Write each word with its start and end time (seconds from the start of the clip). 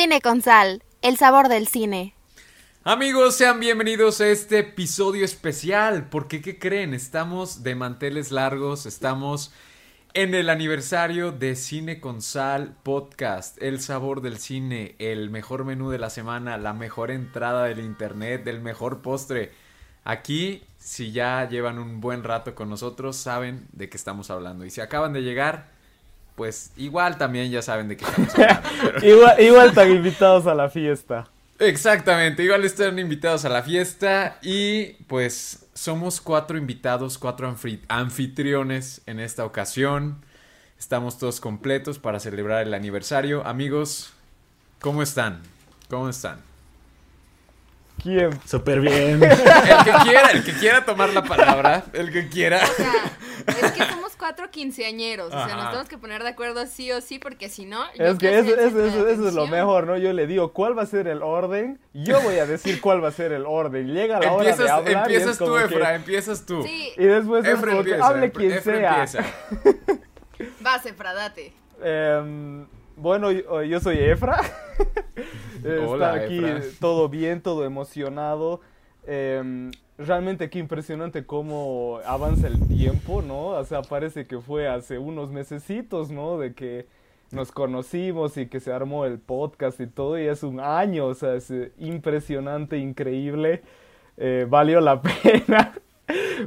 Cine 0.00 0.20
con 0.20 0.42
sal, 0.42 0.84
el 1.02 1.16
sabor 1.16 1.48
del 1.48 1.66
cine. 1.66 2.14
Amigos, 2.84 3.34
sean 3.34 3.58
bienvenidos 3.58 4.20
a 4.20 4.28
este 4.28 4.60
episodio 4.60 5.24
especial. 5.24 6.08
Porque, 6.08 6.40
¿qué 6.40 6.56
creen? 6.56 6.94
Estamos 6.94 7.64
de 7.64 7.74
manteles 7.74 8.30
largos, 8.30 8.86
estamos 8.86 9.52
en 10.14 10.36
el 10.36 10.50
aniversario 10.50 11.32
de 11.32 11.56
Cine 11.56 11.98
con 11.98 12.22
Sal 12.22 12.76
Podcast. 12.84 13.60
El 13.60 13.80
sabor 13.80 14.20
del 14.20 14.38
cine, 14.38 14.94
el 15.00 15.30
mejor 15.30 15.64
menú 15.64 15.90
de 15.90 15.98
la 15.98 16.10
semana, 16.10 16.58
la 16.58 16.74
mejor 16.74 17.10
entrada 17.10 17.64
del 17.64 17.80
internet, 17.80 18.46
el 18.46 18.60
mejor 18.60 19.02
postre. 19.02 19.50
Aquí, 20.04 20.62
si 20.78 21.10
ya 21.10 21.48
llevan 21.48 21.80
un 21.80 22.00
buen 22.00 22.22
rato 22.22 22.54
con 22.54 22.70
nosotros, 22.70 23.16
saben 23.16 23.66
de 23.72 23.88
qué 23.88 23.96
estamos 23.96 24.30
hablando. 24.30 24.64
Y 24.64 24.70
si 24.70 24.80
acaban 24.80 25.12
de 25.12 25.22
llegar, 25.22 25.76
pues 26.38 26.70
igual 26.76 27.18
también 27.18 27.50
ya 27.50 27.60
saben 27.60 27.88
de 27.88 27.96
qué 27.96 28.04
estamos 28.04 28.34
hablando. 28.34 28.68
igual, 29.06 29.40
igual 29.40 29.68
están 29.70 29.90
invitados 29.90 30.46
a 30.46 30.54
la 30.54 30.70
fiesta. 30.70 31.28
Exactamente, 31.58 32.44
igual 32.44 32.64
están 32.64 32.96
invitados 33.00 33.44
a 33.44 33.48
la 33.48 33.64
fiesta 33.64 34.38
y 34.40 34.92
pues 35.08 35.66
somos 35.74 36.20
cuatro 36.20 36.56
invitados, 36.56 37.18
cuatro 37.18 37.52
anfitriones 37.88 39.02
en 39.06 39.18
esta 39.18 39.44
ocasión. 39.44 40.24
Estamos 40.78 41.18
todos 41.18 41.40
completos 41.40 41.98
para 41.98 42.20
celebrar 42.20 42.64
el 42.64 42.72
aniversario. 42.72 43.44
Amigos, 43.44 44.12
¿cómo 44.80 45.02
están? 45.02 45.42
¿Cómo 45.90 46.08
están? 46.08 46.38
¿Quién? 48.00 48.38
Súper 48.46 48.80
bien. 48.80 49.20
El 49.20 49.84
que 49.84 49.92
quiera, 50.04 50.30
el 50.30 50.44
que 50.44 50.52
quiera 50.52 50.84
tomar 50.84 51.12
la 51.12 51.24
palabra, 51.24 51.84
el 51.92 52.12
que 52.12 52.28
quiera. 52.28 52.60
O 52.62 52.74
sea, 52.76 53.66
es 53.66 53.72
que 53.72 53.84
somos 53.84 54.07
cuatro 54.18 54.50
quinceañeros, 54.50 55.28
o 55.28 55.30
sea, 55.30 55.56
nos 55.56 55.66
tenemos 55.66 55.88
que 55.88 55.96
poner 55.96 56.22
de 56.22 56.30
acuerdo 56.30 56.66
sí 56.66 56.90
o 56.92 57.00
sí, 57.00 57.18
porque 57.18 57.48
si 57.48 57.64
no... 57.64 57.84
Es 57.94 58.18
que 58.18 58.38
eso, 58.38 58.54
eso, 58.54 58.84
eso, 58.84 59.08
eso, 59.08 59.28
es 59.28 59.34
lo 59.34 59.46
mejor, 59.46 59.86
¿no? 59.86 59.96
Yo 59.96 60.12
le 60.12 60.26
digo, 60.26 60.52
¿cuál 60.52 60.76
va 60.76 60.82
a 60.82 60.86
ser 60.86 61.06
el 61.08 61.22
orden? 61.22 61.80
Yo 61.94 62.20
voy 62.20 62.36
a 62.36 62.46
decir 62.46 62.80
cuál 62.82 63.02
va 63.02 63.08
a 63.08 63.12
ser 63.12 63.32
el 63.32 63.46
orden. 63.46 63.86
Llega 63.86 64.18
la 64.18 64.26
empiezas, 64.26 64.60
hora 64.60 64.66
de 64.66 64.70
hablar 64.70 65.10
Empiezas 65.10 65.40
y 65.40 65.44
tú, 65.44 65.56
Efra, 65.56 65.94
empiezas 65.94 66.46
tú. 66.46 66.62
Sí. 66.62 66.92
Y 66.96 67.04
después 67.04 67.44
es 67.44 67.54
Efra 67.54 67.70
como 67.70 67.84
que 67.84 67.90
empieza, 67.90 68.08
hable 68.08 68.32
quien 68.32 68.52
Efra 68.52 69.06
sea. 69.06 69.24
Vas, 70.60 70.84
Efra, 70.86 71.14
date. 71.14 71.52
Em, 71.82 72.66
bueno, 72.96 73.30
yo, 73.30 73.62
yo 73.62 73.80
soy 73.80 73.98
Efra. 73.98 74.40
Está 75.56 75.86
Hola, 75.86 76.12
aquí 76.14 76.44
Efra. 76.44 76.62
todo 76.80 77.08
bien, 77.08 77.40
todo 77.40 77.64
emocionado. 77.64 78.60
Em, 79.06 79.70
realmente 79.98 80.48
qué 80.48 80.60
impresionante 80.60 81.26
cómo 81.26 82.00
avanza 82.06 82.46
el 82.46 82.66
tiempo, 82.68 83.20
¿no? 83.20 83.48
O 83.48 83.64
sea, 83.64 83.82
parece 83.82 84.26
que 84.26 84.38
fue 84.38 84.68
hace 84.68 84.98
unos 84.98 85.30
mesecitos, 85.30 86.10
¿no? 86.10 86.38
De 86.38 86.54
que 86.54 86.86
nos 87.32 87.52
conocimos 87.52 88.36
y 88.36 88.46
que 88.46 88.60
se 88.60 88.72
armó 88.72 89.04
el 89.04 89.18
podcast 89.18 89.80
y 89.80 89.86
todo, 89.86 90.18
y 90.18 90.26
es 90.26 90.42
un 90.42 90.60
año, 90.60 91.06
o 91.06 91.14
sea, 91.14 91.34
es 91.34 91.50
eh, 91.50 91.72
impresionante, 91.78 92.78
increíble. 92.78 93.62
Eh, 94.16 94.46
valió 94.48 94.80
la 94.80 95.02
pena, 95.22 95.74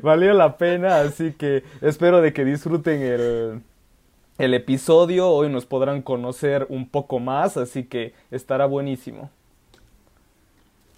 valió 0.02 0.33
la 0.33 0.58
pena, 0.58 1.02
así 1.02 1.33
que 1.33 1.63
espero 1.81 2.21
de 2.21 2.33
que 2.33 2.45
disfruten 2.45 3.02
el, 3.02 3.61
el 4.38 4.53
episodio. 4.53 5.30
Hoy 5.30 5.49
nos 5.49 5.65
podrán 5.65 6.02
conocer 6.02 6.65
un 6.69 6.88
poco 6.89 7.19
más, 7.19 7.58
así 7.58 7.83
que 7.83 8.13
estará 8.31 8.65
buenísimo. 8.65 9.30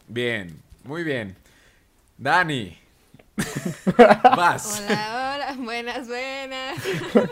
Bien, 0.08 0.56
muy 0.86 1.04
bien. 1.04 1.43
Dani. 2.18 2.78
Vas. 4.24 4.82
Hola, 4.82 5.34
hola, 5.36 5.56
buenas, 5.58 6.08
buenas. 6.08 6.78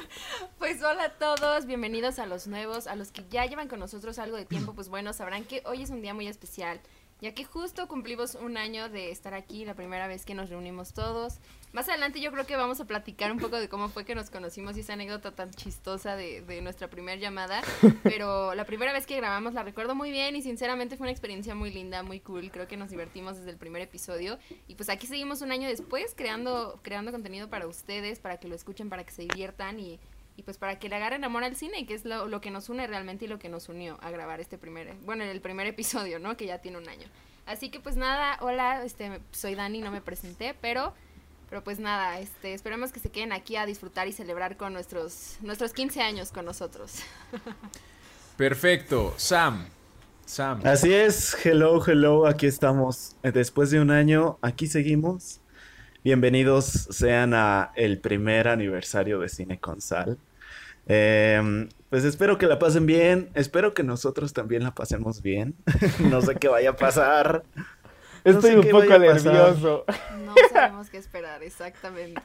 Pues 0.57 0.83
hola 0.83 1.05
a 1.05 1.09
todos, 1.09 1.65
bienvenidos 1.65 2.19
a 2.19 2.27
los 2.27 2.45
nuevos, 2.45 2.85
a 2.85 2.95
los 2.95 3.11
que 3.11 3.25
ya 3.31 3.47
llevan 3.47 3.67
con 3.67 3.79
nosotros 3.79 4.19
algo 4.19 4.37
de 4.37 4.45
tiempo, 4.45 4.73
pues 4.73 4.89
bueno, 4.89 5.11
sabrán 5.11 5.43
que 5.43 5.63
hoy 5.65 5.81
es 5.81 5.89
un 5.89 6.03
día 6.03 6.13
muy 6.13 6.27
especial, 6.27 6.79
ya 7.19 7.33
que 7.33 7.45
justo 7.45 7.87
cumplimos 7.87 8.35
un 8.35 8.57
año 8.57 8.87
de 8.87 9.09
estar 9.09 9.33
aquí, 9.33 9.65
la 9.65 9.73
primera 9.73 10.05
vez 10.05 10.23
que 10.23 10.35
nos 10.35 10.51
reunimos 10.51 10.93
todos. 10.93 11.39
Más 11.73 11.87
adelante 11.87 12.19
yo 12.19 12.31
creo 12.31 12.45
que 12.45 12.57
vamos 12.57 12.81
a 12.81 12.85
platicar 12.85 13.31
un 13.31 13.39
poco 13.39 13.57
de 13.57 13.69
cómo 13.69 13.87
fue 13.87 14.03
que 14.03 14.13
nos 14.13 14.29
conocimos 14.29 14.75
y 14.75 14.81
esa 14.81 14.93
anécdota 14.93 15.31
tan 15.31 15.51
chistosa 15.51 16.17
de, 16.17 16.41
de 16.41 16.61
nuestra 16.61 16.89
primera 16.89 17.17
llamada, 17.17 17.61
pero 18.03 18.53
la 18.55 18.65
primera 18.65 18.91
vez 18.91 19.05
que 19.05 19.15
grabamos 19.15 19.53
la 19.53 19.63
recuerdo 19.63 19.95
muy 19.95 20.11
bien 20.11 20.35
y 20.35 20.41
sinceramente 20.41 20.97
fue 20.97 21.05
una 21.05 21.11
experiencia 21.11 21.55
muy 21.55 21.71
linda, 21.71 22.03
muy 22.03 22.19
cool, 22.19 22.51
creo 22.51 22.67
que 22.67 22.75
nos 22.75 22.89
divertimos 22.89 23.37
desde 23.37 23.51
el 23.51 23.57
primer 23.57 23.81
episodio 23.81 24.37
y 24.67 24.75
pues 24.75 24.89
aquí 24.89 25.07
seguimos 25.07 25.41
un 25.41 25.51
año 25.53 25.69
después 25.69 26.13
creando, 26.15 26.79
creando 26.81 27.11
contenido 27.13 27.49
para 27.49 27.67
ustedes, 27.67 28.19
para 28.19 28.37
que 28.37 28.49
lo 28.49 28.55
escuchen, 28.55 28.89
para 28.89 29.05
que 29.05 29.11
se 29.11 29.21
diviertan 29.21 29.79
y, 29.79 29.97
y 30.35 30.43
pues 30.43 30.57
para 30.57 30.77
que 30.77 30.89
le 30.89 30.95
agarren 30.95 31.23
amor 31.23 31.43
al 31.43 31.55
cine, 31.55 31.85
que 31.85 31.93
es 31.93 32.03
lo, 32.03 32.27
lo 32.27 32.41
que 32.41 32.51
nos 32.51 32.67
une 32.69 32.85
realmente 32.87 33.25
y 33.25 33.27
lo 33.27 33.39
que 33.39 33.47
nos 33.47 33.69
unió 33.69 33.97
a 34.01 34.11
grabar 34.11 34.41
este 34.41 34.57
primer, 34.57 34.93
bueno, 35.05 35.23
el 35.23 35.39
primer 35.39 35.67
episodio, 35.67 36.19
¿no? 36.19 36.35
Que 36.35 36.47
ya 36.47 36.59
tiene 36.59 36.77
un 36.77 36.89
año. 36.89 37.07
Así 37.45 37.69
que 37.69 37.79
pues 37.79 37.95
nada, 37.95 38.37
hola, 38.41 38.83
este, 38.83 39.19
soy 39.31 39.55
Dani, 39.55 39.81
no 39.81 39.91
me 39.91 40.01
presenté, 40.01 40.53
pero, 40.61 40.93
pero 41.51 41.65
pues 41.65 41.79
nada, 41.79 42.17
este, 42.21 42.53
esperemos 42.53 42.93
que 42.93 43.01
se 43.01 43.09
queden 43.09 43.33
aquí 43.33 43.57
a 43.57 43.65
disfrutar 43.65 44.07
y 44.07 44.13
celebrar 44.13 44.55
con 44.55 44.71
nuestros, 44.71 45.35
nuestros 45.41 45.73
15 45.73 46.01
años 46.01 46.31
con 46.31 46.45
nosotros. 46.45 46.99
Perfecto. 48.37 49.13
Sam. 49.17 49.67
Sam. 50.25 50.61
Así 50.63 50.93
es, 50.93 51.35
hello, 51.45 51.83
hello, 51.85 52.25
aquí 52.25 52.45
estamos. 52.45 53.17
Después 53.21 53.69
de 53.69 53.81
un 53.81 53.91
año, 53.91 54.39
aquí 54.41 54.67
seguimos. 54.67 55.41
Bienvenidos 56.05 56.87
sean 56.89 57.33
a 57.33 57.73
el 57.75 57.99
primer 57.99 58.47
aniversario 58.47 59.19
de 59.19 59.27
Cine 59.27 59.59
con 59.59 59.81
Sal. 59.81 60.17
Em, 60.87 61.67
pues 61.89 62.05
espero 62.05 62.37
que 62.37 62.47
la 62.47 62.59
pasen 62.59 62.85
bien, 62.85 63.29
espero 63.33 63.73
que 63.73 63.83
nosotros 63.83 64.31
también 64.31 64.63
la 64.63 64.73
pasemos 64.73 65.21
bien. 65.21 65.55
no 65.99 66.21
sé 66.21 66.33
qué 66.35 66.47
vaya 66.47 66.69
a 66.69 66.75
pasar. 66.77 67.43
No 68.23 68.31
Estoy 68.31 68.51
sé 68.51 68.57
un 68.59 68.69
poco 68.69 68.99
nervioso. 68.99 69.85
No 70.23 70.33
sabemos 70.61 70.89
qué 70.89 70.97
esperar, 70.97 71.43
exactamente. 71.43 72.21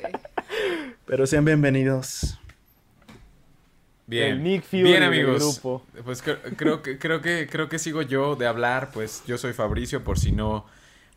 Pero 1.07 1.27
sean 1.27 1.45
bienvenidos. 1.45 2.39
Bien. 4.07 4.33
El 4.35 4.43
Nick 4.43 4.65
Fury 4.65 4.83
Bien, 4.85 4.95
del 5.01 5.05
amigos. 5.05 5.61
grupo. 5.61 5.85
Pues 6.05 6.25
cre- 6.25 6.39
creo 6.57 6.81
que 6.83 6.99
creo 6.99 7.21
que 7.21 7.49
creo 7.51 7.69
que 7.69 7.79
sigo 7.79 8.03
yo 8.03 8.37
de 8.37 8.47
hablar, 8.47 8.91
pues 8.93 9.25
yo 9.27 9.37
soy 9.37 9.53
Fabricio 9.53 10.05
por 10.05 10.19
si 10.19 10.31
no 10.33 10.65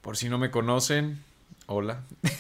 por 0.02 0.18
si 0.18 0.30
no 0.30 0.38
me 0.38 0.50
conocen. 0.50 1.20
Hola. 1.68 2.02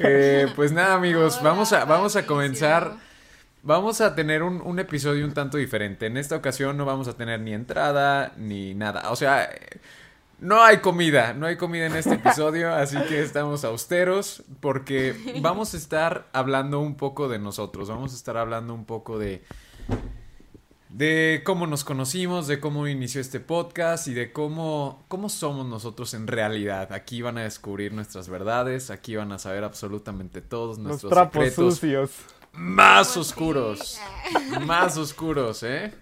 Eh, 0.00 0.46
pues 0.56 0.72
nada, 0.72 0.94
amigos, 0.94 1.38
Hola, 1.40 1.50
vamos 1.50 1.72
a 1.72 1.84
vamos 1.84 2.16
a 2.16 2.24
comenzar 2.26 2.94
Vamos 3.62 4.00
a 4.00 4.14
tener 4.14 4.44
un, 4.44 4.60
un 4.62 4.78
episodio 4.78 5.24
un 5.26 5.34
tanto 5.34 5.56
diferente. 5.58 6.06
En 6.06 6.16
esta 6.16 6.36
ocasión 6.36 6.76
no 6.76 6.84
vamos 6.84 7.08
a 7.08 7.16
tener 7.16 7.40
ni 7.40 7.52
entrada 7.52 8.32
ni 8.36 8.74
nada. 8.74 9.10
O 9.10 9.16
sea, 9.16 9.42
eh, 9.44 9.80
no 10.38 10.62
hay 10.62 10.78
comida, 10.78 11.32
no 11.32 11.46
hay 11.46 11.56
comida 11.56 11.86
en 11.86 11.96
este 11.96 12.14
episodio, 12.14 12.74
así 12.74 12.96
que 13.08 13.22
estamos 13.22 13.64
austeros 13.64 14.42
porque 14.60 15.14
vamos 15.40 15.74
a 15.74 15.76
estar 15.76 16.26
hablando 16.32 16.80
un 16.80 16.96
poco 16.96 17.28
de 17.28 17.38
nosotros. 17.38 17.88
Vamos 17.88 18.12
a 18.12 18.16
estar 18.16 18.36
hablando 18.36 18.74
un 18.74 18.84
poco 18.84 19.18
de 19.18 19.42
de 20.88 21.42
cómo 21.44 21.66
nos 21.66 21.84
conocimos, 21.84 22.46
de 22.46 22.58
cómo 22.60 22.86
inició 22.86 23.20
este 23.20 23.38
podcast 23.40 24.08
y 24.08 24.14
de 24.14 24.32
cómo, 24.32 25.04
cómo 25.08 25.28
somos 25.28 25.66
nosotros 25.66 26.14
en 26.14 26.26
realidad. 26.26 26.92
Aquí 26.92 27.20
van 27.22 27.36
a 27.38 27.42
descubrir 27.42 27.92
nuestras 27.92 28.28
verdades, 28.28 28.90
aquí 28.90 29.14
van 29.16 29.32
a 29.32 29.38
saber 29.38 29.64
absolutamente 29.64 30.40
todos 30.40 30.78
Los 30.78 30.86
nuestros 30.86 31.12
trapos 31.12 31.44
secretos 31.44 31.74
sucios. 31.74 32.10
más 32.52 33.08
Pues 33.08 33.16
oscuros. 33.16 33.98
sí. 34.30 34.58
Más 34.64 34.96
oscuros, 34.96 35.62
¿eh? 35.64 35.92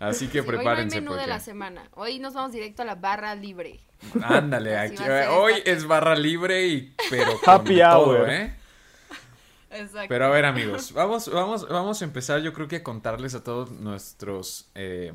Así 0.00 0.26
que 0.26 0.32
Sí, 0.32 0.38
Hoy 0.40 0.46
prepárense 0.46 1.00
no 1.00 1.10
hay 1.12 1.16
menú 1.16 1.20
de 1.20 1.26
la 1.28 1.40
semana. 1.40 1.88
Hoy 1.94 2.18
nos 2.18 2.34
vamos 2.34 2.52
directo 2.52 2.82
a 2.82 2.86
la 2.86 2.94
barra 2.94 3.34
libre. 3.34 3.80
Ándale, 4.22 4.76
aquí, 4.78 5.02
hoy 5.30 5.54
es 5.64 5.86
barra 5.86 6.16
libre 6.16 6.66
y 6.66 6.94
pero 7.10 7.38
con 7.44 7.54
Happy 7.54 7.78
todo, 7.78 8.10
hour. 8.10 8.30
¿eh? 8.30 8.54
Exacto. 9.70 10.06
Pero 10.08 10.24
a 10.24 10.30
ver, 10.30 10.46
amigos, 10.46 10.92
vamos, 10.92 11.30
vamos, 11.30 11.68
vamos 11.68 12.00
a 12.00 12.04
empezar. 12.04 12.40
Yo 12.40 12.52
creo 12.52 12.66
que 12.66 12.76
a 12.76 12.82
contarles 12.82 13.34
a 13.34 13.44
todos 13.44 13.70
nuestros 13.70 14.70
eh, 14.74 15.12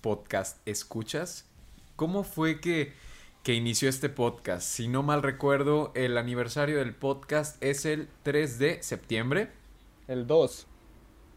podcast 0.00 0.58
escuchas 0.66 1.46
cómo 1.96 2.24
fue 2.24 2.60
que, 2.60 2.92
que 3.44 3.54
inició 3.54 3.88
este 3.88 4.08
podcast. 4.08 4.66
Si 4.66 4.88
no 4.88 5.02
mal 5.02 5.22
recuerdo, 5.22 5.92
el 5.94 6.18
aniversario 6.18 6.78
del 6.78 6.94
podcast 6.94 7.62
es 7.62 7.84
el 7.84 8.08
3 8.24 8.58
de 8.58 8.82
septiembre. 8.82 9.50
El 10.08 10.26
2. 10.26 10.66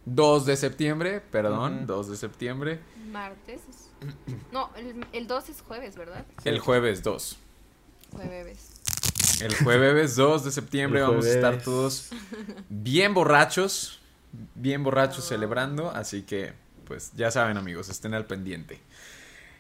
2 0.09 0.45
de 0.45 0.55
septiembre, 0.55 1.19
perdón, 1.19 1.77
Ujú. 1.79 1.85
2 1.87 2.09
de 2.11 2.17
septiembre. 2.17 2.79
Martes. 3.11 3.61
es- 3.69 3.89
No, 4.53 4.69
el, 4.77 5.05
el 5.11 5.27
2 5.27 5.49
es 5.49 5.61
jueves, 5.61 5.95
¿verdad? 5.97 6.25
El 6.45 6.59
jueves 6.59 7.03
2. 7.03 7.37
Jueves. 8.13 8.71
El 9.41 9.53
jueves 9.55 10.15
2 10.15 10.45
de 10.45 10.51
septiembre 10.51 11.01
vamos 11.01 11.25
a 11.25 11.29
estar 11.29 11.61
todos 11.61 12.09
bien 12.69 13.13
borrachos, 13.13 13.99
bien 14.55 14.83
borrachos 14.83 15.25
celebrando, 15.27 15.91
así 15.91 16.23
que 16.23 16.53
pues 16.85 17.11
ya 17.15 17.29
saben 17.29 17.57
amigos, 17.57 17.89
estén 17.89 18.13
al 18.13 18.25
pendiente. 18.25 18.79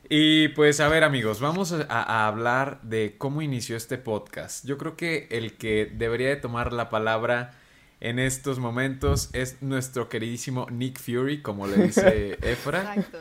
Y 0.09 0.47
pues 0.49 0.79
a 0.79 0.87
ver 0.87 1.03
amigos, 1.03 1.41
vamos 1.41 1.73
a, 1.73 1.83
a 1.89 2.27
hablar 2.27 2.79
de 2.83 3.15
cómo 3.17 3.41
inició 3.41 3.75
este 3.75 3.97
podcast. 3.97 4.65
Yo 4.65 4.77
creo 4.77 4.95
que 4.95 5.27
el 5.31 5.57
que 5.57 5.91
debería 5.93 6.29
de 6.29 6.37
tomar 6.37 6.71
la 6.71 6.89
palabra 6.89 7.53
en 7.99 8.19
estos 8.19 8.59
momentos 8.59 9.29
es 9.33 9.61
nuestro 9.61 10.07
queridísimo 10.07 10.67
Nick 10.69 10.99
Fury, 10.99 11.41
como 11.41 11.65
le 11.65 11.77
dice 11.77 12.37
Efra. 12.41 12.95
Exacto. 12.95 13.17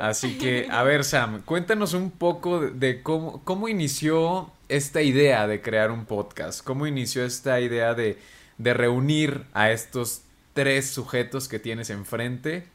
Así 0.00 0.36
que, 0.36 0.68
a 0.70 0.82
ver, 0.82 1.04
Sam, 1.04 1.42
cuéntanos 1.42 1.94
un 1.94 2.10
poco 2.10 2.60
de, 2.60 3.02
cómo, 3.02 3.42
cómo 3.44 3.68
inició 3.68 4.50
esta 4.68 5.00
idea 5.00 5.46
de 5.46 5.62
crear 5.62 5.90
un 5.90 6.04
podcast. 6.04 6.62
¿Cómo 6.62 6.86
inició 6.86 7.24
esta 7.24 7.60
idea 7.60 7.94
de, 7.94 8.18
de 8.58 8.74
reunir 8.74 9.44
a 9.54 9.70
estos 9.70 10.22
tres 10.52 10.90
sujetos 10.90 11.48
que 11.48 11.58
tienes 11.58 11.88
enfrente 11.88 12.66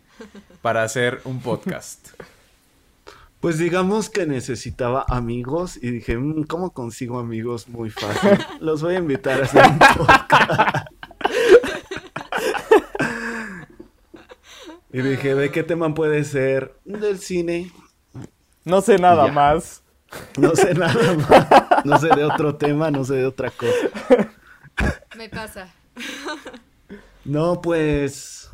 para 0.63 0.83
hacer 0.83 1.21
un 1.25 1.41
podcast? 1.41 2.09
Pues 3.39 3.57
digamos 3.57 4.09
que 4.09 4.25
necesitaba 4.25 5.05
amigos 5.07 5.77
y 5.81 5.91
dije, 5.91 6.17
"Mm, 6.17 6.43
¿cómo 6.43 6.71
consigo 6.71 7.19
amigos? 7.19 7.69
Muy 7.69 7.89
fácil. 7.89 8.31
Los 8.59 8.81
voy 8.81 8.95
a 8.95 8.97
invitar 8.97 9.39
a 9.39 9.45
hacer 9.45 9.63
un 9.65 9.79
podcast. 9.79 10.89
Y 14.91 15.01
dije, 15.01 15.36
¿de 15.36 15.51
qué 15.51 15.63
tema 15.63 15.94
puede 15.94 16.24
ser? 16.24 16.75
Del 16.86 17.19
cine. 17.19 17.71
No 18.65 18.81
sé 18.81 18.97
nada 18.97 19.27
Ya. 19.27 19.31
más. 19.31 19.83
No 20.38 20.56
sé 20.56 20.74
nada 20.74 21.13
más. 21.30 21.86
No 21.86 22.00
sé 22.00 22.07
de 22.15 22.24
otro 22.25 22.56
tema, 22.56 22.89
no 22.89 23.03
sé 23.06 23.15
de 23.15 23.25
otra 23.25 23.51
cosa. 23.51 23.75
Me 25.15 25.30
pasa. 25.30 25.71
No, 27.25 27.62
pues. 27.62 28.50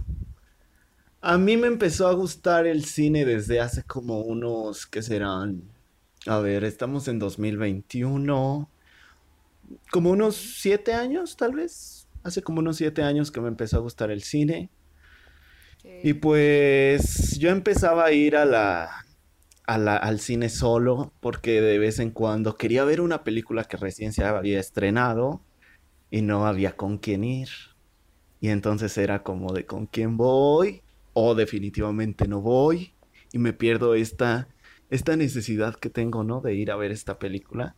A 1.22 1.38
mí 1.38 1.58
me 1.58 1.68
empezó 1.68 2.08
a 2.08 2.14
gustar 2.14 2.68
el 2.68 2.86
cine 2.86 3.26
desde 3.26 3.60
hace 3.60 3.84
como 3.84 4.20
unos, 4.22 4.86
¿qué 4.86 5.02
serán? 5.02 5.64
A 6.28 6.40
ver, 6.40 6.64
estamos 6.64 7.08
en 7.08 7.18
2021. 7.20 8.70
Como 9.92 10.12
unos 10.12 10.36
siete 10.36 10.94
años, 10.94 11.38
tal 11.38 11.54
vez. 11.54 12.08
Hace 12.24 12.42
como 12.44 12.60
unos 12.60 12.78
siete 12.78 13.02
años 13.04 13.32
que 13.32 13.42
me 13.42 13.48
empezó 13.48 13.78
a 13.78 13.82
gustar 13.82 14.12
el 14.12 14.22
cine. 14.22 14.70
Y 16.02 16.14
pues 16.16 17.38
yo 17.40 17.50
empezaba 17.50 18.06
a 18.06 18.12
ir 18.12 18.36
a 18.36 18.46
la, 18.46 18.90
a 19.68 19.78
la- 19.78 19.98
al 19.98 20.20
cine 20.20 20.50
solo 20.50 21.14
porque 21.22 21.62
de 21.62 21.80
vez 21.80 22.00
en 22.00 22.12
cuando 22.12 22.58
quería 22.58 22.86
ver 22.86 23.02
una 23.02 23.24
película 23.24 23.64
que 23.66 23.78
recién 23.78 24.14
se 24.14 24.24
había 24.24 24.60
estrenado 24.60 25.42
y 26.12 26.22
no 26.24 26.48
había 26.48 26.76
con 26.78 27.00
quién 27.00 27.24
ir. 27.24 27.50
Y 28.42 28.50
entonces 28.50 28.98
era 28.98 29.24
como 29.24 29.54
de 29.54 29.66
con 29.66 29.88
quién 29.88 30.18
voy 30.18 30.84
o 31.14 31.36
definitivamente 31.36 32.28
no 32.28 32.42
voy 32.42 32.96
y 33.34 33.40
me 33.40 33.54
pierdo 33.54 33.96
esta, 33.96 34.50
esta 34.90 35.16
necesidad 35.18 35.76
que 35.76 35.90
tengo, 35.90 36.24
¿no? 36.24 36.42
De 36.42 36.56
ir 36.56 36.72
a 36.72 36.76
ver 36.78 36.92
esta 36.92 37.20
película. 37.20 37.78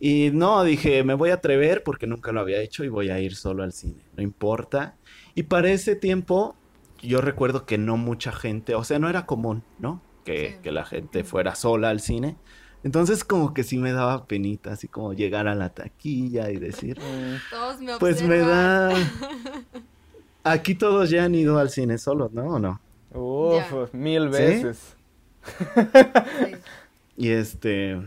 Y 0.00 0.30
no, 0.32 0.62
dije, 0.64 1.02
me 1.04 1.14
voy 1.14 1.30
a 1.30 1.34
atrever 1.34 1.82
porque 1.82 2.06
nunca 2.06 2.32
lo 2.32 2.40
había 2.40 2.60
hecho 2.62 2.84
y 2.84 2.88
voy 2.88 3.10
a 3.10 3.20
ir 3.20 3.34
solo 3.34 3.62
al 3.64 3.72
cine, 3.72 4.04
no 4.12 4.22
importa. 4.22 4.98
Y 5.34 5.44
para 5.44 5.70
ese 5.72 5.96
tiempo 5.96 6.57
yo 7.02 7.20
recuerdo 7.20 7.66
que 7.66 7.78
no 7.78 7.96
mucha 7.96 8.32
gente, 8.32 8.74
o 8.74 8.84
sea, 8.84 8.98
no 8.98 9.08
era 9.08 9.26
común, 9.26 9.64
¿no? 9.78 10.02
Que, 10.24 10.54
Sí. 10.56 10.62
que 10.62 10.72
la 10.72 10.84
gente 10.84 11.24
fuera 11.24 11.54
sola 11.54 11.90
al 11.90 12.00
cine. 12.00 12.36
Entonces 12.84 13.24
como 13.24 13.54
que 13.54 13.64
sí 13.64 13.78
me 13.78 13.92
daba 13.92 14.26
penita, 14.26 14.72
así 14.72 14.88
como 14.88 15.12
llegar 15.12 15.48
a 15.48 15.54
la 15.54 15.70
taquilla 15.74 16.50
y 16.50 16.56
decir, 16.58 16.98
Mm, 17.00 17.36
Todos 17.50 17.80
me 17.80 17.98
pues 17.98 18.22
me 18.22 18.38
da... 18.38 18.90
Aquí 20.44 20.74
todos 20.74 21.10
ya 21.10 21.24
han 21.24 21.34
ido 21.34 21.58
al 21.58 21.70
cine 21.70 21.98
solos, 21.98 22.32
¿no? 22.32 22.44
¿O 22.54 22.58
no? 22.58 22.80
Uf, 23.10 23.92
mil 23.94 24.24
¿Sí? 24.24 24.28
veces. 24.30 24.96
Sí. 25.42 26.54
Y 27.16 27.30
este... 27.30 28.00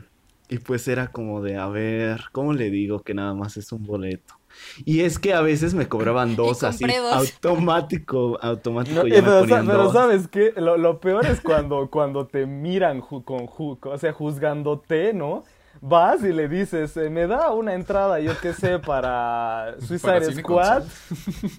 Y 0.50 0.60
pues 0.60 0.88
era 0.88 1.08
como 1.12 1.42
de, 1.42 1.58
a 1.58 1.68
ver, 1.68 2.24
¿cómo 2.34 2.54
le 2.54 2.70
digo 2.70 3.02
que 3.04 3.14
nada 3.14 3.34
más 3.34 3.56
es 3.58 3.72
un 3.72 3.86
boleto? 3.86 4.41
Y 4.86 5.02
es 5.02 5.20
que 5.20 5.34
a 5.34 5.42
veces 5.42 5.74
me 5.74 5.88
cobraban 5.88 6.36
dos 6.38 6.64
así, 6.64 6.86
dos. 6.86 7.14
automático, 7.14 8.40
automático 8.42 8.96
No, 9.04 9.08
ya 9.08 9.18
y 9.18 9.22
me 9.22 9.28
pero, 9.28 9.34
sa- 9.34 9.40
ponían 9.40 9.66
pero 9.68 9.84
dos. 9.84 9.94
sabes 9.94 10.28
qué, 10.28 10.54
lo, 10.56 10.78
lo 10.78 11.00
peor 11.00 11.26
es 11.26 11.42
cuando, 11.42 11.90
cuando 11.90 12.28
te 12.28 12.46
miran 12.46 13.02
ju- 13.02 13.24
con, 13.24 13.48
ju- 13.48 13.78
o 13.84 13.98
sea, 13.98 14.14
juzgándote, 14.14 15.14
¿no? 15.14 15.44
Vas 15.80 16.22
y 16.24 16.34
le 16.34 16.48
dices, 16.50 16.96
eh, 16.98 17.10
me 17.10 17.28
da 17.28 17.52
una 17.54 17.74
entrada, 17.74 18.20
yo 18.20 18.34
qué 18.42 18.54
sé, 18.54 18.78
para 18.78 19.76
Suicide 19.80 20.20
Para 20.20 20.34
Squad, 20.34 20.84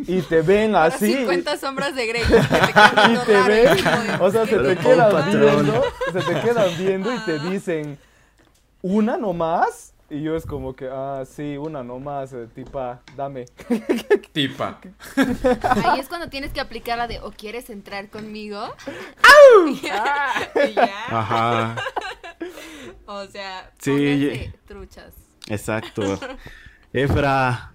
y 0.07 0.21
te 0.23 0.43
ven 0.43 0.77
así, 0.77 1.13
50 1.15 1.57
sombras 1.57 1.95
de 1.97 2.07
Grey. 2.07 2.23
que 2.23 2.29
te 2.35 3.13
y 3.13 3.17
te 3.27 3.33
raro, 3.33 3.55
ven, 3.55 4.21
o 4.21 4.31
sea, 4.31 4.45
se 4.47 4.51
¿qué 4.51 4.59
te 4.59 4.77
quedan 4.77 5.11
patrón. 5.13 5.41
viendo, 5.41 5.83
se 6.13 6.21
te 6.21 6.41
quedan 6.41 6.71
viendo 6.79 7.15
y 7.15 7.19
te 7.25 7.39
dicen, 7.39 7.99
¿una 8.83 9.17
nomás? 9.17 9.92
Y 10.13 10.21
yo 10.23 10.37
es 10.37 10.45
como 10.45 10.77
que, 10.77 10.89
ah, 10.93 11.25
sí, 11.25 11.57
una 11.57 11.83
nomás, 11.83 12.35
eh, 12.35 12.47
tipa, 12.55 13.01
dame. 13.17 13.47
Tipa. 14.33 14.79
Ahí 15.85 16.01
es 16.01 16.09
cuando 16.09 16.29
tienes 16.29 16.53
que 16.53 16.61
aplicar 16.61 16.99
la 16.99 17.09
de 17.09 17.19
o 17.21 17.31
quieres 17.33 17.71
entrar 17.71 18.09
conmigo. 18.11 18.61
Y 19.69 19.81
ya. 19.81 20.27
y 20.69 20.73
ya. 20.75 21.05
Ajá, 21.09 21.77
O 23.07 23.27
sea, 23.27 23.71
Sí, 23.79 24.51
truchas. 24.67 25.13
exacto. 25.49 26.19
Efra, 26.93 27.73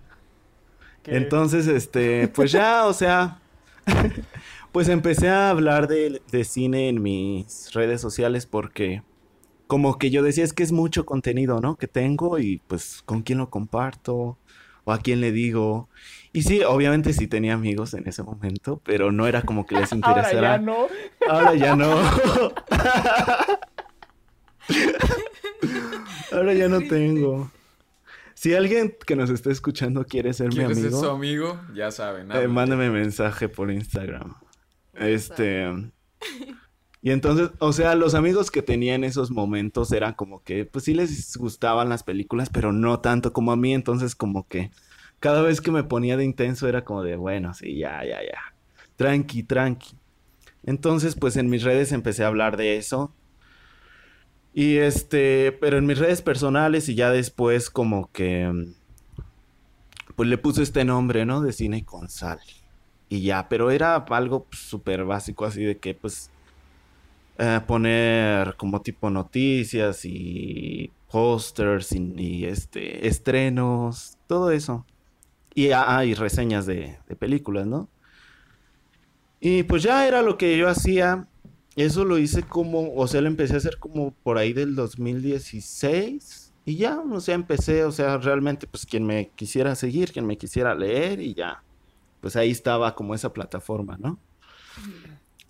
Entonces, 1.06 1.68
este, 1.68 2.28
pues 2.30 2.52
ya, 2.52 2.86
o 2.86 2.94
sea, 2.94 3.40
pues 4.72 4.90
empecé 4.90 5.30
a 5.30 5.50
hablar 5.50 5.88
de, 5.88 6.22
de 6.32 6.44
cine 6.46 6.90
en 6.90 7.02
mis 7.02 7.72
redes 7.74 8.00
sociales 8.02 8.46
porque 8.46 9.04
como 9.68 9.98
que 9.98 10.10
yo 10.10 10.24
decía, 10.24 10.44
es 10.44 10.54
que 10.54 10.64
es 10.64 10.72
mucho 10.72 11.06
contenido, 11.06 11.60
¿no? 11.62 11.76
Que 11.78 11.88
tengo 11.88 12.40
y 12.40 12.62
pues 12.68 13.02
con 13.06 13.22
quién 13.22 13.38
lo 13.40 13.50
comparto 13.50 14.38
o 14.86 14.92
a 14.94 15.00
quién 15.00 15.22
le 15.22 15.32
digo. 15.32 15.90
Y 16.34 16.44
sí, 16.44 16.62
obviamente 16.64 17.14
sí 17.14 17.28
tenía 17.28 17.54
amigos 17.54 17.94
en 17.94 18.08
ese 18.08 18.24
momento, 18.24 18.82
pero 18.86 19.12
no 19.12 19.28
era 19.28 19.42
como 19.42 19.66
que 19.66 19.76
les 19.76 19.92
Ahora 19.94 19.98
interesara. 20.08 20.58
ya 20.58 20.62
no. 20.62 20.88
Ahora 21.30 21.56
ya 21.56 21.76
no. 21.76 21.96
Ahora 26.32 26.54
ya 26.54 26.68
no 26.68 26.82
tengo. 26.82 27.52
Si 28.34 28.54
alguien 28.54 28.96
que 29.06 29.16
nos 29.16 29.30
está 29.32 29.52
escuchando 29.52 30.06
quiere 30.06 30.32
ser 30.34 30.50
mi 30.50 30.56
¿Quieres 30.58 30.78
ser 30.78 30.88
amigo, 30.88 31.00
su 31.02 31.10
amigo? 31.10 31.60
Ya 31.74 31.90
saben. 31.92 32.32
eh, 32.32 32.48
mándame 32.48 32.90
mensaje 32.90 33.50
por 33.50 33.72
Instagram. 33.72 34.36
Este. 34.94 35.66
Y 37.08 37.12
entonces, 37.12 37.52
o 37.60 37.72
sea, 37.72 37.96
los 37.96 38.16
amigos 38.16 38.52
que 38.52 38.62
tenía 38.62 38.94
en 38.94 39.06
esos 39.06 39.32
momentos 39.32 39.94
eran 39.94 40.14
como 40.14 40.44
que, 40.44 40.66
pues 40.66 40.84
sí 40.84 40.94
les 40.94 41.38
gustaban 41.38 41.88
las 41.88 42.04
películas, 42.04 42.50
pero 42.50 42.74
no 42.74 43.00
tanto 43.00 43.32
como 43.32 43.54
a 43.54 43.56
mí. 43.56 43.74
Entonces, 43.74 44.14
como 44.14 44.46
que 44.46 44.72
cada 45.22 45.42
vez 45.42 45.62
que 45.62 45.72
me 45.72 45.86
ponía 45.86 46.18
de 46.18 46.26
intenso 46.26 46.68
era 46.68 46.84
como 46.84 47.04
de, 47.04 47.16
bueno, 47.16 47.54
sí, 47.54 47.78
ya, 47.78 48.04
ya, 48.04 48.20
ya. 48.22 48.42
Tranqui, 48.98 49.44
tranqui. 49.44 49.96
Entonces, 50.66 51.16
pues 51.16 51.38
en 51.38 51.50
mis 51.50 51.64
redes 51.64 51.94
empecé 51.94 52.26
a 52.26 52.28
hablar 52.28 52.58
de 52.58 52.76
eso. 52.76 53.16
Y 54.54 54.76
este, 54.76 55.54
pero 55.62 55.78
en 55.78 55.86
mis 55.86 56.00
redes 56.00 56.22
personales 56.22 56.90
y 56.90 56.96
ya 56.96 57.10
después 57.10 57.70
como 57.70 58.12
que, 58.12 58.52
pues 60.18 60.28
le 60.28 60.38
puse 60.38 60.62
este 60.62 60.84
nombre, 60.84 61.26
¿no? 61.26 61.40
De 61.40 61.54
cine 61.54 61.86
con. 61.86 62.10
Y 63.08 63.22
ya, 63.22 63.48
pero 63.48 63.72
era 63.72 63.96
algo 63.96 64.44
pues, 64.44 64.62
súper 64.62 65.06
básico, 65.06 65.46
así 65.46 65.64
de 65.64 65.78
que, 65.78 65.94
pues, 65.94 66.32
eh, 67.38 67.62
poner 67.68 68.56
como 68.58 68.82
tipo 68.82 69.10
noticias 69.10 70.06
y 70.06 70.92
pósters 71.12 71.92
y, 71.92 72.46
este, 72.46 73.08
estrenos, 73.08 74.18
todo 74.28 74.52
eso. 74.52 74.86
Y, 75.54 75.72
ah, 75.72 76.02
reseñas 76.16 76.66
de, 76.66 76.98
de 77.08 77.16
películas, 77.16 77.68
¿no? 77.68 77.90
Y 79.40 79.64
pues 79.64 79.84
ya 79.84 80.08
era 80.08 80.22
lo 80.22 80.38
que 80.38 80.58
yo 80.58 80.68
hacía. 80.68 81.28
Eso 81.76 82.06
lo 82.06 82.18
hice 82.18 82.44
como, 82.44 82.94
o 82.96 83.08
sea, 83.08 83.22
lo 83.22 83.28
empecé 83.28 83.54
a 83.54 83.58
hacer 83.58 83.78
como 83.78 84.12
por 84.12 84.38
ahí 84.38 84.54
del 84.54 84.76
2016. 84.76 86.54
Y 86.66 86.76
ya, 86.78 87.00
o 87.00 87.22
sea, 87.22 87.36
empecé, 87.36 87.84
o 87.86 87.92
sea, 87.92 88.18
realmente, 88.18 88.68
pues 88.68 88.86
quien 88.86 89.06
me 89.06 89.30
quisiera 89.36 89.76
seguir, 89.76 90.12
quien 90.12 90.26
me 90.26 90.38
quisiera 90.38 90.76
leer 90.76 91.22
y 91.22 91.34
ya. 91.34 91.64
Pues 92.20 92.36
ahí 92.36 92.52
estaba 92.52 92.96
como 92.96 93.14
esa 93.16 93.32
plataforma, 93.32 93.98
¿no? 94.00 94.20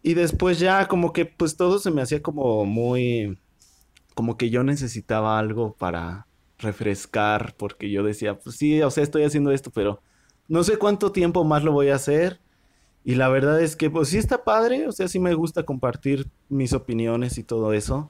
Y 0.07 0.13
después 0.13 0.57
ya 0.57 0.87
como 0.87 1.11
que 1.11 1.25
pues 1.25 1.57
todo 1.57 1.79
se 1.79 1.91
me 1.91 2.01
hacía 2.01 2.21
como 2.21 2.63
muy, 2.63 3.37
como 4.15 4.37
que 4.37 4.49
yo 4.49 4.63
necesitaba 4.63 5.37
algo 5.37 5.73
para 5.73 6.27
refrescar, 6.59 7.55
porque 7.57 7.91
yo 7.91 8.03
decía, 8.03 8.39
pues 8.39 8.55
sí, 8.55 8.81
o 8.81 8.89
sea, 8.89 9.03
estoy 9.03 9.23
haciendo 9.23 9.51
esto, 9.51 9.69
pero 9.69 10.01
no 10.47 10.63
sé 10.63 10.77
cuánto 10.77 11.11
tiempo 11.11 11.43
más 11.43 11.65
lo 11.65 11.73
voy 11.73 11.89
a 11.89 11.95
hacer. 11.95 12.39
Y 13.03 13.15
la 13.15 13.27
verdad 13.27 13.61
es 13.61 13.75
que 13.75 13.89
pues 13.89 14.07
sí 14.07 14.17
está 14.17 14.45
padre, 14.45 14.87
o 14.87 14.93
sea, 14.93 15.09
sí 15.09 15.19
me 15.19 15.33
gusta 15.33 15.63
compartir 15.63 16.29
mis 16.47 16.71
opiniones 16.71 17.37
y 17.37 17.43
todo 17.43 17.73
eso. 17.73 18.09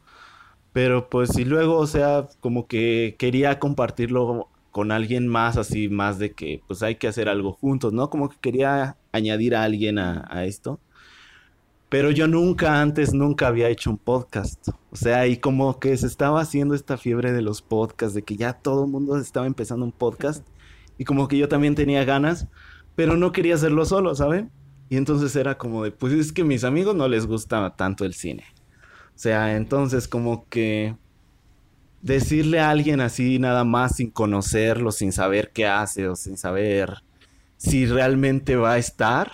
Pero 0.73 1.09
pues 1.09 1.31
sí 1.33 1.45
luego, 1.45 1.77
o 1.79 1.87
sea, 1.87 2.27
como 2.41 2.67
que 2.67 3.15
quería 3.17 3.57
compartirlo 3.57 4.49
con 4.69 4.91
alguien 4.91 5.27
más, 5.27 5.57
así 5.57 5.89
más 5.89 6.19
de 6.19 6.33
que 6.33 6.61
pues 6.67 6.83
hay 6.83 6.97
que 6.97 7.07
hacer 7.07 7.27
algo 7.27 7.53
juntos, 7.53 7.91
¿no? 7.91 8.11
Como 8.11 8.29
que 8.29 8.37
quería 8.39 8.97
añadir 9.11 9.55
a 9.55 9.63
alguien 9.63 9.97
a 9.97 10.45
esto. 10.45 10.79
Pero 11.89 12.11
yo 12.11 12.27
nunca 12.27 12.81
antes, 12.81 13.13
nunca 13.13 13.47
había 13.47 13.69
hecho 13.69 13.89
un 13.89 13.97
podcast. 13.97 14.69
O 14.91 14.95
sea, 14.95 15.27
y 15.27 15.37
como 15.37 15.79
que 15.79 15.95
se 15.95 16.07
estaba 16.07 16.41
haciendo 16.41 16.75
esta 16.75 16.97
fiebre 16.97 17.31
de 17.31 17.41
los 17.41 17.61
podcasts, 17.61 18.13
de 18.13 18.23
que 18.23 18.35
ya 18.35 18.53
todo 18.53 18.83
el 18.85 18.91
mundo 18.91 19.17
estaba 19.17 19.47
empezando 19.47 19.85
un 19.85 19.93
podcast. 19.93 20.45
Y 20.97 21.05
como 21.05 21.27
que 21.27 21.37
yo 21.37 21.47
también 21.47 21.75
tenía 21.75 22.03
ganas, 22.03 22.47
pero 22.95 23.15
no 23.15 23.31
quería 23.31 23.55
hacerlo 23.55 23.85
solo, 23.85 24.15
¿saben? 24.15 24.51
Y 24.89 24.97
entonces 24.97 25.35
era 25.35 25.57
como 25.57 25.83
de, 25.83 25.91
pues 25.91 26.13
es 26.13 26.31
que 26.31 26.41
a 26.41 26.45
mis 26.45 26.63
amigos 26.63 26.95
no 26.95 27.07
les 27.07 27.25
gusta 27.25 27.75
tanto 27.75 28.05
el 28.05 28.13
cine. 28.13 28.43
O 29.15 29.19
sea, 29.19 29.55
entonces 29.55 30.07
como 30.07 30.47
que 30.49 30.95
decirle 32.01 32.59
a 32.59 32.69
alguien 32.69 33.01
así 33.01 33.39
nada 33.39 33.63
más 33.63 33.95
sin 33.95 34.11
conocerlo, 34.11 34.91
sin 34.91 35.11
saber 35.11 35.51
qué 35.53 35.65
hace 35.65 36.07
o 36.07 36.15
sin 36.15 36.37
saber 36.37 37.03
si 37.57 37.85
realmente 37.85 38.55
va 38.55 38.73
a 38.73 38.77
estar, 38.77 39.31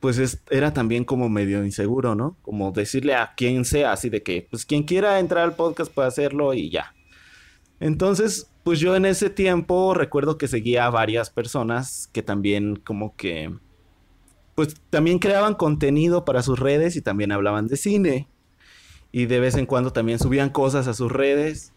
pues 0.00 0.18
es- 0.18 0.42
era 0.50 0.72
también 0.72 1.04
como 1.04 1.28
medio 1.28 1.64
inseguro, 1.64 2.14
¿no? 2.14 2.36
Como 2.42 2.70
decirle 2.72 3.14
a 3.14 3.34
quien 3.36 3.64
sea 3.64 3.92
así 3.92 4.10
de 4.10 4.22
que, 4.22 4.46
pues 4.50 4.64
quien 4.64 4.84
quiera 4.84 5.18
entrar 5.18 5.44
al 5.44 5.56
podcast 5.56 5.92
puede 5.92 6.08
hacerlo 6.08 6.54
y 6.54 6.70
ya. 6.70 6.94
Entonces, 7.80 8.50
pues 8.64 8.80
yo 8.80 8.96
en 8.96 9.04
ese 9.06 9.30
tiempo 9.30 9.94
recuerdo 9.94 10.36
que 10.38 10.48
seguía 10.48 10.86
a 10.86 10.90
varias 10.90 11.30
personas 11.30 12.08
que 12.12 12.22
también 12.22 12.76
como 12.76 13.14
que, 13.16 13.54
pues 14.54 14.74
también 14.90 15.18
creaban 15.20 15.54
contenido 15.54 16.24
para 16.24 16.42
sus 16.42 16.58
redes 16.58 16.96
y 16.96 17.02
también 17.02 17.32
hablaban 17.32 17.68
de 17.68 17.76
cine. 17.76 18.28
Y 19.12 19.26
de 19.26 19.40
vez 19.40 19.54
en 19.56 19.66
cuando 19.66 19.92
también 19.92 20.18
subían 20.18 20.50
cosas 20.50 20.86
a 20.88 20.94
sus 20.94 21.10
redes. 21.10 21.72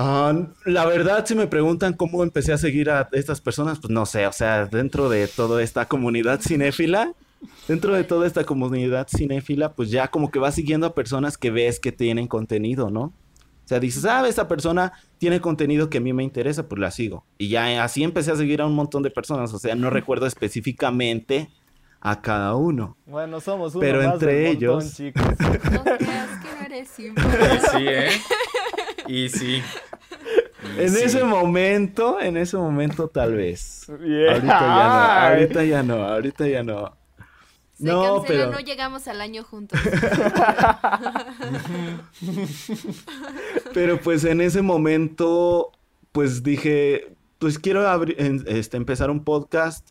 Ah, 0.00 0.32
la 0.64 0.84
verdad, 0.86 1.26
si 1.26 1.34
me 1.34 1.48
preguntan 1.48 1.92
cómo 1.92 2.22
empecé 2.22 2.52
a 2.52 2.58
seguir 2.58 2.88
a 2.88 3.08
estas 3.10 3.40
personas, 3.40 3.80
pues 3.80 3.90
no 3.90 4.06
sé, 4.06 4.28
o 4.28 4.32
sea, 4.32 4.66
dentro 4.66 5.08
de 5.08 5.26
toda 5.26 5.60
esta 5.60 5.86
comunidad 5.86 6.40
cinéfila, 6.40 7.14
dentro 7.66 7.94
de 7.94 8.04
toda 8.04 8.24
esta 8.28 8.44
comunidad 8.44 9.08
cinéfila, 9.08 9.72
pues 9.72 9.90
ya 9.90 10.06
como 10.06 10.30
que 10.30 10.38
vas 10.38 10.54
siguiendo 10.54 10.86
a 10.86 10.94
personas 10.94 11.36
que 11.36 11.50
ves 11.50 11.80
que 11.80 11.90
tienen 11.90 12.28
contenido, 12.28 12.90
¿no? 12.90 13.00
O 13.02 13.68
sea, 13.68 13.80
dices, 13.80 14.04
ah, 14.04 14.24
esta 14.28 14.46
persona 14.46 14.92
tiene 15.18 15.40
contenido 15.40 15.90
que 15.90 15.98
a 15.98 16.00
mí 16.00 16.12
me 16.12 16.22
interesa, 16.22 16.68
pues 16.68 16.80
la 16.80 16.92
sigo. 16.92 17.24
Y 17.36 17.48
ya 17.48 17.82
así 17.82 18.04
empecé 18.04 18.30
a 18.30 18.36
seguir 18.36 18.60
a 18.62 18.66
un 18.66 18.76
montón 18.76 19.02
de 19.02 19.10
personas, 19.10 19.52
o 19.52 19.58
sea, 19.58 19.74
no 19.74 19.90
recuerdo 19.90 20.26
específicamente 20.26 21.50
a 22.00 22.22
cada 22.22 22.54
uno. 22.54 22.96
Bueno, 23.04 23.40
somos 23.40 23.74
uno 23.74 23.80
Pero 23.80 24.02
más 24.04 24.14
entre 24.14 24.32
del 24.34 24.46
montón, 24.52 24.62
ellos- 24.62 24.94
chicos. 24.96 25.24
No 25.72 25.82
creas 25.82 26.38
que 26.38 26.54
no 26.56 26.66
eres 26.66 26.88
sí, 27.72 27.84
¿eh? 27.88 28.10
Y 29.08 29.28
sí. 29.30 29.62
Y 30.76 30.80
En 30.82 30.90
sí. 30.90 31.02
ese 31.04 31.24
momento, 31.24 32.20
en 32.20 32.36
ese 32.36 32.56
momento 32.56 33.08
tal 33.08 33.34
vez. 33.34 33.86
Yeah. 34.04 34.34
Ahorita 34.36 34.44
ya 34.60 34.62
no, 34.62 35.24
ahorita 35.24 35.64
ya 35.64 35.82
no, 35.82 35.94
ahorita 36.04 36.46
ya 36.48 36.62
no. 36.62 36.96
Se 37.74 37.84
No, 37.84 38.02
canceló, 38.02 38.24
pero- 38.26 38.50
no 38.50 38.58
llegamos 38.60 39.06
al 39.08 39.20
año 39.20 39.44
juntos. 39.44 39.78
Pero 43.74 44.00
pues 44.00 44.24
en 44.24 44.40
ese 44.40 44.62
momento, 44.62 45.72
pues 46.12 46.42
dije, 46.42 47.14
pues 47.38 47.58
quiero 47.58 47.84
este, 48.46 48.76
empezar 48.76 49.10
un 49.10 49.22
podcast, 49.24 49.88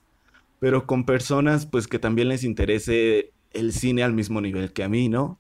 pero 0.60 0.86
con 0.86 1.06
personas 1.06 1.66
pues 1.66 1.88
que 1.88 2.00
también 2.00 2.28
les 2.30 2.44
interese 2.44 3.32
el 3.54 3.72
cine 3.74 4.04
al 4.04 4.14
mismo 4.14 4.42
nivel 4.42 4.74
que 4.74 4.84
a 4.84 4.90
mí, 4.90 5.08
¿no? 5.10 5.40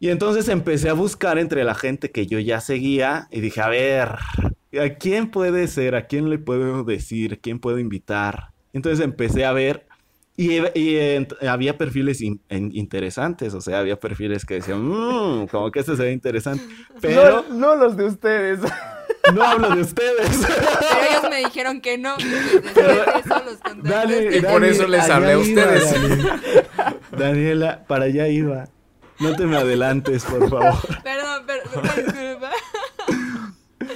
Y 0.00 0.10
entonces 0.10 0.48
empecé 0.48 0.88
a 0.88 0.92
buscar 0.92 1.38
entre 1.38 1.64
la 1.64 1.74
gente 1.74 2.10
que 2.10 2.26
yo 2.26 2.38
ya 2.38 2.60
seguía 2.60 3.26
y 3.30 3.40
dije, 3.40 3.60
a 3.60 3.68
ver, 3.68 4.08
¿a 4.10 4.88
quién 4.98 5.30
puede 5.30 5.66
ser? 5.66 5.96
¿A 5.96 6.06
quién 6.06 6.30
le 6.30 6.38
puedo 6.38 6.84
decir? 6.84 7.40
¿Quién 7.40 7.58
puedo 7.58 7.78
invitar? 7.78 8.50
Entonces 8.72 9.04
empecé 9.04 9.44
a 9.44 9.52
ver 9.52 9.86
y, 10.36 10.52
y, 10.58 10.96
eh, 10.96 11.26
había 11.48 11.76
perfiles 11.76 12.20
in- 12.20 12.40
en- 12.48 12.70
interesantes, 12.76 13.54
o 13.54 13.60
sea, 13.60 13.80
había 13.80 13.98
perfiles 13.98 14.44
que 14.44 14.54
decían, 14.54 14.84
"Mm, 14.86 15.48
como 15.48 15.72
que 15.72 15.80
este 15.80 15.96
se 15.96 16.02
ve 16.04 16.12
interesante, 16.12 16.62
pero 17.00 17.44
No, 17.50 17.54
no 17.56 17.74
los 17.74 17.96
de 17.96 18.04
ustedes. 18.04 18.60
no 19.34 19.42
hablo 19.42 19.74
de 19.74 19.80
ustedes. 19.82 20.28
Pero 20.46 21.10
ellos 21.10 21.22
me 21.30 21.38
dijeron 21.38 21.80
que 21.80 21.98
no. 21.98 22.16
de 22.16 22.22
eso 22.22 23.42
los 23.44 24.36
Y 24.36 24.40
por 24.42 24.64
eso 24.64 24.86
les 24.86 25.10
hablé 25.10 25.32
a 25.32 25.32
iba, 25.32 25.40
ustedes. 25.42 25.92
Dani. 25.92 26.96
Daniela, 27.18 27.84
para 27.88 28.04
allá 28.04 28.28
iba. 28.28 28.68
No 29.20 29.34
te 29.34 29.46
me 29.46 29.56
adelantes, 29.56 30.24
por 30.24 30.48
favor. 30.48 30.74
Perdón, 31.02 31.46
perdón, 31.46 31.82
disculpa. 31.96 32.50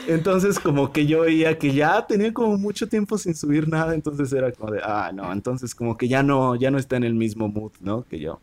Entonces, 0.09 0.59
como 0.59 0.93
que 0.93 1.07
yo 1.07 1.21
veía 1.21 1.59
que 1.59 1.73
ya 1.73 2.07
tenía 2.07 2.33
como 2.33 2.57
mucho 2.59 2.89
tiempo 2.89 3.19
sin 3.19 3.35
subir 3.35 3.69
nada, 3.69 3.95
entonces 3.95 4.33
era 4.33 4.51
como 4.53 4.73
de, 4.73 4.81
ah, 4.83 5.13
no, 5.15 5.33
entonces 5.33 5.75
como 5.75 5.97
que 5.97 6.09
ya 6.09 6.23
no, 6.23 6.57
ya 6.57 6.71
no 6.71 6.79
está 6.79 6.97
en 6.97 7.05
el 7.05 7.15
mismo 7.15 7.49
mood, 7.49 7.73
¿no? 7.81 8.05
Que 8.05 8.19
yo. 8.19 8.41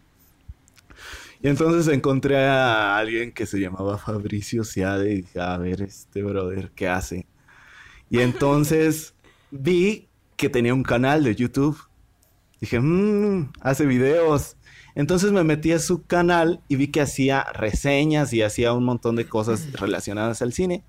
Y 1.41 1.47
entonces 1.47 1.93
encontré 1.93 2.37
a 2.37 2.97
alguien 2.97 3.31
que 3.31 3.45
se 3.45 3.59
llamaba 3.59 3.97
Fabricio 3.97 4.63
Seade 4.63 5.11
y 5.11 5.15
dije, 5.21 5.39
a 5.39 5.57
ver, 5.57 5.81
este 5.81 6.21
brother, 6.21 6.71
¿qué 6.75 6.89
hace? 6.89 7.27
Y 8.09 8.19
entonces 8.19 9.13
vi 9.49 10.09
que 10.35 10.49
tenía 10.49 10.73
un 10.73 10.83
canal 10.83 11.23
de 11.23 11.35
YouTube. 11.35 11.77
Dije, 12.59 12.79
mmm, 12.79 13.51
hace 13.61 13.85
videos. 13.85 14.57
Entonces 14.95 15.31
me 15.31 15.43
metí 15.43 15.71
a 15.71 15.79
su 15.79 16.03
canal 16.03 16.61
y 16.67 16.75
vi 16.75 16.87
que 16.87 17.01
hacía 17.01 17.43
reseñas 17.53 18.33
y 18.33 18.41
hacía 18.41 18.73
un 18.73 18.83
montón 18.85 19.15
de 19.15 19.25
cosas 19.27 19.71
relacionadas 19.73 20.41
al 20.41 20.51
cine. 20.53 20.83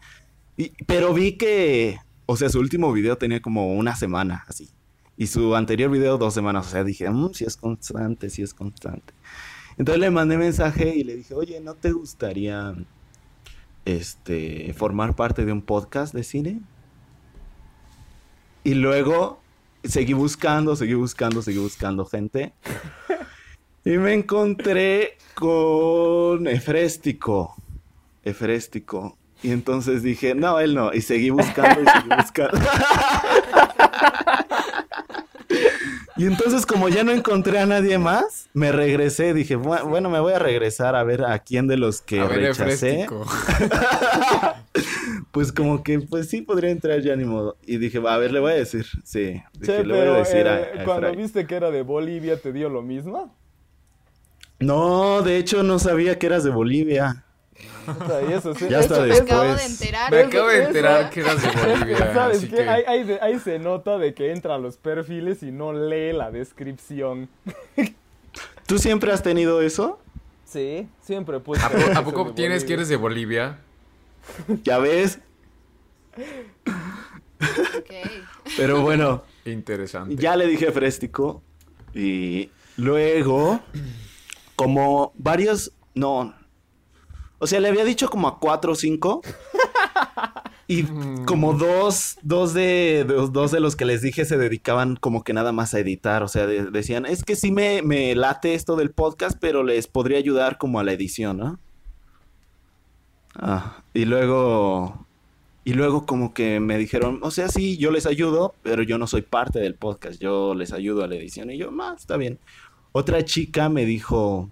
Y- 0.57 0.73
pero 0.87 1.15
vi 1.15 1.33
que, 1.33 1.99
o 2.27 2.37
sea, 2.37 2.49
su 2.49 2.59
último 2.61 2.93
video 2.93 3.17
tenía 3.19 3.41
como 3.41 3.75
una 3.75 3.95
semana, 3.97 4.45
así. 4.49 4.69
Y 5.17 5.27
su 5.27 5.55
anterior 5.55 5.91
video 5.91 6.17
dos 6.19 6.33
semanas. 6.35 6.67
O 6.67 6.71
sea, 6.71 6.83
dije, 6.85 7.09
mmm, 7.11 7.33
si 7.35 7.45
es 7.45 7.57
constante, 7.57 8.31
si 8.31 8.43
es 8.43 8.55
constante. 8.55 9.13
Entonces 9.79 10.01
le 10.01 10.11
mandé 10.11 10.37
mensaje 10.39 10.95
y 10.97 11.05
le 11.05 11.17
dije, 11.17 11.35
oye, 11.35 11.61
¿no 11.61 11.75
te 11.75 11.93
gustaría, 11.93 12.75
este, 13.85 14.73
formar 14.75 15.15
parte 15.17 15.45
de 15.45 15.53
un 15.53 15.63
podcast 15.63 16.15
de 16.15 16.25
cine? 16.25 16.61
Y 18.65 18.75
luego 18.75 19.41
seguí 19.85 20.13
buscando, 20.13 20.77
seguí 20.77 20.95
buscando, 20.95 21.41
seguí 21.43 21.59
buscando 21.59 22.05
gente. 22.05 22.53
Y 23.85 23.91
me 23.99 24.13
encontré 24.15 25.17
con 25.35 26.47
Efréstico. 26.47 27.57
Efréstico. 28.25 29.17
Y 29.43 29.53
entonces 29.53 30.03
dije, 30.03 30.35
no, 30.35 30.61
él 30.61 30.75
no. 30.75 30.93
Y 30.93 31.01
seguí 31.01 31.31
buscando 31.31 31.81
y 31.81 31.87
seguí 31.87 32.09
buscando. 32.17 32.59
Y 36.17 36.27
entonces 36.27 36.67
como 36.67 36.91
ya 36.91 37.03
no 37.05 37.13
encontré 37.13 37.59
a 37.61 37.65
nadie 37.67 37.97
más, 37.97 38.51
me 38.53 38.71
regresé. 38.73 39.33
Dije, 39.33 39.57
"Bu- 39.57 39.89
bueno, 39.89 40.11
me 40.11 40.21
voy 40.21 40.35
a 40.35 40.39
regresar 40.39 40.95
a 40.95 41.03
ver 41.03 41.25
a 41.25 41.39
quién 41.39 41.67
de 41.67 41.79
los 41.79 42.03
que 42.03 42.21
A 42.21 42.27
ver, 42.27 42.41
rechacé. 42.41 43.07
Pues 45.33 45.53
como 45.53 45.85
que, 45.85 46.01
pues 46.01 46.29
sí, 46.29 46.43
podría 46.43 46.71
entrar 46.71 47.01
ya 47.03 47.15
ni 47.15 47.25
modo. 47.25 47.57
Y 47.65 47.77
dije, 47.79 48.01
va, 48.01 48.15
a 48.15 48.19
ver, 48.19 48.33
le 48.33 48.41
voy 48.41 48.51
a 48.51 48.57
decir. 48.57 48.85
Sí, 49.05 49.41
dije, 49.55 49.65
Che, 49.65 49.85
le 49.85 49.95
voy 49.95 50.03
a 50.17 50.19
decir 50.19 50.49
a, 50.49 50.61
eh, 50.61 50.81
a 50.81 50.85
cuando 50.85 51.07
Efraín. 51.07 51.19
viste 51.23 51.47
que 51.47 51.55
era 51.55 51.71
de 51.71 51.83
Bolivia, 51.83 52.37
¿te 52.41 52.53
dio 52.53 52.69
lo 52.69 52.83
mismo? 52.83 53.33
No, 54.61 55.23
de 55.23 55.39
hecho 55.39 55.63
no 55.63 55.79
sabía 55.79 56.19
que 56.19 56.27
eras 56.27 56.45
de 56.45 56.51
Bolivia. 56.51 57.25
Eso 58.31 58.55
sí- 58.55 58.67
Ya 58.69 58.81
eso- 58.81 58.95
hasta 58.95 59.07
Me 59.07 59.15
eso- 59.15 59.23
acabo 59.25 59.43
de 59.43 59.49
después. 59.49 59.71
enterar. 59.81 60.11
Me 60.13 60.19
acabo 60.21 60.49
de 60.49 60.65
enterar 60.65 61.11
que 61.11 61.21
eras 61.21 61.43
de 61.43 61.49
Bolivia. 61.51 61.97
¿Sabes 62.15 62.41
qué? 62.41 62.49
que- 62.51 62.69
Ahí, 62.69 62.83
ahí 62.87 63.05
de- 63.05 63.21
ahí 63.21 63.39
se 63.41 63.59
nota 63.59 63.99
de 63.99 64.15
que 64.15 64.31
entra 64.33 64.55
a 64.55 64.59
los 64.59 64.77
perfiles 64.77 65.43
y 65.43 65.51
no 65.51 65.73
lee 65.73 66.13
la 66.13 66.31
descripción. 66.31 67.29
¿Tú 68.67 68.79
siempre 68.79 69.11
has 69.13 69.23
tenido 69.23 69.61
eso? 69.63 69.99
Sí, 70.45 70.87
siempre 71.03 71.41
pues. 71.41 71.63
¿A, 71.63 71.69
po- 71.71 71.99
a 71.99 72.05
poco 72.05 72.33
tienes 72.35 72.65
que 72.65 72.75
eres 72.75 72.89
de 72.89 72.97
Bolivia? 72.97 73.59
Ya 74.63 74.79
ves. 74.79 75.19
Ok. 77.79 77.93
Pero 78.57 78.83
bueno, 78.83 79.23
Interesante. 79.45 80.17
ya 80.17 80.37
le 80.37 80.47
dije 80.47 80.71
Fréstico. 80.71 81.43
Y 81.95 82.51
luego, 82.77 83.61
como 84.65 85.13
varios, 85.17 85.73
no. 85.95 86.35
O 87.39 87.47
sea, 87.47 87.61
le 87.61 87.69
había 87.69 87.85
dicho 87.85 88.11
como 88.11 88.29
a 88.29 88.39
cuatro 88.39 88.73
o 88.73 88.75
cinco. 88.75 89.23
Y 90.69 90.85
como 91.27 91.55
dos, 91.55 92.17
dos 92.23 92.55
de, 92.55 93.05
de- 93.09 93.29
dos 93.33 93.51
de 93.51 93.59
los 93.59 93.75
que 93.75 93.85
les 93.85 94.03
dije 94.03 94.25
se 94.25 94.37
dedicaban 94.39 94.95
como 94.97 95.25
que 95.25 95.33
nada 95.33 95.51
más 95.51 95.75
a 95.75 95.81
editar. 95.81 96.23
O 96.23 96.29
sea, 96.29 96.47
de- 96.47 96.71
decían, 96.71 97.07
es 97.07 97.25
que 97.25 97.35
sí 97.35 97.51
me, 97.51 97.83
me 97.83 98.15
late 98.15 98.55
esto 98.55 98.77
del 98.77 98.91
podcast, 98.93 99.37
pero 99.41 99.65
les 99.65 99.87
podría 99.89 100.19
ayudar 100.19 100.59
como 100.59 100.79
a 100.79 100.85
la 100.85 100.93
edición, 100.93 101.39
¿no? 101.39 101.59
Ah, 103.35 103.83
y 103.95 104.05
luego, 104.05 105.07
y 105.65 105.73
luego 105.75 106.07
como 106.07 106.35
que 106.35 106.61
me 106.61 106.79
dijeron, 106.79 107.21
o 107.23 107.31
sea, 107.31 107.49
sí, 107.49 107.77
yo 107.79 107.91
les 107.91 108.07
ayudo, 108.07 108.55
pero 108.63 108.83
yo 108.83 108.99
no 108.99 109.07
soy 109.07 109.23
parte 109.23 109.59
del 109.61 109.75
podcast, 109.75 110.21
yo 110.21 110.55
les 110.55 110.73
ayudo 110.73 111.03
a 111.05 111.09
la 111.09 111.17
edición. 111.17 111.51
Y 111.51 111.59
yo, 111.59 111.71
más, 111.73 112.03
está 112.03 112.17
bien. 112.17 112.39
Otra 112.93 113.25
chica 113.25 113.69
me 113.69 113.85
dijo, 113.85 114.51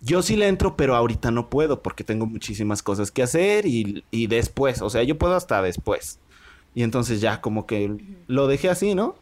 yo 0.00 0.22
sí 0.22 0.36
le 0.36 0.48
entro, 0.48 0.76
pero 0.76 0.96
ahorita 0.96 1.30
no 1.30 1.48
puedo 1.48 1.82
porque 1.82 2.04
tengo 2.04 2.26
muchísimas 2.26 2.82
cosas 2.82 3.10
que 3.10 3.22
hacer 3.22 3.66
y, 3.66 4.04
y 4.10 4.26
después, 4.26 4.82
o 4.82 4.90
sea, 4.90 5.02
yo 5.04 5.16
puedo 5.18 5.36
hasta 5.36 5.62
después. 5.62 6.18
Y 6.74 6.82
entonces 6.82 7.20
ya 7.20 7.40
como 7.40 7.66
que 7.66 7.96
lo 8.26 8.46
dejé 8.46 8.68
así, 8.68 8.94
¿no? 8.94 9.16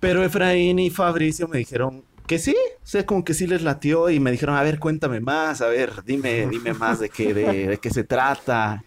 Pero 0.00 0.24
Efraín 0.24 0.78
y 0.78 0.90
Fabricio 0.90 1.48
me 1.48 1.58
dijeron 1.58 2.02
que 2.26 2.38
sí, 2.38 2.56
o 2.82 2.86
sea, 2.86 3.06
como 3.06 3.24
que 3.24 3.34
sí 3.34 3.46
les 3.46 3.62
latió 3.62 4.10
y 4.10 4.20
me 4.20 4.32
dijeron, 4.32 4.56
a 4.56 4.62
ver, 4.62 4.78
cuéntame 4.78 5.20
más, 5.20 5.60
a 5.60 5.68
ver, 5.68 6.04
dime, 6.04 6.46
dime 6.46 6.74
más 6.74 6.98
de 6.98 7.08
qué, 7.08 7.32
de, 7.34 7.68
de 7.68 7.78
qué 7.78 7.90
se 7.90 8.04
trata. 8.04 8.84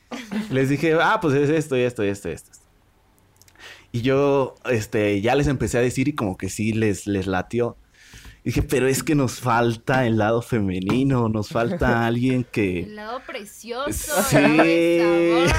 Les 0.49 0.69
dije, 0.69 0.93
ah, 1.01 1.19
pues 1.21 1.35
es 1.35 1.49
esto 1.49 1.77
y 1.77 1.81
esto 1.81 2.03
y 2.03 2.07
esto 2.09 2.29
y 2.29 2.31
esto. 2.33 2.51
Y 3.91 4.01
yo, 4.01 4.55
este, 4.65 5.21
ya 5.21 5.35
les 5.35 5.47
empecé 5.47 5.77
a 5.77 5.81
decir 5.81 6.07
y 6.07 6.13
como 6.13 6.37
que 6.37 6.49
sí 6.49 6.73
les, 6.73 7.07
les 7.07 7.27
latió. 7.27 7.75
Dije, 8.49 8.63
pero 8.63 8.87
es 8.87 9.03
que 9.03 9.13
nos 9.13 9.39
falta 9.39 10.07
el 10.07 10.17
lado 10.17 10.41
femenino, 10.41 11.29
nos 11.29 11.49
falta 11.49 12.03
alguien 12.07 12.37
El 12.37 12.45
que... 12.47 12.87
lado 12.89 13.21
precioso. 13.27 14.23
Sí. 14.27 14.37
el 14.37 15.49
sabor. 15.51 15.55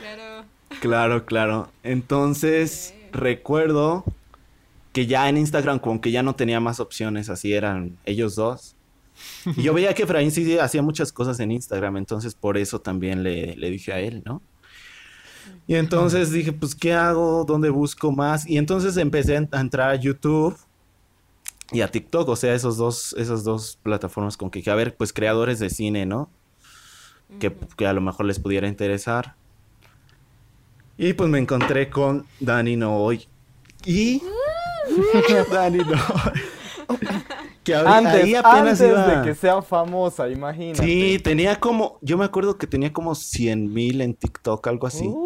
claro. 0.00 0.44
Claro, 0.80 1.26
claro. 1.26 1.68
Entonces, 1.82 2.94
Sí. 2.96 3.08
recuerdo 3.12 4.02
que 4.94 5.04
ya 5.04 5.28
en 5.28 5.36
Instagram 5.36 5.78
como 5.78 6.00
que 6.00 6.10
ya 6.10 6.22
no 6.22 6.34
tenía 6.34 6.58
más 6.58 6.80
opciones, 6.80 7.28
así 7.28 7.52
eran 7.52 7.98
ellos 8.06 8.34
dos. 8.34 8.76
Y 9.56 9.62
yo 9.62 9.74
veía 9.74 9.92
que 9.92 10.04
Efraín 10.04 10.30
sí 10.30 10.56
hacía 10.58 10.80
muchas 10.80 11.12
cosas 11.12 11.38
en 11.38 11.52
Instagram, 11.52 11.98
entonces 11.98 12.34
por 12.34 12.56
eso 12.56 12.80
también 12.80 13.22
le, 13.22 13.56
le 13.56 13.68
dije 13.70 13.92
a 13.92 14.00
él, 14.00 14.22
¿no? 14.24 14.40
Y 15.66 15.74
entonces 15.76 16.30
dije, 16.30 16.52
pues, 16.52 16.74
¿qué 16.74 16.92
hago? 16.92 17.44
¿Dónde 17.44 17.70
busco 17.70 18.12
más? 18.12 18.46
Y 18.46 18.58
entonces 18.58 18.96
empecé 18.98 19.36
a 19.50 19.60
entrar 19.60 19.90
a 19.90 19.94
YouTube 19.94 20.56
y 21.72 21.80
a 21.80 21.90
TikTok, 21.90 22.28
o 22.28 22.36
sea, 22.36 22.54
esos 22.54 22.76
dos, 22.76 23.14
esas 23.18 23.44
dos 23.44 23.78
plataformas 23.82 24.36
con 24.36 24.50
que 24.50 24.58
dije, 24.58 24.70
a 24.70 24.74
ver, 24.74 24.94
pues 24.96 25.12
creadores 25.12 25.58
de 25.58 25.70
cine, 25.70 26.04
¿no? 26.04 26.28
Que, 27.40 27.56
a 27.86 27.92
lo 27.94 28.00
mejor 28.02 28.26
les 28.26 28.38
pudiera 28.38 28.68
interesar. 28.68 29.34
Y 30.98 31.14
pues 31.14 31.28
me 31.30 31.38
encontré 31.38 31.88
con 31.90 32.26
Dani 32.40 32.76
Noy. 32.76 33.26
Y... 33.86 34.22
Dani 35.52 35.78
Noy. 35.84 35.96
que 37.64 37.74
ahorita- 37.74 37.96
Antes, 37.96 38.22
ahí 38.24 38.34
apenas 38.34 38.80
antes 38.80 38.88
iba- 38.90 39.06
de 39.22 39.26
que 39.28 39.34
sea 39.34 39.62
famosa, 39.62 40.28
imagínate. 40.28 40.84
Sí, 40.84 41.18
tenía 41.18 41.58
como... 41.58 41.98
Yo 42.02 42.18
me 42.18 42.26
acuerdo 42.26 42.58
que 42.58 42.66
tenía 42.66 42.92
como 42.92 43.14
100 43.14 43.72
mil 43.72 44.02
en 44.02 44.14
TikTok, 44.14 44.64
algo 44.68 44.86
así. 44.86 45.06
Uh, 45.06 45.23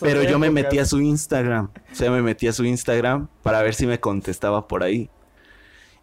Pero 0.00 0.20
yo 0.30 0.38
me 0.38 0.46
metí 0.50 0.78
a 0.78 0.84
su 0.84 1.00
Instagram. 1.00 1.70
O 1.92 1.94
sea, 1.94 2.10
me 2.10 2.22
metí 2.22 2.46
a 2.48 2.52
su 2.52 2.64
Instagram 2.64 3.28
para 3.42 3.62
ver 3.62 3.74
si 3.74 3.86
me 3.86 4.00
contestaba 4.00 4.66
por 4.68 4.82
ahí. 4.82 5.08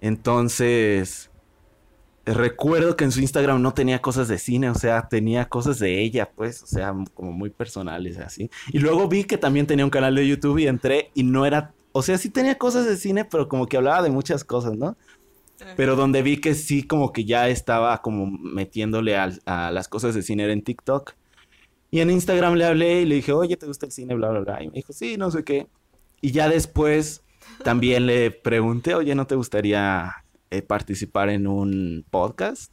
Entonces, 0.02 1.30
recuerdo 2.26 2.96
que 2.96 3.04
en 3.04 3.12
su 3.12 3.20
Instagram 3.22 3.62
no 3.62 3.74
tenía 3.74 4.02
cosas 4.02 4.28
de 4.28 4.38
cine, 4.38 4.70
o 4.70 4.76
sea, 4.76 5.08
tenía 5.08 5.48
cosas 5.50 5.80
de 5.80 6.02
ella, 6.02 6.30
pues, 6.36 6.64
o 6.64 6.68
sea, 6.68 6.94
como 7.14 7.32
muy 7.32 7.50
personales, 7.50 8.18
así. 8.18 8.50
Y 8.72 8.80
luego 8.80 9.08
vi 9.08 9.24
que 9.24 9.38
también 9.38 9.68
tenía 9.68 9.86
un 9.86 9.92
canal 9.92 10.16
de 10.16 10.28
YouTube 10.28 10.60
y 10.60 10.68
entré 10.68 11.12
y 11.14 11.24
no 11.24 11.46
era, 11.46 11.74
o 11.92 12.02
sea, 12.02 12.18
sí 12.18 12.30
tenía 12.30 12.58
cosas 12.58 12.86
de 12.86 12.98
cine, 12.98 13.26
pero 13.26 13.48
como 13.48 13.68
que 13.68 13.78
hablaba 13.78 14.04
de 14.04 14.10
muchas 14.10 14.44
cosas, 14.44 14.76
¿no? 14.78 14.98
Pero 15.78 15.96
donde 15.96 16.22
vi 16.22 16.42
que 16.42 16.54
sí, 16.54 16.84
como 16.84 17.14
que 17.14 17.24
ya 17.26 17.48
estaba 17.48 18.02
como 18.02 18.26
metiéndole 18.28 19.16
al- 19.16 19.42
a, 19.46 19.72
las 19.72 19.88
cosas 19.88 20.14
de 20.14 20.22
cine 20.22 20.44
era 20.44 20.54
en 20.54 20.64
TikTok. 20.64 21.14
Y 21.96 22.02
en 22.02 22.10
Instagram 22.10 22.56
le 22.56 22.66
hablé 22.66 23.04
y 23.04 23.06
le 23.06 23.16
dije, 23.16 23.32
oye, 23.32 23.56
¿te 23.56 23.68
gusta 23.68 23.86
el 23.86 23.92
cine? 23.94 24.16
Bla, 24.16 24.30
bla, 24.30 24.42
bla. 24.42 24.62
Y 24.62 24.68
me 24.68 24.74
dijo, 24.74 24.92
sí, 24.92 25.16
no 25.16 25.32
sé 25.32 25.46
qué. 25.46 25.68
Y 26.20 26.34
ya 26.34 26.50
después 26.50 27.24
también 27.64 28.06
le 28.06 28.32
pregunté, 28.32 28.96
oye, 28.96 29.16
¿no 29.16 29.26
te 29.28 29.36
gustaría 29.36 30.12
eh, 30.50 30.62
participar 30.62 31.30
en 31.30 31.48
un 31.48 32.04
podcast? 32.10 32.70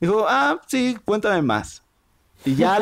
Dijo, 0.00 0.26
ah, 0.28 0.60
sí, 0.66 0.96
cuéntame 1.04 1.42
más. 1.42 1.84
Y 2.44 2.56
ya, 2.56 2.80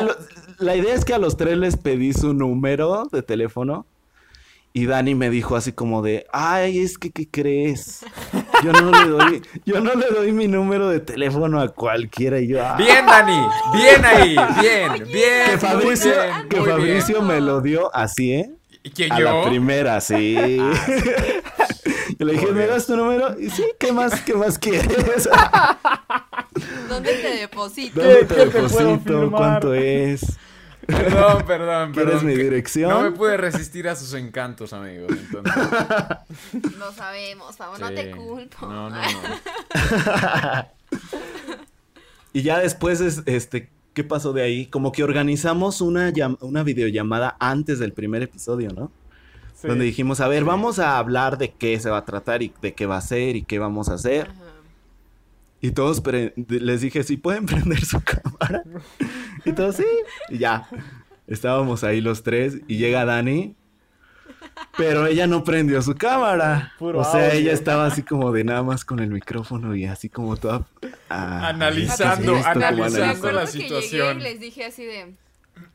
la 0.57 0.75
idea 0.75 0.95
es 0.95 1.05
que 1.05 1.13
a 1.13 1.19
los 1.19 1.37
tres 1.37 1.55
les 1.55 1.77
pedí 1.77 2.13
su 2.13 2.33
número 2.33 3.07
de 3.11 3.21
teléfono. 3.21 3.85
Y 4.77 4.87
Dani 4.87 5.15
me 5.15 5.29
dijo 5.29 5.55
así 5.55 5.71
como 5.71 6.01
de, 6.01 6.27
ay, 6.33 6.79
es 6.79 6.97
que, 6.97 7.09
¿qué 7.09 7.29
crees? 7.31 8.05
Yo 8.61 8.73
no 8.73 8.91
le 8.91 9.07
doy, 9.09 9.41
yo 9.65 9.79
no 9.79 9.93
le 9.95 10.07
doy 10.07 10.33
mi 10.33 10.49
número 10.49 10.89
de 10.89 10.99
teléfono 10.99 11.61
a 11.61 11.69
cualquiera. 11.69 12.41
Y 12.41 12.47
yo, 12.47 12.61
"Ah". 12.61 12.75
Bien, 12.77 13.05
Dani. 13.05 13.39
Bien 13.73 14.03
ahí. 14.03 14.35
Bien, 14.59 15.03
bien. 15.13 15.51
Que 15.51 15.57
Fabricio, 15.59 16.11
bien, 16.11 16.49
que 16.49 16.59
bien. 16.59 16.69
Fabricio 16.69 17.21
me 17.21 17.39
lo 17.39 17.61
dio 17.61 17.89
así, 17.95 18.33
¿eh? 18.33 18.51
¿Y 18.83 18.89
que 18.89 19.05
A 19.09 19.17
yo? 19.17 19.23
la 19.43 19.49
primera, 19.49 20.01
sí. 20.01 20.35
Yo 22.19 22.25
le 22.25 22.33
dije, 22.33 22.47
¿me 22.51 22.67
das 22.67 22.85
tu 22.85 22.97
número? 22.97 23.39
Y 23.39 23.49
sí, 23.51 23.63
¿qué 23.79 23.93
más, 23.93 24.19
qué 24.23 24.33
más 24.33 24.59
quieres? 24.59 25.29
¿Dónde 26.89 27.13
te 27.13 27.29
deposito? 27.37 28.01
¿Dónde 28.01 28.19
¿Qué- 28.19 28.25
te 28.25 28.45
deposito? 28.45 29.31
¿Cuánto 29.31 29.73
es? 29.73 30.37
Perdón, 30.87 31.43
perdón, 31.45 31.91
¿Quieres 31.93 32.13
perdón. 32.13 32.25
mi 32.27 32.35
dirección? 32.35 32.89
No 32.89 33.01
me 33.01 33.11
pude 33.11 33.37
resistir 33.37 33.87
a 33.87 33.95
sus 33.95 34.13
encantos, 34.13 34.73
amigos. 34.73 35.11
Entonces, 35.11 35.53
Lo 36.77 36.91
sabemos, 36.91 37.55
no 37.79 37.89
te 37.91 38.11
culpo. 38.11 38.65
No, 38.67 38.89
no, 38.89 38.95
no. 39.01 39.01
Y 42.33 42.41
ya 42.41 42.59
después, 42.59 42.99
es, 42.99 43.23
este, 43.27 43.69
¿qué 43.93 44.03
pasó 44.03 44.33
de 44.33 44.41
ahí? 44.41 44.65
Como 44.65 44.91
que 44.91 45.05
organizamos 45.05 45.79
una, 45.79 46.11
una 46.41 46.63
videollamada 46.63 47.37
antes 47.39 47.79
del 47.79 47.93
primer 47.93 48.23
episodio, 48.23 48.71
¿no? 48.75 48.91
Sí. 49.53 49.69
Donde 49.69 49.85
dijimos, 49.85 50.19
a 50.19 50.27
ver, 50.27 50.43
vamos 50.43 50.79
a 50.79 50.97
hablar 50.97 51.37
de 51.37 51.53
qué 51.53 51.79
se 51.79 51.89
va 51.89 51.99
a 51.99 52.05
tratar 52.05 52.43
y 52.43 52.51
de 52.61 52.73
qué 52.73 52.87
va 52.87 52.97
a 52.97 53.01
ser 53.01 53.37
y 53.37 53.43
qué 53.43 53.57
vamos 53.57 53.87
a 53.87 53.93
hacer. 53.93 54.31
Ajá. 54.31 54.44
Y 55.65 55.71
todos 55.71 56.01
pre- 56.01 56.33
les 56.47 56.81
dije, 56.81 57.03
¿sí 57.03 57.17
pueden 57.17 57.45
prender 57.47 57.83
su 57.83 57.99
cámara? 58.01 58.63
Y 59.45 59.51
todos, 59.53 59.77
sí. 59.77 59.85
Y 60.29 60.37
ya. 60.37 60.67
Estábamos 61.27 61.83
ahí 61.83 62.01
los 62.01 62.21
tres 62.23 62.57
y 62.67 62.77
llega 62.77 63.03
Dani. 63.05 63.55
Pero 64.77 65.07
ella 65.07 65.25
no 65.27 65.43
prendió 65.43 65.81
su 65.81 65.95
cámara. 65.95 66.73
Puro 66.77 66.99
o 66.99 67.03
sea, 67.03 67.25
audio. 67.27 67.39
ella 67.39 67.51
estaba 67.53 67.85
así 67.87 68.03
como 68.03 68.31
de 68.31 68.43
nada 68.43 68.61
más 68.63 68.85
con 68.85 68.99
el 68.99 69.09
micrófono 69.09 69.75
y 69.75 69.85
así 69.85 70.07
como 70.09 70.37
toda... 70.37 70.65
ah, 71.09 71.47
Analizando, 71.47 72.35
analizando 72.45 73.31
la 73.31 73.45
llegué 73.45 73.63
situación. 73.63 74.19
y 74.19 74.23
les 74.23 74.39
dije 74.39 74.65
así 74.65 74.85
de. 74.85 75.15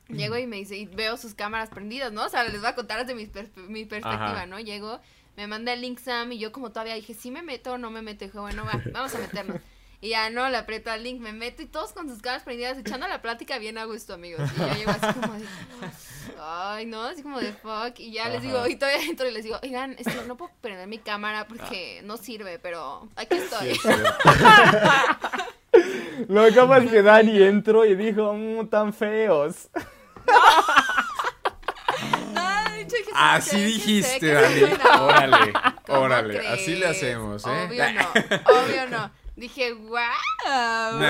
Llego 0.08 0.36
y 0.36 0.46
me 0.46 0.56
dice, 0.56 0.76
y 0.76 0.86
veo 0.86 1.16
sus 1.16 1.34
cámaras 1.34 1.68
prendidas, 1.70 2.12
¿no? 2.12 2.24
O 2.26 2.28
sea, 2.28 2.44
les 2.44 2.60
voy 2.60 2.68
a 2.68 2.74
contar 2.74 3.00
desde 3.00 3.14
mi, 3.14 3.26
perspe- 3.26 3.66
mi 3.68 3.84
perspectiva, 3.86 4.32
Ajá. 4.38 4.46
¿no? 4.46 4.58
Llego, 4.60 5.00
me 5.36 5.46
manda 5.46 5.72
el 5.72 5.80
link 5.80 5.98
Sam 5.98 6.32
y 6.32 6.38
yo 6.38 6.52
como 6.52 6.70
todavía 6.70 6.94
dije, 6.94 7.14
¿sí 7.14 7.30
me 7.30 7.42
meto 7.42 7.72
o 7.74 7.78
no 7.78 7.90
me 7.90 8.02
meto? 8.02 8.24
Y 8.24 8.28
dije, 8.28 8.38
bueno, 8.38 8.64
va, 8.64 8.80
vamos 8.92 9.14
a 9.14 9.18
meternos. 9.18 9.56
Y 10.02 10.10
ya 10.10 10.30
no, 10.30 10.48
le 10.48 10.56
aprieto 10.56 10.90
al 10.90 11.02
link, 11.02 11.20
me 11.20 11.32
meto 11.32 11.60
y 11.62 11.66
todos 11.66 11.92
con 11.92 12.08
sus 12.08 12.22
cámaras 12.22 12.42
prendidas, 12.42 12.78
echando 12.78 13.06
la 13.06 13.20
plática 13.20 13.58
bien 13.58 13.76
a 13.76 13.84
gusto, 13.84 14.14
amigos. 14.14 14.48
Y 14.56 14.60
yo 14.60 14.74
llego 14.74 14.90
así 14.92 15.20
como 15.20 15.34
de, 15.34 15.44
ay, 16.40 16.86
no, 16.86 17.02
así 17.02 17.22
como 17.22 17.38
de 17.38 17.52
fuck. 17.52 17.98
Y 17.98 18.12
ya 18.12 18.30
les 18.30 18.40
digo, 18.40 18.66
y 18.66 18.76
todavía 18.76 19.02
entro 19.04 19.28
y 19.28 19.32
les 19.32 19.44
digo, 19.44 19.58
oigan, 19.62 19.94
este, 19.98 20.14
no 20.26 20.38
puedo 20.38 20.50
prender 20.62 20.86
mi 20.88 20.98
cámara 20.98 21.46
porque 21.46 22.00
no 22.04 22.16
sirve, 22.16 22.58
pero 22.58 23.06
aquí 23.16 23.36
estoy. 23.36 23.78
Lo 26.28 26.44
que 26.46 26.52
pasa 26.52 26.78
es 26.84 26.90
que 26.90 27.02
Dani 27.02 27.42
entró 27.42 27.84
y 27.84 27.94
dijo, 27.94 28.32
mmm, 28.32 28.68
tan 28.68 28.94
feos. 28.94 29.68
Así 33.14 33.50
"Sí, 33.50 33.56
sí 33.56 33.62
dijiste, 33.64 34.32
Dani. 34.32 34.60
buena 34.60 34.84
onda". 34.84 35.02
Órale, 35.02 35.52
¿Cómo 35.86 36.00
órale. 36.00 36.38
crees? 36.38 36.52
Así 36.52 36.74
le 36.76 36.86
hacemos, 36.88 37.44
¿eh? 37.46 37.66
Obvio 37.68 37.92
no, 37.92 38.60
obvio 38.60 38.86
no. 38.88 39.10
Dije, 39.40 39.72
wow. 39.72 39.98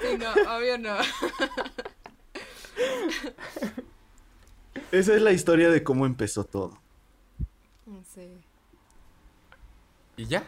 Sí, 0.00 0.18
no, 0.18 0.56
obvio 0.56 0.76
no. 0.78 0.96
Esa 4.90 5.14
es 5.14 5.22
la 5.22 5.30
historia 5.30 5.70
de 5.70 5.84
cómo 5.84 6.04
empezó 6.04 6.42
todo. 6.42 6.76
Sí. 8.12 8.28
¿Y 10.16 10.26
ya? 10.26 10.42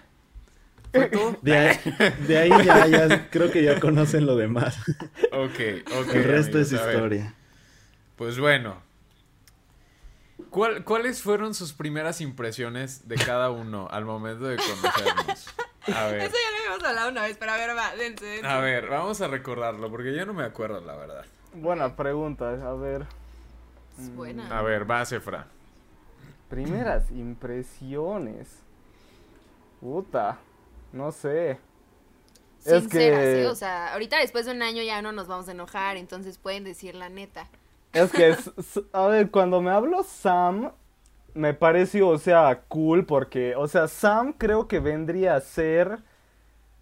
¿Fue 0.92 1.06
todo? 1.06 1.38
De 1.42 1.56
ahí, 1.56 1.78
de 2.26 2.38
ahí 2.38 2.50
ya, 2.64 2.86
ya 2.88 3.30
creo 3.30 3.52
que 3.52 3.62
ya 3.62 3.78
conocen 3.78 4.26
lo 4.26 4.34
demás. 4.34 4.76
Ok, 5.30 5.60
ok. 5.96 6.14
El 6.14 6.24
resto 6.24 6.58
amigos, 6.58 6.72
es 6.72 6.72
historia. 6.72 7.34
Pues 8.16 8.36
bueno. 8.40 8.85
¿Cuál- 10.56 10.84
¿Cuáles 10.84 11.20
fueron 11.22 11.52
sus 11.52 11.74
primeras 11.74 12.22
impresiones 12.22 13.06
de 13.06 13.16
cada 13.16 13.50
uno 13.50 13.88
al 13.90 14.06
momento 14.06 14.46
de 14.46 14.56
conocernos? 14.56 15.48
A 15.94 16.06
ver. 16.10 16.20
Eso 16.22 16.34
ya 16.34 16.50
lo 16.50 16.56
habíamos 16.56 16.84
hablado 16.84 17.10
una 17.10 17.22
vez, 17.24 17.36
pero 17.38 17.52
a 17.52 17.56
ver, 17.58 17.76
va, 17.76 17.94
dense, 17.94 18.24
dense. 18.24 18.46
A 18.48 18.58
ver, 18.60 18.88
vamos 18.88 19.20
a 19.20 19.28
recordarlo 19.28 19.90
porque 19.90 20.16
yo 20.16 20.24
no 20.24 20.32
me 20.32 20.44
acuerdo, 20.44 20.80
la 20.80 20.96
verdad. 20.96 21.26
Buena 21.52 21.94
pregunta, 21.94 22.48
a 22.48 22.72
ver. 22.72 23.04
Es 23.98 24.14
buena. 24.14 24.58
A 24.58 24.62
ver, 24.62 24.90
va, 24.90 25.04
Cefra. 25.04 25.46
Primeras 26.48 27.10
impresiones. 27.10 28.48
Puta, 29.80 30.38
no 30.92 31.12
sé. 31.12 31.58
es 32.64 32.80
Sinceras, 32.80 33.20
que- 33.20 33.42
¿eh? 33.42 33.46
O 33.48 33.54
sea, 33.54 33.92
ahorita 33.92 34.18
después 34.20 34.46
de 34.46 34.52
un 34.52 34.62
año 34.62 34.82
ya 34.82 35.02
no 35.02 35.12
nos 35.12 35.28
vamos 35.28 35.48
a 35.48 35.52
enojar, 35.52 35.98
entonces 35.98 36.38
pueden 36.38 36.64
decir 36.64 36.94
la 36.94 37.10
neta. 37.10 37.46
Es 37.96 38.12
que, 38.12 38.36
a 38.92 39.06
ver, 39.06 39.30
cuando 39.30 39.62
me 39.62 39.70
habló 39.70 40.02
Sam, 40.02 40.70
me 41.32 41.54
pareció, 41.54 42.08
o 42.08 42.18
sea, 42.18 42.62
cool 42.68 43.06
porque, 43.06 43.56
o 43.56 43.68
sea, 43.68 43.88
Sam 43.88 44.34
creo 44.36 44.68
que 44.68 44.80
vendría 44.80 45.34
a 45.34 45.40
ser, 45.40 46.00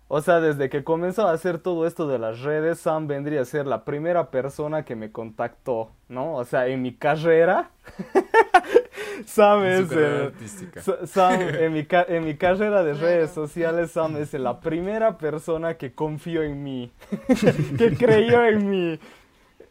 o 0.08 0.20
sea, 0.20 0.40
desde 0.40 0.68
que 0.68 0.82
comenzó 0.82 1.28
a 1.28 1.32
hacer 1.32 1.58
todo 1.60 1.86
esto 1.86 2.08
de 2.08 2.18
las 2.18 2.40
redes, 2.40 2.80
Sam 2.80 3.06
vendría 3.06 3.42
a 3.42 3.44
ser 3.44 3.64
la 3.64 3.84
primera 3.84 4.32
persona 4.32 4.84
que 4.84 4.96
me 4.96 5.12
contactó, 5.12 5.92
¿no? 6.08 6.34
O 6.34 6.44
sea, 6.44 6.66
en 6.66 6.82
mi 6.82 6.96
carrera, 6.96 7.70
Sam 9.24 9.64
En 9.64 9.84
es 9.84 9.92
el... 9.92 10.32
Sam, 11.06 11.40
en 11.40 11.72
mi, 11.72 11.86
en 12.08 12.24
mi 12.24 12.36
carrera 12.36 12.82
de 12.82 12.94
redes 12.94 13.30
sociales, 13.30 13.92
Sam 13.92 14.16
es 14.16 14.32
la 14.34 14.58
primera 14.58 15.16
persona 15.16 15.74
que 15.74 15.92
confió 15.92 16.42
en 16.42 16.64
mí, 16.64 16.92
que 17.78 17.96
creyó 17.96 18.44
en 18.44 18.68
mí. 18.68 19.00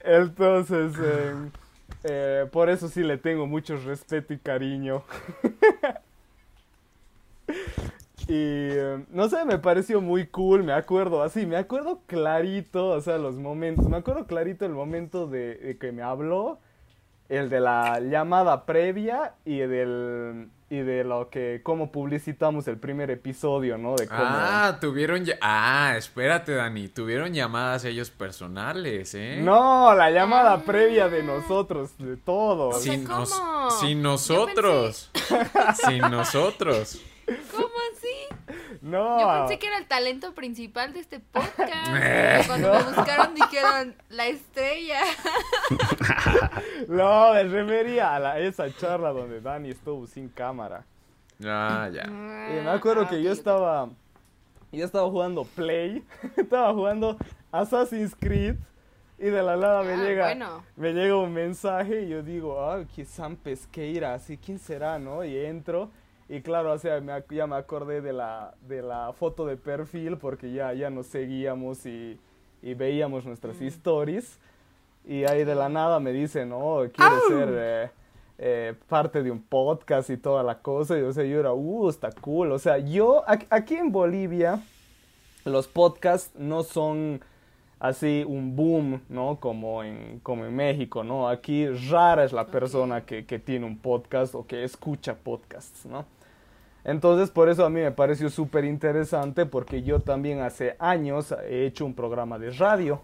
Entonces, 0.04 0.94
eh, 1.02 1.34
eh, 2.04 2.46
por 2.52 2.70
eso 2.70 2.90
sí 2.90 3.04
le 3.04 3.18
tengo 3.18 3.48
mucho 3.48 3.78
respeto 3.78 4.34
y 4.34 4.38
cariño. 4.40 5.04
Y 8.26 8.32
eh, 8.36 9.04
no 9.10 9.28
sé, 9.28 9.44
me 9.44 9.60
pareció 9.60 10.00
muy 10.00 10.28
cool, 10.28 10.64
me 10.64 10.72
acuerdo 10.72 11.24
así, 11.24 11.46
me 11.46 11.58
acuerdo 11.58 12.00
clarito, 12.08 12.90
o 12.90 13.02
sea, 13.02 13.18
los 13.18 13.36
momentos, 13.36 13.90
me 13.90 13.98
acuerdo 13.98 14.26
clarito 14.28 14.66
el 14.66 14.72
momento 14.72 15.28
de, 15.28 15.56
de 15.56 15.78
que 15.78 15.92
me 15.92 16.04
habló, 16.04 16.58
el 17.28 17.50
de 17.50 17.60
la 17.60 18.00
llamada 18.00 18.66
previa 18.66 19.34
y 19.44 19.58
del 19.60 20.50
y 20.74 20.82
de 20.82 21.04
lo 21.04 21.30
que 21.30 21.62
cómo 21.64 21.92
publicitamos 21.92 22.68
el 22.68 22.78
primer 22.78 23.12
episodio, 23.12 23.78
¿no? 23.78 23.96
De 23.96 24.08
cómo 24.08 24.20
Ah, 24.24 24.78
tuvieron 24.82 25.24
ya... 25.24 25.36
Ah, 25.42 25.94
espérate, 25.98 26.54
Dani. 26.56 26.88
Tuvieron 26.88 27.32
llamadas 27.34 27.86
ellos 27.86 28.10
personales, 28.10 29.14
¿eh? 29.14 29.40
No, 29.42 29.94
la 29.94 30.10
llamada 30.10 30.54
Ah. 30.54 30.64
previa 30.66 31.10
de 31.10 31.22
nosotros, 31.22 31.92
de 32.00 32.18
todos. 32.18 32.82
Sin, 32.82 33.04
nos- 33.04 33.40
sin 33.80 34.02
nosotros. 34.02 35.12
Sin 35.86 36.00
nosotros. 36.02 37.00
¿Cómo? 37.56 37.68
No. 38.84 39.18
Yo 39.20 39.40
pensé 39.48 39.60
que 39.60 39.68
era 39.68 39.78
el 39.78 39.88
talento 39.88 40.34
principal 40.36 40.92
de 40.94 41.00
este 41.00 41.20
podcast. 41.20 42.48
Cuando 42.48 42.74
me 42.74 42.84
buscaron 42.84 43.34
dijeron 43.34 43.96
la 44.10 44.28
estrella. 44.28 45.00
No, 46.88 47.34
me 47.34 47.44
refería 47.44 48.16
a 48.16 48.20
la- 48.20 48.40
esa 48.40 48.74
charla 48.76 49.12
donde 49.12 49.42
Dani 49.42 49.70
estuvo 49.70 50.06
sin 50.08 50.28
cámara. 50.30 50.84
Ah, 51.46 51.90
ya. 51.92 52.04
Y 52.06 52.62
me 52.62 52.70
acuerdo 52.70 53.04
Ah, 53.04 53.10
que 53.10 53.22
yo 53.24 53.32
ok. 53.32 53.38
estaba. 53.38 53.90
Yo 54.72 54.86
estaba 54.86 55.10
jugando 55.10 55.44
Play. 55.46 56.04
estaba 56.38 56.74
jugando 56.74 57.18
Assassin's 57.52 58.16
Creed. 58.20 58.56
Y 59.18 59.26
de 59.28 59.42
la 59.44 59.56
nada 59.56 59.84
me 59.84 59.94
Ah, 59.94 59.98
llega. 59.98 60.24
bueno. 60.26 60.64
Me 60.76 60.92
llega 60.94 61.16
un 61.18 61.34
mensaje 61.34 62.02
y 62.02 62.10
yo 62.10 62.22
digo, 62.24 62.60
ah, 62.62 62.84
que 62.94 63.06
Sam 63.06 63.36
Pesqueira, 63.38 64.14
así, 64.16 64.38
¿quién 64.38 64.60
será, 64.60 65.00
no? 65.00 65.24
Y 65.24 65.38
entro. 65.38 65.90
Y 66.30 66.42
claro, 66.42 66.72
o 66.72 66.78
sea, 66.78 67.00
me 67.02 67.14
ya 67.30 67.48
me 67.48 67.56
acordé 67.58 68.02
de 68.02 68.14
la, 68.14 68.56
de 68.68 68.82
la 68.82 69.14
foto 69.14 69.46
de 69.46 69.58
perfil 69.58 70.18
porque 70.18 70.52
ya, 70.52 70.74
ya 70.74 70.90
nos 70.90 71.08
seguíamos 71.08 71.86
y, 71.86 72.20
y 72.62 72.74
veíamos 72.74 73.26
nuestras 73.26 73.60
Mm. 73.60 73.66
stories. 73.66 74.40
Y 75.06 75.26
ahí 75.26 75.44
de 75.44 75.54
la 75.56 75.68
nada 75.68 76.00
me 76.00 76.14
dicen, 76.14 76.50
no, 76.50 76.78
quiere 76.94 77.16
ser 77.28 77.50
eh, 77.52 77.92
eh, 78.38 78.74
parte 78.88 79.22
de 79.22 79.32
un 79.32 79.42
podcast 79.42 80.10
y 80.10 80.18
toda 80.18 80.44
la 80.44 80.60
cosa. 80.60 80.98
Y 80.98 81.02
o 81.02 81.12
sea, 81.12 81.26
yo 81.26 81.40
era, 81.40 81.52
uh, 81.54 81.90
está 81.90 82.10
cool. 82.22 82.52
O 82.54 82.60
sea, 82.60 82.78
yo, 82.78 83.24
aquí 83.28 83.76
en 83.76 83.92
Bolivia, 83.92 84.62
los 85.44 85.68
podcasts 85.68 86.34
no 86.38 86.64
son 86.64 87.20
así 87.84 88.24
un 88.26 88.56
boom, 88.56 89.02
¿no? 89.10 89.42
Como 89.42 89.84
en, 89.84 90.22
como 90.24 90.46
en 90.46 90.56
México, 90.56 91.04
¿no? 91.04 91.28
Aquí 91.28 91.68
rara 91.68 92.24
es 92.24 92.32
la 92.32 92.48
persona 92.48 93.06
que, 93.06 93.26
que 93.26 93.40
tiene 93.40 93.66
un 93.66 93.78
podcast 93.78 94.36
o 94.36 94.48
que 94.48 94.64
escucha 94.64 95.16
podcasts, 95.16 95.86
¿no? 95.86 96.06
Entonces, 96.86 97.30
por 97.30 97.50
eso 97.50 97.66
a 97.66 97.70
mí 97.70 97.82
me 97.82 97.92
pareció 97.92 98.30
súper 98.30 98.64
interesante 98.64 99.46
porque 99.46 99.84
yo 99.84 100.00
también 100.00 100.40
hace 100.40 100.78
años 100.80 101.36
he 101.50 101.66
hecho 101.66 101.86
un 101.86 101.94
programa 101.94 102.40
de 102.40 102.52
radio. 102.52 103.02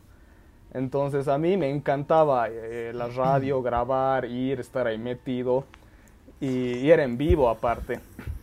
Entonces, 0.73 1.27
a 1.27 1.37
mí 1.37 1.57
me 1.57 1.69
encantaba 1.69 2.47
eh, 2.49 2.93
la 2.95 3.07
radio, 3.07 3.61
grabar, 3.61 4.23
ir, 4.23 4.61
estar 4.61 4.87
ahí 4.87 4.97
metido 4.97 5.65
y, 6.39 6.77
y 6.77 6.89
era 6.89 7.03
en 7.03 7.17
vivo 7.17 7.49
aparte. 7.49 7.99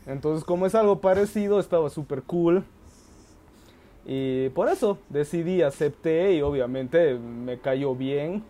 Entonces, 0.07 0.45
como 0.45 0.67
es 0.67 0.75
algo 0.75 1.01
parecido, 1.01 1.61
estaba 1.61 1.89
súper 1.89 2.25
cool. 2.25 2.63
Y 4.07 4.51
por 4.51 4.69
eso 4.69 4.99
decidí, 5.09 5.63
acepté 5.63 6.35
y 6.35 6.43
obviamente 6.43 7.15
me 7.15 7.59
cayó 7.59 7.95
bien. 7.95 8.45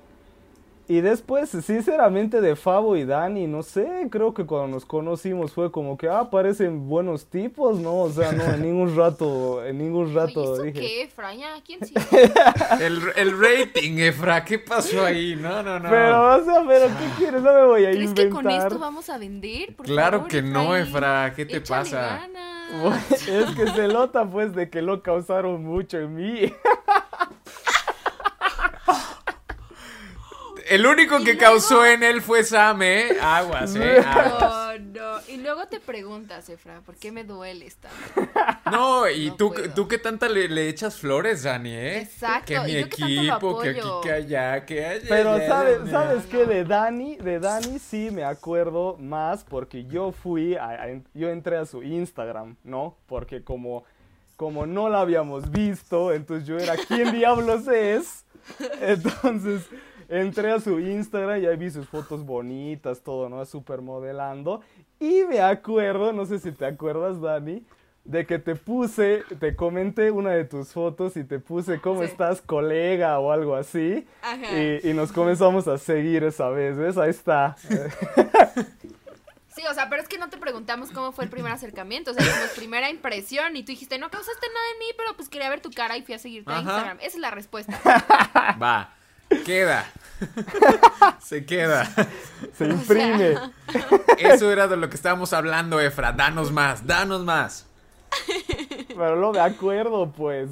Y 0.89 1.01
después, 1.01 1.51
sinceramente, 1.51 2.41
de 2.41 2.55
Fabo 2.55 2.95
y 2.97 3.05
Dani, 3.05 3.49
no 3.49 3.65
sé, 3.65 4.07
creo 4.09 4.35
que 4.35 4.47
cuando 4.47 4.69
nos 4.69 4.87
conocimos 4.87 5.53
fue 5.53 5.73
como 5.73 5.97
que, 5.99 6.09
ah, 6.09 6.31
parecen 6.31 6.89
buenos 6.89 7.27
tipos, 7.27 7.81
¿no? 7.81 8.03
O 8.03 8.11
sea, 8.11 8.31
no, 8.33 8.45
en 8.55 8.63
ningún 8.63 8.95
rato, 8.97 9.65
en 9.67 9.79
ningún 9.79 10.15
rato 10.15 10.43
Oye, 10.43 10.53
¿eso 10.53 10.63
dije. 10.63 10.81
qué, 10.81 11.03
Efraña? 11.03 11.49
¿Quién 11.65 11.83
sigue? 11.83 12.09
El, 12.79 13.01
el 13.17 13.33
rating, 13.41 13.99
Efra, 13.99 14.45
¿qué 14.45 14.59
pasó 14.61 15.05
ahí? 15.05 15.35
No, 15.37 15.63
no, 15.63 15.81
no. 15.81 15.91
Pero, 15.91 16.37
o 16.37 16.45
sea, 16.45 16.65
pero 16.69 16.87
¿qué 16.97 17.11
quieres? 17.19 17.43
No 17.43 17.53
me 17.53 17.65
voy 17.67 17.85
a 17.87 17.91
¿Crees 17.91 18.15
que 18.15 18.23
inventar. 18.23 18.31
con 18.31 18.51
esto 18.51 18.79
vamos 18.79 19.09
a 19.11 19.19
vender? 19.19 19.75
Por 19.75 19.87
Claro 19.87 20.19
favor, 20.19 20.29
que 20.29 20.43
no. 20.43 20.77
Efra, 20.77 21.33
¿qué 21.35 21.47
te 21.47 21.57
Échale 21.59 21.91
pasa? 21.91 21.99
ganas. 22.21 22.56
Es 23.11 23.55
que 23.55 23.67
se 23.75 23.89
nota, 23.89 24.25
pues, 24.25 24.55
de 24.55 24.69
que 24.71 24.83
lo 24.83 25.03
causaron 25.03 25.65
mucho 25.65 25.99
en 25.99 26.15
mí. 26.15 26.53
El 30.69 30.85
único 30.87 31.23
que 31.23 31.37
causó 31.37 31.87
en 31.87 32.03
él 32.03 32.21
fue 32.23 32.43
Sam, 32.43 32.83
¿eh? 32.83 33.17
Aguas, 33.23 33.77
¿eh? 33.77 34.05
Aguas. 34.05 34.66
No. 34.97 35.19
Y 35.29 35.37
luego 35.39 35.67
te 35.67 35.79
preguntas, 35.81 36.49
Efra, 36.49 36.81
¿por 36.81 36.97
qué 36.97 37.13
me 37.13 37.25
duele 37.25 37.67
esta? 37.67 37.89
No, 38.71 39.09
y 39.09 39.29
No 39.29 39.37
tú, 39.37 39.53
puedo. 39.53 39.75
tú 39.75 39.87
qué 39.89 39.99
tanta 39.99 40.29
le, 40.29 40.49
le 40.49 40.69
echas 40.69 40.99
flores, 40.99 41.45
Dani, 41.45 41.71
¿eh? 41.71 41.99
Exacto, 42.01 42.47
Que 42.47 42.61
mi 42.61 42.73
yo 42.73 42.89
que 42.89 42.97
tanto 42.97 43.07
lo 43.07 43.07
equipo, 43.07 43.59
que 43.61 43.69
aquí, 43.71 43.79
apoyo. 43.81 44.01
que 44.01 44.13
allá, 44.13 44.65
que 44.67 44.85
allá. 44.87 45.07
Pero 45.09 45.31
allá, 45.35 45.47
sabes, 45.49 45.81
allá. 45.83 45.91
¿sabes 45.91 46.25
no. 46.25 46.31
qué? 46.31 46.47
De 46.47 46.65
Dani, 46.65 47.17
de 47.17 47.39
Dani 47.39 47.79
sí 47.79 48.11
me 48.11 48.25
acuerdo 48.25 48.97
más 48.99 49.45
porque 49.45 49.85
yo 49.87 50.11
fui, 50.13 50.57
a- 50.57 50.71
a- 50.83 51.01
yo 51.15 51.29
entré 51.31 51.57
a 51.59 51.65
su 51.67 51.83
Instagram, 51.85 52.57
¿no? 52.65 52.97
Porque 53.07 53.45
como, 53.45 53.85
como 54.37 54.67
no 54.67 54.89
la 54.89 55.01
habíamos 55.01 55.51
visto, 55.51 56.13
entonces 56.13 56.47
yo 56.49 56.59
era, 56.59 56.75
¿quién 56.89 57.13
diablos 57.13 57.69
es? 57.69 58.25
Entonces 58.81 59.63
entré 60.09 60.53
a 60.53 60.61
su 60.61 60.79
Instagram 60.79 61.43
y 61.43 61.47
ahí 61.47 61.57
vi 61.57 61.71
sus 61.71 61.89
fotos 61.89 62.25
bonitas, 62.25 63.01
todo, 63.03 63.29
¿no? 63.29 63.45
Súper 63.45 63.81
modelando. 63.81 64.61
Y 65.01 65.25
me 65.29 65.41
acuerdo, 65.41 66.13
no 66.13 66.25
sé 66.27 66.39
si 66.39 66.53
te 66.53 66.65
acuerdas, 66.67 67.21
Dani, 67.21 67.63
de 68.05 68.25
que 68.25 68.39
te 68.39 68.55
puse, 68.55 69.25
te 69.41 69.55
comenté 69.57 70.11
una 70.11 70.31
de 70.31 70.45
tus 70.45 70.73
fotos 70.73 71.17
y 71.17 71.25
te 71.25 71.39
puse, 71.39 71.81
¿cómo 71.81 72.01
Sí. 72.03 72.07
estás, 72.07 72.41
colega? 72.41 73.19
o 73.19 73.33
algo 73.33 73.57
así. 73.57 74.07
Ajá. 74.23 74.53
Y, 74.59 74.91
y 74.91 74.95
nos 74.95 75.13
comenzamos 75.13 75.67
a 75.69 75.77
seguir 75.79 76.23
esa 76.25 76.49
vez, 76.51 76.77
¿ves? 76.77 76.97
Ahí 76.97 77.11
está. 77.11 77.57
Sí, 79.55 79.63
o 79.71 79.73
sea, 79.75 79.89
pero 79.89 80.03
es 80.03 80.09
que 80.09 80.19
no 80.19 80.29
te 80.29 80.37
preguntamos 80.37 80.91
cómo 80.91 81.13
fue 81.13 81.25
el 81.25 81.31
primer 81.31 81.51
acercamiento, 81.51 82.11
o 82.11 82.15
sea, 82.15 82.23
dijimos 82.23 82.51
primera 82.57 82.91
impresión 82.91 83.57
y 83.57 83.63
tú 83.63 83.73
dijiste, 83.73 83.99
no 83.99 84.11
causaste 84.11 84.47
nada 84.49 84.67
en 84.75 84.79
mí, 84.81 84.85
pero 84.99 85.17
pues 85.17 85.31
quería 85.31 85.49
ver 85.49 85.61
tu 85.63 85.71
cara 85.71 85.97
y 85.97 86.03
fui 86.03 86.15
a 86.15 86.19
seguirte 86.19 86.51
a 86.53 86.57
Ajá. 86.59 86.63
Instagram. 86.63 86.99
Esa 86.99 87.07
es 87.07 87.17
la 87.19 87.31
respuesta. 87.31 87.73
Va, 88.63 88.95
queda. 89.45 89.87
Se 91.21 91.45
queda. 91.45 91.85
Se 92.55 92.67
imprime. 92.67 93.37
Eso 94.19 94.51
era 94.51 94.69
de 94.69 94.77
lo 94.77 94.89
que 94.89 94.97
estábamos 94.97 95.33
hablando, 95.33 95.81
Efra. 95.81 96.13
Danos 96.13 96.53
más, 96.53 96.87
danos 96.87 97.25
más. 97.25 97.67
Pero 98.89 99.17
no 99.17 99.33
me 99.33 99.41
acuerdo, 99.41 100.11
pues. 100.11 100.51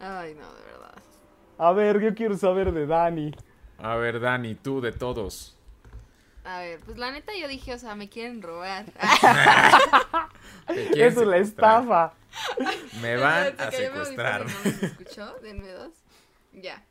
Ay, 0.00 0.34
no, 0.34 0.52
de 0.54 0.62
verdad. 0.64 0.94
A 1.58 1.72
ver, 1.72 2.00
yo 2.00 2.14
quiero 2.14 2.36
saber 2.36 2.72
de 2.72 2.86
Dani. 2.86 3.32
A 3.78 3.96
ver, 3.96 4.20
Dani, 4.20 4.54
tú 4.54 4.80
de 4.80 4.92
todos. 4.92 5.56
A 6.44 6.58
ver, 6.58 6.80
pues 6.80 6.98
la 6.98 7.12
neta 7.12 7.32
yo 7.40 7.46
dije, 7.46 7.72
o 7.74 7.78
sea, 7.78 7.94
me 7.94 8.08
quieren 8.08 8.42
robar. 8.42 8.86
¿Te 10.66 10.86
quieren 10.88 11.12
Eso 11.12 11.22
es 11.22 11.26
la 11.28 11.36
estafa. 11.36 12.14
Me 13.00 13.16
van 13.16 13.54
a 13.58 13.70
secuestrar. 13.70 14.46
No 14.46 14.52
nos 14.64 14.82
escuchó, 14.82 15.34
denme 15.40 15.68
dos. 15.68 15.92
Ya. 16.52 16.82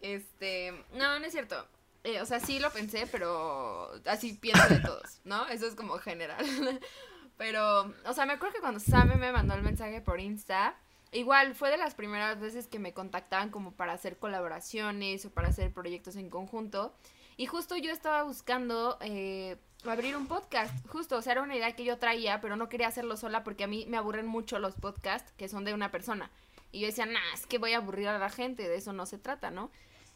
Este, 0.00 0.72
no, 0.94 1.18
no 1.18 1.24
es 1.24 1.32
cierto. 1.32 1.66
Eh, 2.04 2.20
o 2.20 2.26
sea, 2.26 2.40
sí 2.40 2.58
lo 2.58 2.70
pensé, 2.70 3.06
pero 3.10 3.90
así 4.06 4.34
pienso 4.34 4.68
de 4.68 4.80
todos, 4.80 5.20
¿no? 5.24 5.46
Eso 5.48 5.66
es 5.66 5.74
como 5.74 5.98
general. 5.98 6.44
Pero, 7.36 7.94
o 8.04 8.12
sea, 8.14 8.26
me 8.26 8.32
acuerdo 8.32 8.54
que 8.54 8.60
cuando 8.60 8.80
Sam 8.80 9.16
me 9.18 9.30
mandó 9.30 9.54
el 9.54 9.62
mensaje 9.62 10.00
por 10.00 10.18
Insta, 10.18 10.76
igual 11.12 11.54
fue 11.54 11.70
de 11.70 11.76
las 11.76 11.94
primeras 11.94 12.40
veces 12.40 12.66
que 12.66 12.80
me 12.80 12.92
contactaban 12.92 13.50
como 13.50 13.72
para 13.72 13.92
hacer 13.92 14.18
colaboraciones 14.18 15.24
o 15.24 15.30
para 15.30 15.48
hacer 15.48 15.72
proyectos 15.72 16.16
en 16.16 16.30
conjunto. 16.30 16.92
Y 17.36 17.46
justo 17.46 17.76
yo 17.76 17.92
estaba 17.92 18.24
buscando 18.24 18.98
eh, 19.00 19.56
abrir 19.84 20.16
un 20.16 20.26
podcast, 20.26 20.74
justo, 20.88 21.16
o 21.16 21.22
sea, 21.22 21.34
era 21.34 21.42
una 21.42 21.54
idea 21.54 21.76
que 21.76 21.84
yo 21.84 21.98
traía, 21.98 22.40
pero 22.40 22.56
no 22.56 22.68
quería 22.68 22.88
hacerlo 22.88 23.16
sola 23.16 23.44
porque 23.44 23.62
a 23.64 23.68
mí 23.68 23.86
me 23.88 23.96
aburren 23.96 24.26
mucho 24.26 24.58
los 24.58 24.74
podcasts 24.74 25.32
que 25.36 25.48
son 25.48 25.64
de 25.64 25.74
una 25.74 25.92
persona. 25.92 26.32
Y 26.72 26.80
yo 26.80 26.86
decía, 26.86 27.06
nah, 27.06 27.32
es 27.34 27.46
que 27.46 27.58
voy 27.58 27.72
a 27.72 27.78
aburrir 27.78 28.08
a 28.08 28.18
la 28.18 28.30
gente, 28.30 28.68
de 28.68 28.76
eso 28.76 28.92
no 28.92 29.06
se 29.06 29.18
trata, 29.18 29.52
¿no? 29.52 29.70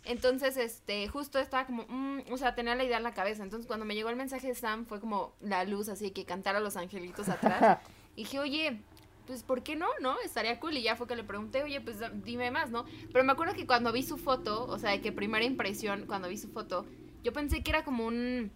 Entonces, 0.04 0.56
este, 0.56 1.06
justo 1.08 1.38
estaba 1.38 1.66
como, 1.66 1.84
mm, 1.88 2.32
o 2.32 2.36
sea, 2.36 2.54
tenía 2.54 2.74
la 2.74 2.84
idea 2.84 2.96
en 2.96 3.02
la 3.02 3.14
cabeza. 3.14 3.42
Entonces, 3.42 3.66
cuando 3.66 3.86
me 3.86 3.94
llegó 3.94 4.10
el 4.10 4.16
mensaje 4.16 4.48
de 4.48 4.54
Sam, 4.54 4.86
fue 4.86 5.00
como 5.00 5.34
la 5.40 5.64
luz, 5.64 5.88
así 5.88 6.10
que 6.10 6.24
cantara 6.24 6.60
los 6.60 6.76
angelitos 6.76 7.28
atrás. 7.28 7.78
y 8.16 8.24
dije, 8.24 8.40
oye, 8.40 8.80
pues, 9.26 9.42
¿por 9.44 9.62
qué 9.62 9.76
no? 9.76 9.86
¿No? 10.00 10.16
Estaría 10.24 10.58
cool. 10.58 10.76
Y 10.76 10.82
ya 10.82 10.96
fue 10.96 11.06
que 11.06 11.14
le 11.14 11.24
pregunté, 11.24 11.62
oye, 11.62 11.80
pues, 11.80 11.98
dime 12.24 12.50
más, 12.50 12.70
¿no? 12.70 12.84
Pero 13.12 13.24
me 13.24 13.32
acuerdo 13.32 13.54
que 13.54 13.66
cuando 13.66 13.92
vi 13.92 14.02
su 14.02 14.18
foto, 14.18 14.66
o 14.66 14.78
sea, 14.78 14.90
de 14.90 15.00
que 15.00 15.12
primera 15.12 15.44
impresión, 15.44 16.06
cuando 16.06 16.28
vi 16.28 16.36
su 16.36 16.48
foto, 16.48 16.84
yo 17.22 17.32
pensé 17.32 17.62
que 17.62 17.70
era 17.70 17.84
como 17.84 18.04
un 18.06 18.50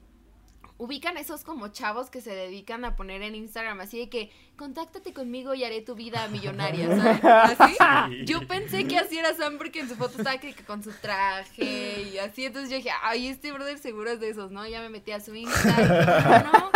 ubican 0.79 1.17
esos 1.17 1.43
como 1.43 1.69
chavos 1.69 2.11
que 2.11 2.21
se 2.21 2.35
dedican 2.35 2.85
a 2.85 2.97
poner 2.97 3.23
en 3.23 3.35
Instagram 3.35 3.81
así 3.81 3.99
de 3.99 4.09
que 4.09 4.31
contáctate 4.57 5.13
conmigo 5.13 5.55
y 5.55 5.65
haré 5.65 5.83
tu 5.83 5.95
vida 5.95 6.29
millonaria, 6.29 6.89
¿sabes? 6.97 7.77
Así. 7.79 8.25
Yo 8.25 8.47
pensé 8.47 8.87
que 8.87 8.99
así 8.99 9.19
era 9.19 9.35
Sam 9.35 9.59
porque 9.59 9.81
en 9.81 9.89
su 9.89 9.97
foto 9.97 10.19
estaba 10.19 10.39
que, 10.39 10.55
que 10.55 10.65
con 10.65 10.83
su 10.83 10.93
traje 10.93 12.11
y 12.13 12.19
así, 12.19 12.45
entonces 12.45 12.71
yo 12.71 12.77
dije, 12.77 12.91
ay, 13.03 13.29
este 13.29 13.53
brother 13.53 13.79
seguro 13.79 14.11
es 14.11 14.21
de 14.21 14.31
esos, 14.31 14.51
¿no? 14.51 14.67
Ya 14.67 14.81
me 14.81 14.89
metí 14.89 15.13
a 15.13 15.21
su 15.21 15.35
Insta 15.35 15.69
y 15.69 15.83
dije, 15.83 16.45
no, 16.53 16.71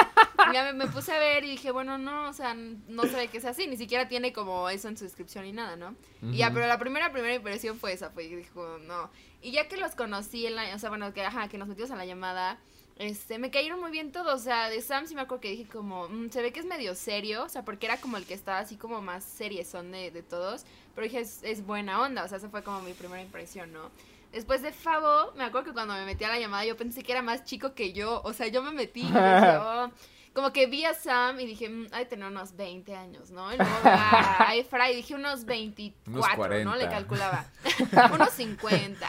ya 0.53 0.65
me, 0.65 0.73
me 0.73 0.87
puse 0.87 1.13
a 1.13 1.19
ver 1.19 1.45
y 1.45 1.51
dije, 1.51 1.71
bueno, 1.71 1.99
no, 1.99 2.29
o 2.29 2.33
sea, 2.33 2.55
no 2.55 3.03
se 3.05 3.17
ve 3.17 3.29
que 3.29 3.41
sea 3.41 3.51
así, 3.51 3.67
ni 3.67 3.77
siquiera 3.77 4.09
tiene 4.09 4.33
como 4.33 4.69
eso 4.69 4.89
en 4.89 4.97
su 4.97 5.05
descripción 5.05 5.45
ni 5.45 5.53
nada, 5.53 5.77
¿no? 5.77 5.95
Y 6.23 6.39
ya, 6.39 6.53
pero 6.53 6.67
la 6.67 6.79
primera, 6.79 7.13
primera 7.13 7.35
impresión 7.35 7.79
fue 7.79 7.93
esa, 7.93 8.11
fue, 8.11 8.29
dijo, 8.29 8.79
no. 8.87 9.11
Y 9.43 9.53
ya 9.53 9.69
que 9.69 9.77
los 9.77 9.95
conocí, 9.95 10.47
en 10.47 10.57
la, 10.57 10.75
o 10.75 10.79
sea, 10.79 10.91
bueno, 10.91 11.13
que, 11.15 11.25
ajá, 11.25 11.49
que 11.49 11.57
nos 11.57 11.69
metimos 11.69 11.91
a 11.91 11.97
la 11.97 12.05
llamada, 12.05 12.59
este, 13.01 13.39
me 13.39 13.51
cayeron 13.51 13.81
muy 13.81 13.91
bien 13.91 14.13
todos, 14.13 14.35
o 14.41 14.45
sea, 14.45 14.69
de 14.69 14.83
Sam 14.83 15.07
sí 15.07 15.15
me 15.15 15.23
acuerdo 15.23 15.41
que 15.41 15.51
dije 15.51 15.67
como, 15.67 16.07
"Mm, 16.11 16.29
se 16.31 16.43
ve 16.43 16.53
que 16.53 16.61
es 16.61 16.67
medio 16.67 16.95
serio, 16.95 17.45
o 17.45 17.49
sea, 17.49 17.65
porque 17.65 17.87
era 17.87 17.97
como 17.99 18.19
el 18.19 18.27
que 18.27 18.35
estaba 18.35 18.59
así 18.59 18.77
como 18.77 19.01
más 19.01 19.25
seriezón 19.25 19.91
de, 19.91 20.11
de 20.11 20.23
todos, 20.23 20.67
pero 20.95 21.05
dije, 21.07 21.21
es, 21.21 21.43
es 21.43 21.65
buena 21.65 22.03
onda, 22.03 22.25
o 22.25 22.29
sea, 22.29 22.37
esa 22.37 22.51
fue 22.51 22.63
como 22.63 22.83
mi 22.83 22.93
primera 22.93 23.23
impresión, 23.23 23.73
¿no? 23.73 23.91
Después 24.33 24.61
de 24.61 24.71
Favo, 24.71 25.33
me 25.35 25.45
acuerdo 25.45 25.69
que 25.69 25.73
cuando 25.73 25.95
me 25.95 26.05
metí 26.05 26.25
a 26.25 26.29
la 26.29 26.39
llamada 26.39 26.67
yo 26.67 26.77
pensé 26.77 27.03
que 27.03 27.13
era 27.13 27.23
más 27.23 27.43
chico 27.45 27.73
que 27.75 27.95
yo, 27.95 28.21
o 28.23 28.35
sea, 28.35 28.49
yo 28.49 28.63
me 28.63 28.71
metí 28.71 29.01
y 29.01 29.11
"Oh", 29.17 29.91
como 30.35 30.53
que 30.53 30.67
vi 30.67 30.85
a 30.85 30.93
Sam 30.93 31.41
y 31.41 31.47
dije, 31.47 31.71
"Mm, 31.71 31.87
ha 31.93 31.99
de 32.01 32.05
tener 32.05 32.27
unos 32.29 32.55
20 32.55 32.95
años, 32.95 33.31
¿no? 33.31 33.51
Y 33.53 33.57
luego 33.57 33.73
a, 33.83 34.55
Efra 34.55 34.91
y 34.91 34.97
dije 34.97 35.15
unos 35.15 35.47
24, 35.47 36.37
¿no? 36.65 36.77
Le 36.77 36.85
40. 36.85 36.91
calculaba. 36.91 37.47
unos 38.15 38.31
50. 38.31 39.09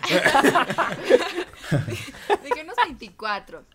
dije 2.43 2.63
unos 2.63 2.75
24. 2.85 3.65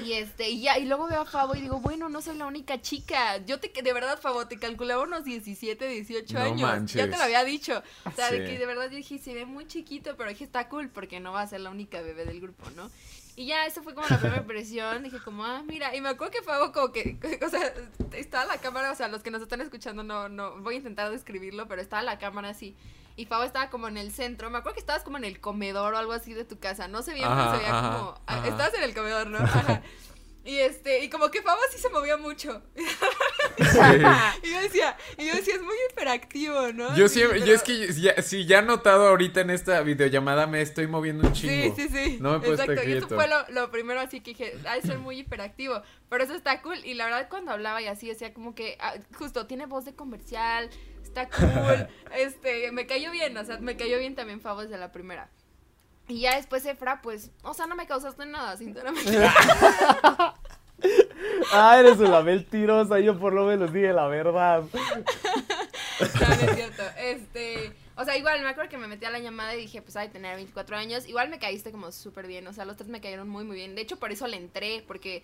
Y 0.00 0.12
este, 0.14 0.50
y 0.50 0.62
ya, 0.62 0.78
y 0.78 0.86
luego 0.86 1.08
veo 1.08 1.22
a 1.22 1.24
Favo 1.24 1.54
y 1.54 1.60
digo, 1.60 1.80
bueno, 1.80 2.08
no 2.08 2.22
soy 2.22 2.36
la 2.36 2.46
única 2.46 2.80
chica. 2.80 3.38
Yo 3.44 3.60
te, 3.60 3.70
de 3.82 3.92
verdad, 3.92 4.18
Favo, 4.20 4.46
te 4.46 4.58
calculaba 4.58 5.02
unos 5.02 5.24
17, 5.24 5.86
18 5.86 6.34
No 6.34 6.40
años. 6.40 6.60
Ya 6.60 6.66
manches. 6.66 7.10
te 7.10 7.16
lo 7.16 7.22
había 7.22 7.44
dicho. 7.44 7.82
O 8.04 8.10
sea, 8.12 8.30
de 8.30 8.44
que 8.44 8.58
de 8.58 8.66
verdad 8.66 8.90
yo 8.90 8.96
dije, 8.96 9.18
se 9.18 9.34
ve 9.34 9.44
muy 9.44 9.66
chiquito, 9.66 10.16
pero 10.16 10.30
dije, 10.30 10.44
está 10.44 10.68
cool 10.68 10.88
porque 10.88 11.20
no 11.20 11.32
va 11.32 11.42
a 11.42 11.46
ser 11.46 11.60
la 11.60 11.70
única 11.70 12.00
bebé 12.02 12.24
del 12.24 12.40
grupo, 12.40 12.70
¿no? 12.70 12.90
Y 13.34 13.46
ya, 13.46 13.64
esa 13.64 13.82
fue 13.82 13.94
como 13.94 14.06
la 14.08 14.18
primera 14.18 14.42
impresión. 14.42 15.02
Dije, 15.02 15.18
como, 15.24 15.44
ah, 15.44 15.62
mira. 15.66 15.94
Y 15.96 16.00
me 16.00 16.10
acuerdo 16.10 16.32
que 16.32 16.42
Favo, 16.42 16.72
como 16.72 16.92
que, 16.92 17.18
o 17.44 17.48
sea, 17.48 17.72
estaba 18.12 18.44
la 18.44 18.58
cámara, 18.58 18.90
o 18.90 18.94
sea, 18.94 19.08
los 19.08 19.22
que 19.22 19.30
nos 19.30 19.42
están 19.42 19.60
escuchando, 19.60 20.02
no, 20.02 20.28
no, 20.28 20.60
voy 20.60 20.74
a 20.74 20.78
intentar 20.78 21.10
describirlo, 21.10 21.66
pero 21.66 21.80
estaba 21.80 22.02
la 22.02 22.18
cámara 22.18 22.50
así. 22.50 22.76
Y 23.16 23.26
Favo 23.26 23.44
estaba 23.44 23.68
como 23.70 23.88
en 23.88 23.96
el 23.96 24.12
centro. 24.12 24.48
Me 24.50 24.58
acuerdo 24.58 24.74
que 24.74 24.80
estabas 24.80 25.02
como 25.02 25.16
en 25.18 25.24
el 25.24 25.40
comedor 25.40 25.94
o 25.94 25.98
algo 25.98 26.12
así 26.12 26.32
de 26.34 26.44
tu 26.44 26.58
casa. 26.58 26.88
No 26.88 27.02
sé 27.02 27.14
bien, 27.14 27.28
pero 27.28 27.40
Ajá, 27.40 27.52
se 27.52 27.58
veía 27.58 27.78
ajá, 27.78 27.98
como. 27.98 28.10
ah, 28.10 28.22
ajá. 28.26 28.48
Estabas 28.48 28.74
en 28.74 28.82
el 28.82 28.94
comedor, 28.94 29.26
¿no? 29.28 29.38
Ajá. 29.42 29.82
Y 30.44 30.58
este, 30.58 31.04
y 31.04 31.08
como 31.08 31.30
que 31.30 31.40
Favo 31.40 31.60
sí 31.70 31.78
se 31.78 31.88
movía 31.90 32.16
mucho. 32.16 32.62
Sí. 32.74 32.82
Y 34.42 34.50
yo 34.50 34.60
decía, 34.60 34.96
y 35.16 35.26
yo 35.28 35.34
decía, 35.36 35.54
es 35.54 35.62
muy 35.62 35.76
hiperactivo, 35.90 36.72
¿no? 36.72 36.96
Yo 36.96 37.08
Sí, 37.08 37.14
siempre, 37.20 37.38
yo 37.40 37.44
pero- 37.44 37.56
es 37.56 37.62
que 37.62 37.92
ya, 38.00 38.20
si 38.22 38.44
ya 38.44 38.58
he 38.58 38.62
notado 38.62 39.06
ahorita 39.06 39.40
en 39.42 39.50
esta 39.50 39.80
videollamada 39.82 40.48
me 40.48 40.60
estoy 40.60 40.88
moviendo 40.88 41.28
un 41.28 41.36
Sí, 41.36 41.46
chingo. 41.46 41.76
sí, 41.76 41.88
sí. 41.88 42.18
No 42.20 42.32
me 42.32 42.38
puedo 42.40 42.54
estar 42.54 42.68
Exacto. 42.70 42.90
Y 42.90 42.94
eso 42.94 43.08
fue 43.08 43.28
lo, 43.28 43.48
lo 43.50 43.70
primero 43.70 44.00
así 44.00 44.20
que 44.20 44.30
dije, 44.32 44.56
de 44.56 44.82
ser 44.82 44.98
muy 44.98 45.20
hiperactivo. 45.20 45.80
Pero 46.08 46.24
eso 46.24 46.34
está 46.34 46.60
cool. 46.62 46.84
Y 46.84 46.94
la 46.94 47.04
verdad, 47.04 47.28
cuando 47.30 47.52
hablaba 47.52 47.80
y 47.80 47.86
así, 47.86 48.08
decía 48.08 48.34
como 48.34 48.54
que, 48.56 48.76
ah, 48.80 48.94
justo, 49.16 49.46
tiene 49.46 49.66
voz 49.66 49.84
de 49.84 49.94
comercial, 49.94 50.70
está 51.12 51.28
cool. 51.28 51.88
este, 52.16 52.72
me 52.72 52.86
cayó 52.86 53.10
bien, 53.10 53.36
o 53.36 53.44
sea, 53.44 53.58
me 53.58 53.76
cayó 53.76 53.98
bien 53.98 54.14
también 54.14 54.40
Favo 54.40 54.62
desde 54.62 54.78
la 54.78 54.92
primera. 54.92 55.28
Y 56.08 56.20
ya 56.20 56.36
después 56.36 56.66
Efra, 56.66 57.00
pues, 57.02 57.30
o 57.42 57.54
sea, 57.54 57.66
no 57.66 57.76
me 57.76 57.86
causaste 57.86 58.26
nada, 58.26 58.56
sinceramente. 58.56 59.10
Ah, 61.52 61.78
eres 61.78 61.98
una 61.98 62.22
mentirosa, 62.22 62.98
yo 62.98 63.16
por 63.16 63.32
lo 63.32 63.44
menos 63.44 63.72
dije 63.72 63.92
la 63.92 64.08
verdad. 64.08 64.64
No, 66.00 66.28
no 66.28 66.34
es 66.34 66.56
cierto. 66.56 66.82
Este, 66.98 67.72
o 67.94 68.04
sea, 68.04 68.16
igual 68.16 68.42
me 68.42 68.48
acuerdo 68.48 68.68
que 68.68 68.78
me 68.78 68.88
metí 68.88 69.04
a 69.04 69.10
la 69.10 69.20
llamada 69.20 69.54
y 69.54 69.60
dije, 69.60 69.80
pues, 69.82 69.94
de 69.94 70.08
tener 70.08 70.34
24 70.34 70.76
años. 70.76 71.06
Igual 71.06 71.28
me 71.28 71.38
caíste 71.38 71.70
como 71.70 71.92
súper 71.92 72.26
bien, 72.26 72.44
o 72.48 72.52
sea, 72.52 72.64
los 72.64 72.76
tres 72.76 72.88
me 72.88 73.00
cayeron 73.00 73.28
muy, 73.28 73.44
muy 73.44 73.54
bien. 73.54 73.76
De 73.76 73.82
hecho, 73.82 73.98
por 74.00 74.10
eso 74.10 74.26
le 74.26 74.36
entré, 74.36 74.82
porque 74.88 75.22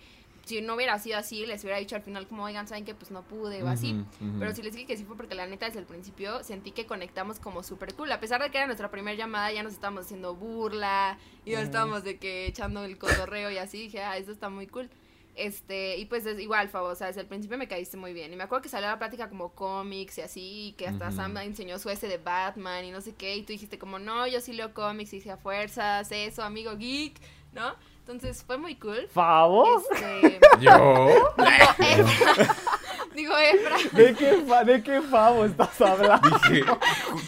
si 0.49 0.61
no 0.61 0.73
hubiera 0.73 0.97
sido 0.97 1.19
así, 1.19 1.45
les 1.45 1.63
hubiera 1.63 1.77
dicho 1.77 1.95
al 1.95 2.01
final 2.01 2.27
como, 2.27 2.43
oigan, 2.43 2.67
saben 2.67 2.83
que 2.83 2.95
pues 2.95 3.11
no 3.11 3.21
pude 3.21 3.61
o 3.61 3.67
así. 3.67 4.03
Pero 4.39 4.53
si 4.55 4.63
les 4.63 4.73
dije 4.73 4.87
que 4.87 4.97
sí 4.97 5.05
fue 5.05 5.15
porque 5.15 5.35
la 5.35 5.45
neta 5.45 5.67
desde 5.67 5.79
el 5.79 5.85
principio 5.85 6.43
sentí 6.43 6.71
que 6.71 6.87
conectamos 6.87 7.39
como 7.39 7.61
súper 7.61 7.93
cool. 7.93 8.11
A 8.11 8.19
pesar 8.19 8.41
de 8.41 8.49
que 8.49 8.57
era 8.57 8.65
nuestra 8.65 8.89
primera 8.89 9.15
llamada, 9.15 9.51
ya 9.51 9.61
nos 9.61 9.73
estábamos 9.73 10.05
haciendo 10.05 10.33
burla 10.33 11.19
y 11.45 11.51
ya 11.51 11.61
estábamos 11.61 12.03
de 12.03 12.17
que 12.17 12.47
echando 12.47 12.83
el 12.83 12.97
cotorreo 12.97 13.51
y 13.51 13.57
así. 13.59 13.77
Dije, 13.83 14.01
ah, 14.01 14.17
eso 14.17 14.31
está 14.31 14.49
muy 14.49 14.65
cool. 14.65 14.89
Este, 15.35 15.97
y 15.97 16.05
pues 16.05 16.25
es 16.25 16.39
igual, 16.39 16.67
Fabo, 16.67 16.87
o 16.87 16.95
sea, 16.95 17.07
desde 17.07 17.21
el 17.21 17.27
principio 17.27 17.59
me 17.59 17.67
caíste 17.67 17.95
muy 17.95 18.11
bien. 18.11 18.33
Y 18.33 18.35
me 18.35 18.43
acuerdo 18.43 18.63
que 18.63 18.69
salió 18.69 18.89
la 18.89 18.97
plática 18.97 19.29
como 19.29 19.53
cómics 19.53 20.17
y 20.17 20.21
así, 20.21 20.67
y 20.69 20.71
que 20.73 20.87
hasta. 20.87 21.11
Sam 21.11 21.37
enseñó 21.37 21.77
su 21.77 21.91
ese 21.91 22.07
de 22.07 22.17
Batman 22.17 22.85
y 22.85 22.91
no 22.91 23.01
sé 23.01 23.13
qué, 23.13 23.35
y 23.35 23.43
tú 23.43 23.53
dijiste 23.53 23.77
como, 23.77 23.99
no, 23.99 24.25
yo 24.25 24.41
sí 24.41 24.51
leo 24.53 24.73
cómics 24.73 25.13
y 25.13 25.17
dije 25.17 25.31
a 25.31 25.37
fuerzas, 25.37 26.11
eso, 26.11 26.43
amigo 26.43 26.75
geek, 26.75 27.21
¿no? 27.53 27.75
Entonces 28.09 28.43
fue 28.43 28.57
muy 28.57 28.75
cool. 28.77 29.07
¿Favos? 29.13 29.83
Este, 29.93 30.39
¿Yo? 30.59 31.31
digo, 31.37 31.37
Efra, 31.37 32.55
digo, 33.13 33.33
Efra, 33.37 33.75
¿De 33.91 34.15
qué, 34.15 34.43
fa- 34.47 34.63
¿De 34.63 34.81
qué 34.81 34.99
favo 35.03 35.45
estás 35.45 35.79
hablando? 35.79 36.27
Dije, 36.49 36.63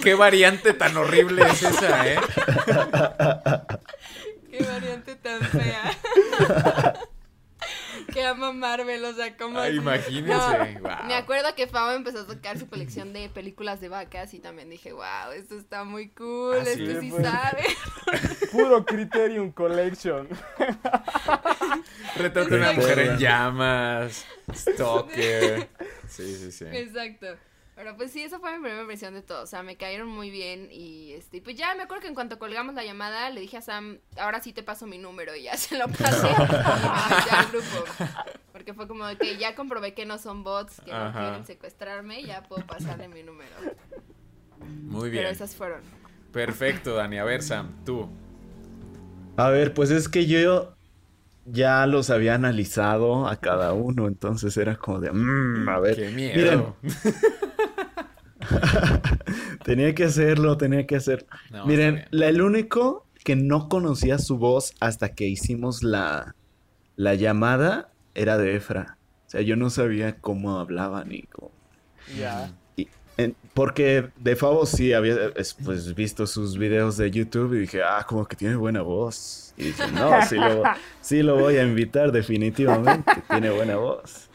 qué 0.01 0.15
variante 0.15 0.73
tan 0.73 0.97
horrible 0.97 1.43
es 1.43 1.61
esa, 1.61 2.07
¿eh? 2.07 2.19
qué 4.49 4.63
variante 4.63 5.15
tan 5.17 5.39
fea. 5.41 5.91
Que 8.05 8.23
ama 8.23 8.51
Marvel, 8.51 9.03
o 9.05 9.13
sea, 9.13 9.35
como... 9.37 9.59
Ah, 9.59 9.69
imagínense, 9.69 10.79
guau. 10.79 11.05
Me 11.05 11.15
acuerdo 11.15 11.53
que 11.55 11.67
Fabo 11.67 11.91
empezó 11.91 12.21
a 12.21 12.27
tocar 12.27 12.57
su 12.57 12.67
colección 12.67 13.13
de 13.13 13.29
películas 13.29 13.81
de 13.81 13.89
vacas 13.89 14.33
y 14.33 14.39
también 14.39 14.69
dije, 14.69 14.93
wow, 14.93 15.31
esto 15.35 15.57
está 15.57 15.83
muy 15.83 16.09
cool, 16.09 16.57
esto 16.57 17.01
sí 17.01 17.09
pues. 17.09 17.25
sabe. 17.25 17.63
Puro 18.51 18.85
Criterion 18.85 19.51
Collection. 19.51 20.27
Retrato 22.15 22.49
de 22.49 22.57
una 22.57 22.73
mujer 22.73 22.99
en 22.99 23.17
llamas, 23.17 24.25
stalker. 24.53 25.69
Sí, 26.07 26.35
sí, 26.35 26.51
sí. 26.51 26.65
Exacto. 26.71 27.37
Pero 27.75 27.95
pues 27.95 28.11
sí, 28.11 28.21
esa 28.21 28.39
fue 28.39 28.51
mi 28.51 28.59
primera 28.61 28.81
impresión 28.81 29.13
de 29.13 29.21
todo. 29.21 29.43
O 29.43 29.47
sea, 29.47 29.63
me 29.63 29.77
cayeron 29.77 30.07
muy 30.09 30.29
bien 30.29 30.67
y 30.71 31.13
este, 31.13 31.37
y 31.37 31.41
pues 31.41 31.55
ya 31.55 31.73
me 31.75 31.83
acuerdo 31.83 32.01
que 32.01 32.07
en 32.09 32.13
cuanto 32.15 32.37
colgamos 32.37 32.75
la 32.75 32.83
llamada 32.83 33.29
le 33.29 33.39
dije 33.41 33.57
a 33.57 33.61
Sam, 33.61 33.99
ahora 34.17 34.41
sí 34.41 34.51
te 34.53 34.61
paso 34.61 34.85
mi 34.87 34.97
número 34.97 35.35
y 35.35 35.43
ya 35.43 35.55
se 35.57 35.77
lo 35.77 35.87
pasé 35.87 36.27
y 36.29 36.33
me 36.33 36.47
metí 36.47 37.29
al 37.31 37.45
grupo. 37.47 37.85
Porque 38.51 38.73
fue 38.73 38.87
como 38.87 39.05
de 39.07 39.17
que 39.17 39.37
ya 39.37 39.55
comprobé 39.55 39.93
que 39.93 40.05
no 40.05 40.17
son 40.17 40.43
bots, 40.43 40.81
que 40.81 40.91
no 40.91 41.11
quieren 41.13 41.45
secuestrarme, 41.45 42.23
ya 42.23 42.43
puedo 42.43 42.65
pasarle 42.67 43.07
mi 43.07 43.23
número. 43.23 43.55
Muy 44.59 45.09
Pero 45.09 45.21
bien. 45.23 45.25
esas 45.27 45.55
fueron. 45.55 45.81
Perfecto, 46.33 46.95
Dani. 46.95 47.17
A 47.17 47.23
ver, 47.23 47.41
Sam, 47.41 47.71
tú. 47.85 48.07
A 49.37 49.49
ver, 49.49 49.73
pues 49.73 49.89
es 49.89 50.07
que 50.09 50.27
yo 50.27 50.75
ya 51.45 51.87
los 51.87 52.09
había 52.09 52.35
analizado 52.35 53.27
a 53.27 53.37
cada 53.37 53.73
uno, 53.73 54.07
entonces 54.07 54.55
era 54.57 54.75
como 54.75 54.99
de, 54.99 55.11
"Mm, 55.11 55.67
a 55.69 55.79
ver, 55.79 55.95
Qué 55.95 56.09
miren, 56.09 56.35
miedo. 56.35 56.75
tenía 59.63 59.93
que 59.95 60.05
hacerlo, 60.05 60.57
tenía 60.57 60.85
que 60.87 60.95
hacer. 60.95 61.25
No, 61.51 61.65
Miren, 61.65 62.05
la- 62.11 62.27
el 62.29 62.41
único 62.41 63.05
que 63.23 63.35
no 63.35 63.69
conocía 63.69 64.17
su 64.17 64.37
voz 64.37 64.73
hasta 64.79 65.13
que 65.13 65.27
hicimos 65.27 65.83
la, 65.83 66.35
la 66.95 67.15
llamada 67.15 67.89
era 68.15 68.37
de 68.37 68.55
Efra. 68.55 68.97
O 69.27 69.29
sea, 69.29 69.41
yo 69.41 69.55
no 69.55 69.69
sabía 69.69 70.17
cómo 70.17 70.59
hablaba 70.59 71.03
ni 71.05 71.23
cómo... 71.23 71.51
Ya. 72.17 72.51
porque 73.53 74.09
de 74.17 74.35
Favo 74.35 74.65
sí 74.65 74.91
había 74.91 75.15
es, 75.35 75.53
pues, 75.53 75.93
visto 75.93 76.25
sus 76.25 76.57
videos 76.57 76.97
de 76.97 77.11
YouTube 77.11 77.53
y 77.53 77.59
dije, 77.59 77.81
ah, 77.83 78.03
como 78.07 78.25
que 78.25 78.35
tiene 78.35 78.55
buena 78.55 78.81
voz. 78.81 79.53
Y 79.55 79.65
dije, 79.65 79.83
no, 79.93 80.25
sí 80.25 80.35
lo, 80.35 80.63
sí 81.01 81.21
lo 81.21 81.37
voy 81.37 81.57
a 81.57 81.63
invitar 81.63 82.11
definitivamente, 82.11 83.11
tiene 83.29 83.51
buena 83.51 83.75
voz. 83.77 84.29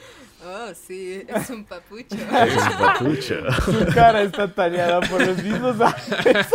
Oh, 0.49 0.73
sí, 0.75 1.27
es 1.27 1.51
un 1.51 1.65
papucho. 1.65 2.15
Es 2.47 2.57
un 2.57 2.79
papucho. 2.79 3.35
Su 3.65 3.87
cara 3.93 4.23
está 4.23 4.55
tallada 4.55 5.01
por 5.01 5.27
los 5.27 5.43
mismos 5.43 5.81
ángeles. 5.81 6.47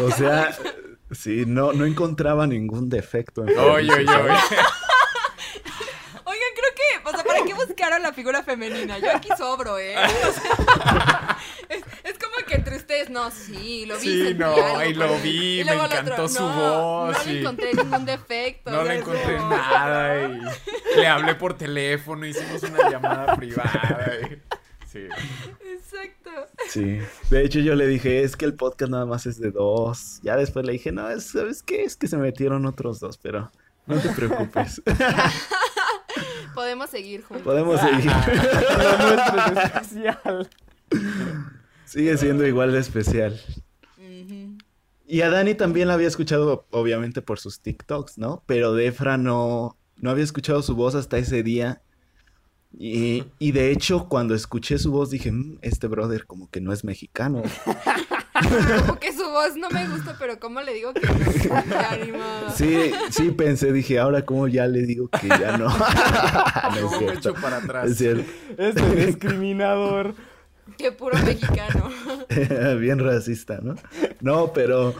O 0.00 0.10
sea, 0.12 0.56
sí, 1.10 1.42
no, 1.44 1.72
no 1.72 1.86
encontraba 1.86 2.46
ningún 2.46 2.88
defecto 2.88 3.42
en 3.42 3.58
Oye, 3.58 3.92
oye, 3.92 4.08
oye. 4.08 4.32
Oigan, 6.24 6.52
creo 6.54 6.72
que, 6.74 7.08
o 7.08 7.10
sea, 7.10 7.24
¿para 7.24 7.44
qué 7.44 7.54
buscaron 7.54 8.02
la 8.02 8.12
figura 8.12 8.44
femenina? 8.44 8.98
Yo 8.98 9.10
aquí 9.10 9.28
sobro, 9.36 9.78
¿eh? 9.78 9.96
O 10.24 10.32
sea, 10.32 11.38
es, 12.04 12.15
ustedes, 12.96 13.10
no, 13.10 13.30
sí, 13.30 13.86
lo 13.86 13.98
vi. 13.98 14.00
Sí, 14.28 14.34
no, 14.34 14.54
ahí 14.76 14.94
lo 14.94 15.18
vi, 15.20 15.60
Y 15.60 15.64
me 15.64 15.72
encantó 15.72 16.12
otro, 16.12 16.28
su 16.28 16.40
no, 16.42 16.48
voz, 17.08 17.16
No 17.26 17.32
le 17.32 17.40
encontré 17.40 17.74
ningún 17.74 18.04
defecto. 18.04 18.70
No 18.70 18.82
le 18.84 18.96
encontré 18.98 19.36
como- 19.36 19.50
nada 19.50 20.28
y 20.94 20.96
le 21.00 21.06
hablé 21.06 21.34
por 21.34 21.56
teléfono, 21.56 22.26
hicimos 22.26 22.62
una 22.62 22.90
llamada 22.90 23.36
privada. 23.36 24.10
y- 24.30 24.42
Sí. 24.86 25.08
Exacto. 25.74 26.30
Sí. 26.70 27.00
De 27.28 27.44
hecho, 27.44 27.58
yo 27.58 27.74
le 27.74 27.86
dije, 27.86 28.22
es 28.22 28.34
que 28.34 28.46
el 28.46 28.54
podcast 28.54 28.90
nada 28.90 29.04
más 29.04 29.26
es 29.26 29.38
de 29.38 29.50
dos. 29.50 30.20
Ya 30.22 30.36
después 30.36 30.64
le 30.64 30.72
dije, 30.72 30.90
no, 30.90 31.10
es- 31.10 31.26
¿sabes 31.32 31.62
qué? 31.62 31.82
Es 31.84 31.96
que 31.96 32.06
se 32.08 32.16
metieron 32.16 32.64
otros 32.64 32.98
dos, 33.00 33.18
pero 33.18 33.50
no 33.86 33.96
te 34.00 34.08
preocupes. 34.10 34.80
Podemos 36.54 36.88
seguir 36.88 37.22
juntos. 37.24 37.44
Podemos 37.44 37.78
seguir. 37.80 38.06
Lo 38.06 38.98
nuestro 39.10 39.60
es 39.60 39.64
especial. 39.64 40.48
Sigue 41.86 42.16
siendo 42.18 42.46
igual 42.46 42.72
de 42.72 42.80
especial. 42.80 43.40
Y 45.08 45.20
a 45.20 45.30
Dani 45.30 45.54
también 45.54 45.86
la 45.88 45.94
había 45.94 46.08
escuchado, 46.08 46.66
obviamente, 46.70 47.22
por 47.22 47.38
sus 47.38 47.60
TikToks, 47.60 48.18
¿no? 48.18 48.42
Pero 48.46 48.74
Defra 48.74 49.16
no, 49.16 49.78
no 49.96 50.10
había 50.10 50.24
escuchado 50.24 50.62
su 50.62 50.74
voz 50.74 50.94
hasta 50.96 51.16
ese 51.18 51.42
día. 51.44 51.80
Y, 52.76 53.24
y 53.38 53.52
de 53.52 53.70
hecho, 53.70 54.08
cuando 54.08 54.34
escuché 54.34 54.78
su 54.78 54.90
voz 54.90 55.10
dije, 55.10 55.30
"Mm, 55.30 55.58
este 55.62 55.86
brother 55.86 56.26
como 56.26 56.50
que 56.50 56.60
no 56.60 56.72
es 56.72 56.84
mexicano. 56.84 57.42
Como 58.86 58.98
que 59.00 59.14
su 59.14 59.24
voz 59.30 59.56
no 59.56 59.70
me 59.70 59.88
gusta, 59.88 60.14
pero 60.18 60.38
¿cómo 60.38 60.60
le 60.60 60.74
digo 60.74 60.92
que 60.92 61.00
no? 61.06 62.50
Sí, 62.54 62.92
sí 63.10 63.30
pensé, 63.30 63.72
dije, 63.72 63.98
ahora 63.98 64.26
cómo 64.26 64.46
ya 64.46 64.66
le 64.66 64.82
digo 64.82 65.08
que 65.08 65.26
ya 65.28 65.56
no. 65.56 65.68
No 66.70 66.74
es 66.76 66.80
¿Cómo 66.82 66.90
me 66.90 66.98
cierto. 66.98 67.30
echo 67.30 67.34
para 67.40 67.56
atrás? 67.56 67.90
Es 67.92 67.96
cierto. 67.96 68.30
Este 68.58 69.06
discriminador. 69.06 70.14
Qué 70.78 70.92
puro 70.92 71.16
mexicano. 71.18 71.90
Bien 72.78 72.98
racista, 72.98 73.60
¿no? 73.62 73.74
No, 74.20 74.52
pero, 74.52 74.94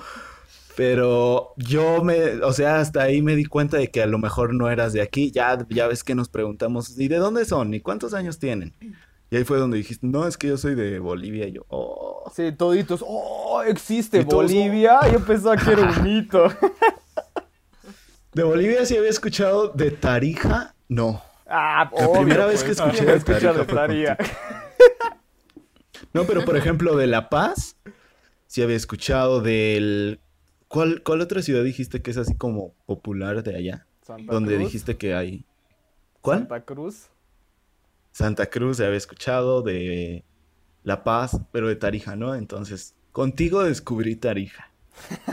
pero 0.77 1.53
yo 1.57 2.03
me, 2.03 2.43
o 2.43 2.53
sea, 2.53 2.81
hasta 2.81 3.03
ahí 3.03 3.23
me 3.23 3.37
di 3.37 3.45
cuenta 3.45 3.77
de 3.77 3.91
que 3.91 4.03
a 4.03 4.07
lo 4.07 4.19
mejor 4.19 4.55
no 4.55 4.71
eras 4.71 4.93
de 4.93 5.03
aquí. 5.03 5.31
Ya, 5.31 5.59
ya 5.69 5.87
ves 5.87 6.05
que 6.05 6.15
nos 6.15 6.29
preguntamos, 6.29 6.99
¿y 6.99 7.09
de 7.09 7.17
dónde 7.17 7.45
son? 7.45 7.75
¿Y 7.75 7.81
cuántos 7.81 8.15
años 8.15 8.39
tienen? 8.39 8.75
Y 9.31 9.37
ahí 9.37 9.45
fue 9.45 9.59
donde 9.59 9.77
dijiste, 9.79 10.07
no, 10.07 10.27
es 10.27 10.37
que 10.37 10.49
yo 10.49 10.57
soy 10.57 10.75
de 10.75 10.99
Bolivia. 11.01 11.49
Y 11.49 11.53
yo, 11.53 11.63
oh. 11.69 12.31
Sí, 12.35 12.53
toditos. 12.53 13.05
¡Oh! 13.07 13.63
¿Existe 13.67 14.25
todos, 14.25 14.45
Bolivia? 14.45 15.01
Yo 15.13 15.21
pensaba 15.21 15.57
que 15.57 15.73
era 15.73 15.83
un 15.83 16.03
mito. 16.03 16.49
De 18.37 18.43
Bolivia 18.43 18.85
sí 18.85 18.95
había 18.95 19.09
escuchado, 19.09 19.69
de 19.69 19.91
Tarija, 19.91 20.75
no. 20.89 21.23
Ah, 21.47 21.91
La 21.91 22.07
obvio, 22.07 22.21
primera 22.21 22.45
vez 22.45 22.63
que 22.63 22.75
pues, 22.75 22.79
escuché 22.79 22.99
¿quién 23.39 23.55
va 23.55 23.55
a 23.55 23.59
de 23.59 23.65
Tarija? 23.65 24.19
No, 26.17 26.25
pero 26.25 26.47
por 26.47 26.57
ejemplo, 26.57 26.97
de 26.97 27.07
La 27.07 27.29
Paz, 27.29 27.77
sí 28.47 28.63
había 28.63 28.77
escuchado 28.77 29.43
del... 29.43 30.19
¿Cuál, 30.67 31.03
cuál 31.03 31.21
otra 31.21 31.43
ciudad 31.43 31.63
dijiste 31.63 32.01
que 32.01 32.11
es 32.11 32.17
así 32.17 32.35
como 32.35 32.73
popular 32.87 33.43
de 33.43 33.55
allá? 33.55 33.87
Santa 34.01 34.33
Donde 34.33 34.55
Cruz. 34.55 34.67
dijiste 34.67 34.97
que 34.97 35.15
hay... 35.15 35.45
¿Cuál? 36.23 36.39
Santa 36.39 36.61
Cruz. 36.63 37.09
Santa 38.13 38.47
Cruz, 38.47 38.79
ya 38.79 38.87
había 38.87 38.97
escuchado 38.97 39.61
de 39.61 40.25
La 40.85 41.05
Paz, 41.05 41.39
pero 41.53 41.69
de 41.69 41.77
Tarija, 41.77 42.17
¿no? 42.17 42.35
Entonces, 42.35 42.95
contigo 43.13 43.63
descubrí 43.63 44.17
Tarija. 44.17 44.71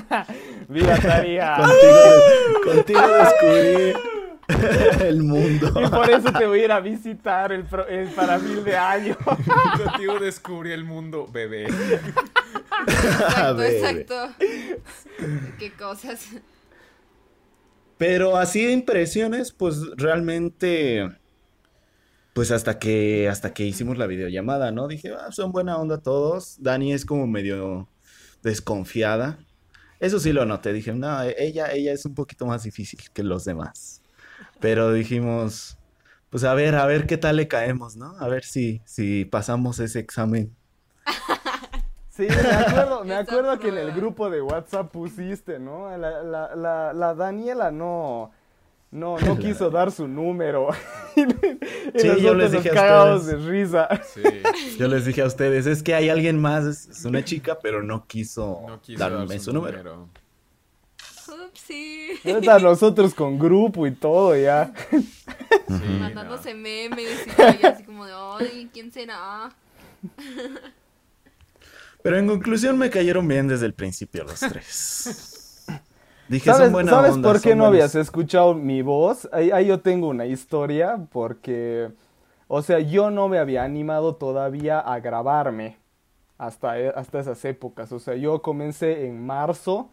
¡Viva! 0.67 0.97
Contigo, 0.97 2.01
contigo 2.65 3.07
descubrí 3.07 4.12
el 5.01 5.23
mundo. 5.23 5.73
Y 5.81 5.87
por 5.89 6.09
eso 6.09 6.31
te 6.31 6.45
voy 6.45 6.61
a 6.61 6.65
ir 6.65 6.71
a 6.71 6.79
visitar 6.79 7.51
el, 7.51 7.63
pro- 7.65 7.87
el 7.87 8.09
para 8.09 8.37
mil 8.37 8.63
de 8.63 8.75
año. 8.77 9.17
Contigo 9.25 10.19
descubrí 10.19 10.71
el 10.71 10.83
mundo, 10.83 11.27
bebé. 11.31 11.65
Exacto, 12.87 13.55
Bebé. 13.57 13.77
exacto. 13.79 14.33
Qué 15.59 15.71
cosas. 15.73 16.27
Pero 17.97 18.37
así 18.37 18.65
de 18.65 18.71
impresiones, 18.73 19.51
pues 19.51 19.77
realmente, 19.95 21.09
pues 22.33 22.51
hasta 22.51 22.79
que, 22.79 23.29
hasta 23.29 23.53
que 23.53 23.63
hicimos 23.65 23.97
la 23.97 24.07
videollamada, 24.07 24.71
¿no? 24.71 24.87
Dije, 24.87 25.13
ah, 25.17 25.31
son 25.31 25.51
buena 25.51 25.77
onda 25.77 25.99
todos. 25.99 26.57
Dani 26.61 26.91
es 26.93 27.05
como 27.05 27.27
medio 27.27 27.87
desconfiada. 28.41 29.39
Eso 29.99 30.19
sí 30.19 30.33
lo 30.33 30.45
noté, 30.45 30.73
dije, 30.73 30.91
no, 30.91 31.21
ella, 31.21 31.71
ella 31.71 31.93
es 31.93 32.05
un 32.05 32.13
poquito 32.13 32.45
más 32.45 32.63
difícil 32.63 32.99
que 33.13 33.23
los 33.23 33.45
demás. 33.45 34.01
Pero 34.63 34.93
dijimos, 34.93 35.77
pues 36.29 36.45
a 36.45 36.53
ver, 36.53 36.75
a 36.75 36.85
ver 36.85 37.05
qué 37.05 37.17
tal 37.17 37.35
le 37.35 37.49
caemos, 37.49 37.97
¿no? 37.97 38.15
A 38.17 38.29
ver 38.29 38.45
si, 38.45 38.81
si 38.85 39.25
pasamos 39.25 39.77
ese 39.79 39.99
examen. 39.99 40.55
Sí, 42.15 42.27
me 42.29 42.35
acuerdo, 42.51 43.03
me 43.03 43.15
acuerdo 43.15 43.57
que 43.57 43.69
en 43.69 43.77
el 43.79 43.91
grupo 43.91 44.29
de 44.29 44.39
WhatsApp 44.39 44.91
pusiste, 44.91 45.57
¿no? 45.57 45.89
La, 45.97 46.21
la, 46.21 46.55
la, 46.55 46.93
la 46.93 47.15
Daniela 47.15 47.71
no, 47.71 48.29
no, 48.91 49.17
no 49.17 49.39
quiso 49.39 49.71
dar 49.71 49.91
su 49.91 50.07
número. 50.07 50.69
y 51.15 51.21
Sí, 51.99 52.07
nosotros 52.07 52.21
yo 52.21 52.35
les 52.35 52.51
nos 52.53 52.63
dije 52.63 52.69
a 52.69 52.73
cagábamos 52.73 53.25
de 53.25 53.35
ustedes. 53.35 53.49
risa. 53.49 53.89
Sí. 54.13 54.21
Yo 54.77 54.87
les 54.87 55.05
dije 55.05 55.23
a 55.23 55.25
ustedes, 55.25 55.65
es 55.65 55.81
que 55.81 55.95
hay 55.95 56.09
alguien 56.09 56.39
más, 56.39 56.65
es, 56.65 57.03
una 57.03 57.23
chica, 57.25 57.57
pero 57.59 57.81
no 57.81 58.05
quiso, 58.05 58.61
No 58.67 58.79
quiso 58.79 58.99
darme 58.99 59.25
dar 59.25 59.39
su, 59.39 59.51
número. 59.51 59.77
número. 59.83 60.09
Upsi. 61.47 62.11
Nosotros 62.61 63.13
con 63.13 63.37
grupo 63.39 63.85
y 63.87 63.91
todo 63.91 64.35
ya. 64.35 64.73
Sí, 64.91 65.97
Mandándose 65.99 66.53
memes 66.53 67.27
y 67.27 67.29
todo, 67.31 67.67
así 67.73 67.83
como 67.83 68.05
de, 68.05 68.13
ay, 68.13 68.69
¿quién 68.73 68.91
será? 68.91 69.49
Pero 72.01 72.17
en 72.17 72.27
conclusión 72.27 72.77
me 72.77 72.89
cayeron 72.89 73.27
bien 73.27 73.47
desde 73.47 73.65
el 73.65 73.73
principio 73.73 74.23
los 74.25 74.39
tres. 74.39 75.65
Dije, 76.27 76.45
¿Sabes, 76.51 76.65
son 76.65 76.73
buena 76.73 76.91
¿sabes 76.91 77.11
onda, 77.13 77.29
por 77.31 77.41
qué 77.41 77.49
son 77.49 77.57
no 77.59 77.63
buenos". 77.65 77.75
habías 77.75 77.95
escuchado 77.95 78.53
mi 78.53 78.81
voz? 78.81 79.29
Ahí, 79.31 79.51
ahí 79.51 79.67
yo 79.67 79.79
tengo 79.79 80.07
una 80.09 80.25
historia 80.25 81.07
porque, 81.11 81.89
o 82.47 82.61
sea, 82.61 82.79
yo 82.79 83.09
no 83.11 83.27
me 83.29 83.39
había 83.39 83.63
animado 83.63 84.15
todavía 84.15 84.79
a 84.79 84.99
grabarme 84.99 85.77
hasta, 86.37 86.79
e- 86.79 86.89
hasta 86.89 87.19
esas 87.19 87.43
épocas. 87.45 87.91
O 87.91 87.99
sea, 87.99 88.15
yo 88.15 88.41
comencé 88.41 89.05
en 89.05 89.25
marzo 89.25 89.89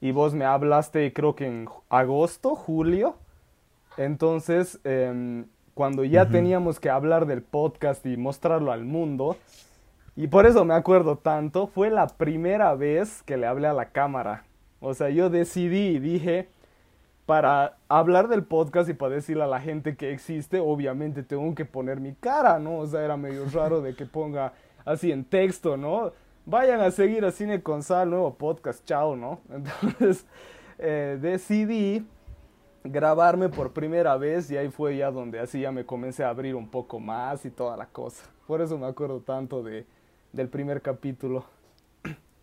y 0.00 0.12
vos 0.12 0.34
me 0.34 0.44
hablaste 0.44 1.12
creo 1.12 1.34
que 1.34 1.46
en 1.46 1.68
agosto, 1.88 2.54
julio. 2.54 3.16
Entonces, 3.96 4.78
em, 4.84 5.46
cuando 5.74 6.04
ya 6.04 6.28
teníamos 6.28 6.80
que 6.80 6.90
hablar 6.90 7.26
del 7.26 7.42
podcast 7.42 8.04
y 8.06 8.16
mostrarlo 8.16 8.72
al 8.72 8.84
mundo, 8.84 9.36
y 10.16 10.28
por 10.28 10.46
eso 10.46 10.64
me 10.64 10.74
acuerdo 10.74 11.16
tanto, 11.16 11.66
fue 11.66 11.90
la 11.90 12.06
primera 12.06 12.74
vez 12.74 13.22
que 13.22 13.36
le 13.36 13.46
hablé 13.46 13.68
a 13.68 13.74
la 13.74 13.90
cámara. 13.90 14.44
O 14.80 14.94
sea, 14.94 15.10
yo 15.10 15.30
decidí 15.30 15.96
y 15.96 15.98
dije, 15.98 16.48
para 17.26 17.76
hablar 17.88 18.28
del 18.28 18.44
podcast 18.44 18.88
y 18.88 18.94
para 18.94 19.16
decirle 19.16 19.42
a 19.42 19.48
la 19.48 19.60
gente 19.60 19.96
que 19.96 20.12
existe, 20.12 20.60
obviamente 20.60 21.22
tengo 21.22 21.54
que 21.54 21.64
poner 21.64 22.00
mi 22.00 22.14
cara, 22.14 22.58
¿no? 22.58 22.78
O 22.78 22.86
sea, 22.86 23.04
era 23.04 23.16
medio 23.16 23.46
raro 23.52 23.82
de 23.82 23.94
que 23.94 24.06
ponga 24.06 24.52
así 24.84 25.10
en 25.10 25.24
texto, 25.24 25.76
¿no? 25.76 26.12
Vayan 26.46 26.80
a 26.80 26.92
seguir 26.92 27.24
a 27.24 27.32
Cine 27.32 27.60
con 27.60 27.82
Sal, 27.82 28.08
nuevo 28.08 28.34
podcast, 28.34 28.84
chao, 28.84 29.16
¿no? 29.16 29.40
Entonces, 29.50 30.24
eh, 30.78 31.18
decidí 31.20 32.06
grabarme 32.84 33.48
por 33.48 33.72
primera 33.72 34.16
vez 34.16 34.48
y 34.52 34.56
ahí 34.56 34.68
fue 34.68 34.96
ya 34.96 35.10
donde 35.10 35.40
así 35.40 35.60
ya 35.60 35.72
me 35.72 35.84
comencé 35.84 36.22
a 36.22 36.28
abrir 36.28 36.54
un 36.54 36.70
poco 36.70 37.00
más 37.00 37.44
y 37.44 37.50
toda 37.50 37.76
la 37.76 37.86
cosa. 37.86 38.24
Por 38.46 38.60
eso 38.60 38.78
me 38.78 38.86
acuerdo 38.86 39.20
tanto 39.20 39.64
de, 39.64 39.86
del 40.32 40.48
primer 40.48 40.82
capítulo. 40.82 41.44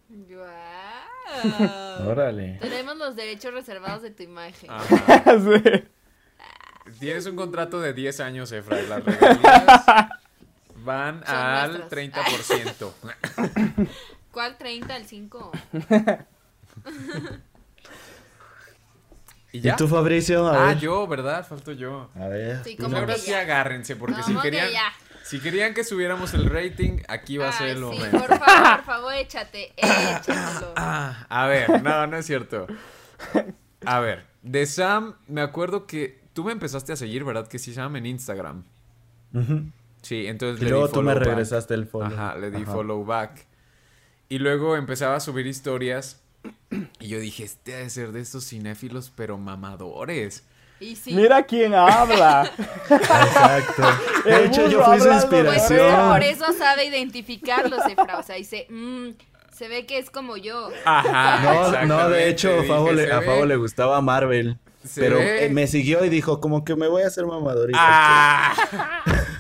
Guau. 0.10 2.10
Órale. 2.10 2.58
Tenemos 2.60 2.98
los 2.98 3.16
derechos 3.16 3.54
reservados 3.54 4.02
de 4.02 4.12
tu 4.12 4.24
imagen. 4.24 4.70
Ajá. 4.70 5.40
Sí. 5.44 5.84
Tienes 7.00 7.26
un 7.26 7.38
contrato 7.38 7.80
de 7.80 7.94
10 7.94 8.20
años, 8.20 8.52
Efra, 8.52 8.82
y 8.82 8.88
las 8.88 9.06
regalías 9.06 9.86
van 10.84 11.26
Son 11.26 11.36
al 11.36 11.72
nuestras. 11.90 11.92
30%. 11.92 12.92
¿Cuál 14.32 14.58
30 14.58 14.96
al 14.96 15.06
5? 15.06 15.52
¿Y 19.52 19.60
¿Y 19.60 19.62
ya? 19.62 19.76
tú, 19.76 19.88
Fabricio? 19.88 20.48
A 20.48 20.64
Ah, 20.64 20.68
ver. 20.70 20.80
yo, 20.80 21.06
¿verdad? 21.08 21.46
Falto 21.48 21.72
yo. 21.72 22.10
A 22.16 22.28
ver. 22.28 22.58
Sí, 22.64 22.76
Pues 22.76 22.78
¿Cómo 22.88 22.98
ahora 22.98 23.14
que 23.14 23.20
sí 23.20 23.34
agárrense, 23.34 23.96
porque 23.96 24.24
si 24.24 24.32
¿Cómo 24.32 24.42
que 24.42 24.50
querían, 24.50 24.70
si 25.24 25.40
querían 25.40 25.74
que 25.76 25.84
subiéramos 25.84 26.34
el 26.34 26.50
rating, 26.50 27.00
aquí 27.08 27.38
va 27.38 27.50
a 27.50 27.52
ser 27.52 27.68
el 27.70 27.78
sí, 27.78 27.82
momento. 27.84 28.18
por 28.18 28.38
favor, 28.40 28.76
por 28.78 28.86
favor, 28.86 29.14
échate, 29.14 29.74
échatelo. 29.78 30.74
Ah, 30.76 31.28
a 31.30 31.46
ver, 31.48 31.84
no, 31.84 32.08
no 32.08 32.18
es 32.18 32.26
cierto. 32.26 32.66
A 33.86 34.00
ver, 34.00 34.26
de 34.42 34.66
Sam, 34.66 35.16
me 35.28 35.42
acuerdo 35.42 35.86
que 35.86 36.20
tú 36.34 36.44
me 36.46 36.52
empezaste 36.52 36.92
a 36.94 36.96
seguir, 36.96 37.24
¿verdad? 37.24 37.48
Que 37.48 37.60
sí, 37.60 37.74
Sam, 37.74 37.96
en 37.98 38.08
Instagram. 38.08 38.64
Ujú. 39.34 39.66
Sí, 40.04 40.28
entonces 40.28 40.62
Y 40.62 40.66
le 40.66 40.70
luego 40.72 40.88
di 40.88 40.94
tú 40.94 41.02
me 41.02 41.14
follow 41.14 41.20
back. 41.20 41.28
regresaste 41.30 41.74
el 41.74 41.88
follow. 41.88 42.08
Ajá, 42.14 42.38
le 42.38 42.52
di 42.52 42.62
Ajá. 42.64 42.72
follow 42.72 43.04
back. 43.04 43.46
Y 44.30 44.38
luego 44.38 44.76
empezaba 44.76 45.16
a 45.16 45.20
subir 45.20 45.48
historias. 45.48 46.22
Y 47.00 47.08
yo 47.08 47.20
dije, 47.20 47.44
este 47.44 47.74
ha 47.76 47.78
de 47.80 47.90
ser 47.90 48.12
de 48.12 48.22
estos 48.22 48.46
cinéfilos, 48.48 49.12
pero 49.16 49.38
mamadores. 49.38 50.44
Y 50.80 50.96
sí, 50.98 51.14
Mira 51.14 51.44
quién 51.44 51.74
habla. 51.74 52.52
Exacto. 52.90 53.84
De 54.26 54.46
hecho, 54.46 54.68
yo 54.70 54.84
fui 54.84 54.98
su 55.00 55.04
de 55.06 55.10
pues 55.12 55.24
inspiración. 55.24 56.10
por 56.10 56.24
eso 56.24 56.46
sabe 56.54 56.86
identificarlos, 56.86 57.80
Efra. 57.88 58.18
O 58.20 58.24
sea, 58.24 58.36
dice, 58.36 58.68
"Mm, 58.70 59.10
se 59.54 59.68
ve 59.70 59.86
que 59.86 59.98
es 60.00 60.10
como 60.10 60.36
yo. 60.36 60.70
Ajá. 60.86 61.84
No, 61.86 61.98
no, 62.00 62.10
de 62.10 62.28
hecho, 62.30 62.50
a 62.50 62.56
Dije, 62.56 62.68
Favo 62.68 62.92
le, 62.92 63.12
a 63.12 63.46
le 63.46 63.56
gustaba 63.56 64.02
Marvel. 64.02 64.58
Pero 64.96 65.18
ve- 65.20 65.50
me 65.50 65.68
siguió 65.68 66.04
y 66.04 66.10
dijo, 66.10 66.42
como 66.42 66.66
que 66.66 66.76
me 66.76 66.88
voy 66.90 67.04
a 67.04 67.08
hacer 67.08 67.26
mamadorita. 67.26 67.80
¡Ah! 67.82 68.54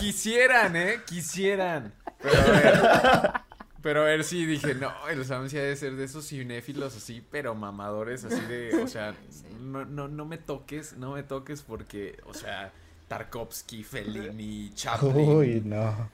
Quisieran, 0.00 0.76
¿eh? 0.76 1.00
Quisieran. 1.06 1.92
Pero 2.20 2.40
a 2.40 2.44
ver. 2.44 3.32
Pero 3.82 4.02
a 4.02 4.04
ver, 4.06 4.24
sí, 4.24 4.44
dije, 4.46 4.74
no, 4.74 4.92
el 5.08 5.24
Sam 5.24 5.48
sí 5.48 5.58
ha 5.58 5.62
de 5.62 5.76
ser 5.76 5.94
de 5.94 6.04
esos 6.04 6.26
cinéfilos 6.26 6.96
así, 6.96 7.24
pero 7.30 7.54
mamadores, 7.54 8.24
así 8.24 8.40
de, 8.46 8.74
o 8.82 8.88
sea, 8.88 9.14
no, 9.60 9.84
no, 9.84 10.08
no 10.08 10.24
me 10.24 10.38
toques, 10.38 10.96
no 10.96 11.12
me 11.12 11.22
toques 11.22 11.62
porque, 11.62 12.18
o 12.26 12.34
sea, 12.34 12.72
Tarkovsky, 13.06 13.84
Fellini, 13.84 14.72
Chaplin. 14.74 15.14
Uy, 15.16 15.62
no. 15.64 16.10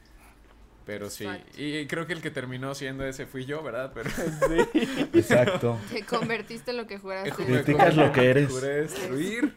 Pero 0.84 1.08
sí, 1.08 1.24
Exacto. 1.24 1.62
y 1.62 1.86
creo 1.86 2.06
que 2.06 2.12
el 2.12 2.20
que 2.20 2.30
terminó 2.30 2.74
siendo 2.74 3.06
ese 3.06 3.24
fui 3.24 3.46
yo, 3.46 3.62
¿verdad? 3.62 3.92
Pero 3.94 4.10
Sí. 4.10 4.88
Exacto. 5.14 5.78
Te 5.90 6.02
convertiste 6.02 6.72
en 6.72 6.76
lo 6.76 6.86
que 6.86 6.98
juraste. 6.98 7.30
Criticas 7.30 7.96
lo 7.96 8.12
que 8.12 8.30
eres. 8.30 8.50
Juré 8.50 8.82
destruir. 8.82 9.54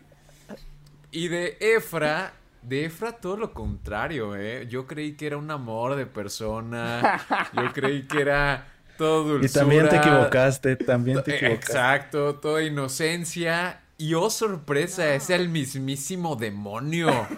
Y 1.11 1.27
de 1.27 1.57
Efra, 1.59 2.33
de 2.67 2.85
Efra 2.85 3.13
todo 3.13 3.37
lo 3.37 3.53
contrario, 3.53 4.35
¿eh? 4.35 4.67
Yo 4.69 4.87
creí 4.87 5.15
que 5.15 5.27
era 5.27 5.37
un 5.37 5.51
amor 5.51 5.95
de 5.95 6.05
persona, 6.05 7.21
yo 7.53 7.71
creí 7.73 8.07
que 8.07 8.21
era 8.21 8.67
todo 8.97 9.23
dulzura. 9.23 9.45
Y 9.45 9.49
también 9.49 9.89
te 9.89 9.97
equivocaste, 9.97 10.75
también 10.77 11.23
te 11.23 11.31
Eh, 11.31 11.35
equivocaste. 11.35 11.71
Exacto, 11.71 12.35
toda 12.35 12.63
inocencia. 12.63 13.81
Y 13.97 14.13
oh 14.13 14.29
sorpresa, 14.29 15.13
es 15.15 15.29
el 15.29 15.49
mismísimo 15.49 16.35
demonio. 16.35 17.09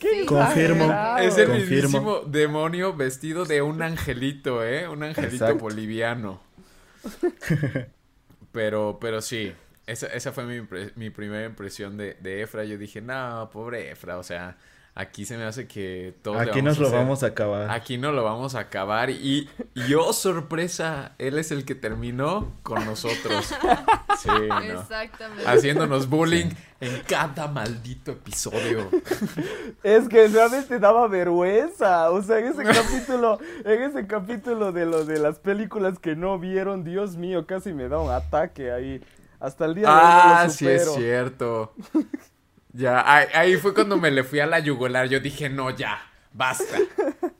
Sí, 0.00 0.24
Confirmo. 0.26 0.92
Es 1.18 1.36
el 1.38 1.48
Confirmo. 1.48 1.54
mismísimo 1.54 2.20
demonio 2.26 2.94
vestido 2.94 3.44
de 3.44 3.60
un 3.62 3.82
angelito, 3.82 4.64
¿eh? 4.64 4.88
Un 4.88 5.02
angelito 5.02 5.34
Exacto. 5.34 5.58
boliviano. 5.58 6.40
Pero, 8.52 8.98
pero 9.00 9.20
sí, 9.20 9.52
esa, 9.86 10.06
esa 10.08 10.32
fue 10.32 10.44
mi, 10.44 10.66
mi 10.96 11.10
primera 11.10 11.46
impresión 11.46 11.96
de, 11.96 12.14
de 12.20 12.42
Efra. 12.42 12.64
Yo 12.64 12.78
dije, 12.78 13.00
no, 13.00 13.48
pobre 13.52 13.90
Efra, 13.90 14.18
o 14.18 14.22
sea, 14.22 14.56
aquí 14.96 15.26
se 15.26 15.36
me 15.36 15.44
hace 15.44 15.68
que 15.68 16.14
todo 16.22 16.38
Aquí 16.40 16.62
nos 16.62 16.78
lo 16.78 16.90
vamos 16.90 17.22
a 17.22 17.28
acabar. 17.28 17.70
Aquí 17.70 17.98
no 17.98 18.10
lo 18.10 18.24
vamos 18.24 18.54
a 18.56 18.60
acabar. 18.60 19.10
Y, 19.10 19.48
y 19.74 19.94
oh, 19.94 20.12
sorpresa, 20.12 21.12
él 21.18 21.38
es 21.38 21.52
el 21.52 21.64
que 21.64 21.74
terminó 21.76 22.52
con 22.62 22.84
nosotros. 22.84 23.54
Sí, 24.16 24.30
no. 24.48 24.58
Exactamente. 24.60 25.46
Haciéndonos 25.46 26.08
bullying 26.08 26.46
en 26.80 27.02
cada 27.06 27.48
maldito 27.48 28.12
episodio. 28.12 28.88
Es 29.82 30.08
que 30.08 30.28
realmente 30.28 30.78
daba 30.78 31.06
vergüenza. 31.06 32.10
O 32.10 32.22
sea, 32.22 32.38
en 32.38 32.46
ese 32.46 32.64
capítulo, 32.64 33.38
en 33.62 33.82
ese 33.82 34.06
capítulo 34.06 34.72
de 34.72 34.86
lo 34.86 35.04
de 35.04 35.18
las 35.18 35.38
películas 35.38 35.98
que 35.98 36.16
no 36.16 36.38
vieron, 36.38 36.82
Dios 36.82 37.16
mío, 37.16 37.46
casi 37.46 37.74
me 37.74 37.90
da 37.90 37.98
un 37.98 38.10
ataque 38.10 38.72
ahí. 38.72 39.02
Hasta 39.40 39.64
el 39.66 39.74
día 39.74 39.90
de 39.90 39.94
hoy 39.94 40.38
Ah, 40.38 40.48
sí 40.50 40.66
es 40.66 40.92
cierto. 40.94 41.74
Ya, 42.72 43.02
ahí, 43.10 43.26
ahí 43.34 43.56
fue 43.56 43.72
cuando 43.74 43.96
me 43.96 44.10
le 44.10 44.22
fui 44.24 44.40
a 44.40 44.46
la 44.46 44.58
yugular. 44.58 45.08
Yo 45.08 45.20
dije, 45.20 45.48
no, 45.48 45.70
ya, 45.70 45.98
basta. 46.32 46.76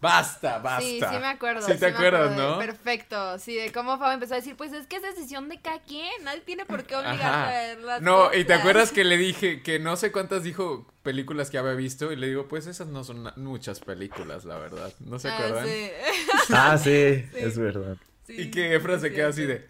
Basta, 0.01 0.59
basta. 0.59 0.81
Sí, 0.81 1.01
sí 1.01 1.19
me 1.19 1.27
acuerdo. 1.27 1.63
Sí 1.63 1.75
te 1.79 1.87
acuerdas, 1.87 2.31
acuerdo. 2.31 2.53
¿no? 2.53 2.59
Perfecto. 2.59 3.39
Sí, 3.39 3.55
de 3.57 3.71
cómo 3.73 3.99
Fabo 3.99 4.13
empezó 4.13 4.35
a 4.35 4.37
decir, 4.37 4.57
pues 4.57 4.73
es 4.73 4.87
que 4.87 4.97
es 4.97 5.03
decisión 5.03 5.49
de 5.49 5.61
cada 5.61 5.81
quien. 5.81 6.11
Nadie 6.25 6.41
tiene 6.41 6.65
por 6.65 6.85
qué 6.85 6.97
obligarte 6.97 7.25
a 7.25 7.31
Ajá. 7.31 7.51
ver 7.51 7.79
las 7.81 8.01
No, 8.03 8.33
y 8.33 8.45
te 8.45 8.55
acuerdas 8.55 8.93
que 8.93 9.05
le 9.05 9.17
dije 9.19 9.63
que 9.63 9.79
no 9.79 9.97
sé 9.97 10.13
cuántas 10.13 10.43
dijo 10.43 10.87
películas 11.03 11.51
que 11.51 11.59
había 11.59 11.73
visto 11.75 12.13
y 12.13 12.17
le 12.17 12.29
digo, 12.29 12.49
pues 12.49 12.67
esas 12.67 12.89
no 12.89 13.05
son 13.05 13.31
muchas 13.37 13.81
películas, 13.81 14.45
la 14.45 14.59
verdad. 14.59 14.93
¿No 15.01 15.19
se 15.19 15.29
Ah, 15.29 15.35
acuerdan? 15.35 15.67
sí. 15.67 15.91
Ah, 16.49 16.79
sí, 16.79 17.25
es 17.35 17.59
verdad. 17.59 17.97
Sí, 18.27 18.35
Y 18.43 18.51
que 18.51 18.75
Efra 18.75 18.99
se 18.99 19.13
queda 19.13 19.29
así 19.29 19.45
de... 19.45 19.69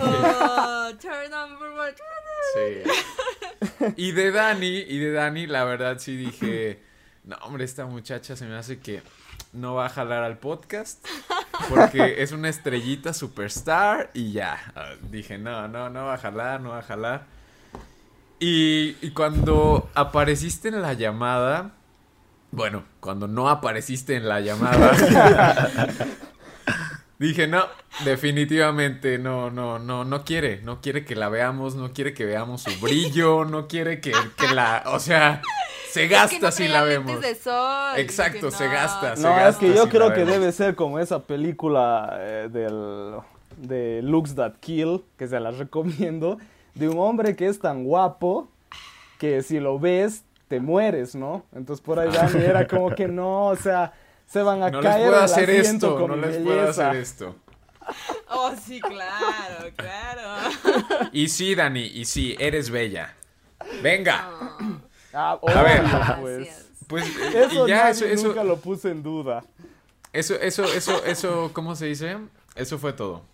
Oh, 0.00 0.90
turn 1.00 1.32
on 1.32 1.58
for? 1.58 1.72
Sí. 2.54 3.92
Y 3.96 4.12
de 4.12 4.30
Dani, 4.30 4.78
y 4.78 4.98
de 4.98 5.12
Dani, 5.12 5.46
la 5.46 5.64
verdad 5.64 5.98
sí 5.98 6.16
dije, 6.16 6.82
no, 7.24 7.36
hombre, 7.42 7.64
esta 7.64 7.86
muchacha 7.86 8.36
se 8.36 8.46
me 8.46 8.56
hace 8.56 8.78
que 8.80 9.02
no 9.52 9.74
va 9.74 9.86
a 9.86 9.88
jalar 9.88 10.22
al 10.22 10.38
podcast 10.38 11.06
porque 11.68 12.22
es 12.22 12.32
una 12.32 12.48
estrellita 12.48 13.12
superstar 13.12 14.10
y 14.14 14.32
ya. 14.32 14.58
Dije, 15.10 15.38
no, 15.38 15.68
no, 15.68 15.90
no 15.90 16.06
va 16.06 16.14
a 16.14 16.18
jalar, 16.18 16.60
no 16.60 16.70
va 16.70 16.78
a 16.78 16.82
jalar. 16.82 17.26
Y, 18.40 18.96
y 19.00 19.10
cuando 19.10 19.90
apareciste 19.94 20.68
en 20.68 20.82
la 20.82 20.94
llamada, 20.94 21.72
bueno, 22.50 22.84
cuando 23.00 23.28
no 23.28 23.48
apareciste 23.48 24.16
en 24.16 24.28
la 24.28 24.40
llamada, 24.40 25.68
dije, 27.28 27.46
no, 27.46 27.64
definitivamente 28.04 29.18
no, 29.18 29.50
no, 29.50 29.78
no, 29.78 30.04
no 30.04 30.24
quiere, 30.24 30.60
no 30.62 30.80
quiere 30.80 31.04
que 31.04 31.14
la 31.14 31.28
veamos, 31.28 31.74
no 31.74 31.92
quiere 31.92 32.14
que 32.14 32.24
veamos 32.24 32.62
su 32.62 32.80
brillo, 32.80 33.44
no 33.44 33.68
quiere 33.68 34.00
que, 34.00 34.12
que 34.36 34.54
la, 34.54 34.82
o 34.86 34.98
sea, 34.98 35.40
se 35.90 36.04
Es 36.04 36.08
que 36.08 36.14
gasta 36.14 36.46
no 36.46 36.52
si 36.52 36.68
la 36.68 36.82
vemos. 36.82 37.20
de 37.20 37.34
sol. 37.34 37.98
Exacto, 37.98 38.50
se 38.50 38.66
no. 38.66 38.72
gasta, 38.72 39.16
se 39.16 39.22
No, 39.22 39.30
es 39.30 39.36
gasta 39.36 39.60
que 39.60 39.74
yo 39.74 39.84
si 39.84 39.88
creo 39.90 40.08
la 40.08 40.14
que 40.14 40.24
debe 40.24 40.50
ser 40.52 40.74
como 40.74 40.98
esa 40.98 41.20
película 41.20 42.16
eh, 42.18 42.48
del, 42.50 43.16
de 43.58 44.00
Looks 44.02 44.34
That 44.34 44.54
Kill, 44.60 45.02
que 45.18 45.28
se 45.28 45.38
la 45.38 45.50
recomiendo, 45.50 46.38
de 46.74 46.88
un 46.88 46.98
hombre 46.98 47.36
que 47.36 47.46
es 47.46 47.58
tan 47.58 47.84
guapo 47.84 48.48
que 49.18 49.42
si 49.42 49.60
lo 49.60 49.78
ves 49.78 50.24
te 50.48 50.60
mueres, 50.60 51.14
¿no? 51.14 51.44
Entonces 51.54 51.84
por 51.84 51.98
ahí 51.98 52.10
Dani 52.12 52.42
era 52.42 52.66
como 52.66 52.94
que 52.94 53.06
no, 53.08 53.46
o 53.46 53.56
sea, 53.56 53.92
se 54.32 54.42
van 54.42 54.62
a 54.62 54.70
No 54.70 54.80
les 54.80 54.90
caer 54.90 55.06
puedo 55.08 55.16
del 55.16 55.24
hacer 55.24 55.50
esto, 55.50 55.96
con 55.98 56.08
no 56.10 56.16
les 56.16 56.36
puedo 56.38 56.68
hacer 56.68 56.96
esto. 56.96 57.36
Oh, 58.28 58.52
sí, 58.64 58.80
claro, 58.80 59.70
claro. 59.76 60.30
Y 61.12 61.28
sí, 61.28 61.54
Dani, 61.54 61.82
y 61.82 62.04
sí, 62.04 62.36
eres 62.38 62.70
bella. 62.70 63.14
Venga, 63.82 64.30
Ah, 65.12 65.38
A 65.42 65.62
ver. 65.62 65.82
pues. 66.20 66.66
Pues 66.86 67.04
eh, 67.06 67.44
Eso 67.46 67.66
y 67.66 67.70
ya, 67.70 67.76
nadie 67.84 67.90
eso, 67.92 68.04
eso, 68.06 68.28
nunca 68.28 68.44
lo 68.44 68.56
puse 68.58 68.90
en 68.90 69.02
duda. 69.02 69.44
Eso, 70.12 70.34
eso, 70.34 70.64
eso, 70.64 71.04
eso, 71.04 71.50
¿cómo 71.52 71.74
se 71.76 71.86
dice? 71.86 72.16
Eso 72.54 72.78
fue 72.78 72.92
todo. 72.92 73.24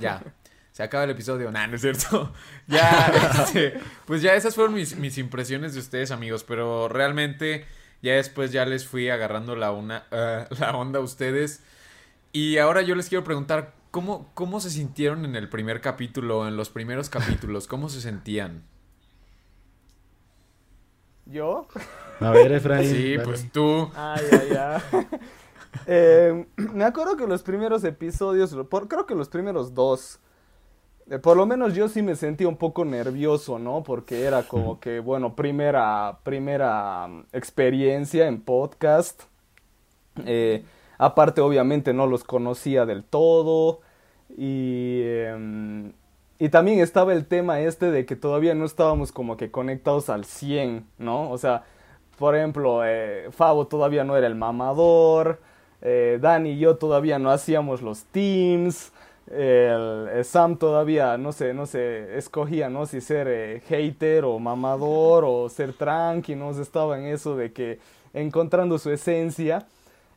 Ya. 0.00 0.22
Se 0.72 0.82
acaba 0.82 1.04
el 1.04 1.10
episodio. 1.10 1.50
Nah, 1.50 1.66
no 1.66 1.76
es 1.76 1.80
cierto. 1.82 2.32
Ya, 2.66 3.12
este, 3.44 3.80
pues 4.06 4.22
ya 4.22 4.34
esas 4.34 4.54
fueron 4.54 4.74
mis, 4.74 4.96
mis 4.96 5.18
impresiones 5.18 5.74
de 5.74 5.80
ustedes, 5.80 6.10
amigos. 6.10 6.44
Pero 6.44 6.88
realmente, 6.88 7.66
ya 8.02 8.14
después 8.14 8.52
ya 8.52 8.64
les 8.66 8.86
fui 8.86 9.08
agarrando 9.10 9.56
la, 9.56 9.72
una, 9.72 10.04
eh, 10.10 10.46
la 10.60 10.76
onda 10.76 10.98
a 10.98 11.02
ustedes. 11.02 11.62
Y 12.32 12.58
ahora 12.58 12.82
yo 12.82 12.94
les 12.94 13.08
quiero 13.08 13.24
preguntar, 13.24 13.74
¿cómo, 13.90 14.30
¿cómo 14.34 14.60
se 14.60 14.70
sintieron 14.70 15.24
en 15.24 15.34
el 15.36 15.48
primer 15.48 15.80
capítulo, 15.80 16.46
en 16.46 16.56
los 16.56 16.70
primeros 16.70 17.08
capítulos? 17.10 17.66
¿Cómo 17.66 17.88
se 17.88 18.00
sentían? 18.00 18.62
¿Yo? 21.26 21.68
A 22.20 22.30
ver, 22.30 22.52
Efraín. 22.52 22.90
Sí, 22.90 23.16
dale. 23.16 23.24
pues 23.28 23.52
tú. 23.52 23.90
Ay, 23.94 24.24
ay, 24.32 24.56
ay. 24.92 25.06
Eh, 25.86 26.46
me 26.56 26.84
acuerdo 26.84 27.16
que 27.16 27.26
los 27.26 27.42
primeros 27.42 27.84
episodios, 27.84 28.54
por- 28.70 28.88
creo 28.88 29.06
que 29.06 29.14
los 29.14 29.28
primeros 29.28 29.74
dos, 29.74 30.16
eh, 30.16 30.27
por 31.22 31.36
lo 31.36 31.46
menos 31.46 31.74
yo 31.74 31.88
sí 31.88 32.02
me 32.02 32.16
sentía 32.16 32.48
un 32.48 32.56
poco 32.56 32.84
nervioso, 32.84 33.58
¿no? 33.58 33.82
Porque 33.82 34.24
era 34.24 34.42
como 34.42 34.78
que, 34.78 35.00
bueno, 35.00 35.34
primera, 35.34 36.18
primera 36.22 37.08
mm, 37.08 37.26
experiencia 37.32 38.26
en 38.28 38.42
podcast. 38.42 39.22
Eh, 40.26 40.64
aparte, 40.98 41.40
obviamente, 41.40 41.94
no 41.94 42.06
los 42.06 42.24
conocía 42.24 42.84
del 42.84 43.04
todo. 43.04 43.80
Y, 44.36 45.00
em, 45.04 45.92
y 46.38 46.50
también 46.50 46.80
estaba 46.80 47.12
el 47.14 47.26
tema 47.26 47.60
este 47.60 47.90
de 47.90 48.04
que 48.04 48.14
todavía 48.14 48.54
no 48.54 48.66
estábamos 48.66 49.10
como 49.10 49.36
que 49.36 49.50
conectados 49.50 50.10
al 50.10 50.24
100, 50.24 50.86
¿no? 50.98 51.30
O 51.30 51.38
sea, 51.38 51.64
por 52.18 52.36
ejemplo, 52.36 52.84
eh, 52.84 53.28
Fabo 53.30 53.66
todavía 53.66 54.04
no 54.04 54.16
era 54.16 54.26
el 54.26 54.34
mamador, 54.34 55.40
eh, 55.82 56.18
Dani 56.20 56.50
y 56.50 56.58
yo 56.58 56.76
todavía 56.76 57.18
no 57.18 57.30
hacíamos 57.30 57.80
los 57.82 58.04
teams, 58.04 58.92
el, 59.30 60.08
eh, 60.10 60.24
Sam 60.24 60.56
todavía 60.56 61.18
no 61.18 61.32
sé, 61.32 61.52
no 61.54 61.66
sé, 61.66 62.16
escogía, 62.16 62.68
¿no? 62.68 62.86
Si 62.86 63.00
ser 63.00 63.28
eh, 63.28 63.62
hater 63.68 64.24
o 64.24 64.38
mamador 64.38 65.24
o 65.26 65.48
ser 65.48 65.72
tranqui, 65.74 66.34
¿no? 66.34 66.50
Estaba 66.50 66.98
en 66.98 67.06
eso 67.06 67.36
de 67.36 67.52
que 67.52 67.78
encontrando 68.14 68.78
su 68.78 68.90
esencia. 68.90 69.66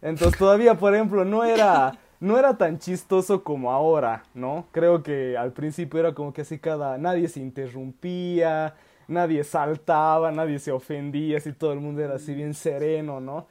Entonces 0.02 0.38
todavía, 0.40 0.76
por 0.76 0.96
ejemplo, 0.96 1.26
no 1.26 1.44
era, 1.44 1.98
no 2.20 2.38
era 2.38 2.58
tan 2.58 2.80
chistoso 2.80 3.44
como 3.44 3.72
ahora, 3.72 4.24
¿no? 4.34 4.66
Creo 4.72 5.04
que 5.04 5.38
al 5.38 5.52
principio 5.52 6.00
era 6.00 6.14
como 6.14 6.34
que 6.34 6.42
así 6.42 6.60
cada, 6.60 6.98
nadie 6.98 7.28
se 7.28 7.40
interrumpía, 7.40 8.76
nadie 9.08 9.44
saltaba, 9.44 10.32
nadie 10.32 10.60
se 10.60 10.72
ofendía, 10.72 11.38
así 11.38 11.54
todo 11.54 11.74
el 11.74 11.80
mundo 11.82 12.02
era 12.02 12.16
así 12.16 12.34
bien 12.34 12.54
sereno, 12.54 13.20
¿no? 13.20 13.48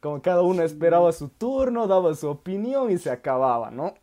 Como 0.00 0.20
cada 0.22 0.42
uno 0.42 0.62
esperaba 0.62 1.12
su 1.12 1.28
turno, 1.28 1.86
daba 1.86 2.14
su 2.14 2.28
opinión 2.28 2.90
y 2.90 2.98
se 2.98 3.10
acababa, 3.10 3.70
¿no? 3.70 3.94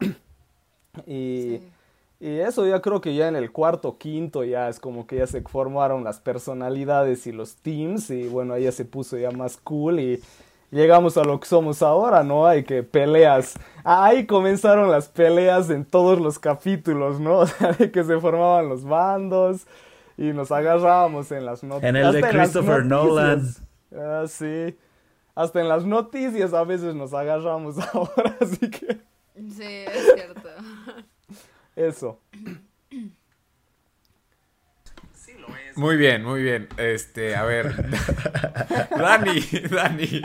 Y, 1.08 1.60
Sí. 1.60 1.72
y 2.20 2.40
eso 2.40 2.66
ya 2.68 2.82
creo 2.82 3.02
que 3.02 3.16
ya 3.16 3.28
en 3.28 3.36
el 3.36 3.52
cuarto, 3.52 3.98
quinto 3.98 4.44
ya 4.44 4.70
es 4.70 4.80
como 4.80 5.08
que 5.08 5.18
ya 5.18 5.28
se 5.28 5.42
formaron 5.42 6.04
las 6.04 6.20
personalidades 6.20 7.28
y 7.28 7.32
los 7.32 7.56
teams 7.56 8.10
y 8.10 8.28
bueno, 8.28 8.54
ahí 8.54 8.64
ya 8.64 8.72
se 8.72 8.86
puso 8.86 9.18
ya 9.18 9.32
más 9.32 9.58
cool 9.58 10.00
y 10.00 10.22
llegamos 10.72 11.18
a 11.18 11.24
lo 11.24 11.40
que 11.40 11.48
somos 11.48 11.82
ahora, 11.82 12.24
¿no? 12.24 12.46
Hay 12.48 12.64
que 12.64 12.84
peleas. 12.84 13.56
Ahí 13.84 14.26
comenzaron 14.26 14.90
las 14.92 15.10
peleas 15.10 15.70
en 15.70 15.84
todos 15.86 16.20
los 16.20 16.40
capítulos, 16.40 17.20
¿no? 17.20 17.40
O 17.42 17.48
sea, 17.48 17.72
de 17.74 17.92
que 17.92 18.04
se 18.04 18.20
formaban 18.20 18.70
los 18.70 18.84
bandos 18.84 19.66
y 20.18 20.34
nos 20.34 20.52
agarrábamos 20.52 21.32
en 21.32 21.46
las 21.46 21.64
noticias. 21.64 21.90
En 21.90 21.96
el 21.96 22.12
de 22.14 22.22
Christopher 22.22 22.86
Nolan. 22.86 23.48
Ah, 23.96 24.26
sí. 24.28 24.78
Hasta 25.34 25.62
en 25.62 25.68
las 25.70 25.86
noticias 25.86 26.54
a 26.54 26.64
veces 26.64 26.94
nos 26.94 27.14
agarramos 27.14 27.76
ahora, 27.94 28.38
así 28.40 28.70
que 28.70 29.00
Sí, 29.50 29.64
es 29.64 30.14
cierto. 30.14 30.50
Eso. 31.82 32.22
Muy 35.76 35.96
bien, 35.96 36.24
muy 36.24 36.42
bien. 36.44 36.68
Este, 36.78 37.36
a 37.36 37.44
ver. 37.44 37.74
Dani, 38.98 39.42
Dani. 39.70 40.22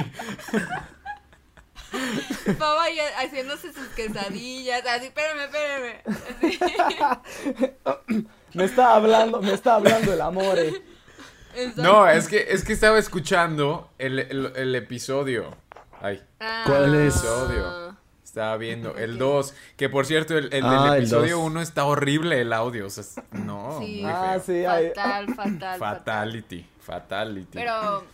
Pau 2.58 2.78
ahí 2.78 2.98
haciéndose 3.16 3.72
sus 3.72 3.86
quesadillas, 3.88 4.84
así, 4.86 5.06
espérame, 5.06 5.40
espérame. 5.44 6.02
Así. 7.84 8.26
Me 8.54 8.64
está 8.64 8.94
hablando, 8.96 9.40
me 9.40 9.52
está 9.52 9.76
hablando 9.76 10.12
el 10.12 10.20
amor. 10.20 10.58
eh. 10.58 10.82
No, 11.76 12.06
es 12.08 12.28
que, 12.28 12.46
es 12.50 12.64
que 12.64 12.72
estaba 12.74 12.98
escuchando 12.98 13.90
el, 13.98 14.18
el- 14.18 14.52
el 14.56 14.74
episodio. 14.74 15.56
Ay, 16.02 16.22
¿Cuál 16.66 16.94
es? 16.96 17.16
Episodio. 17.16 17.85
Estaba 18.36 18.56
viendo. 18.58 18.94
El 18.96 19.16
2, 19.18 19.54
que 19.76 19.88
por 19.88 20.04
cierto, 20.06 20.36
el, 20.36 20.52
el 20.52 20.64
Ah, 20.64 20.84
del 20.84 20.92
el 20.92 20.98
episodio 21.00 21.36
dos. 21.38 21.46
1 21.46 21.60
está 21.62 21.84
horrible 21.86 22.40
el 22.40 22.52
audio. 22.52 22.86
O 22.86 22.90
sea, 22.90 23.02
es- 23.02 23.20
no, 23.32 23.78
Sí. 23.80 24.02
muy 24.02 24.10
Ah, 24.12 24.38
feo. 24.44 24.70
sí, 24.78 24.88
fatal, 24.94 25.34
fatal. 25.34 25.78
Fatality, 25.78 26.66
fatality. 26.80 27.48
Pero 27.58 28.04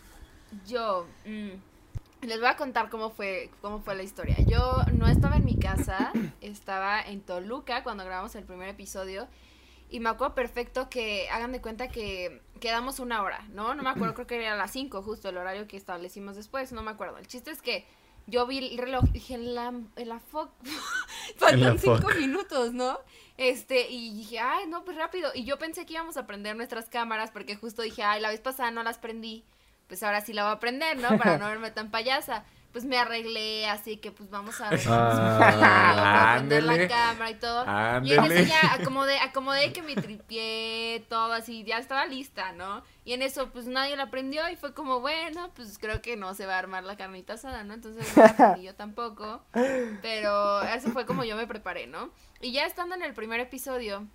yo 0.65 1.05
mm, 1.25 2.25
les 2.25 2.39
voy 2.39 2.47
a 2.47 2.55
contar 2.55 2.89
cómo 2.89 3.09
fue, 3.09 3.49
cómo 3.61 3.81
fue 3.81 3.95
la 3.95 4.03
historia. 4.03 4.37
Yo 4.47 4.77
no 4.93 5.07
estaba 5.07 5.35
en 5.35 5.43
mi 5.45 5.57
casa, 5.57 6.11
estaba 6.41 7.01
en 7.01 7.19
Toluca 7.21 7.83
cuando 7.83 8.05
grabamos 8.05 8.33
el 8.35 8.45
primer 8.45 8.69
episodio. 8.69 9.27
Y 9.89 9.99
me 9.99 10.09
acuerdo 10.09 10.33
perfecto 10.33 10.89
que 10.89 11.29
hagan 11.29 11.51
de 11.51 11.61
cuenta 11.61 11.87
que 11.89 12.41
quedamos 12.59 12.99
una 12.99 13.21
hora, 13.21 13.45
¿no? 13.49 13.75
No 13.75 13.83
me 13.83 13.89
acuerdo, 13.91 14.15
creo 14.15 14.25
que 14.25 14.37
era 14.43 14.53
a 14.53 14.57
las 14.57 14.71
5, 14.71 15.03
justo 15.03 15.29
el 15.29 15.37
horario 15.37 15.67
que 15.67 15.77
establecimos 15.77 16.35
después, 16.35 16.71
no 16.71 16.81
me 16.81 16.89
acuerdo. 16.91 17.17
El 17.19 17.27
chiste 17.27 17.51
es 17.51 17.61
que 17.61 17.85
yo 18.27 18.47
vi 18.47 18.59
el 18.59 18.77
reloj 18.77 19.03
y 19.09 19.13
dije, 19.13 19.33
en 19.35 19.55
la, 19.55 19.73
en 19.95 20.09
la 20.09 20.19
fuck, 20.19 20.49
faltan 21.37 21.79
cinco 21.79 21.97
fuck. 21.97 22.15
minutos, 22.17 22.73
¿no? 22.73 22.99
Este, 23.37 23.89
y 23.89 24.13
dije, 24.13 24.39
ay, 24.39 24.67
no, 24.67 24.85
pues 24.85 24.97
rápido. 24.97 25.31
Y 25.33 25.43
yo 25.43 25.57
pensé 25.57 25.85
que 25.85 25.93
íbamos 25.93 26.17
a 26.17 26.27
prender 26.27 26.55
nuestras 26.55 26.89
cámaras 26.89 27.31
porque 27.31 27.55
justo 27.55 27.81
dije, 27.81 28.03
ay, 28.03 28.21
la 28.21 28.29
vez 28.29 28.39
pasada 28.41 28.71
no 28.71 28.83
las 28.83 28.99
prendí, 28.99 29.43
pues 29.87 30.03
ahora 30.03 30.21
sí 30.21 30.33
la 30.33 30.43
voy 30.43 30.53
a 30.53 30.59
prender, 30.59 30.97
¿no? 30.97 31.17
Para 31.17 31.37
no 31.39 31.47
verme 31.47 31.71
tan 31.71 31.91
payasa. 31.91 32.45
Pues 32.73 32.85
me 32.85 32.97
arreglé, 32.97 33.67
así 33.69 33.97
que 33.97 34.11
pues 34.11 34.29
vamos 34.29 34.59
a, 34.59 34.69
Ah, 34.89 36.35
prender 36.37 36.63
la 36.63 36.87
cámara 36.87 37.29
y 37.29 37.35
todo. 37.35 37.63
Y 38.03 38.13
en 38.13 38.23
eso 38.25 38.49
ya 38.49 38.73
acomodé, 38.79 39.19
acomodé 39.19 39.71
que 39.71 39.83
me 39.83 39.95
tripié, 39.95 41.05
todo 41.07 41.31
así, 41.31 41.63
ya 41.63 41.77
estaba 41.77 42.05
lista, 42.05 42.51
¿no? 42.51 42.83
Y 43.05 43.13
en 43.13 43.21
eso, 43.21 43.49
pues 43.51 43.67
nadie 43.67 43.95
la 43.95 44.09
prendió 44.09 44.49
y 44.49 44.55
fue 44.55 44.73
como, 44.73 44.99
bueno, 44.99 45.51
pues 45.55 45.77
creo 45.77 46.01
que 46.01 46.17
no 46.17 46.33
se 46.33 46.45
va 46.45 46.55
a 46.55 46.59
armar 46.59 46.83
la 46.83 46.97
carnita 46.97 47.33
asada, 47.33 47.63
¿no? 47.63 47.75
Entonces 47.75 48.11
no 48.17 48.57
yo 48.57 48.73
tampoco. 48.75 49.43
Pero 50.01 50.57
así 50.57 50.89
fue 50.89 51.05
como 51.05 51.23
yo 51.23 51.35
me 51.35 51.47
preparé, 51.47 51.85
¿no? 51.85 52.09
Y 52.41 52.51
ya 52.51 52.65
estando 52.65 52.95
en 52.95 53.03
el 53.03 53.13
primer 53.13 53.39
episodio, 53.39 54.07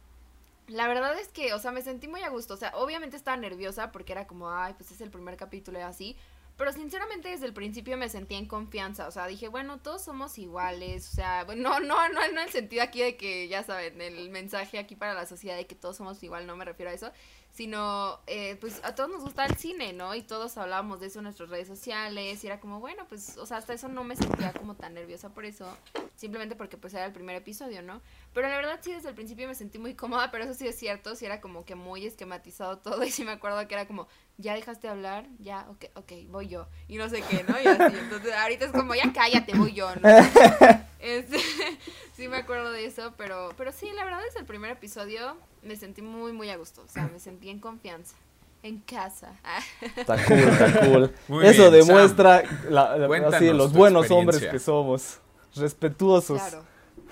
la 0.69 0.87
verdad 0.87 1.19
es 1.19 1.29
que, 1.29 1.55
o 1.55 1.59
sea, 1.59 1.73
me 1.73 1.83
sentí 1.83 2.09
muy 2.09 2.23
a 2.23 2.29
gusto. 2.29 2.55
O 2.55 2.57
sea, 2.57 2.73
obviamente 2.77 3.17
estaba 3.17 3.37
nerviosa 3.37 3.91
porque 3.91 4.13
era 4.13 4.27
como, 4.27 4.51
ay, 4.51 4.75
pues 4.75 4.91
es 4.91 5.01
el 5.01 5.11
primer 5.11 5.37
capítulo 5.37 5.79
y 5.79 5.83
así. 5.83 6.17
Pero 6.59 6.73
sinceramente 6.73 7.29
desde 7.29 7.47
el 7.47 7.55
principio 7.55 7.97
me 7.97 8.09
sentí 8.09 8.35
en 8.35 8.45
confianza, 8.47 9.07
o 9.07 9.13
sea, 9.13 9.29
dije, 9.29 9.47
bueno, 9.47 9.79
todos 9.79 10.03
somos 10.03 10.37
iguales, 10.39 11.09
o 11.09 11.15
sea, 11.15 11.45
bueno, 11.45 11.79
no, 11.81 11.87
no, 11.87 12.09
no 12.09 12.25
en 12.25 12.37
el 12.37 12.51
sentido 12.51 12.83
aquí 12.83 13.01
de 13.01 13.17
que, 13.17 13.47
ya 13.47 13.63
saben, 13.63 14.01
el 14.01 14.29
mensaje 14.31 14.79
aquí 14.79 14.97
para 14.97 15.15
la 15.15 15.25
sociedad 15.25 15.57
de 15.57 15.69
que 15.69 15.77
todos 15.77 15.97
somos 15.97 16.21
igual, 16.25 16.49
no 16.49 16.57
me 16.57 16.65
refiero 16.65 16.91
a 16.91 16.95
eso, 16.95 17.13
sino, 17.53 18.21
eh, 18.27 18.57
pues 18.61 18.81
a 18.85 18.95
todos 18.95 19.11
nos 19.11 19.23
gusta 19.23 19.45
el 19.45 19.57
cine, 19.57 19.93
¿no? 19.93 20.15
Y 20.15 20.23
todos 20.23 20.57
hablábamos 20.59 21.01
de 21.01 21.09
eso 21.09 21.19
en 21.19 21.25
nuestras 21.25 21.49
redes 21.49 21.67
sociales, 21.67 22.45
y 22.45 22.47
era 22.47 22.61
como, 22.61 22.79
bueno, 22.79 23.05
pues, 23.09 23.37
o 23.37 23.47
sea, 23.47 23.57
hasta 23.57 23.73
eso 23.73 23.89
no 23.89 24.05
me 24.05 24.15
sentía 24.15 24.53
como 24.53 24.75
tan 24.75 24.95
nerviosa 24.95 25.31
por 25.31 25.45
eso, 25.45 25.67
simplemente 26.15 26.55
porque 26.55 26.77
pues 26.77 26.95
era 26.95 27.05
el 27.05 27.13
primer 27.13 27.37
episodio, 27.37 27.83
¿no? 27.83 28.01
Pero 28.33 28.49
la 28.49 28.57
verdad 28.57 28.79
sí, 28.81 28.93
desde 28.93 29.09
el 29.09 29.15
principio 29.15 29.49
me 29.49 29.55
sentí 29.55 29.79
muy 29.79 29.95
cómoda, 29.95 30.31
pero 30.31 30.45
eso 30.45 30.55
sí 30.55 30.69
es 30.69 30.79
cierto, 30.79 31.17
sí 31.17 31.27
era 31.27 31.41
como 31.41 31.65
que 31.65 31.75
muy 31.75 32.07
esquematizado 32.07 32.79
todo, 32.79 33.03
y 33.05 33.11
sí 33.11 33.25
me 33.25 33.33
acuerdo 33.33 33.67
que 33.67 33.75
era 33.75 33.89
como, 33.89 34.07
ya 34.37 34.55
dejaste 34.55 34.87
de 34.87 34.93
hablar, 34.93 35.27
ya, 35.41 35.67
ok, 35.71 35.87
ok, 35.95 36.13
voy 36.29 36.49
yo, 36.49 36.69
y 36.87 36.97
no 36.97 37.09
sé 37.09 37.23
qué, 37.23 37.45
¿no? 37.45 37.61
Y 37.61 37.67
así, 37.67 37.97
entonces 37.99 38.33
ahorita 38.35 38.67
es 38.67 38.73
como, 38.73 38.95
ya 38.95 39.13
cállate, 39.13 39.57
voy 39.57 39.73
yo, 39.73 39.95
¿no? 39.97 40.09
Este, 41.01 41.39
sí 42.17 42.29
me 42.29 42.37
acuerdo 42.39 42.71
de 42.73 42.85
eso, 42.87 43.13
pero, 43.17 43.51
pero 43.57 43.73
sí, 43.73 43.89
la 43.95 44.05
verdad 44.05 44.21
es 44.29 44.37
el 44.37 44.45
primer 44.45 44.71
episodio 44.73 45.37
me 45.63 45.77
sentí 45.77 46.03
muy, 46.03 46.33
muy 46.33 46.51
a 46.51 46.57
gusto, 46.57 46.83
o 46.83 46.89
sea, 46.89 47.09
me 47.13 47.19
sentí 47.21 47.51
en 47.51 47.59
confianza, 47.61 48.15
en 48.63 48.79
casa. 48.81 49.33
Está 49.97 50.25
cool, 50.25 50.39
está 50.39 50.81
cool. 50.87 51.13
Muy 51.29 51.47
Eso 51.47 51.71
bien, 51.71 51.87
demuestra 51.87 52.43
la- 52.69 52.97
la- 52.97 53.29
así, 53.29 53.47
los 53.53 53.73
buenos 53.73 54.11
hombres 54.11 54.45
que 54.45 54.59
somos. 54.59 55.21
Respetuosos. 55.57 56.41
claro. 56.41 56.65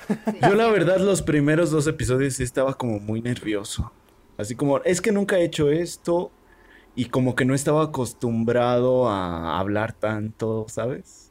Sí. 0.09 0.39
Yo 0.43 0.55
la 0.55 0.69
verdad 0.69 0.99
los 0.99 1.23
primeros 1.23 1.71
dos 1.71 1.87
episodios 1.87 2.35
sí 2.35 2.43
estaba 2.43 2.75
como 2.75 3.01
muy 3.01 3.21
nervioso. 3.23 3.91
Así 4.37 4.55
como, 4.55 4.79
es 4.83 5.01
que 5.01 5.11
nunca 5.13 5.39
he 5.39 5.45
hecho 5.45 5.71
esto 5.71 6.31
y 6.95 7.07
como 7.07 7.35
que 7.35 7.45
no 7.47 7.55
estaba 7.55 7.85
acostumbrado 7.85 9.09
a 9.09 9.59
hablar 9.59 9.93
tanto, 9.95 10.67
¿sabes? 10.69 11.26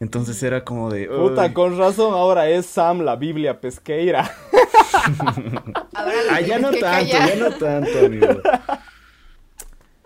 Entonces 0.00 0.42
era 0.42 0.64
como 0.64 0.90
de... 0.90 1.06
Puta, 1.06 1.44
"Uy". 1.46 1.52
con 1.52 1.78
razón 1.78 2.14
ahora 2.14 2.48
es 2.48 2.66
Sam 2.66 3.00
la 3.02 3.16
Biblia 3.16 3.60
pesqueira. 3.60 4.30
Ah, 5.94 6.40
ya 6.40 6.58
no 6.58 6.70
tanto, 6.70 6.80
callar. 6.80 7.28
ya 7.28 7.36
no 7.36 7.56
tanto, 7.56 7.98
amigo. 8.06 8.40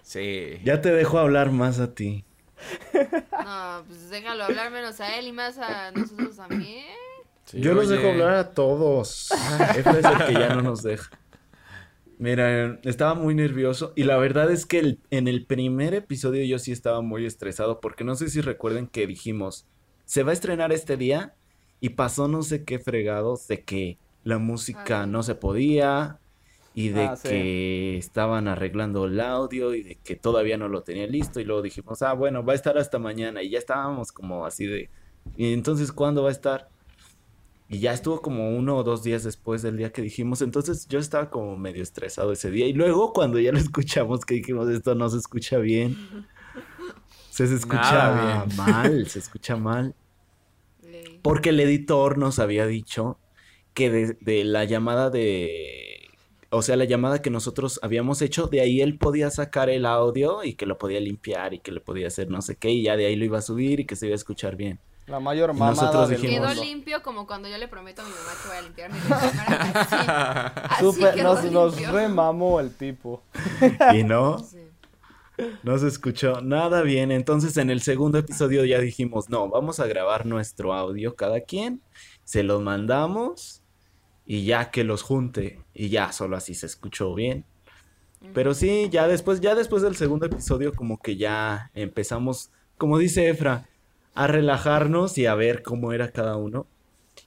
Sí. 0.02 0.60
Ya 0.64 0.80
te 0.80 0.90
dejo 0.92 1.18
hablar 1.18 1.50
más 1.50 1.80
a 1.80 1.94
ti. 1.94 2.24
No, 3.32 3.82
pues 3.86 4.10
déjalo 4.10 4.44
hablar 4.44 4.70
menos 4.70 5.00
a 5.00 5.16
él 5.18 5.26
y 5.28 5.32
más 5.32 5.58
a 5.58 5.90
nosotros 5.92 6.36
también. 6.36 6.84
Sí, 7.44 7.60
Yo 7.60 7.74
los 7.74 7.88
dejo 7.88 8.08
hablar 8.10 8.34
a 8.34 8.50
todos. 8.52 9.30
Efra 9.76 9.98
es 9.98 10.04
el 10.04 10.26
que 10.26 10.32
ya 10.34 10.54
no 10.54 10.62
nos 10.62 10.82
deja. 10.82 11.10
Mira, 12.18 12.78
estaba 12.84 13.14
muy 13.14 13.34
nervioso 13.34 13.92
y 13.96 14.04
la 14.04 14.16
verdad 14.16 14.50
es 14.50 14.64
que 14.66 14.78
el- 14.78 15.00
en 15.10 15.28
el 15.28 15.44
primer 15.44 15.94
episodio 15.94 16.44
yo 16.44 16.58
sí 16.58 16.72
estaba 16.72 17.00
muy 17.02 17.26
estresado 17.26 17.80
porque 17.80 18.04
no 18.04 18.14
sé 18.14 18.28
si 18.30 18.40
recuerden 18.40 18.86
que 18.86 19.06
dijimos, 19.06 19.66
se 20.04 20.22
va 20.22 20.30
a 20.30 20.34
estrenar 20.34 20.72
este 20.72 20.96
día 20.96 21.34
y 21.80 21.90
pasó 21.90 22.28
no 22.28 22.42
sé 22.42 22.64
qué 22.64 22.78
fregados 22.78 23.46
de 23.48 23.62
que 23.62 23.98
la 24.22 24.38
música 24.38 25.06
no 25.06 25.22
se 25.22 25.34
podía 25.34 26.18
y 26.74 26.88
de 26.88 27.04
Ah, 27.04 27.16
sí. 27.16 27.28
que 27.28 27.96
estaban 27.98 28.48
arreglando 28.48 29.04
el 29.04 29.20
audio 29.20 29.74
y 29.74 29.82
de 29.82 29.94
que 29.96 30.16
todavía 30.16 30.56
no 30.56 30.68
lo 30.68 30.82
tenía 30.82 31.06
listo 31.06 31.40
y 31.40 31.44
luego 31.44 31.62
dijimos, 31.62 32.02
ah, 32.02 32.14
bueno, 32.14 32.44
va 32.44 32.52
a 32.52 32.56
estar 32.56 32.76
hasta 32.78 32.98
mañana 32.98 33.42
y 33.42 33.50
ya 33.50 33.58
estábamos 33.58 34.10
como 34.12 34.44
así 34.46 34.66
de, 34.66 34.90
¿y 35.36 35.52
entonces 35.52 35.92
cuándo 35.92 36.22
va 36.22 36.30
a 36.30 36.32
estar? 36.32 36.68
Y 37.68 37.78
ya 37.78 37.92
estuvo 37.92 38.20
como 38.20 38.56
uno 38.56 38.76
o 38.76 38.82
dos 38.84 39.02
días 39.02 39.24
después 39.24 39.62
del 39.62 39.76
día 39.78 39.90
que 39.90 40.02
dijimos, 40.02 40.42
entonces 40.42 40.86
yo 40.88 40.98
estaba 40.98 41.30
como 41.30 41.56
medio 41.56 41.82
estresado 41.82 42.32
ese 42.32 42.50
día. 42.50 42.66
Y 42.66 42.72
luego 42.74 43.12
cuando 43.12 43.38
ya 43.40 43.52
lo 43.52 43.58
escuchamos 43.66 44.24
que 44.24 44.34
dijimos, 44.34 44.68
esto 44.68 44.94
no 44.94 45.08
se 45.08 45.18
escucha 45.18 45.58
bien. 45.58 45.96
Se, 47.34 47.48
se 47.48 47.54
escucha 47.56 47.80
Nada 47.92 48.44
bien. 48.44 48.56
mal, 48.66 49.08
se 49.08 49.18
escucha 49.18 49.56
mal. 49.56 49.94
Porque 51.22 51.48
el 51.50 51.58
editor 51.60 52.18
nos 52.18 52.38
había 52.38 52.66
dicho 52.66 53.18
que 53.72 53.90
de, 53.90 54.16
de 54.20 54.44
la 54.44 54.64
llamada 54.64 55.10
de... 55.10 56.10
O 56.50 56.62
sea, 56.62 56.76
la 56.76 56.84
llamada 56.84 57.20
que 57.22 57.30
nosotros 57.30 57.80
habíamos 57.82 58.22
hecho, 58.22 58.46
de 58.46 58.60
ahí 58.60 58.80
él 58.80 58.98
podía 58.98 59.30
sacar 59.30 59.68
el 59.70 59.86
audio 59.86 60.44
y 60.44 60.54
que 60.54 60.66
lo 60.66 60.78
podía 60.78 61.00
limpiar 61.00 61.52
y 61.54 61.58
que 61.58 61.72
le 61.72 61.80
podía 61.80 62.06
hacer 62.06 62.30
no 62.30 62.40
sé 62.42 62.54
qué 62.56 62.70
y 62.70 62.82
ya 62.84 62.96
de 62.96 63.06
ahí 63.06 63.16
lo 63.16 63.24
iba 63.24 63.38
a 63.38 63.42
subir 63.42 63.80
y 63.80 63.84
que 63.86 63.96
se 63.96 64.06
iba 64.06 64.14
a 64.14 64.16
escuchar 64.16 64.54
bien. 64.54 64.78
La 65.06 65.18
mayor 65.18 65.52
mamada 65.54 65.72
nosotros 65.72 66.08
del 66.10 66.20
dijimos- 66.20 66.52
Quedó 66.52 66.62
limpio 66.62 67.02
como 67.02 67.26
cuando 67.26 67.48
yo 67.48 67.58
le 67.58 67.66
prometo 67.66 68.02
a 68.02 68.04
mi 68.04 68.10
mamá 68.12 68.30
que 68.40 68.48
voy 68.48 68.56
a 68.58 68.62
limpiar 68.62 68.92
mi 68.92 68.98
cámara. 69.08 70.46
Así, 70.46 70.74
así 70.74 70.84
Súper- 70.84 71.14
quedó 71.14 71.34
nos, 71.34 71.50
nos 71.50 71.86
remamó 71.90 72.60
el 72.60 72.72
tipo. 72.76 73.22
Y 73.94 74.04
no, 74.04 74.38
Sí. 74.38 74.58
No 75.62 75.78
se 75.78 75.88
escuchó 75.88 76.40
nada 76.40 76.82
bien. 76.82 77.10
Entonces 77.10 77.56
en 77.56 77.70
el 77.70 77.80
segundo 77.80 78.18
episodio 78.18 78.64
ya 78.64 78.78
dijimos, 78.78 79.28
no, 79.30 79.48
vamos 79.48 79.80
a 79.80 79.86
grabar 79.86 80.26
nuestro 80.26 80.72
audio 80.72 81.16
cada 81.16 81.40
quien, 81.40 81.82
se 82.24 82.42
los 82.42 82.62
mandamos 82.62 83.62
y 84.26 84.44
ya 84.44 84.70
que 84.70 84.84
los 84.84 85.02
junte 85.02 85.60
y 85.74 85.88
ya 85.88 86.12
solo 86.12 86.36
así 86.36 86.54
se 86.54 86.66
escuchó 86.66 87.14
bien. 87.14 87.44
Pero 88.32 88.54
sí, 88.54 88.88
ya 88.90 89.06
después, 89.06 89.40
ya 89.40 89.54
después 89.54 89.82
del 89.82 89.96
segundo 89.96 90.24
episodio 90.26 90.72
como 90.72 90.98
que 90.98 91.16
ya 91.16 91.70
empezamos, 91.74 92.50
como 92.78 92.96
dice 92.96 93.28
Efra, 93.28 93.68
a 94.14 94.26
relajarnos 94.26 95.18
y 95.18 95.26
a 95.26 95.34
ver 95.34 95.62
cómo 95.62 95.92
era 95.92 96.10
cada 96.10 96.36
uno. 96.36 96.66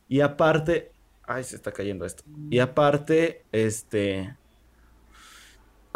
Y 0.07 0.21
aparte, 0.21 0.91
ay, 1.23 1.43
se 1.43 1.55
está 1.55 1.71
cayendo 1.71 2.05
esto. 2.05 2.23
Y 2.49 2.59
aparte, 2.59 3.43
este, 3.51 4.35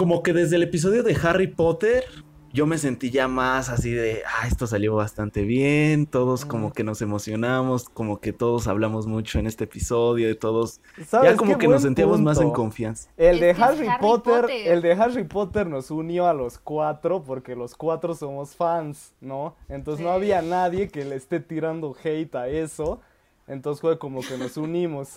como 0.02 0.24
que 0.24 0.34
desde 0.34 0.56
el 0.56 0.64
episodio 0.64 1.04
de 1.04 1.16
Harry 1.22 1.46
Potter, 1.46 2.04
yo 2.52 2.66
me 2.66 2.80
sentí 2.80 3.12
ya 3.12 3.28
más 3.28 3.70
así 3.70 3.92
de, 3.92 4.24
ah, 4.26 4.48
esto 4.48 4.66
salió 4.66 4.96
bastante 4.96 5.44
bien, 5.44 6.08
todos 6.08 6.44
como 6.44 6.74
que 6.74 6.84
nos 6.84 7.04
emocionamos, 7.04 7.88
como 7.88 8.20
que 8.20 8.34
todos 8.34 8.68
hablamos 8.68 9.06
mucho 9.06 9.38
en 9.38 9.46
este 9.46 9.66
episodio, 9.66 10.32
y 10.32 10.34
todos, 10.34 10.82
¿Sabes 11.06 11.34
ya 11.34 11.38
como 11.38 11.60
que 11.60 11.68
nos 11.68 11.84
sentíamos 11.84 12.20
más 12.20 12.42
en 12.42 12.50
confianza. 12.50 13.12
El 13.16 13.40
de 13.40 13.52
Harry, 13.52 13.86
Harry 13.86 14.02
Potter, 14.02 14.42
Potter. 14.42 14.68
el 14.70 14.82
de 14.82 14.94
Harry 14.94 15.24
Potter 15.24 15.68
nos 15.68 15.92
unió 15.92 16.26
a 16.26 16.34
los 16.34 16.58
cuatro 16.58 17.24
porque 17.24 17.56
los 17.56 17.76
cuatro 17.76 18.16
somos 18.16 18.56
fans, 18.56 19.14
¿no? 19.22 19.56
Entonces 19.70 20.04
no 20.04 20.10
había 20.10 20.42
nadie 20.42 20.88
que 20.88 21.06
le 21.06 21.16
esté 21.16 21.42
tirando 21.42 21.96
hate 22.04 22.34
a 22.34 22.48
eso. 22.48 23.02
Entonces 23.46 23.82
fue 23.82 24.00
como 24.00 24.22
que 24.22 24.36
nos 24.40 24.58
unimos. 24.58 25.10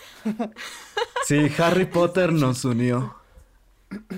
Sí, 1.27 1.49
Harry 1.57 1.87
Potter 1.87 2.35
nos 2.35 2.67
unió. 2.67 3.24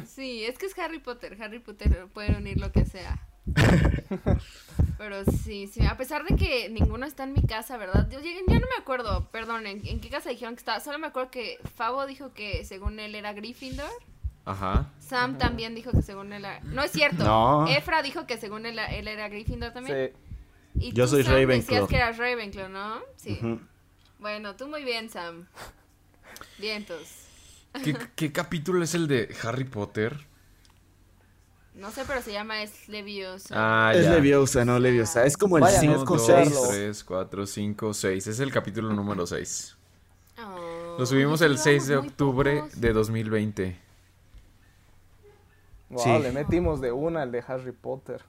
Sí, 0.06 0.44
es 0.44 0.58
que 0.58 0.66
es 0.66 0.78
Harry 0.78 0.98
Potter. 0.98 1.36
Harry 1.40 1.58
Potter 1.58 2.06
puede 2.12 2.36
unir 2.36 2.58
lo 2.58 2.72
que 2.72 2.84
sea. 2.84 3.18
Pero 4.98 5.24
sí, 5.24 5.66
sí, 5.66 5.84
a 5.84 5.96
pesar 5.96 6.24
de 6.24 6.36
que 6.36 6.68
ninguno 6.68 7.06
está 7.06 7.24
en 7.24 7.32
mi 7.32 7.42
casa, 7.42 7.76
¿verdad? 7.76 8.08
Yo, 8.10 8.18
yo 8.20 8.30
no 8.46 8.66
me 8.66 8.76
acuerdo, 8.78 9.28
perdón, 9.30 9.66
¿en, 9.66 9.86
en 9.86 10.00
qué 10.00 10.08
casa 10.08 10.30
dijeron 10.30 10.54
que 10.54 10.60
estaba? 10.60 10.80
Solo 10.80 10.98
me 10.98 11.06
acuerdo 11.06 11.30
que 11.30 11.58
Fabo 11.76 12.06
dijo 12.06 12.32
que 12.32 12.64
según 12.64 12.98
él 12.98 13.14
era 13.14 13.32
Gryffindor. 13.32 13.90
Ajá. 14.46 14.92
Sam 15.00 15.38
también 15.38 15.74
dijo 15.74 15.90
que 15.90 16.02
según 16.02 16.32
él 16.32 16.44
era... 16.44 16.60
No 16.60 16.82
es 16.82 16.92
cierto. 16.92 17.24
No. 17.24 17.66
Efra 17.66 18.02
dijo 18.02 18.26
que 18.26 18.38
según 18.38 18.64
él, 18.64 18.78
él 18.78 19.08
era 19.08 19.28
Gryffindor 19.28 19.72
también. 19.72 20.12
Sí. 20.12 20.86
Y 20.88 20.92
Yo 20.92 21.04
tú, 21.04 21.10
soy 21.10 21.24
Sam, 21.24 21.32
Ravenclaw. 21.32 21.58
Decías 21.58 21.88
que 21.88 21.96
eras 21.96 22.18
Ravenclaw, 22.18 22.68
¿no? 22.68 23.00
Sí. 23.16 23.38
Bueno, 24.18 24.54
tú 24.56 24.68
muy 24.68 24.84
bien, 24.84 25.10
Sam. 25.10 25.46
Vientos. 26.58 27.25
¿Qué, 27.82 27.96
qué 28.14 28.32
capítulo 28.32 28.82
es 28.84 28.94
el 28.94 29.06
de 29.08 29.34
Harry 29.42 29.64
Potter? 29.64 30.26
No 31.74 31.90
sé, 31.90 32.02
pero 32.06 32.22
se 32.22 32.32
llama 32.32 32.62
Es 32.62 32.88
Leviosa. 32.88 33.54
Ah, 33.54 33.92
Es 33.94 34.04
ya. 34.04 34.12
Leviosa, 34.14 34.64
no 34.64 34.78
Leviosa. 34.78 35.24
Es 35.26 35.36
como 35.36 35.58
el 35.58 35.62
Vayan 35.64 35.76
a 35.76 35.80
5 35.80 35.94
Uno, 35.94 36.04
con 36.06 36.16
dos, 36.16 36.26
6. 36.26 36.38
escucharlo. 36.48 36.68
tres, 36.70 37.04
cuatro, 37.04 37.46
cinco, 37.46 37.92
seis. 37.94 38.26
Es 38.26 38.40
el 38.40 38.50
capítulo 38.50 38.92
número 38.94 39.26
6. 39.26 39.76
Oh, 40.42 40.96
Lo 40.98 41.04
subimos 41.06 41.40
el 41.42 41.48
llevamos 41.56 41.64
6 41.64 41.86
de 41.88 41.96
octubre 41.96 42.56
pocos. 42.60 42.80
de 42.80 42.92
2020. 42.94 43.80
Wow, 45.90 46.02
Sí. 46.02 46.18
le 46.22 46.32
metimos 46.32 46.80
de 46.80 46.92
una 46.92 47.22
al 47.22 47.30
de 47.32 47.44
Harry 47.46 47.72
Potter. 47.72 48.22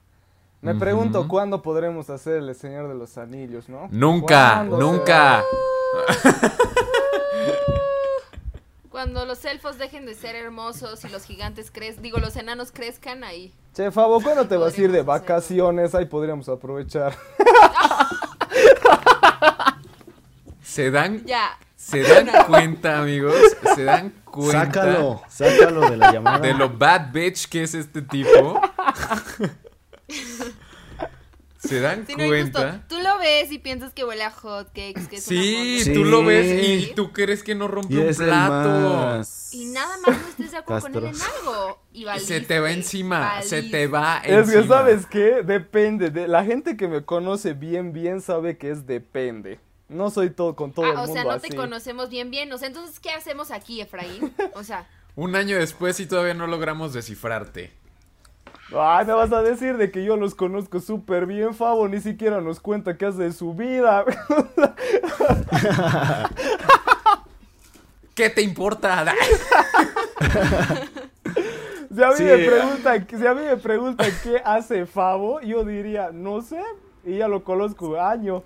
Me 0.60 0.74
pregunto 0.74 1.26
cuándo 1.28 1.62
podremos 1.62 2.10
hacer 2.10 2.34
el 2.42 2.54
Señor 2.54 2.88
de 2.88 2.94
los 2.96 3.16
Anillos, 3.16 3.68
¿no? 3.68 3.88
Nunca, 3.92 4.54
¿Cuándo 4.56 4.78
nunca. 4.78 5.44
Cuando 8.98 9.24
los 9.24 9.44
elfos 9.44 9.78
dejen 9.78 10.06
de 10.06 10.14
ser 10.16 10.34
hermosos 10.34 11.04
y 11.04 11.08
los 11.08 11.22
gigantes 11.22 11.70
crezcan, 11.70 12.02
digo, 12.02 12.18
los 12.18 12.34
enanos 12.34 12.72
crezcan 12.72 13.22
ahí. 13.22 13.54
Che, 13.72 13.92
Fabo, 13.92 14.20
¿cuándo 14.20 14.48
te 14.48 14.56
vas 14.56 14.76
a 14.76 14.80
ir 14.80 14.90
de 14.90 15.02
vacaciones? 15.02 15.94
Ahí 15.94 16.06
podríamos 16.06 16.48
aprovechar. 16.48 17.16
Se 20.64 20.90
dan, 20.90 21.24
Ya. 21.24 21.56
se 21.76 22.02
dan 22.02 22.28
cuenta, 22.48 22.98
amigos. 22.98 23.36
Se 23.76 23.84
dan 23.84 24.12
cuenta 24.24 24.64
Sácalo, 24.64 25.22
sácalo 25.28 25.90
de 25.90 25.96
la 25.96 26.12
llamada. 26.12 26.38
de 26.40 26.54
lo 26.54 26.68
bad 26.68 27.12
bitch 27.12 27.48
que 27.48 27.62
es 27.62 27.74
este 27.74 28.02
tipo. 28.02 28.60
Se 31.58 31.80
dan 31.80 32.06
Sí, 32.06 32.14
no, 32.16 32.26
cuenta. 32.28 32.84
tú 32.88 32.96
lo 33.02 33.18
ves 33.18 33.50
y 33.50 33.58
piensas 33.58 33.92
que 33.92 34.04
huele 34.04 34.22
a 34.22 34.30
hot 34.30 34.68
cakes, 34.68 35.08
que 35.10 35.16
es 35.16 35.24
Sí, 35.24 35.82
tú 35.92 36.04
lo 36.04 36.24
ves 36.24 36.62
y 36.64 36.94
tú 36.94 37.12
crees 37.12 37.42
que 37.42 37.54
no 37.56 37.66
rompe 37.66 37.94
Y 37.94 37.98
un 37.98 38.06
es 38.08 38.20
el 38.20 38.26
plato. 38.26 38.68
más. 38.96 39.52
Y 39.52 39.64
nada 39.66 39.96
más 40.06 40.16
no 40.20 40.28
estés 40.28 40.52
de 40.52 40.56
acuerdo 40.58 40.82
con 40.82 40.96
él 40.96 41.04
en 41.14 41.20
algo. 41.20 41.82
Y 41.92 42.04
Se 42.20 42.40
te 42.40 42.60
va 42.60 42.66
valiste, 42.68 42.80
encima, 42.80 43.42
se 43.42 43.62
te 43.64 43.86
va 43.88 44.18
Es 44.24 44.32
encima. 44.48 44.62
que, 44.62 44.68
¿sabes 44.68 45.06
qué? 45.06 45.42
Depende. 45.42 46.10
De, 46.10 46.28
la 46.28 46.44
gente 46.44 46.76
que 46.76 46.86
me 46.86 47.04
conoce 47.04 47.54
bien, 47.54 47.92
bien 47.92 48.20
sabe 48.20 48.56
que 48.56 48.70
es 48.70 48.86
depende. 48.86 49.58
No 49.88 50.10
soy 50.10 50.30
todo 50.30 50.54
con 50.54 50.72
todo 50.72 50.84
el 50.86 50.92
Ah, 50.96 51.02
o 51.02 51.06
mundo 51.06 51.12
sea, 51.14 51.24
no 51.24 51.30
así. 51.30 51.48
te 51.48 51.56
conocemos 51.56 52.08
bien, 52.08 52.30
bien. 52.30 52.52
O 52.52 52.58
sea, 52.58 52.68
entonces, 52.68 53.00
¿qué 53.00 53.10
hacemos 53.10 53.50
aquí, 53.50 53.80
Efraín? 53.80 54.32
O 54.54 54.62
sea, 54.62 54.86
Un 55.16 55.34
año 55.34 55.56
después 55.58 55.98
y 55.98 56.06
todavía 56.06 56.34
no 56.34 56.46
logramos 56.46 56.92
descifrarte. 56.92 57.72
Ay, 58.76 59.06
me 59.06 59.12
vas 59.14 59.32
a 59.32 59.42
decir 59.42 59.76
de 59.78 59.90
que 59.90 60.04
yo 60.04 60.16
los 60.16 60.34
conozco 60.34 60.78
súper 60.80 61.24
bien, 61.26 61.54
Fabo. 61.54 61.88
Ni 61.88 62.00
siquiera 62.00 62.40
nos 62.40 62.60
cuenta 62.60 62.96
qué 62.96 63.06
hace 63.06 63.22
de 63.22 63.32
su 63.32 63.54
vida. 63.54 64.04
¿Qué 68.14 68.30
te 68.30 68.42
importa? 68.42 69.04
Si 71.94 72.02
a 72.04 72.08
mí 72.10 72.14
Sí. 72.18 72.24
me 72.24 72.36
preguntan, 72.38 73.06
si 73.08 73.26
a 73.26 73.34
mí 73.34 73.42
me 73.44 73.56
preguntan 73.56 74.10
qué 74.22 74.42
hace 74.44 74.84
Fabo, 74.86 75.40
yo 75.40 75.64
diría, 75.64 76.10
no 76.12 76.42
sé, 76.42 76.60
y 77.04 77.16
ya 77.18 77.28
lo 77.28 77.42
conozco 77.44 77.98
año. 78.00 78.42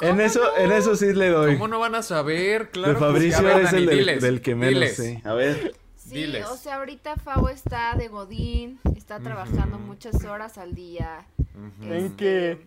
En 0.00 0.20
eso, 0.20 0.40
en 0.58 0.70
eso 0.72 0.94
sí 0.94 1.12
le 1.14 1.30
doy. 1.30 1.54
¿Cómo 1.54 1.68
no 1.68 1.78
van 1.80 1.94
a 1.94 2.02
saber? 2.02 2.70
Claro 2.70 2.92
de. 2.94 2.98
Fabricio 3.00 3.38
A 3.38 3.42
ver, 3.42 3.56
es 3.60 3.72
Dani, 3.72 3.78
el 3.78 3.86
del, 3.86 3.98
diles, 3.98 4.22
del 4.22 4.42
que 4.42 4.54
menos 4.54 4.74
diles. 4.74 4.96
sé. 4.96 5.22
A 5.24 5.32
ver. 5.32 5.74
Sí, 6.08 6.14
Diles. 6.16 6.46
o 6.48 6.56
sea, 6.56 6.76
ahorita 6.76 7.16
Fabo 7.16 7.48
está 7.48 7.94
de 7.94 8.08
Godín, 8.08 8.78
está 8.96 9.20
trabajando 9.20 9.78
muchas 9.78 10.24
horas 10.24 10.58
al 10.58 10.74
día. 10.74 11.26
¿En 11.80 11.92
Este, 11.92 12.16
qué? 12.16 12.66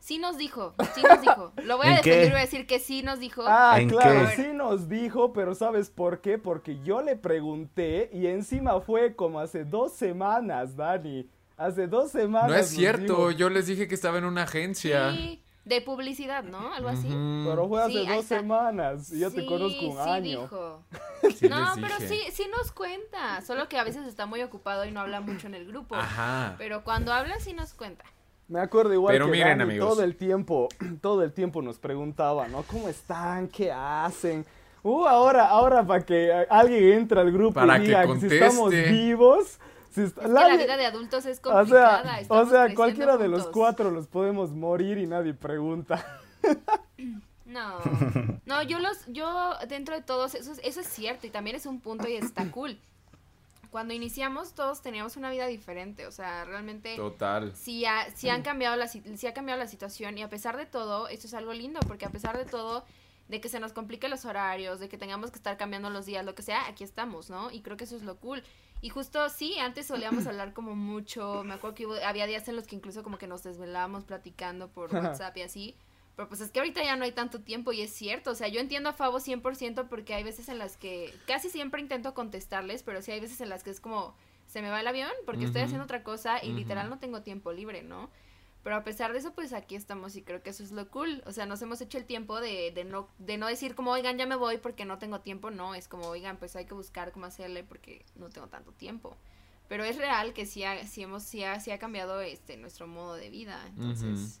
Sí 0.00 0.18
nos 0.18 0.36
dijo, 0.36 0.74
sí 0.96 1.02
nos 1.02 1.20
dijo. 1.20 1.52
Lo 1.62 1.76
voy 1.76 1.86
a 1.86 1.90
¿En 1.90 1.96
defender 1.96 2.30
voy 2.30 2.38
a 2.38 2.42
decir 2.44 2.66
que 2.66 2.80
sí 2.80 3.02
nos 3.04 3.20
dijo. 3.20 3.44
Ah, 3.46 3.76
¿En 3.80 3.88
claro, 3.88 4.28
qué? 4.34 4.42
sí 4.42 4.52
nos 4.52 4.88
dijo, 4.88 5.32
pero 5.32 5.54
¿sabes 5.54 5.90
por 5.90 6.20
qué? 6.20 6.38
Porque 6.38 6.80
yo 6.82 7.02
le 7.02 7.14
pregunté 7.14 8.10
y 8.12 8.26
encima 8.26 8.80
fue 8.80 9.14
como 9.14 9.38
hace 9.38 9.64
dos 9.64 9.92
semanas, 9.92 10.76
Dani. 10.76 11.28
Hace 11.56 11.86
dos 11.86 12.10
semanas. 12.10 12.48
No 12.50 12.56
es 12.56 12.68
cierto, 12.68 13.04
dijo. 13.28 13.30
yo 13.30 13.48
les 13.48 13.66
dije 13.68 13.86
que 13.86 13.94
estaba 13.94 14.18
en 14.18 14.24
una 14.24 14.42
agencia. 14.42 15.12
Sí, 15.12 15.40
de 15.64 15.80
publicidad, 15.80 16.42
¿no? 16.44 16.72
Algo 16.74 16.88
así. 16.88 17.08
Pero 17.08 17.68
fue 17.68 17.82
hace 17.82 17.92
Sí, 17.92 18.06
dos 18.06 18.24
semanas 18.24 19.12
y 19.12 19.20
yo 19.20 19.30
te 19.30 19.42
Sí, 19.42 19.46
conozco 19.46 19.86
un 19.86 19.92
sí 20.04 20.10
año. 20.10 20.40
dijo. 20.42 20.82
Sí 21.36 21.48
no, 21.48 21.66
pero 21.76 21.94
sí, 22.00 22.18
sí 22.32 22.46
nos 22.56 22.72
cuenta. 22.72 23.40
Solo 23.42 23.68
que 23.68 23.78
a 23.78 23.84
veces 23.84 24.06
está 24.08 24.26
muy 24.26 24.42
ocupado 24.42 24.84
y 24.84 24.90
no 24.90 25.00
habla 25.00 25.20
mucho 25.20 25.46
en 25.46 25.54
el 25.54 25.66
grupo. 25.66 25.94
Ajá. 25.94 26.56
Pero 26.58 26.82
cuando 26.82 27.12
habla 27.12 27.38
sí 27.38 27.52
nos 27.52 27.74
cuenta. 27.74 28.04
Me 28.48 28.58
acuerdo 28.58 28.92
igual 28.92 29.14
Pero 29.14 29.26
que 29.26 29.30
miren, 29.32 29.58
Dani 29.58 29.62
amigos. 29.70 29.88
todo 29.88 30.02
el 30.02 30.16
tiempo, 30.16 30.68
todo 31.00 31.22
el 31.22 31.32
tiempo 31.32 31.62
nos 31.62 31.78
preguntaba, 31.78 32.48
¿no? 32.48 32.62
¿Cómo 32.64 32.88
están? 32.88 33.46
¿Qué 33.46 33.70
hacen? 33.70 34.44
Uh, 34.82 35.06
ahora, 35.06 35.46
ahora 35.46 35.86
para 35.86 36.04
que 36.04 36.32
alguien 36.50 36.92
entre 36.98 37.20
al 37.20 37.30
grupo 37.30 37.54
Para 37.54 37.78
y 37.78 37.82
que 37.82 37.86
diga 37.86 38.06
si 38.18 38.26
estamos 38.26 38.70
vivos. 38.72 39.58
Si 39.92 40.00
est- 40.02 40.16
Es 40.18 40.24
que 40.24 40.28
nadie- 40.30 40.56
la 40.56 40.64
vida 40.64 40.76
de 40.76 40.86
adultos 40.86 41.26
es 41.26 41.38
o 41.38 41.42
complicada. 41.42 42.02
sea, 42.24 42.26
o 42.30 42.46
sea, 42.46 42.74
cualquiera 42.74 43.16
de 43.16 43.28
los 43.28 43.46
cuatro 43.48 43.90
los 43.90 44.06
podemos 44.08 44.50
morir 44.50 44.98
y 44.98 45.06
nadie 45.06 45.34
pregunta. 45.34 46.04
No, 47.44 47.78
no, 48.46 48.62
yo 48.62 48.78
los, 48.78 49.04
yo 49.08 49.54
dentro 49.68 49.94
de 49.94 50.02
todos, 50.02 50.34
eso, 50.34 50.52
es- 50.52 50.60
eso 50.64 50.80
es 50.80 50.86
cierto 50.88 51.26
y 51.26 51.30
también 51.30 51.56
es 51.56 51.66
un 51.66 51.80
punto 51.80 52.08
y 52.08 52.14
está 52.14 52.50
cool. 52.50 52.78
Cuando 53.70 53.92
iniciamos 53.94 54.54
todos 54.54 54.80
teníamos 54.82 55.16
una 55.16 55.30
vida 55.30 55.46
diferente, 55.46 56.06
o 56.06 56.12
sea, 56.12 56.44
realmente 56.44 56.94
Total. 56.96 57.52
sí, 57.56 57.84
ha, 57.84 58.10
sí 58.14 58.28
han 58.28 58.42
cambiado 58.42 58.76
la, 58.76 58.86
si- 58.88 59.26
ha 59.26 59.34
cambiado 59.34 59.58
la 59.58 59.66
situación 59.66 60.16
y 60.18 60.22
a 60.22 60.28
pesar 60.30 60.56
de 60.56 60.66
todo, 60.66 61.08
esto 61.08 61.26
es 61.26 61.34
algo 61.34 61.52
lindo 61.52 61.80
porque 61.86 62.04
a 62.06 62.10
pesar 62.10 62.38
de 62.38 62.44
todo, 62.44 62.84
de 63.28 63.40
que 63.40 63.48
se 63.48 63.60
nos 63.60 63.72
compliquen 63.72 64.10
los 64.10 64.24
horarios, 64.24 64.78
de 64.78 64.88
que 64.88 64.98
tengamos 64.98 65.30
que 65.30 65.36
estar 65.36 65.56
cambiando 65.56 65.90
los 65.90 66.06
días, 66.06 66.24
lo 66.24 66.34
que 66.34 66.42
sea, 66.42 66.66
aquí 66.68 66.84
estamos, 66.84 67.28
¿no? 67.30 67.50
Y 67.50 67.60
creo 67.62 67.76
que 67.76 67.84
eso 67.84 67.96
es 67.96 68.02
lo 68.02 68.16
cool. 68.16 68.42
Y 68.82 68.90
justo 68.90 69.26
sí, 69.30 69.58
antes 69.58 69.86
solíamos 69.86 70.26
hablar 70.26 70.52
como 70.52 70.74
mucho, 70.76 71.42
me 71.44 71.54
acuerdo 71.54 71.74
que 71.74 71.86
hubo- 71.86 72.04
había 72.04 72.26
días 72.26 72.46
en 72.48 72.56
los 72.56 72.66
que 72.66 72.76
incluso 72.76 73.02
como 73.02 73.16
que 73.16 73.26
nos 73.26 73.42
desvelábamos 73.42 74.04
platicando 74.04 74.68
por 74.68 74.90
WhatsApp 74.94 75.36
y 75.38 75.42
así. 75.42 75.76
Pero 76.16 76.28
pues 76.28 76.42
es 76.42 76.50
que 76.50 76.58
ahorita 76.58 76.84
ya 76.84 76.94
no 76.96 77.04
hay 77.04 77.12
tanto 77.12 77.40
tiempo 77.40 77.72
y 77.72 77.80
es 77.80 77.90
cierto, 77.90 78.32
o 78.32 78.34
sea, 78.34 78.46
yo 78.48 78.60
entiendo 78.60 78.90
a 78.90 78.92
Fabo 78.92 79.18
100% 79.18 79.88
porque 79.88 80.12
hay 80.12 80.22
veces 80.22 80.50
en 80.50 80.58
las 80.58 80.76
que 80.76 81.10
casi 81.26 81.48
siempre 81.48 81.80
intento 81.80 82.12
contestarles, 82.12 82.82
pero 82.82 83.00
sí 83.00 83.12
hay 83.12 83.20
veces 83.20 83.40
en 83.40 83.48
las 83.48 83.62
que 83.62 83.70
es 83.70 83.80
como 83.80 84.14
se 84.46 84.60
me 84.60 84.68
va 84.68 84.80
el 84.80 84.86
avión 84.86 85.10
porque 85.24 85.40
estoy 85.46 85.62
haciendo 85.62 85.84
otra 85.84 86.02
cosa 86.04 86.44
y 86.44 86.48
literal 86.52 86.90
no 86.90 86.98
tengo 86.98 87.22
tiempo 87.22 87.50
libre, 87.52 87.82
¿no? 87.82 88.10
Pero 88.62 88.76
a 88.76 88.84
pesar 88.84 89.12
de 89.12 89.18
eso, 89.18 89.32
pues 89.32 89.52
aquí 89.52 89.74
estamos 89.74 90.14
y 90.14 90.22
creo 90.22 90.42
que 90.42 90.50
eso 90.50 90.62
es 90.62 90.70
lo 90.70 90.88
cool. 90.88 91.22
O 91.26 91.32
sea, 91.32 91.46
nos 91.46 91.60
hemos 91.62 91.80
hecho 91.80 91.98
el 91.98 92.04
tiempo 92.04 92.40
de, 92.40 92.70
de, 92.72 92.84
no, 92.84 93.08
de 93.18 93.36
no 93.36 93.48
decir 93.48 93.74
como, 93.74 93.90
oigan, 93.90 94.18
ya 94.18 94.26
me 94.26 94.36
voy 94.36 94.58
porque 94.58 94.84
no 94.84 94.98
tengo 94.98 95.20
tiempo. 95.20 95.50
No, 95.50 95.74
es 95.74 95.88
como, 95.88 96.06
oigan, 96.06 96.36
pues 96.36 96.54
hay 96.54 96.64
que 96.66 96.74
buscar 96.74 97.10
cómo 97.12 97.26
hacerle 97.26 97.64
porque 97.64 98.04
no 98.14 98.28
tengo 98.28 98.46
tanto 98.48 98.70
tiempo. 98.72 99.16
Pero 99.68 99.84
es 99.84 99.96
real 99.96 100.32
que 100.32 100.46
sí 100.46 100.62
ha, 100.64 100.86
sí 100.86 101.02
hemos, 101.02 101.22
sí 101.24 101.42
ha, 101.42 101.58
sí 101.58 101.70
ha 101.72 101.78
cambiado 101.78 102.20
este 102.20 102.56
nuestro 102.56 102.86
modo 102.86 103.14
de 103.14 103.30
vida. 103.30 103.58
Entonces, 103.68 104.40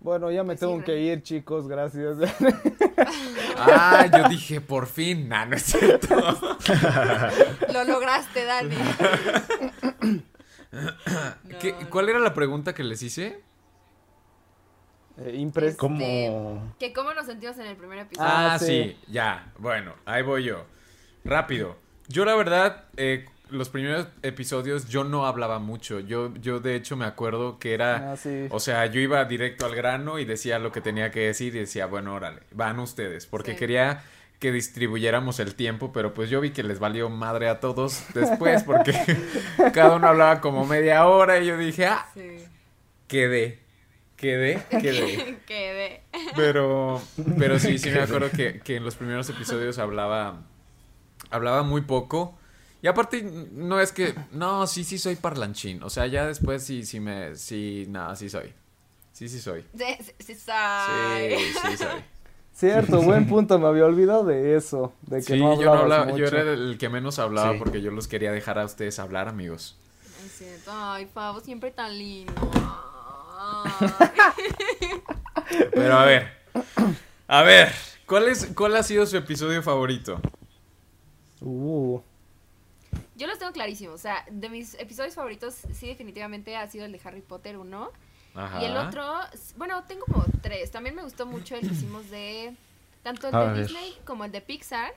Bueno, 0.00 0.30
ya 0.30 0.42
me 0.42 0.56
Pues 0.56 0.60
sí, 0.60 0.66
tengo 0.66 0.82
que 0.82 0.92
Ren. 0.92 1.02
ir, 1.02 1.22
chicos, 1.22 1.68
gracias. 1.68 2.16
Ah, 3.64 4.06
yo 4.10 4.28
dije, 4.28 4.60
por 4.60 4.86
fin. 4.86 5.28
Nah, 5.28 5.44
no 5.44 5.54
es 5.56 5.62
cierto. 5.62 6.16
lo 7.72 7.84
lograste, 7.84 8.44
Dani. 8.44 8.74
¿Qué- 11.60 11.72
No, 11.80 11.90
¿Cuál 11.90 12.08
era 12.08 12.18
la 12.18 12.32
pregunta 12.34 12.74
que 12.74 12.82
les 12.84 13.02
hice? 13.02 13.40
Eh, 15.18 15.36
impres- 15.38 15.76
¿Cómo? 15.76 16.74
Que 16.78 16.92
cómo 16.92 17.12
nos 17.12 17.26
sentimos 17.26 17.58
en 17.58 17.66
el 17.66 17.76
primer 17.76 17.98
episodio. 17.98 18.28
Ah, 18.30 18.54
Ah, 18.54 18.58
sí. 18.58 18.66
sí. 18.66 18.96
ya. 19.12 19.52
Bueno, 19.58 19.94
ahí 20.06 20.22
voy 20.22 20.44
yo. 20.44 20.64
Rápido. 21.24 21.76
Yo 22.08 22.24
la 22.24 22.34
verdad, 22.34 22.84
eh, 22.96 23.26
los 23.50 23.68
primeros 23.68 24.08
episodios 24.22 24.88
yo 24.88 25.04
no 25.04 25.26
hablaba 25.26 25.58
mucho. 25.58 26.00
Yo, 26.00 26.32
yo 26.36 26.60
de 26.60 26.74
hecho 26.74 26.96
me 26.96 27.04
acuerdo 27.04 27.58
que 27.58 27.74
era... 27.74 28.12
Ah, 28.12 28.16
sí. 28.16 28.46
O 28.50 28.58
sea, 28.58 28.86
yo 28.86 29.00
iba 29.00 29.22
directo 29.26 29.66
al 29.66 29.74
grano 29.74 30.18
y 30.18 30.24
decía 30.24 30.58
lo 30.58 30.72
que 30.72 30.80
tenía 30.80 31.10
que 31.10 31.20
decir 31.20 31.54
y 31.54 31.58
decía, 31.60 31.84
bueno, 31.86 32.14
órale, 32.14 32.40
van 32.52 32.78
ustedes. 32.78 33.26
Porque 33.26 33.52
Sí. 33.52 33.58
quería 33.58 34.02
que 34.42 34.50
distribuyéramos 34.50 35.38
el 35.38 35.54
tiempo, 35.54 35.92
pero 35.92 36.14
pues 36.14 36.28
yo 36.28 36.40
vi 36.40 36.50
que 36.50 36.64
les 36.64 36.80
valió 36.80 37.08
madre 37.08 37.48
a 37.48 37.60
todos 37.60 38.02
después 38.12 38.64
porque 38.64 38.92
cada 39.72 39.94
uno 39.94 40.08
hablaba 40.08 40.40
como 40.40 40.66
media 40.66 41.06
hora 41.06 41.38
y 41.38 41.46
yo 41.46 41.56
dije, 41.56 41.86
ah, 41.86 42.08
Sí. 42.12 42.44
quedé, 43.06 43.60
quedé, 44.16 44.60
quedé. 44.68 45.38
Quedé. 45.46 46.02
Pero, 46.34 47.00
pero 47.38 47.60
sí, 47.60 47.78
sí 47.78 47.90
me 47.90 48.00
acuerdo 48.00 48.30
que, 48.32 48.58
que 48.58 48.74
en 48.74 48.84
los 48.84 48.96
primeros 48.96 49.28
episodios 49.30 49.78
hablaba, 49.78 50.42
hablaba 51.30 51.62
muy 51.62 51.82
poco 51.82 52.36
Y 52.82 52.88
aparte, 52.88 53.22
no 53.52 53.80
es 53.80 53.92
que. 53.92 54.12
No, 54.32 54.66
sí, 54.66 54.82
sí 54.82 54.98
soy 54.98 55.14
parlanchín. 55.14 55.84
O 55.84 55.88
sea, 55.90 56.08
ya 56.08 56.26
después 56.26 56.64
sí, 56.64 56.84
sí 56.84 56.98
me. 56.98 57.36
Sí, 57.36 57.86
nada, 57.88 58.16
sí 58.16 58.28
soy. 58.28 58.52
Sí, 59.12 59.28
sí 59.28 59.38
soy. 59.38 59.64
Sí, 59.78 59.84
sí, 60.00 60.12
sí 60.18 60.34
soy. 60.34 61.30
Sí, 61.38 61.52
sí 61.70 61.76
soy. 61.76 62.04
Cierto, 62.54 63.02
buen 63.02 63.26
punto, 63.26 63.58
me 63.58 63.66
había 63.66 63.84
olvidado 63.86 64.24
de 64.24 64.56
eso, 64.56 64.92
de 65.02 65.16
que 65.18 65.34
Sí, 65.34 65.40
no 65.40 65.60
yo 65.60 65.74
no 65.74 65.80
hablaba, 65.80 66.06
yo 66.06 66.12
mucho. 66.12 66.24
era 66.26 66.52
el 66.52 66.76
que 66.78 66.88
menos 66.88 67.18
hablaba 67.18 67.52
Sí. 67.52 67.58
porque 67.58 67.82
yo 67.82 67.90
los 67.90 68.06
quería 68.08 68.30
dejar 68.30 68.58
a 68.58 68.64
ustedes 68.64 68.98
hablar, 68.98 69.28
amigos. 69.28 69.76
Es 70.24 70.32
cierto. 70.32 70.70
Ay, 70.72 71.06
Fabo, 71.06 71.40
siempre 71.40 71.70
tan 71.72 71.96
lindo. 71.98 72.32
Pero 75.72 75.94
a 75.98 76.04
ver. 76.04 76.28
A 77.26 77.42
ver, 77.42 77.72
¿cuál 78.06 78.28
es 78.28 78.46
cuál 78.54 78.76
ha 78.76 78.82
sido 78.82 79.06
su 79.06 79.16
episodio 79.16 79.62
favorito? 79.62 80.20
Uh, 81.40 82.00
Yo 83.16 83.26
los 83.26 83.38
tengo 83.38 83.52
clarísimos. 83.52 83.94
O 83.94 83.98
sea, 83.98 84.24
de 84.30 84.48
mis 84.48 84.74
episodios 84.74 85.14
favoritos, 85.14 85.54
sí, 85.72 85.88
definitivamente 85.88 86.56
ha 86.56 86.68
sido 86.68 86.84
el 86.84 86.92
de 86.92 87.00
Harry 87.04 87.22
Potter 87.22 87.56
1. 87.56 87.90
Ajá. 88.34 88.62
Y 88.62 88.64
el 88.66 88.76
otro, 88.76 89.04
bueno, 89.56 89.82
tengo 89.86 90.04
como 90.06 90.24
tres. 90.40 90.70
También 90.70 90.94
me 90.96 91.02
gustó 91.02 91.26
mucho 91.26 91.54
el 91.54 91.60
que 91.62 91.74
hicimos 91.74 92.08
de 92.10 92.54
tanto 93.02 93.28
el 93.28 93.34
A 93.34 93.40
de 93.40 93.52
ver. 93.52 93.66
Disney 93.66 93.96
como 94.04 94.24
el 94.24 94.32
de 94.32 94.40
Pixar. 94.40 94.92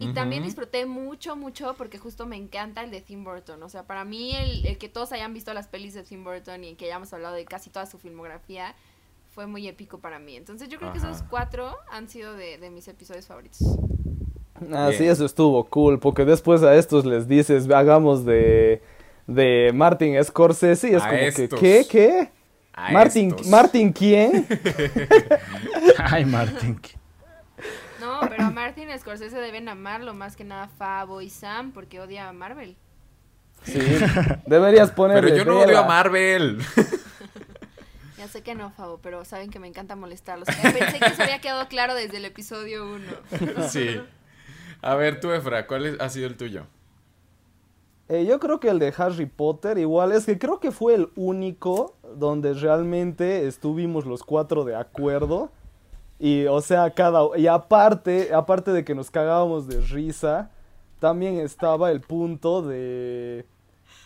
Y 0.00 0.12
también 0.12 0.44
disfruté 0.44 0.86
mucho, 0.86 1.34
mucho 1.34 1.74
porque 1.76 1.98
justo 1.98 2.24
me 2.24 2.36
encanta 2.36 2.84
el 2.84 2.92
de 2.92 3.00
Tim 3.00 3.24
Burton. 3.24 3.60
O 3.64 3.68
sea, 3.68 3.82
para 3.82 4.04
mí 4.04 4.32
el, 4.36 4.64
el 4.64 4.78
que 4.78 4.88
todos 4.88 5.10
hayan 5.10 5.34
visto 5.34 5.52
las 5.52 5.66
pelis 5.66 5.92
de 5.92 6.04
Tim 6.04 6.22
Burton 6.22 6.62
y 6.62 6.74
que 6.76 6.84
hayamos 6.84 7.12
hablado 7.12 7.34
de 7.34 7.44
casi 7.44 7.68
toda 7.70 7.84
su 7.86 7.98
filmografía 7.98 8.76
fue 9.34 9.48
muy 9.48 9.66
épico 9.66 9.98
para 9.98 10.20
mí. 10.20 10.36
Entonces 10.36 10.68
yo 10.68 10.78
creo 10.78 10.92
que 10.92 10.98
esos 10.98 11.22
cuatro 11.28 11.74
han 11.90 12.08
sido 12.08 12.34
de, 12.34 12.58
de 12.58 12.70
mis 12.70 12.86
episodios 12.86 13.26
favoritos. 13.26 13.58
ah, 14.72 14.90
sí, 14.92 14.98
Bien. 15.00 15.12
eso 15.12 15.24
estuvo 15.24 15.64
cool, 15.64 15.98
porque 15.98 16.24
después 16.24 16.62
a 16.62 16.76
estos 16.76 17.04
les 17.04 17.26
dices, 17.26 17.68
hagamos 17.68 18.24
de, 18.24 18.80
de 19.26 19.72
Martin 19.74 20.22
Scorsese 20.22 20.90
y 20.90 20.94
es 20.94 21.02
A 21.02 21.08
como 21.08 21.20
estos. 21.20 21.58
que, 21.58 21.58
¿qué? 21.58 21.86
¿Qué? 21.90 22.30
A 22.80 22.92
Martin, 22.92 23.30
estos. 23.30 23.46
¿Martin 23.48 23.92
quién? 23.92 24.46
Ay, 25.98 26.24
Martín. 26.24 26.80
No, 28.00 28.20
pero 28.28 28.44
a 28.44 28.50
Martin 28.50 28.88
Scorsese 28.98 29.36
deben 29.38 29.68
amarlo 29.68 30.14
más 30.14 30.36
que 30.36 30.44
nada 30.44 30.68
Fabo 30.68 31.20
y 31.20 31.28
Sam 31.30 31.72
porque 31.72 32.00
odia 32.00 32.28
a 32.28 32.32
Marvel. 32.32 32.76
Sí, 33.64 33.80
deberías 34.46 34.92
ponerle 34.92 35.32
Pero 35.32 35.44
yo 35.44 35.44
no 35.44 35.58
odio 35.60 35.78
a 35.80 35.86
Marvel. 35.86 36.58
Ya 38.16 38.28
sé 38.28 38.42
que 38.42 38.54
no, 38.54 38.70
Fabo, 38.70 38.98
pero 39.02 39.24
saben 39.24 39.50
que 39.50 39.58
me 39.58 39.66
encanta 39.66 39.96
molestarlos. 39.96 40.48
Eh, 40.48 40.54
Pensé 40.78 41.00
que 41.00 41.10
se 41.10 41.22
había 41.24 41.40
quedado 41.40 41.66
claro 41.68 41.94
desde 41.94 42.18
el 42.18 42.24
episodio 42.24 42.88
1. 42.92 43.04
Sí. 43.68 44.00
A 44.80 44.94
ver, 44.94 45.18
tú, 45.18 45.32
Efra, 45.32 45.66
¿cuál 45.66 45.86
es- 45.86 46.00
ha 46.00 46.08
sido 46.08 46.28
el 46.28 46.36
tuyo? 46.36 46.66
Eh, 48.08 48.24
yo 48.24 48.38
creo 48.40 48.58
que 48.60 48.68
el 48.68 48.78
de 48.78 48.94
Harry 48.96 49.26
Potter 49.26 49.76
igual 49.78 50.12
es 50.12 50.24
que 50.24 50.38
creo 50.38 50.60
que 50.60 50.70
fue 50.70 50.94
el 50.94 51.08
único 51.16 51.97
donde 52.16 52.54
realmente 52.54 53.46
estuvimos 53.46 54.06
los 54.06 54.22
cuatro 54.22 54.64
de 54.64 54.76
acuerdo 54.76 55.50
y 56.18 56.46
o 56.46 56.60
sea 56.60 56.90
cada 56.90 57.36
y 57.36 57.46
aparte 57.46 58.34
aparte 58.34 58.72
de 58.72 58.84
que 58.84 58.94
nos 58.94 59.10
cagábamos 59.10 59.68
de 59.68 59.80
risa 59.80 60.50
también 60.98 61.38
estaba 61.38 61.90
el 61.90 62.00
punto 62.00 62.62
de 62.62 63.46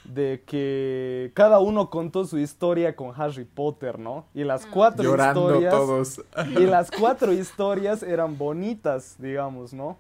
de 0.05 0.42
que 0.46 1.30
cada 1.34 1.61
uno 1.61 1.90
contó 1.90 2.24
su 2.24 2.38
historia 2.38 2.96
con 2.96 3.12
Harry 3.16 3.44
Potter, 3.44 3.98
¿no? 3.98 4.26
Y 4.34 4.42
las 4.42 4.66
cuatro 4.66 5.05
Llorando 5.05 5.42
historias 5.48 5.72
todos. 5.72 6.22
y 6.59 6.66
las 6.66 6.90
cuatro 6.90 7.32
historias 7.32 8.03
eran 8.03 8.36
bonitas, 8.36 9.16
digamos, 9.18 9.72
¿no? 9.72 9.96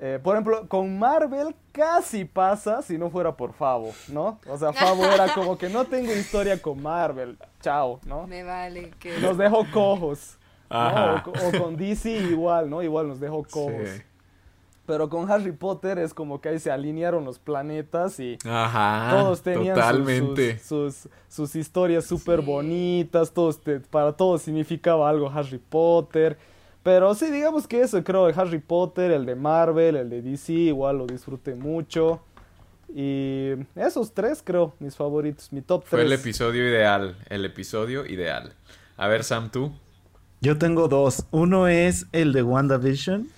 Eh, 0.00 0.18
por 0.22 0.34
ejemplo, 0.34 0.68
con 0.68 0.98
Marvel 0.98 1.54
casi 1.72 2.24
pasa 2.24 2.82
si 2.82 2.98
no 2.98 3.10
fuera 3.10 3.36
por 3.36 3.52
Favo, 3.52 3.92
¿no? 4.08 4.38
O 4.48 4.58
sea, 4.58 4.72
Favo 4.72 5.04
era 5.06 5.32
como 5.32 5.56
que 5.56 5.68
no 5.68 5.84
tengo 5.84 6.12
historia 6.12 6.60
con 6.60 6.82
Marvel, 6.82 7.38
chao, 7.60 8.00
¿no? 8.04 8.26
Me 8.26 8.42
vale 8.42 8.90
que... 8.98 9.18
Nos 9.18 9.38
dejó 9.38 9.64
cojos. 9.72 10.36
¿no? 10.68 10.76
Ajá. 10.76 11.14
O, 11.14 11.22
co- 11.22 11.32
o 11.58 11.62
con 11.62 11.76
DC 11.76 12.10
igual, 12.10 12.68
¿no? 12.68 12.82
Igual 12.82 13.06
nos 13.08 13.20
dejó 13.20 13.44
cojos. 13.44 13.88
Sí. 13.88 14.02
Pero 14.86 15.08
con 15.08 15.30
Harry 15.30 15.52
Potter 15.52 15.98
es 15.98 16.12
como 16.12 16.40
que 16.42 16.50
ahí 16.50 16.58
se 16.58 16.70
alinearon 16.70 17.24
los 17.24 17.38
planetas 17.38 18.20
y 18.20 18.36
Ajá. 18.44 19.10
todos 19.16 19.42
tenían 19.42 19.74
sus- 19.76 19.84
Totalmente. 19.84 20.58
Sus, 20.58 20.94
sus, 20.96 21.08
sus 21.28 21.56
historias 21.56 22.04
súper 22.04 22.40
Sí. 22.40 22.46
bonitas, 22.46 23.32
todos 23.32 23.62
te- 23.62 23.80
para 23.80 24.12
todos 24.12 24.42
significaba 24.42 25.08
algo 25.08 25.30
Harry 25.30 25.58
Potter. 25.58 26.36
Pero 26.84 27.14
sí, 27.16 27.30
digamos 27.32 27.66
que 27.66 27.80
eso, 27.80 28.04
creo, 28.04 28.28
el 28.28 28.38
Harry 28.38 28.58
Potter, 28.60 29.10
el 29.10 29.26
de 29.26 29.34
Marvel, 29.34 29.96
el 29.96 30.08
de 30.10 30.22
DC, 30.22 30.52
igual 30.52 30.98
lo 30.98 31.06
disfruté 31.06 31.56
mucho. 31.56 32.20
Y 32.94 33.50
esos 33.74 34.12
tres, 34.12 34.42
creo, 34.44 34.74
mis 34.78 34.94
favoritos, 34.94 35.52
mi 35.52 35.62
top 35.62 35.84
Fue 35.86 36.02
el 36.02 36.08
tres. 36.08 36.20
episodio 36.20 36.68
ideal. 36.68 37.16
El 37.28 37.44
episodio 37.44 38.06
ideal. 38.06 38.52
A 38.96 39.08
ver, 39.08 39.24
Sam, 39.24 39.50
tú. 39.50 39.72
Yo 40.40 40.58
tengo 40.58 40.86
dos. 40.86 41.24
Uno 41.32 41.66
es 41.68 42.06
el 42.12 42.32
de 42.34 42.42
WandaVision, 42.42 43.28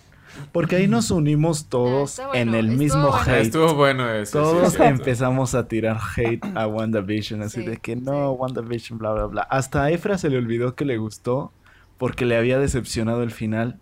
porque 0.53 0.77
ahí 0.77 0.89
nos 0.89 1.11
unimos 1.13 1.69
todos 1.69 2.19
Ah, 2.19 2.27
bueno, 2.27 2.51
en 2.51 2.55
el 2.57 2.77
mismo 2.77 3.09
bueno. 3.11 3.23
hate. 3.25 3.43
Estuvo 3.43 3.75
bueno 3.75 4.05
sí, 4.27 4.33
Todos 4.33 4.75
es 4.75 4.81
empezamos 4.81 5.55
a 5.55 5.69
tirar 5.69 5.99
hate 6.17 6.45
a 6.57 6.67
WandaVision, 6.67 7.43
así 7.43 7.61
Sí, 7.61 7.67
de 7.67 7.77
que 7.77 7.95
sí. 7.95 8.01
no, 8.03 8.33
WandaVision, 8.33 8.99
bla, 8.99 9.13
bla, 9.13 9.27
bla. 9.27 9.43
Hasta 9.43 9.85
a 9.85 9.91
Efra 9.93 10.19
se 10.19 10.29
le 10.29 10.37
olvidó 10.37 10.75
que 10.75 10.85
le 10.85 10.99
gustó 10.99 11.53
porque 11.99 12.25
le 12.25 12.37
había 12.37 12.59
decepcionado 12.59 13.23
el 13.23 13.31
final. 13.31 13.81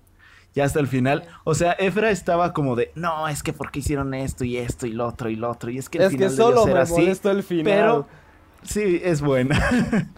Y 0.56 0.60
hasta 0.60 0.78
el 0.78 0.86
final, 0.86 1.24
o 1.42 1.54
sea, 1.56 1.72
Efra 1.72 2.10
estaba 2.10 2.52
como 2.52 2.76
de, 2.76 2.92
no, 2.94 3.26
es 3.28 3.42
que 3.42 3.52
porque 3.52 3.80
hicieron 3.80 4.14
esto 4.14 4.44
y 4.44 4.56
esto 4.56 4.86
y 4.86 4.92
lo 4.92 5.08
otro 5.08 5.28
y 5.28 5.34
lo 5.34 5.50
otro. 5.50 5.68
Y 5.70 5.78
es 5.78 5.88
que 5.88 5.98
el 5.98 6.04
Es 6.04 6.10
que 6.10 6.16
final 6.18 6.30
debió 6.30 6.44
solo 6.46 6.64
ser 6.64 6.74
me 6.74 6.80
así. 6.80 6.92
molestó 6.92 7.30
el 7.32 7.42
final. 7.42 7.64
Pero 7.64 8.08
sí, 8.62 9.00
es 9.02 9.20
buena. 9.20 9.58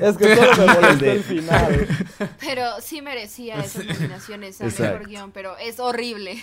Es 0.00 0.16
que 0.18 0.34
solo 0.36 0.66
me 0.66 0.74
molestó 0.74 1.04
el 1.06 1.22
final. 1.22 1.86
Pero 2.40 2.64
sí 2.80 3.00
merecía 3.00 3.60
esas 3.60 3.86
nominaciones 3.86 4.60
a 4.60 4.64
Exacto. 4.64 4.92
mejor 4.98 5.08
guion, 5.08 5.30
pero 5.30 5.56
es 5.56 5.78
horrible. 5.80 6.34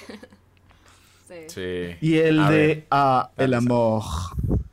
sí. 1.28 1.36
Sí. 1.50 1.96
Y 2.02 2.18
el 2.18 2.40
A 2.40 2.50
de 2.50 2.88
ah, 2.90 3.30
El. 3.38 3.54
Amor. 3.54 4.04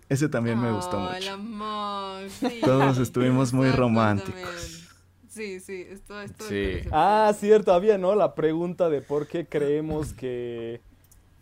Ese 0.08 0.28
también 0.28 0.60
me 0.60 0.72
gustó 0.72 0.96
Oh, 0.98 1.10
el 1.12 1.20
mucho. 1.20 1.32
amor, 1.34 2.22
sí. 2.30 2.60
Todos 2.64 2.98
estuvimos 2.98 3.52
muy 3.52 3.70
románticos. 3.70 4.79
Sí, 5.40 5.58
sí, 5.60 5.86
esto, 5.90 6.20
esto 6.20 6.44
Sí. 6.48 6.80
Ah, 6.92 7.32
cierto, 7.38 7.72
había, 7.72 7.96
¿no? 7.96 8.14
La 8.14 8.34
pregunta 8.34 8.90
de 8.90 9.00
por 9.00 9.26
qué 9.26 9.46
creemos 9.46 10.12
que, 10.12 10.80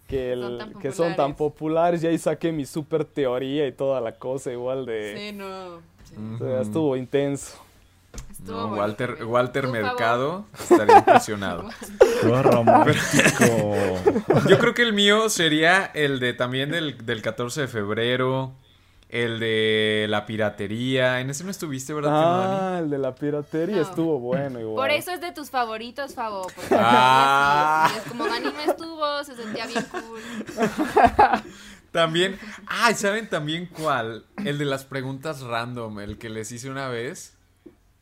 que, 0.06 0.32
el- 0.34 0.40
Son 0.42 0.58
tan 0.58 0.72
que 0.74 0.92
son 0.92 1.16
tan 1.16 1.34
populares. 1.34 2.02
Y 2.04 2.06
ahí 2.06 2.16
saqué 2.18 2.52
mi 2.52 2.64
super 2.64 3.04
teoría 3.04 3.66
y 3.66 3.72
toda 3.72 4.00
la 4.00 4.12
cosa, 4.12 4.52
igual 4.52 4.86
de... 4.86 5.16
Sí, 5.30 5.36
no. 5.36 5.78
sí. 6.04 6.14
o 6.34 6.38
sea, 6.38 6.60
estuvo 6.60 6.96
intenso. 6.96 7.56
Estuvo 8.30 8.56
No, 8.56 8.68
bueno 8.68 8.82
Walter. 8.82 9.24
Walter. 9.24 9.66
Mercado 9.68 10.44
estaría 10.58 10.98
impresionado. 10.98 11.68
Romántico. 12.22 13.74
Yo 14.48 14.58
creo 14.58 14.74
que 14.74 14.82
el 14.82 14.92
mío 14.92 15.28
sería 15.28 15.84
el 15.94 16.20
de 16.20 16.34
también 16.34 16.70
del, 16.70 17.04
del 17.04 17.20
14 17.20 17.62
de 17.62 17.68
febrero, 17.68 18.52
el 19.08 19.40
de 19.40 20.06
la 20.08 20.26
piratería. 20.26 21.20
En 21.20 21.30
ese 21.30 21.44
no 21.44 21.50
estuviste, 21.50 21.94
¿verdad? 21.94 22.10
Dani? 22.12 22.56
Ah, 22.60 22.78
el 22.80 22.90
de 22.90 22.98
la 22.98 23.14
piratería 23.14 23.76
No. 23.76 23.82
estuvo 23.82 24.18
bueno 24.20 24.60
igual. 24.60 24.76
Por 24.76 24.90
eso 24.90 25.10
es 25.12 25.20
de 25.20 25.32
tus 25.32 25.50
favoritos, 25.50 26.14
Favo. 26.14 26.42
Porque 26.42 26.60
Ah. 26.78 27.90
es 27.96 28.02
como 28.10 28.26
Dani 28.26 28.44
no 28.52 28.60
estuvo, 28.72 29.24
se 29.24 29.34
sentía 29.34 29.66
bien 29.66 29.84
cool. 29.90 30.20
También, 31.92 32.38
ay, 32.66 32.94
¿saben 32.94 33.28
también 33.30 33.66
cuál? 33.66 34.26
El 34.44 34.58
de 34.58 34.66
las 34.66 34.84
preguntas 34.84 35.40
random, 35.40 36.00
el 36.00 36.18
que 36.18 36.28
les 36.28 36.52
hice 36.52 36.68
una 36.70 36.88
vez. 36.88 37.34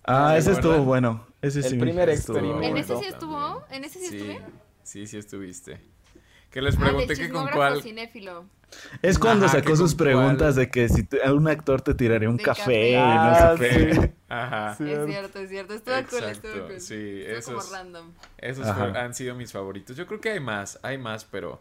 Ah, 0.05 0.31
¿Se 0.33 0.39
ese 0.39 0.53
estuvo 0.53 0.79
bueno. 0.79 1.25
Ese 1.41 1.63
sí 1.63 1.69
El 1.69 1.77
me- 1.77 1.81
primer 1.83 2.09
estuvo 2.09 2.37
experimento. 2.39 2.67
¿En 2.69 2.77
ese 2.79 2.97
sí 2.97 3.05
estuvo? 3.07 3.65
¿En 3.71 3.85
ese 3.85 3.99
sí, 4.01 4.17
estuve? 4.17 4.41
Sí, 4.83 5.07
sí 5.07 5.19
estuviste. 5.19 5.81
Que 6.51 6.63
les 6.63 6.75
Ah, 6.77 6.81
pregunté 6.81 7.15
del 7.15 7.19
que 7.19 7.33
con 7.33 7.47
cuál. 7.49 7.81
cinéfilo. 7.83 8.45
Es 9.03 9.19
cuando 9.19 9.47
Ajá, 9.47 9.59
sacó 9.59 9.77
sus 9.77 9.95
preguntas 9.95 10.55
cuál. 10.55 10.67
de 10.67 10.71
que 10.71 10.89
si 10.89 11.03
te- 11.05 11.23
a 11.25 11.33
un 11.33 11.49
actor 11.49 11.81
te 11.83 11.95
tiraría 11.95 12.29
un 12.29 12.37
De 12.37 12.43
café, 12.43 12.63
café. 12.63 12.91
y 12.91 12.95
no 12.95 13.01
Ah, 13.05 13.55
sé 13.57 13.69
qué. 13.69 13.95
sí. 13.95 14.01
Ajá. 14.29 14.71
Es 14.81 15.07
Cierto. 15.07 15.39
es 15.39 15.49
cierto. 15.49 15.75
Estuvo 15.75 15.95
cool, 16.11 16.25
estuvo 16.25 16.67
cool. 16.69 16.81
sí, 16.81 17.23
Estuvo 17.27 17.55
como 17.55 17.59
esos- 17.61 17.73
random. 17.73 18.13
Esos 18.39 18.67
fue- 18.77 18.99
han 18.99 19.15
sido 19.15 19.35
mis 19.35 19.53
favoritos. 19.53 19.97
Yo 19.97 20.07
creo 20.07 20.21
que 20.21 20.31
hay 20.31 20.41
más, 20.41 20.79
hay 20.83 20.99
más, 20.99 21.25
pero. 21.25 21.61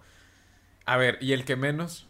A 0.85 0.97
ver, 0.97 1.17
¿y 1.21 1.33
el 1.33 1.45
que 1.45 1.55
menos? 1.55 2.07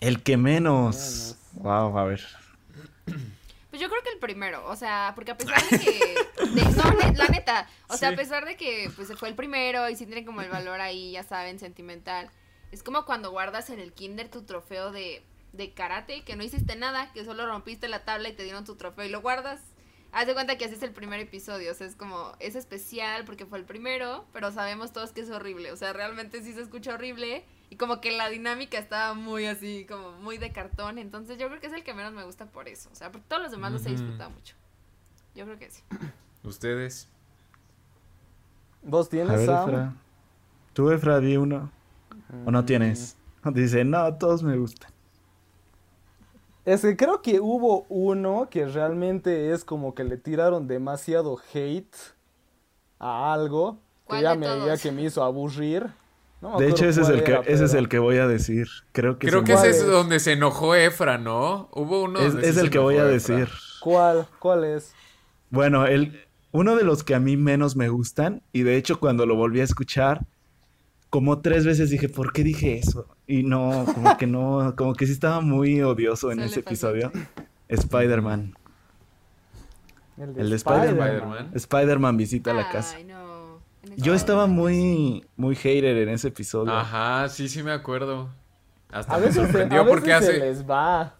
El 0.00 0.22
que 0.22 0.36
menos. 0.36 1.36
Wow, 1.54 1.96
a 1.98 2.04
ver. 2.04 2.22
Pues 3.70 3.80
yo 3.80 3.88
creo 3.88 4.02
que 4.02 4.10
el 4.10 4.18
primero, 4.18 4.66
o 4.68 4.76
sea, 4.76 5.12
porque 5.14 5.30
a 5.30 5.38
pesar 5.38 5.62
de 5.70 5.78
que, 5.78 6.14
de- 6.50 6.64
no, 6.76 7.12
la 7.14 7.26
neta, 7.28 7.66
o 7.88 7.96
sea, 7.96 8.08
Sí. 8.10 8.14
a 8.14 8.16
pesar 8.18 8.44
de 8.44 8.56
que 8.56 8.90
pues 8.94 9.08
fue 9.18 9.28
el 9.30 9.34
primero 9.34 9.88
y 9.88 9.96
sí 9.96 10.04
tiene 10.04 10.24
como 10.26 10.42
el 10.42 10.50
valor 10.50 10.80
ahí, 10.82 11.12
ya 11.12 11.22
saben, 11.22 11.58
sentimental, 11.58 12.28
es 12.72 12.82
como 12.82 13.04
cuando 13.04 13.30
guardas 13.30 13.70
en 13.70 13.78
el 13.78 13.92
kinder 13.92 14.28
tu 14.28 14.42
trofeo 14.42 14.90
de, 14.90 15.22
de 15.52 15.72
karate, 15.72 16.24
que 16.24 16.34
no 16.34 16.42
hiciste 16.42 16.74
nada, 16.74 17.12
que 17.12 17.24
solo 17.24 17.46
rompiste 17.46 17.86
la 17.86 18.04
tabla 18.04 18.28
y 18.28 18.32
te 18.32 18.42
dieron 18.42 18.64
tu 18.64 18.74
trofeo 18.74 19.04
y 19.04 19.10
lo 19.10 19.22
guardas, 19.22 19.60
Haz 20.14 20.26
de 20.26 20.34
cuenta 20.34 20.58
que 20.58 20.66
así 20.66 20.74
es 20.74 20.82
el 20.82 20.92
primer 20.92 21.20
episodio, 21.20 21.72
o 21.72 21.74
sea, 21.74 21.86
es 21.86 21.96
como, 21.96 22.32
es 22.38 22.54
especial 22.54 23.24
porque 23.24 23.46
fue 23.46 23.58
el 23.58 23.64
primero, 23.64 24.26
pero 24.34 24.52
sabemos 24.52 24.92
todos 24.92 25.10
que 25.12 25.22
es 25.22 25.30
horrible, 25.30 25.72
o 25.72 25.76
sea, 25.76 25.94
realmente 25.94 26.42
sí 26.42 26.52
se 26.52 26.60
escucha 26.60 26.92
horrible 26.92 27.46
y 27.70 27.76
como 27.76 28.02
que 28.02 28.12
la 28.12 28.28
dinámica 28.28 28.76
estaba 28.76 29.14
muy 29.14 29.46
así, 29.46 29.86
como 29.88 30.12
muy 30.12 30.36
de 30.36 30.52
cartón, 30.52 30.98
entonces 30.98 31.38
yo 31.38 31.48
creo 31.48 31.60
que 31.60 31.68
es 31.68 31.72
el 31.72 31.82
que 31.82 31.94
menos 31.94 32.12
me 32.12 32.24
gusta 32.24 32.44
por 32.44 32.68
eso, 32.68 32.90
o 32.92 32.94
sea, 32.94 33.10
porque 33.10 33.26
todos 33.26 33.40
los 33.40 33.52
demás 33.52 33.72
los 33.72 33.86
he 33.86 33.88
disfrutado 33.88 34.28
mucho. 34.28 34.54
Yo 35.34 35.46
creo 35.46 35.58
que 35.58 35.70
sí. 35.70 35.82
¿Ustedes? 36.44 37.08
¿Vos 38.82 39.06
A 39.06 39.10
tienes, 39.10 39.38
ver, 39.38 39.46
Sam? 39.46 39.68
Efra. 39.70 39.94
¿Tú, 40.74 40.90
Efra, 40.90 41.20
di 41.20 41.38
uno? 41.38 41.70
¿O 42.44 42.50
no 42.50 42.64
tienes? 42.64 43.16
Dice, 43.54 43.84
no, 43.84 44.16
todos 44.18 44.42
me 44.42 44.56
gustan. 44.56 44.92
Es 46.64 46.82
que 46.82 46.96
creo 46.96 47.22
que 47.22 47.40
hubo 47.40 47.86
uno 47.88 48.48
que 48.50 48.66
realmente 48.66 49.52
es 49.52 49.64
como 49.64 49.94
que 49.94 50.04
le 50.04 50.16
tiraron 50.16 50.68
demasiado 50.68 51.38
hate 51.52 51.94
a 52.98 53.32
algo 53.32 53.78
que 54.08 54.08
¿Cuál 54.08 54.22
ya 54.22 54.34
me, 54.34 54.46
ya 54.66 54.78
que 54.78 54.92
me 54.92 55.02
hizo 55.04 55.22
aburrir. 55.22 55.86
No 56.40 56.50
me 56.50 56.56
De 56.58 56.68
hecho, 56.68 56.86
ese 56.86 57.00
es 57.02 57.08
el 57.08 57.24
que, 57.24 57.40
ese 57.46 57.64
es 57.64 57.74
el 57.74 57.88
que 57.88 57.98
voy 57.98 58.16
a 58.18 58.26
decir. 58.26 58.68
Creo 58.92 59.18
que, 59.18 59.28
Creo 59.28 59.44
que 59.44 59.52
me- 59.52 59.54
¿Cuál 59.54 59.68
ese 59.68 59.70
es 59.70 59.80
es? 59.80 59.86
donde 59.86 60.20
se 60.20 60.32
enojó 60.32 60.74
Efra, 60.74 61.18
¿no? 61.18 61.68
Hubo 61.72 62.02
uno 62.02 62.20
es, 62.20 62.34
donde 62.34 62.42
es 62.42 62.56
el 62.56 62.64
se 62.64 62.70
que 62.70 62.78
voy 62.78 62.96
a 62.96 63.04
enojó 63.04 63.08
Efra. 63.08 63.36
decir. 63.36 63.48
¿Cuál? 63.78 64.28
¿Cuál 64.38 64.64
es? 64.64 64.96
Bueno, 65.50 65.86
el, 65.86 66.26
uno 66.52 66.76
de 66.76 66.84
los 66.84 67.04
que 67.04 67.14
a 67.14 67.20
mí 67.20 67.36
menos 67.36 67.76
me 67.76 67.88
gustan, 67.88 68.42
y 68.52 68.62
de 68.62 68.76
hecho 68.76 68.98
cuando 69.00 69.26
lo 69.26 69.36
volví 69.36 69.60
a 69.60 69.64
escuchar, 69.64 70.26
como 71.12 71.42
tres 71.42 71.66
veces 71.66 71.90
dije, 71.90 72.08
¿por 72.08 72.32
qué 72.32 72.42
dije 72.42 72.78
eso? 72.78 73.06
Y 73.26 73.42
no, 73.42 73.84
como 73.94 74.16
que 74.16 74.26
no, 74.26 74.74
como 74.78 74.94
que 74.94 75.04
sí 75.04 75.12
estaba 75.12 75.42
muy 75.42 75.82
odioso 75.82 76.32
en 76.32 76.40
ese 76.40 76.60
episodio. 76.60 77.12
Spider-Man. 77.68 78.54
El 80.16 80.38
El 80.38 80.48
de 80.48 80.56
Spider-Man. 80.56 81.08
Spider-Man. 81.08 81.50
Spider-Man 81.52 82.16
visita 82.16 82.54
la 82.54 82.70
casa. 82.70 82.96
No. 83.06 83.60
Yo 83.98 84.14
estaba 84.14 84.46
muy, 84.46 85.26
muy 85.36 85.54
hater 85.54 85.98
en 85.98 86.08
ese 86.08 86.28
episodio. 86.28 86.72
Ajá, 86.72 87.28
sí, 87.28 87.50
sí 87.50 87.62
me 87.62 87.72
acuerdo. 87.72 88.30
Hasta 88.90 89.14
A 89.14 89.18
me 89.18 89.26
veces, 89.26 89.34
se, 89.34 89.42
sorprendió 89.42 89.84
veces 89.84 89.90
porque 89.92 90.08
se 90.08 90.14
hace, 90.14 90.38
les 90.38 90.64
va. 90.66 91.16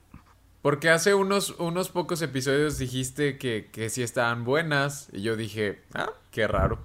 porque 0.63 0.89
hace 0.89 1.13
unos, 1.13 1.51
unos 1.59 1.91
pocos 1.91 2.23
episodios 2.23 2.79
dijiste 2.79 3.37
que, 3.37 3.69
que 3.71 3.91
sí 3.91 4.03
estaban 4.03 4.45
buenas. 4.45 5.11
Y 5.13 5.21
yo 5.21 5.37
dije, 5.37 5.83
ah, 5.93 6.09
qué 6.31 6.49
raro. 6.49 6.79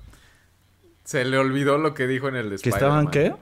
Se 1.08 1.24
le 1.24 1.38
olvidó 1.38 1.78
lo 1.78 1.94
que 1.94 2.06
dijo 2.06 2.28
en 2.28 2.36
el 2.36 2.50
de 2.50 2.58
¿Que 2.58 2.68
estaban 2.68 3.08
qué? 3.08 3.34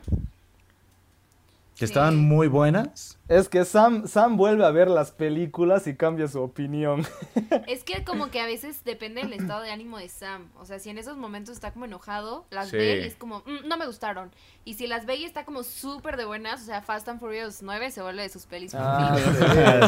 ¿Que 1.75 1.79
Sí. 1.79 1.85
estaban 1.85 2.15
muy 2.15 2.47
buenas? 2.47 3.17
Es 3.27 3.49
que 3.49 3.65
Sam, 3.65 4.07
Sam 4.07 4.37
vuelve 4.37 4.63
a 4.65 4.69
ver 4.69 4.87
las 4.87 5.11
películas 5.11 5.87
y 5.87 5.95
cambia 5.95 6.27
su 6.27 6.41
opinión. 6.43 7.03
Es 7.67 7.83
que 7.83 8.03
como 8.03 8.29
que 8.29 8.39
a 8.39 8.45
veces 8.45 8.83
depende 8.83 9.21
del 9.21 9.33
estado 9.33 9.61
de 9.61 9.71
ánimo 9.71 9.97
de 9.97 10.09
Sam. 10.09 10.51
O 10.59 10.65
sea, 10.65 10.77
si 10.77 10.89
en 10.91 10.97
esos 10.99 11.17
momentos 11.17 11.55
está 11.55 11.71
como 11.71 11.85
enojado, 11.85 12.45
las 12.51 12.69
Sí. 12.69 12.77
ve 12.77 13.01
y 13.01 13.07
es 13.07 13.15
como, 13.15 13.39
"Mm, 13.39 13.67
no 13.67 13.77
me 13.77 13.87
gustaron. 13.87 14.31
Y 14.63 14.75
si 14.75 14.85
las 14.87 15.05
ve 15.07 15.15
y 15.15 15.25
está 15.25 15.43
como 15.45 15.63
súper 15.63 16.17
de 16.17 16.25
buenas, 16.25 16.61
o 16.61 16.65
sea, 16.65 16.81
Fast 16.81 17.07
and 17.09 17.19
Furious 17.19 17.61
9 17.63 17.89
se 17.91 18.01
vuelve 18.03 18.21
de 18.23 18.29
sus 18.29 18.45
pelis 18.45 18.73
Ah, 18.75 19.15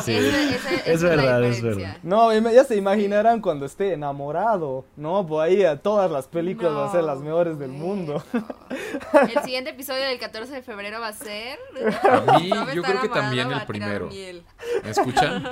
sí. 0.04 0.14
Ese- 0.16 0.56
ese- 0.56 0.76
esa 0.76 0.92
Es 0.92 1.02
la 1.04 1.10
verdad, 1.10 1.44
es 1.44 1.56
diferencia. 1.58 1.88
verdad. 1.90 2.00
No, 2.04 2.34
ya 2.52 2.64
se 2.64 2.76
imaginarán 2.76 3.42
cuando 3.42 3.66
esté 3.68 3.94
enamorado, 3.94 4.86
¿no? 4.96 5.26
Pues 5.28 5.48
ahí 5.50 5.64
a 5.64 5.80
todas 5.82 6.10
las 6.10 6.28
películas 6.28 6.74
van 6.74 6.90
a 6.90 6.92
ser 6.92 7.04
las 7.04 7.20
mejores 7.20 7.60
del 7.60 7.72
mundo. 7.72 8.24
El 9.14 9.44
siguiente 9.44 9.72
episodio 9.72 10.04
del 10.06 10.20
14 10.20 10.54
de 10.54 10.62
febrero 10.64 11.00
va 11.00 11.10
a 11.10 11.14
ser... 11.14 11.58
A 12.04 12.40
mí, 12.40 12.50
yo 12.76 12.82
creo 12.84 13.02
que 13.02 13.08
enamorado, 13.08 13.27
también 13.28 13.52
el 13.52 13.66
primero. 13.68 14.08
miel. 14.08 14.44
¿Me 14.84 14.90
escuchan? 14.90 15.44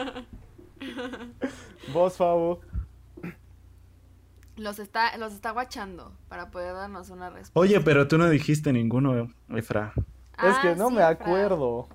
Vos, 1.93 2.17
Fabo. 2.17 2.61
Los 4.57 4.79
está, 4.79 5.17
los 5.17 5.33
está 5.33 5.51
guachando 5.51 6.13
para 6.29 6.49
poder 6.49 6.73
darnos 6.73 7.09
una 7.09 7.29
respuesta. 7.29 7.59
Oye, 7.59 7.81
pero 7.81 8.07
tú 8.07 8.17
no 8.17 8.29
dijiste 8.29 8.71
ninguno, 8.71 9.29
Efra. 9.49 9.93
es 9.97 10.03
Ah, 10.37 10.59
que 10.61 10.75
no 10.75 10.89
sí, 10.89 10.95
me 10.95 11.03
acuerdo. 11.03 11.89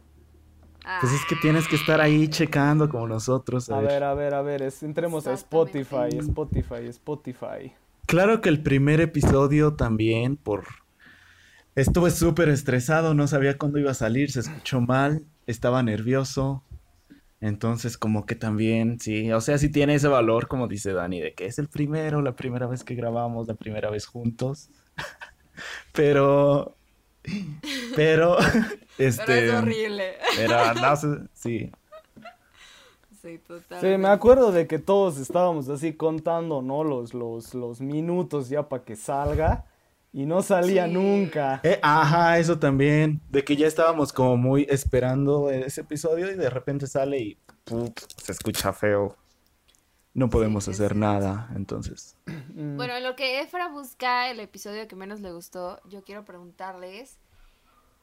Pues 1.00 1.12
es 1.12 1.24
que 1.26 1.36
tienes 1.36 1.68
que 1.68 1.76
estar 1.76 2.00
ahí 2.00 2.28
checando 2.28 2.88
como 2.88 3.06
nosotros. 3.06 3.70
a 3.70 3.76
A 3.78 3.80
ver. 3.80 3.88
ver, 3.90 4.02
a 4.04 4.14
ver, 4.14 4.34
a 4.34 4.42
ver, 4.42 4.62
es- 4.62 4.82
entremos 4.82 5.26
a. 5.26 5.32
Spotify, 5.34 6.08
Spotify, 6.18 6.86
Spotify. 6.88 7.72
Claro 8.06 8.40
que 8.40 8.48
el 8.48 8.62
primer 8.62 9.00
episodio 9.00 9.74
también, 9.74 10.36
por... 10.36 10.64
Estuve 11.74 12.10
súper 12.10 12.48
estresado, 12.48 13.14
no 13.14 13.26
sabía 13.28 13.56
cuándo 13.56 13.78
iba 13.78 13.92
a 13.92 13.94
salir, 13.94 14.30
se 14.30 14.40
escuchó 14.40 14.80
mal, 14.80 15.24
estaba 15.46 15.82
nervioso. 15.82 16.64
Entonces, 17.40 17.96
como 17.96 18.26
que 18.26 18.34
también, 18.34 19.00
sí, 19.00 19.32
o 19.32 19.40
sea, 19.40 19.56
sí 19.56 19.70
tiene 19.70 19.94
ese 19.94 20.08
valor, 20.08 20.46
como 20.48 20.68
dice 20.68 20.92
Dani, 20.92 21.20
de 21.20 21.32
que 21.34 21.46
es 21.46 21.58
el 21.58 21.68
primero, 21.68 22.20
la 22.20 22.36
primera 22.36 22.66
vez 22.66 22.84
que 22.84 22.94
grabamos, 22.94 23.48
la 23.48 23.54
primera 23.54 23.88
vez 23.90 24.06
juntos. 24.06 24.70
Pero, 25.92 26.76
pero, 27.94 28.38
este, 28.96 29.24
Pero 29.26 29.52
es 29.52 29.62
horrible. 29.62 30.14
pero 30.36 30.74
no 30.74 30.96
sé, 30.96 31.08
sí, 31.34 31.70
Sí, 33.20 33.36
total. 33.46 33.80
Sí, 33.80 33.86
me 33.98 34.08
acuerdo 34.08 34.50
de 34.52 34.66
que 34.66 34.78
todos 34.78 35.18
estábamos 35.18 35.68
así 35.68 35.92
contando, 35.92 36.62
¿no? 36.62 36.82
Los, 36.84 37.12
los, 37.12 37.52
los 37.52 37.82
minutos 37.82 38.48
ya 38.48 38.66
para 38.70 38.82
que 38.84 38.96
salga 38.96 39.66
y 40.12 40.26
no 40.26 40.42
salía 40.42 40.86
Sí. 40.86 40.92
nunca. 40.92 41.60
Eh, 41.62 41.78
ajá, 41.82 42.38
eso 42.38 42.58
también, 42.58 43.20
de 43.30 43.44
que 43.44 43.56
ya 43.56 43.66
estábamos 43.66 44.12
como 44.12 44.36
muy 44.36 44.66
esperando 44.68 45.50
ese 45.50 45.82
episodio 45.82 46.30
y 46.30 46.34
de 46.34 46.50
repente 46.50 46.86
sale 46.86 47.18
y 47.18 47.38
se 48.16 48.32
escucha 48.32 48.72
feo. 48.72 49.16
No 50.12 50.28
podemos 50.28 50.64
Sí, 50.64 50.72
hacer 50.72 50.92
sí. 50.94 50.98
nada, 50.98 51.48
entonces. 51.54 52.16
Mm. 52.26 52.76
Bueno, 52.76 52.96
en 52.96 53.04
lo 53.04 53.14
que 53.14 53.40
Efra 53.40 53.68
busca 53.68 54.28
el 54.30 54.40
episodio 54.40 54.88
que 54.88 54.96
menos 54.96 55.20
le 55.20 55.32
gustó, 55.32 55.80
yo 55.88 56.02
quiero 56.02 56.24
preguntarles. 56.24 57.18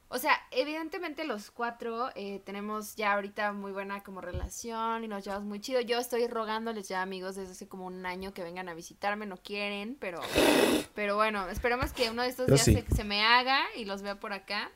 O 0.09 0.19
sea, 0.19 0.39
evidentemente 0.51 1.25
los 1.25 1.51
cuatro 1.51 2.09
eh, 2.15 2.41
tenemos 2.45 2.95
ya 2.95 3.13
ahorita 3.13 3.51
muy 3.51 3.73
buena 3.73 4.03
como 4.03 4.21
relación 4.21 5.03
y 5.03 5.07
nos 5.07 5.25
llevamos 5.25 5.45
muy 5.45 5.59
chido. 5.59 5.81
Yo 5.81 5.99
estoy 5.99 6.27
rogándoles 6.27 6.87
ya 6.87 7.01
amigos 7.01 7.35
desde 7.35 7.51
hace 7.51 7.67
como 7.67 7.85
un 7.85 8.05
año 8.05 8.33
que 8.33 8.41
vengan 8.41 8.69
a 8.69 8.73
visitarme, 8.73 9.25
no 9.25 9.35
quieren, 9.35 9.97
pero, 9.99 10.21
pero 10.95 11.17
bueno, 11.17 11.49
esperemos 11.49 11.91
que 11.91 12.09
uno 12.09 12.21
de 12.21 12.29
estos 12.29 12.47
Yo 12.47 12.53
días 12.53 12.65
sí. 12.65 12.75
se, 12.75 12.95
se 12.95 13.03
me 13.03 13.25
haga 13.25 13.59
y 13.75 13.83
los 13.83 14.01
vea 14.01 14.17
por 14.19 14.31
acá. 14.31 14.71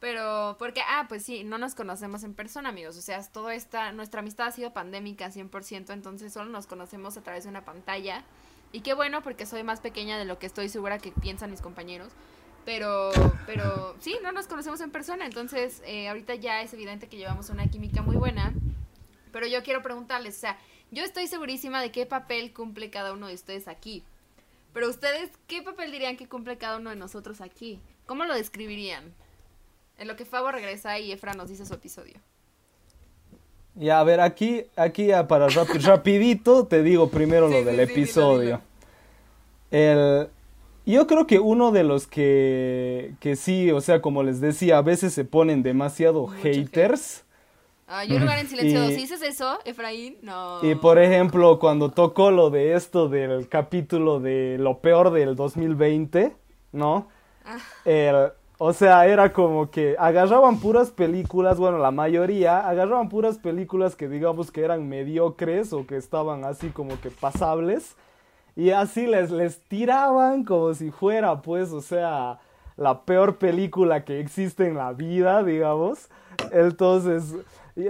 Pero, 0.00 0.56
porque, 0.58 0.82
ah, 0.86 1.06
pues 1.08 1.22
sí, 1.22 1.44
no 1.44 1.56
nos 1.56 1.74
conocemos 1.74 2.24
en 2.24 2.34
persona, 2.34 2.68
amigos. 2.68 2.98
O 2.98 3.00
sea, 3.00 3.22
todo 3.30 3.50
esta, 3.50 3.90
nuestra 3.92 4.20
amistad 4.20 4.48
ha 4.48 4.52
sido 4.52 4.72
pandémica 4.74 5.30
100%, 5.30 5.94
entonces 5.94 6.30
solo 6.30 6.50
nos 6.50 6.66
conocemos 6.66 7.16
a 7.16 7.22
través 7.22 7.44
de 7.44 7.50
una 7.50 7.64
pantalla. 7.64 8.22
Y 8.70 8.80
qué 8.80 8.92
bueno, 8.92 9.22
porque 9.22 9.46
soy 9.46 9.62
más 9.62 9.80
pequeña 9.80 10.18
de 10.18 10.26
lo 10.26 10.38
que 10.38 10.44
estoy 10.44 10.68
segura 10.68 10.98
que 10.98 11.12
piensan 11.12 11.52
mis 11.52 11.62
compañeros. 11.62 12.12
Pero, 12.64 13.10
pero 13.46 13.94
sí, 14.00 14.16
no 14.22 14.32
nos 14.32 14.46
conocemos 14.46 14.80
en 14.80 14.90
persona, 14.90 15.26
entonces 15.26 15.82
eh, 15.84 16.08
ahorita 16.08 16.34
ya 16.36 16.62
es 16.62 16.72
evidente 16.72 17.08
que 17.08 17.16
llevamos 17.18 17.50
una 17.50 17.66
química 17.66 18.00
muy 18.02 18.16
buena. 18.16 18.54
Pero 19.32 19.46
yo 19.46 19.62
quiero 19.62 19.82
preguntarles, 19.82 20.36
o 20.36 20.40
sea, 20.40 20.58
yo 20.90 21.04
estoy 21.04 21.26
segurísima 21.26 21.82
de 21.82 21.90
qué 21.90 22.06
papel 22.06 22.52
cumple 22.54 22.88
cada 22.90 23.12
uno 23.12 23.26
de 23.26 23.34
ustedes 23.34 23.68
aquí. 23.68 24.02
Pero 24.72 24.88
ustedes, 24.88 25.30
¿qué 25.46 25.62
papel 25.62 25.92
dirían 25.92 26.16
que 26.16 26.26
cumple 26.28 26.56
cada 26.56 26.78
uno 26.78 26.90
de 26.90 26.96
nosotros 26.96 27.40
aquí? 27.40 27.80
¿Cómo 28.06 28.24
lo 28.24 28.34
describirían? 28.34 29.12
En 29.98 30.08
lo 30.08 30.16
que 30.16 30.24
Fabo 30.24 30.50
regresa 30.50 30.98
y 30.98 31.12
Efra 31.12 31.34
nos 31.34 31.48
dice 31.48 31.66
su 31.66 31.74
episodio. 31.74 32.14
Ya, 33.76 34.00
a 34.00 34.04
ver, 34.04 34.20
aquí, 34.20 34.64
aquí 34.76 35.06
ya 35.06 35.26
para 35.28 35.48
rapi- 35.48 35.80
rapidito 35.80 36.66
te 36.66 36.82
digo 36.82 37.08
primero 37.10 37.48
Sí, 37.48 37.54
lo 37.54 37.64
del 37.64 37.76
sí, 37.76 37.92
episodio. 37.92 38.60
El, 39.70 40.28
yo 40.92 41.06
creo 41.06 41.26
que 41.26 41.38
uno 41.40 41.72
de 41.72 41.82
los 41.84 42.06
que, 42.06 43.14
que 43.20 43.36
sí, 43.36 43.70
o 43.70 43.80
sea, 43.80 44.02
como 44.02 44.22
les 44.22 44.40
decía, 44.40 44.78
a 44.78 44.82
veces 44.82 45.12
se 45.14 45.24
ponen 45.24 45.62
demasiado 45.62 46.26
Mucho 46.26 46.42
haters. 46.42 47.24
Ah, 47.86 48.04
yo 48.04 48.18
lugar 48.18 48.38
en 48.38 48.48
silencio. 48.48 48.84
Y- 48.90 48.94
¿Sí 48.94 49.00
dices 49.02 49.22
eso, 49.22 49.58
Efraín? 49.64 50.16
No. 50.22 50.64
Y 50.64 50.74
por 50.74 50.98
ejemplo, 50.98 51.58
cuando 51.58 51.90
tocó 51.90 52.30
lo 52.30 52.50
de 52.50 52.74
esto 52.74 53.08
del 53.08 53.48
capítulo 53.48 54.20
de 54.20 54.56
lo 54.58 54.78
peor 54.78 55.10
del 55.10 55.36
2020, 55.36 56.34
¿no? 56.72 57.08
Ah. 57.44 57.58
El- 57.84 58.32
o 58.56 58.72
sea, 58.72 59.06
era 59.06 59.32
como 59.32 59.70
que 59.70 59.96
agarraban 59.98 60.60
puras 60.60 60.90
películas, 60.90 61.58
bueno, 61.58 61.78
la 61.78 61.90
mayoría, 61.90 62.60
agarraban 62.66 63.08
puras 63.08 63.36
películas 63.36 63.96
que 63.96 64.08
digamos 64.08 64.50
que 64.52 64.62
eran 64.62 64.88
mediocres 64.88 65.72
o 65.72 65.86
que 65.86 65.96
estaban 65.96 66.44
así 66.44 66.68
como 66.68 66.98
que 67.00 67.10
pasables. 67.10 67.96
Y 68.56 68.70
así 68.70 69.06
les, 69.06 69.30
les 69.30 69.60
tiraban 69.62 70.44
como 70.44 70.74
si 70.74 70.90
fuera, 70.90 71.42
pues, 71.42 71.72
o 71.72 71.80
sea, 71.80 72.38
la 72.76 73.04
peor 73.04 73.38
película 73.38 74.04
que 74.04 74.20
existe 74.20 74.66
en 74.66 74.76
la 74.76 74.92
vida, 74.92 75.42
digamos. 75.42 76.08
Entonces, 76.52 77.34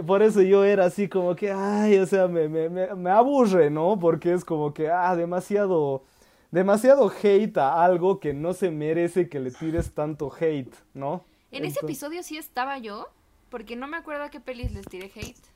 por 0.07 0.23
eso 0.23 0.41
yo 0.41 0.65
era 0.65 0.87
así 0.87 1.09
como 1.09 1.37
que, 1.37 1.53
ay, 1.53 1.99
o 1.99 2.07
sea, 2.07 2.29
me, 2.29 2.49
me, 2.49 2.69
me, 2.69 3.11
aburre, 3.11 3.71
¿no? 3.71 3.99
Porque 3.99 4.33
es 4.33 4.45
como 4.45 4.73
que, 4.73 4.91
ah, 4.91 5.15
demasiado, 5.15 6.03
demasiado 6.51 7.13
hate 7.23 7.59
a 7.59 7.85
algo 7.85 8.19
que 8.19 8.33
no 8.33 8.55
se 8.55 8.71
merece 8.71 9.29
que 9.29 9.41
le 9.41 9.51
tires 9.51 9.93
tanto 9.93 10.33
hate, 10.33 10.75
¿no? 10.95 11.25
En 11.51 11.65
ese 11.65 11.81
episodio 11.81 12.23
sí 12.23 12.39
estaba 12.39 12.79
yo, 12.79 13.09
porque 13.51 13.77
no 13.77 13.87
me 13.87 13.97
acuerdo 13.97 14.25
a 14.25 14.31
qué 14.31 14.41
pelis 14.41 14.73
les 14.73 14.87
tiré 14.87 15.11
hate. 15.15 15.54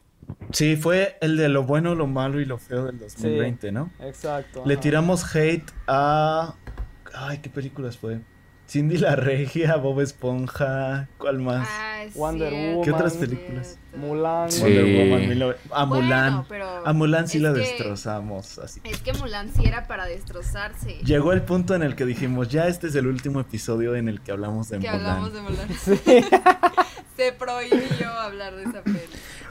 Sí, 0.52 0.76
fue 0.76 1.16
el 1.20 1.36
de 1.36 1.48
lo 1.48 1.64
bueno, 1.64 1.94
lo 1.94 2.06
malo 2.06 2.40
y 2.40 2.44
lo 2.44 2.58
feo 2.58 2.84
del 2.86 2.98
2020, 2.98 3.72
¿no? 3.72 3.90
Exacto. 4.00 4.62
Le 4.66 4.74
ajá. 4.74 4.80
tiramos 4.80 5.34
hate 5.36 5.70
a... 5.86 6.54
Ay, 7.14 7.38
¿qué 7.38 7.50
películas 7.50 7.96
fue? 7.98 8.20
Cindy 8.68 8.98
la 8.98 9.16
Regia, 9.16 9.76
Bob 9.76 10.00
Esponja, 10.02 11.08
¿cuál 11.16 11.38
más? 11.38 11.66
Ah, 11.70 12.04
Wonder 12.14 12.50
cierto, 12.50 12.68
Woman. 12.68 12.84
¿Qué 12.84 12.92
otras 12.92 13.14
películas? 13.14 13.66
cierto. 13.90 14.06
Mulan. 14.06 14.52
Sí. 14.52 14.60
Wonder 14.60 14.84
Woman, 14.84 15.20
19 15.20 15.56
a 15.70 15.84
Bueno, 15.86 16.02
Mulan. 16.04 16.44
pero 16.50 16.86
A 16.86 16.92
Mulan 16.92 17.28
sí 17.28 17.38
la 17.38 17.54
que- 17.54 17.60
destrozamos, 17.60 18.58
así. 18.58 18.80
Es 18.84 19.00
que 19.00 19.14
Mulan 19.14 19.50
sí 19.54 19.62
era 19.64 19.86
para 19.86 20.04
destrozarse. 20.04 20.98
Llegó 21.02 21.32
el 21.32 21.40
punto 21.42 21.74
en 21.74 21.82
el 21.82 21.96
que 21.96 22.04
dijimos, 22.04 22.48
ya 22.50 22.68
este 22.68 22.88
es 22.88 22.94
el 22.94 23.06
último 23.06 23.40
episodio 23.40 23.96
en 23.96 24.06
el 24.08 24.20
que 24.20 24.32
hablamos 24.32 24.68
de 24.68 24.80
que 24.80 24.90
Mulan. 24.90 25.06
hablamos 25.06 25.32
de 25.32 25.40
Mulan. 25.40 25.68
Se 27.16 27.32
prohibió 27.32 28.10
hablar 28.12 28.54
de 28.54 28.62
esa 28.64 28.82
peli. 28.82 29.00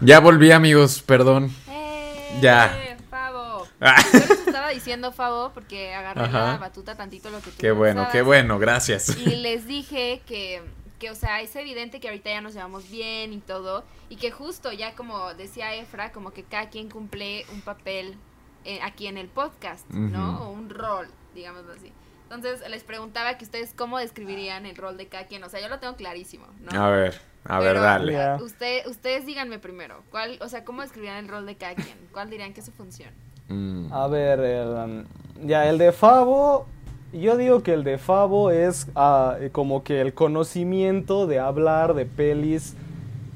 Ya 0.01 0.19
volví, 0.19 0.51
amigos, 0.51 1.01
perdón. 1.01 1.51
¡Eh! 1.69 2.39
Ya. 2.41 2.95
Favo. 3.09 3.65
Ah. 3.81 3.95
Yo 4.13 4.19
les 4.19 4.29
estaba 4.47 4.69
diciendo, 4.69 5.11
Favo, 5.11 5.51
porque 5.53 5.93
agarré 5.93 6.21
Ajá. 6.21 6.51
la 6.53 6.57
batuta 6.57 6.95
tantito 6.95 7.29
lo 7.29 7.39
que 7.39 7.51
tú 7.51 7.57
Qué 7.57 7.71
bueno, 7.71 7.93
pensabas. 8.01 8.11
qué 8.11 8.21
bueno, 8.21 8.59
gracias. 8.59 9.17
Y 9.17 9.35
les 9.37 9.65
dije 9.65 10.21
que, 10.27 10.61
que, 10.99 11.09
o 11.09 11.15
sea, 11.15 11.41
es 11.41 11.55
evidente 11.55 11.99
que 11.99 12.09
ahorita 12.09 12.29
ya 12.29 12.41
nos 12.41 12.53
llevamos 12.53 12.89
bien 12.89 13.33
y 13.33 13.39
todo. 13.39 13.85
Y 14.09 14.17
que 14.17 14.31
justo 14.31 14.71
ya 14.71 14.95
como 14.95 15.33
decía 15.33 15.73
Efra, 15.75 16.11
como 16.11 16.31
que 16.31 16.43
cada 16.43 16.69
quien 16.69 16.89
cumple 16.89 17.45
un 17.51 17.61
papel 17.61 18.17
eh, 18.65 18.79
aquí 18.83 19.07
en 19.07 19.17
el 19.17 19.27
podcast, 19.27 19.89
¿no? 19.89 20.33
Ujú. 20.33 20.43
O 20.43 20.49
un 20.51 20.69
rol, 20.69 21.07
digámoslo 21.33 21.73
así. 21.73 21.91
Entonces 22.23 22.61
les 22.69 22.83
preguntaba 22.83 23.37
que 23.37 23.45
ustedes 23.45 23.73
cómo 23.75 23.97
describirían 23.97 24.65
el 24.65 24.75
rol 24.75 24.97
de 24.97 25.07
cada 25.07 25.25
quien. 25.27 25.43
O 25.43 25.49
sea, 25.49 25.61
yo 25.61 25.69
lo 25.69 25.79
tengo 25.79 25.95
clarísimo, 25.95 26.45
¿no? 26.59 26.83
A 26.83 26.89
ver, 26.89 27.21
a 27.47 27.59
ver, 27.59 27.73
Pero, 27.73 27.81
dale. 27.81 28.13
Ya. 28.13 28.37
Usted, 28.41 28.87
ustedes 28.87 29.25
díganme 29.25 29.57
primero, 29.57 30.03
¿cuál, 30.11 30.37
o 30.41 30.49
sea, 30.49 30.65
cómo 30.65 30.81
describirían 30.81 31.17
el 31.17 31.29
rol 31.29 31.45
de 31.45 31.55
cada 31.55 31.75
quien? 31.75 31.97
¿Cuál 32.11 32.29
dirían 32.29 32.53
que 32.53 32.59
es 32.59 32.65
su 32.65 32.73
función? 32.73 33.09
Mm. 33.47 33.93
A 33.93 34.07
ver, 34.07 34.39
el, 34.39 34.67
um, 34.67 35.05
ya, 35.45 35.69
el 35.69 35.77
de 35.77 35.93
Favo, 35.93 36.67
yo 37.13 37.37
digo 37.37 37.63
que 37.63 37.73
el 37.73 37.85
de 37.85 37.97
Favo 37.97 38.51
es 38.51 38.87
ah, 38.95 39.37
como 39.53 39.83
que 39.83 40.01
el 40.01 40.13
conocimiento 40.13 41.25
de 41.25 41.39
hablar 41.39 41.93
de 41.93 42.05
pelis 42.05 42.75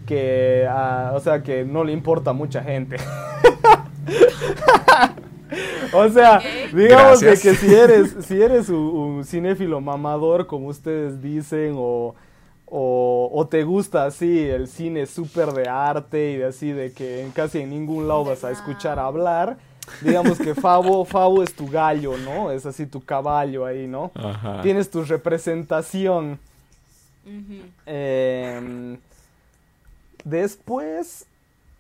que, 0.05 0.68
ah, 0.70 1.14
o 1.16 1.22
sea, 1.22 1.41
que 1.41 1.64
no 1.64 1.86
le 1.86 1.93
importa 1.93 2.32
a 2.32 2.34
mucha 2.34 2.62
gente. 2.62 2.97
o 5.93 6.09
sea, 6.09 6.41
digamos 6.74 7.22
de 7.22 7.39
que 7.39 7.55
si 7.55 7.74
eres, 7.74 8.18
si 8.26 8.41
eres 8.41 8.68
un, 8.68 8.78
un 8.78 9.24
cinéfilo 9.24 9.80
mamador, 9.80 10.47
como 10.47 10.68
ustedes 10.68 11.22
dicen, 11.22 11.76
o, 11.78 12.14
o, 12.74 13.30
o 13.34 13.47
te 13.47 13.63
gusta 13.63 14.05
así 14.05 14.39
el 14.39 14.69
cine 14.69 15.05
súper 15.05 15.51
de 15.51 15.67
arte 15.67 16.32
y 16.32 16.38
de 16.38 16.45
así 16.45 16.72
de 16.72 16.93
que 16.93 17.22
en 17.22 17.32
casi 17.32 17.59
en 17.59 17.69
ningún 17.69 18.07
lado 18.07 18.24
vas 18.24 18.45
a 18.45 18.51
escuchar 18.51 18.97
hablar, 18.97 19.57
digamos 19.99 20.38
que 20.38 20.55
Favo, 20.55 21.03
Favo 21.05 21.43
es 21.43 21.53
tu 21.53 21.67
gallo, 21.67 22.17
¿no? 22.17 22.49
Es 22.49 22.65
así 22.65 22.86
tu 22.86 23.03
caballo 23.03 23.65
ahí, 23.65 23.88
¿no? 23.88 24.11
Ajá. 24.15 24.61
Tienes 24.61 24.89
tu 24.89 25.03
representación. 25.03 26.39
Em, 27.86 28.97
después. 30.24 31.26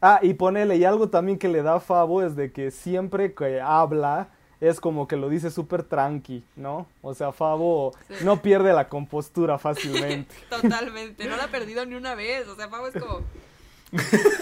Ah, 0.01 0.19
y 0.21 0.33
ponele, 0.33 0.75
y 0.75 0.83
algo 0.83 1.07
también 1.07 1.37
que 1.37 1.47
le 1.47 1.61
da 1.61 1.79
Favo 1.79 2.21
es 2.21 2.35
de 2.35 2.51
que 2.51 2.69
siempre 2.69 3.33
que 3.33 3.61
habla 3.61 4.27
es 4.61 4.79
como 4.79 5.07
que 5.07 5.17
lo 5.17 5.27
dice 5.27 5.51
súper 5.51 5.83
tranqui, 5.83 6.43
¿no? 6.55 6.85
O 7.01 7.13
sea, 7.13 7.31
Favo 7.33 7.91
Sí. 8.07 8.23
no 8.23 8.41
pierde 8.41 8.71
la 8.73 8.87
compostura 8.87 9.57
fácilmente. 9.57 10.33
Totalmente, 10.49 11.25
no 11.25 11.35
la 11.35 11.45
ha 11.45 11.47
perdido 11.47 11.85
ni 11.85 11.95
una 11.95 12.15
vez, 12.15 12.47
o 12.47 12.55
sea, 12.55 12.69
Pau 12.69 12.85
es 12.85 12.93
como... 12.93 13.21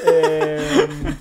Em, 0.06 1.16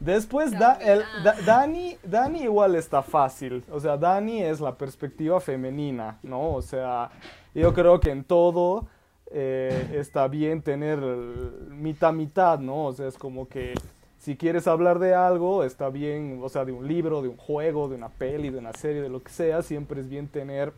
después, 0.00 0.52
da, 0.52 0.74
el, 0.74 1.00
Chambelán. 1.02 1.24
Da- 1.24 1.36
Dani, 1.44 1.96
Dani 2.04 2.42
igual 2.42 2.74
está 2.76 3.02
fácil. 3.02 3.64
O 3.70 3.80
sea, 3.80 3.96
Dani 3.96 4.42
es 4.42 4.60
la 4.60 4.76
perspectiva 4.76 5.40
femenina, 5.40 6.18
¿no? 6.22 6.52
O 6.54 6.62
sea, 6.62 7.10
yo 7.54 7.72
creo 7.74 8.00
que 8.00 8.10
en 8.10 8.24
todo 8.24 8.86
eh, 9.30 9.94
está 9.94 10.28
bien 10.28 10.62
tener 10.62 10.98
mitad 11.00 12.12
mitad, 12.12 12.58
¿no? 12.58 12.86
O 12.86 12.92
sea, 12.92 13.08
es 13.08 13.16
como 13.18 13.48
que 13.48 13.74
si 14.22 14.36
quieres 14.36 14.68
hablar 14.68 15.00
de 15.00 15.14
algo, 15.14 15.64
está 15.64 15.88
bien, 15.88 16.38
o 16.44 16.48
sea, 16.48 16.64
de 16.64 16.70
un 16.70 16.86
libro, 16.86 17.22
de 17.22 17.28
un 17.28 17.36
juego, 17.36 17.88
de 17.88 17.96
una 17.96 18.08
peli, 18.08 18.50
de 18.50 18.58
una 18.58 18.72
serie, 18.72 19.02
de 19.02 19.08
lo 19.08 19.20
que 19.20 19.32
sea, 19.32 19.62
siempre 19.62 20.00
es 20.00 20.08
bien 20.08 20.28
tener 20.28 20.72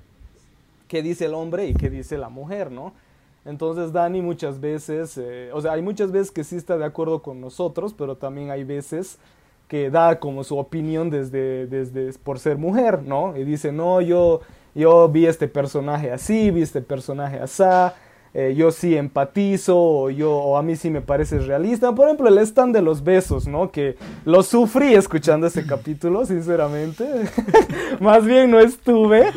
qué 0.88 1.02
dice 1.02 1.26
el 1.26 1.34
hombre 1.34 1.66
y 1.66 1.74
qué 1.74 1.90
dice 1.90 2.16
la 2.16 2.30
mujer, 2.30 2.70
¿no? 2.70 2.94
Entonces 3.44 3.92
Dani 3.92 4.22
muchas 4.22 4.62
veces, 4.62 5.18
eh, 5.18 5.50
o 5.52 5.60
sea, 5.60 5.72
hay 5.72 5.82
muchas 5.82 6.10
veces 6.10 6.30
que 6.30 6.42
sí 6.42 6.56
está 6.56 6.78
de 6.78 6.86
acuerdo 6.86 7.20
con 7.20 7.42
nosotros, 7.42 7.92
pero 7.92 8.16
también 8.16 8.50
hay 8.50 8.64
veces 8.64 9.18
que 9.68 9.90
da 9.90 10.18
como 10.18 10.42
su 10.42 10.56
opinión 10.56 11.10
desde, 11.10 11.66
desde 11.66 12.18
por 12.20 12.38
ser 12.38 12.56
mujer, 12.56 13.02
¿no? 13.02 13.36
Y 13.36 13.44
dice, 13.44 13.72
no, 13.72 14.00
yo, 14.00 14.40
yo 14.74 15.06
vi 15.10 15.26
este 15.26 15.48
personaje 15.48 16.10
así, 16.10 16.50
vi 16.50 16.62
este 16.62 16.80
personaje 16.80 17.38
asá, 17.38 17.94
eh, 18.34 18.54
yo 18.56 18.72
sí 18.72 18.96
empatizo, 18.96 19.78
o, 19.78 20.10
yo, 20.10 20.32
o 20.32 20.56
a 20.56 20.62
mí 20.62 20.74
sí 20.74 20.90
me 20.90 21.00
parece 21.00 21.38
realista. 21.38 21.94
Por 21.94 22.06
ejemplo, 22.06 22.28
el 22.28 22.38
stand 22.38 22.74
de 22.74 22.82
los 22.82 23.04
besos, 23.04 23.46
¿no? 23.46 23.70
Que 23.70 23.96
lo 24.24 24.42
sufrí 24.42 24.94
escuchando 24.94 25.46
ese 25.46 25.64
capítulo, 25.64 26.26
sinceramente. 26.26 27.04
Más 28.00 28.24
bien 28.24 28.50
no 28.50 28.60
estuve. 28.60 29.30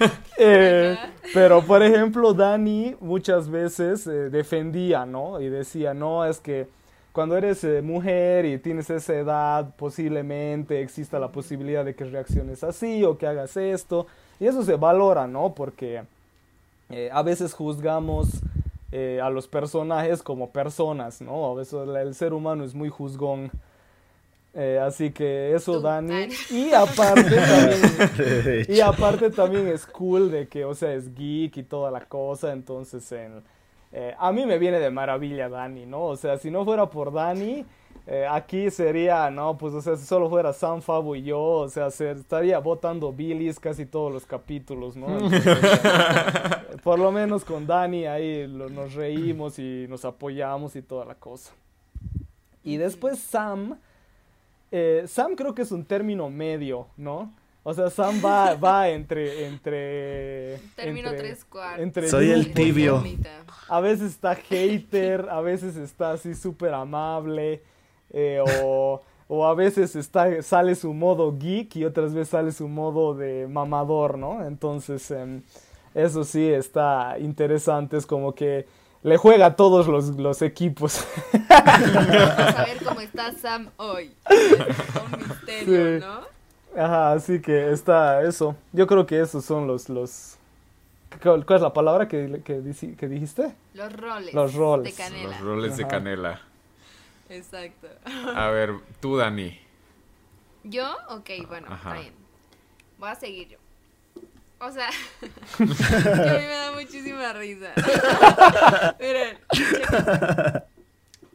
Eh, 0.42 0.96
pero, 1.34 1.60
por 1.60 1.82
ejemplo, 1.82 2.32
Dani 2.32 2.96
muchas 3.00 3.50
veces 3.50 4.06
eh, 4.06 4.30
defendía, 4.30 5.04
¿no? 5.04 5.38
Y 5.38 5.50
decía, 5.50 5.92
no, 5.92 6.24
es 6.24 6.40
que 6.40 6.66
cuando 7.12 7.36
eres 7.36 7.62
eh, 7.64 7.82
mujer 7.82 8.46
y 8.46 8.58
tienes 8.58 8.88
esa 8.88 9.14
edad, 9.14 9.74
posiblemente 9.76 10.80
exista 10.80 11.18
la 11.18 11.30
posibilidad 11.30 11.84
de 11.84 11.94
que 11.94 12.04
reacciones 12.04 12.64
así 12.64 13.04
o 13.04 13.18
que 13.18 13.26
hagas 13.26 13.56
esto. 13.58 14.06
Y 14.38 14.46
eso 14.46 14.62
se 14.62 14.76
valora, 14.76 15.26
¿no? 15.26 15.54
Porque 15.54 16.04
eh, 16.90 17.10
a 17.12 17.22
veces 17.22 17.54
juzgamos 17.54 18.28
eh, 18.92 19.20
a 19.22 19.30
los 19.30 19.46
personajes 19.46 20.22
como 20.22 20.50
personas, 20.50 21.20
¿no? 21.20 21.52
A 21.52 21.54
veces 21.54 21.74
el 21.86 22.14
ser 22.14 22.32
humano 22.32 22.64
es 22.64 22.74
muy 22.74 22.88
juzgón. 22.88 23.50
Eh, 24.52 24.80
así 24.82 25.12
que 25.12 25.54
eso, 25.54 25.74
Tú, 25.74 25.80
Dani. 25.82 26.28
Y 26.50 26.72
aparte 26.72 27.22
también... 27.30 28.66
Y 28.68 28.80
aparte 28.80 29.30
también 29.30 29.68
es 29.68 29.86
cool 29.86 30.30
de 30.30 30.48
que, 30.48 30.64
o 30.64 30.74
sea, 30.74 30.92
es 30.92 31.14
geek 31.14 31.58
y 31.58 31.62
toda 31.62 31.90
la 31.90 32.00
cosa, 32.00 32.52
entonces 32.52 33.10
en, 33.12 33.42
eh, 33.92 34.14
a 34.18 34.32
mí 34.32 34.46
me 34.46 34.58
viene 34.58 34.78
de 34.78 34.90
maravilla 34.90 35.48
Dani, 35.48 35.86
¿no? 35.86 36.04
O 36.04 36.16
sea, 36.16 36.38
si 36.38 36.50
no 36.50 36.64
fuera 36.64 36.86
por 36.86 37.12
Dani, 37.12 37.64
eh, 38.06 38.26
aquí 38.28 38.70
sería, 38.70 39.30
no, 39.30 39.56
pues, 39.56 39.74
o 39.74 39.80
sea, 39.82 39.96
si 39.96 40.04
solo 40.04 40.28
fuera 40.28 40.52
Sam, 40.52 40.80
Fabo 40.82 41.14
y 41.16 41.22
yo, 41.22 41.40
o 41.40 41.68
sea, 41.68 41.90
se 41.90 42.10
estaría 42.12 42.58
votando 42.58 43.12
Billys 43.12 43.60
casi 43.60 43.86
todos 43.86 44.12
los 44.12 44.26
capítulos, 44.26 44.96
¿no? 44.96 45.06
Entonces, 45.18 45.44
por 46.82 46.98
lo 46.98 47.12
menos 47.12 47.44
con 47.44 47.66
Dani 47.66 48.06
ahí 48.06 48.46
lo- 48.46 48.68
nos 48.68 48.94
reímos 48.94 49.58
y 49.58 49.86
nos 49.88 50.04
apoyamos 50.04 50.74
y 50.76 50.82
toda 50.82 51.04
la 51.04 51.14
cosa. 51.14 51.52
Y 52.64 52.76
después 52.76 53.18
Sam, 53.18 53.78
eh, 54.72 55.04
Sam 55.06 55.34
creo 55.36 55.54
que 55.54 55.62
es 55.62 55.72
un 55.72 55.84
término 55.84 56.28
medio, 56.30 56.88
¿no? 56.96 57.32
O 57.62 57.74
sea, 57.74 57.90
Sam 57.90 58.22
va, 58.24 58.54
va 58.54 58.88
entre, 58.88 59.46
entre... 59.46 60.56
Término 60.76 61.10
entre- 61.10 61.18
tres 61.28 61.44
cuartos. 61.44 61.82
entre 61.82 62.08
Soy 62.08 62.30
el 62.30 62.54
tibio. 62.54 63.02
A 63.68 63.80
veces 63.80 64.12
está 64.12 64.34
hater, 64.34 65.28
a 65.28 65.42
veces 65.42 65.76
está 65.76 66.12
así 66.12 66.34
súper 66.34 66.72
amable, 66.72 67.62
eh, 68.12 68.42
o, 68.62 69.00
o 69.28 69.46
a 69.46 69.54
veces 69.54 69.96
está, 69.96 70.42
sale 70.42 70.74
su 70.74 70.92
modo 70.92 71.36
geek 71.38 71.76
y 71.76 71.84
otras 71.84 72.12
veces 72.14 72.30
sale 72.30 72.52
su 72.52 72.68
modo 72.68 73.14
de 73.14 73.46
mamador, 73.48 74.18
¿no? 74.18 74.44
Entonces, 74.46 75.10
em, 75.10 75.42
eso 75.94 76.24
sí 76.24 76.48
está 76.48 77.16
interesante, 77.18 77.96
es 77.96 78.06
como 78.06 78.34
que 78.34 78.66
le 79.02 79.16
juega 79.16 79.46
a 79.46 79.56
todos 79.56 79.86
los, 79.86 80.16
los 80.16 80.42
equipos. 80.42 81.04
Vamos 81.48 82.56
a 82.56 82.64
ver 82.66 82.84
cómo 82.84 83.00
está 83.00 83.32
Sam 83.32 83.70
hoy. 83.76 84.12
Un 84.30 85.28
misterio, 85.28 85.98
Sí. 85.98 86.04
¿no? 86.04 86.40
Ajá, 86.82 87.12
así 87.12 87.40
que 87.40 87.72
está 87.72 88.22
eso. 88.22 88.54
Yo 88.72 88.86
creo 88.86 89.06
que 89.06 89.20
esos 89.20 89.44
son 89.44 89.66
los... 89.66 89.88
los... 89.88 90.36
¿Cuál 91.22 91.44
cuál 91.44 91.56
es 91.56 91.62
la 91.62 91.72
palabra 91.72 92.06
que, 92.06 92.40
que, 92.44 92.60
dijiste? 93.08 93.52
Los 93.74 93.92
roles. 93.92 94.32
Los 94.32 94.54
roles. 94.54 94.96
De 94.96 95.02
canela. 95.02 95.30
Los 95.30 95.40
roles 95.40 95.76
de 95.76 95.86
canela. 95.88 96.40
Exacto. 97.30 97.88
A 98.36 98.48
ver, 98.50 98.74
tú, 99.00 99.16
Dani. 99.16 99.58
¿Yo? 100.64 100.94
Ok, 101.08 101.30
bueno, 101.48 101.68
Ajá. 101.70 101.90
está 101.90 102.00
bien. 102.00 102.14
Voy 102.98 103.08
a 103.08 103.14
seguir 103.14 103.48
yo. 103.48 103.58
O 104.58 104.70
sea, 104.70 104.90
que 105.56 105.64
a 105.64 105.64
mí 105.64 106.46
me 106.46 106.46
da 106.48 106.72
muchísima 106.72 107.32
risa. 107.32 107.72
Miren, 109.00 109.38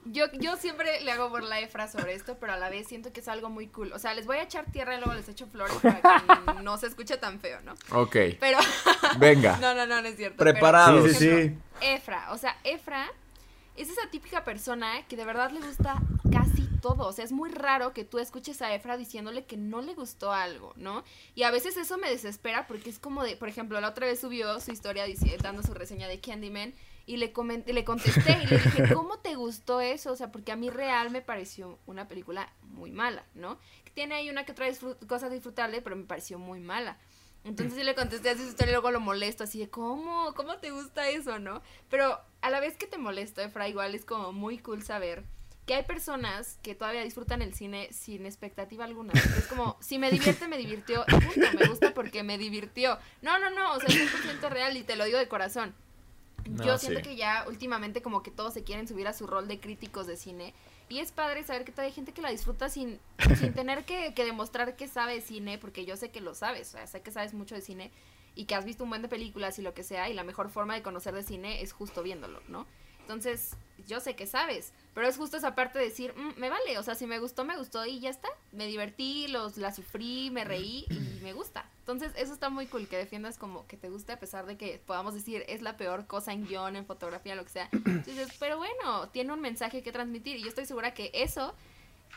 yo, 0.05 0.25
yo 0.33 0.55
siempre 0.57 1.01
le 1.01 1.11
hago 1.11 1.29
burla 1.29 1.55
a 1.55 1.59
Efra 1.61 1.87
sobre 1.87 2.13
esto, 2.13 2.37
pero 2.39 2.53
a 2.53 2.57
la 2.57 2.69
vez 2.69 2.87
siento 2.87 3.11
que 3.11 3.21
es 3.21 3.27
algo 3.27 3.49
muy 3.49 3.67
cool. 3.67 3.91
O 3.93 3.97
sea, 3.99 4.13
les 4.13 4.27
voy 4.27 4.37
a 4.37 4.43
echar 4.43 4.65
tierra 4.71 4.93
y 4.95 4.97
luego 4.99 5.15
les 5.15 5.27
echo 5.27 5.47
flores 5.47 5.75
para 5.81 6.01
que 6.01 6.53
no 6.63 6.77
se 6.77 6.85
escuche 6.85 7.17
tan 7.17 7.39
feo, 7.39 7.61
¿no? 7.61 7.73
Ok, 7.91 8.15
Pero, 8.39 8.59
venga. 9.17 9.57
no, 9.57 9.73
no, 9.73 9.87
no, 9.87 10.01
no 10.03 10.07
es 10.07 10.17
cierto. 10.17 10.37
Preparados. 10.37 11.01
Pero, 11.01 11.13
Sí, 11.17 11.47
sí, 11.49 11.57
Efra, 11.81 12.31
o 12.31 12.37
sea, 12.37 12.55
Efra 12.63 13.07
es 13.76 13.89
esa 13.89 14.09
típica 14.09 14.43
persona 14.43 15.05
que 15.07 15.17
de 15.17 15.26
verdad 15.26 15.51
le 15.51 15.59
gusta 15.59 16.01
casi 16.32 16.67
todo. 16.82 17.07
O 17.07 17.11
sea, 17.11 17.26
es 17.26 17.32
muy 17.32 17.49
raro 17.49 17.93
que 17.93 18.03
tú 18.03 18.19
escuches 18.19 18.61
a 18.61 18.73
Efra 18.73 18.97
diciéndole 18.97 19.45
que 19.45 19.57
no 19.57 19.82
le 19.82 19.93
gustó 19.93 20.32
algo, 20.32 20.73
¿no? 20.76 21.03
Y 21.34 21.43
a 21.43 21.51
veces 21.51 21.78
eso 21.78 21.97
me 21.97 22.09
desespera 22.09 22.67
porque 22.67 22.89
es 22.89 22.99
como 22.99 23.23
de, 23.23 23.36
por 23.36 23.49
ejemplo, 23.49 23.80
la 23.82 23.89
otra 23.89 24.07
vez 24.07 24.19
subió 24.19 24.59
su 24.59 24.71
historia 24.71 25.05
dando 25.41 25.63
su 25.63 25.73
reseña 25.73 26.07
de 26.07 26.19
Candyman 26.19 26.73
y 27.05 27.17
le, 27.17 27.32
comenté, 27.32 27.73
le 27.73 27.84
contesté 27.84 28.39
y 28.43 28.47
le 28.47 28.57
dije, 28.57 28.93
¿cómo 28.93 29.19
te 29.19 29.36
gustó 29.36 29.82
eso? 29.82 30.11
O 30.11 30.15
sea, 30.15 30.32
porque 30.32 30.51
a 30.51 30.55
mí 30.55 30.69
real 30.69 31.11
me 31.11 31.21
pareció 31.21 31.80
una 31.86 32.07
película 32.07 32.51
muy 32.63 32.91
mala, 32.91 33.26
¿no? 33.36 33.59
Tiene 33.93 34.15
ahí 34.15 34.30
una 34.30 34.45
que 34.45 34.51
otra 34.51 34.67
cosa 35.07 35.30
disfrutable, 35.30 35.82
pero 35.82 35.95
me 35.95 36.03
pareció 36.03 36.39
muy 36.39 36.59
mala. 36.59 36.97
Entonces 37.45 37.77
sí 37.77 37.83
le 37.83 37.93
contesté 37.93 38.31
así 38.31 38.41
su 38.41 38.49
historia 38.49 38.71
y 38.71 38.73
luego 38.73 38.91
lo 38.91 38.99
molesto, 38.99 39.43
así 39.43 39.59
de, 39.59 39.69
¿cómo? 39.69 40.33
¿Cómo 40.33 40.57
te 40.57 40.71
gusta 40.71 41.09
eso, 41.09 41.37
no? 41.37 41.61
Pero 41.89 42.19
a 42.41 42.49
la 42.49 42.59
vez 42.59 42.75
que 42.75 42.87
te 42.87 42.97
molesto, 42.97 43.41
Efra, 43.41 43.69
igual 43.69 43.93
es 43.93 44.03
como 44.03 44.33
muy 44.33 44.57
cool 44.57 44.81
saber 44.81 45.23
que 45.65 45.75
hay 45.75 45.83
personas 45.83 46.59
que 46.61 46.75
todavía 46.75 47.03
disfrutan 47.03 47.41
el 47.41 47.53
cine 47.53 47.89
sin 47.91 48.25
expectativa 48.25 48.85
alguna. 48.85 49.13
Es 49.13 49.47
como, 49.47 49.77
si 49.81 49.99
me 49.99 50.11
divierte, 50.11 50.47
me 50.47 50.57
divirtió, 50.57 51.05
punto, 51.05 51.47
me 51.59 51.67
gusta 51.67 51.93
porque 51.93 52.23
me 52.23 52.37
divirtió. 52.37 52.97
No, 53.21 53.37
no, 53.39 53.51
no, 53.51 53.73
o 53.73 53.79
sea, 53.79 53.89
es 53.89 54.11
100% 54.11 54.49
real 54.49 54.75
y 54.77 54.83
te 54.83 54.95
lo 54.95 55.05
digo 55.05 55.17
de 55.17 55.27
corazón. 55.27 55.73
Yo 56.63 56.77
siento 56.77 57.01
que 57.01 57.15
ya 57.15 57.45
últimamente 57.47 58.03
como 58.03 58.21
que 58.21 58.29
todos 58.29 58.53
se 58.53 58.63
quieren 58.63 58.87
subir 58.87 59.07
a 59.07 59.13
su 59.13 59.25
rol 59.25 59.47
de 59.47 59.59
críticos 59.59 60.05
de 60.05 60.15
cine. 60.15 60.53
Y 60.88 60.99
es 60.99 61.11
padre 61.11 61.43
saber 61.43 61.65
que 61.65 61.71
todavía 61.71 61.89
hay 61.89 61.95
gente 61.95 62.13
que 62.13 62.21
la 62.21 62.29
disfruta 62.29 62.69
sin, 62.69 62.99
sin 63.39 63.53
tener 63.53 63.86
que, 63.86 64.13
que, 64.13 64.25
demostrar 64.25 64.75
que 64.75 64.88
sabe 64.88 65.21
cine, 65.21 65.57
porque 65.57 65.86
yo 65.86 65.97
sé 65.97 66.11
que 66.11 66.21
lo 66.21 66.36
sabes, 66.36 66.69
o 66.69 66.71
sea, 66.73 66.88
sé 66.88 67.01
que 67.01 67.11
sabes 67.11 67.33
mucho 67.33 67.55
de 67.55 67.61
cine 67.61 67.91
y 68.36 68.45
que 68.45 68.55
has 68.55 68.65
visto 68.65 68.83
un 68.83 68.89
buen 68.89 69.01
de 69.01 69.07
películas 69.07 69.57
y 69.57 69.61
lo 69.61 69.73
que 69.73 69.83
sea, 69.83 70.09
y 70.09 70.13
la 70.13 70.23
mejor 70.23 70.49
forma 70.49 70.75
de 70.75 70.83
conocer 70.83 71.15
de 71.15 71.23
cine 71.23 71.61
es 71.61 71.73
justo 71.73 72.03
viéndolo, 72.03 72.41
¿no? 72.47 72.67
Entonces, 73.05 73.55
yo 73.87 73.99
sé 73.99 74.15
que 74.15 74.25
sabes, 74.25 74.73
pero 74.95 75.07
es 75.07 75.15
justo 75.15 75.37
esa 75.37 75.53
parte 75.53 75.77
de 75.77 75.85
decir, 75.85 76.11
mm, 76.15 76.39
me 76.39 76.49
vale, 76.49 76.79
o 76.79 76.83
sea, 76.83 76.95
si 76.95 77.05
me 77.05 77.19
gustó, 77.19 77.45
me 77.45 77.55
gustó 77.55 77.85
y 77.85 77.99
ya 77.99 78.09
está. 78.09 78.29
Me 78.51 78.65
divertí, 78.65 79.27
los, 79.27 79.57
la 79.57 79.71
sufrí, 79.71 80.31
me 80.31 80.43
reí 80.43 80.85
y 80.89 81.19
me 81.21 81.33
gusta. 81.33 81.69
Entonces, 81.81 82.11
eso 82.17 82.33
está 82.33 82.49
muy 82.49 82.65
cool, 82.65 82.87
que 82.87 82.97
defiendas 82.97 83.37
como 83.37 83.67
que 83.67 83.77
te 83.77 83.89
guste 83.89 84.13
a 84.13 84.19
pesar 84.19 84.47
de 84.47 84.57
que 84.57 84.81
podamos 84.87 85.13
decir 85.13 85.45
es 85.47 85.61
la 85.61 85.77
peor 85.77 86.07
cosa 86.07 86.33
en 86.33 86.47
guion, 86.47 86.75
en 86.75 86.85
fotografía, 86.87 87.35
lo 87.35 87.43
que 87.43 87.51
sea. 87.51 87.69
Entonces, 87.73 88.29
pero 88.39 88.57
bueno, 88.57 89.09
tiene 89.09 89.33
un 89.33 89.41
mensaje 89.41 89.83
que 89.83 89.91
transmitir 89.91 90.37
y 90.37 90.41
yo 90.41 90.47
estoy 90.47 90.65
segura 90.65 90.95
que 90.95 91.11
eso 91.13 91.53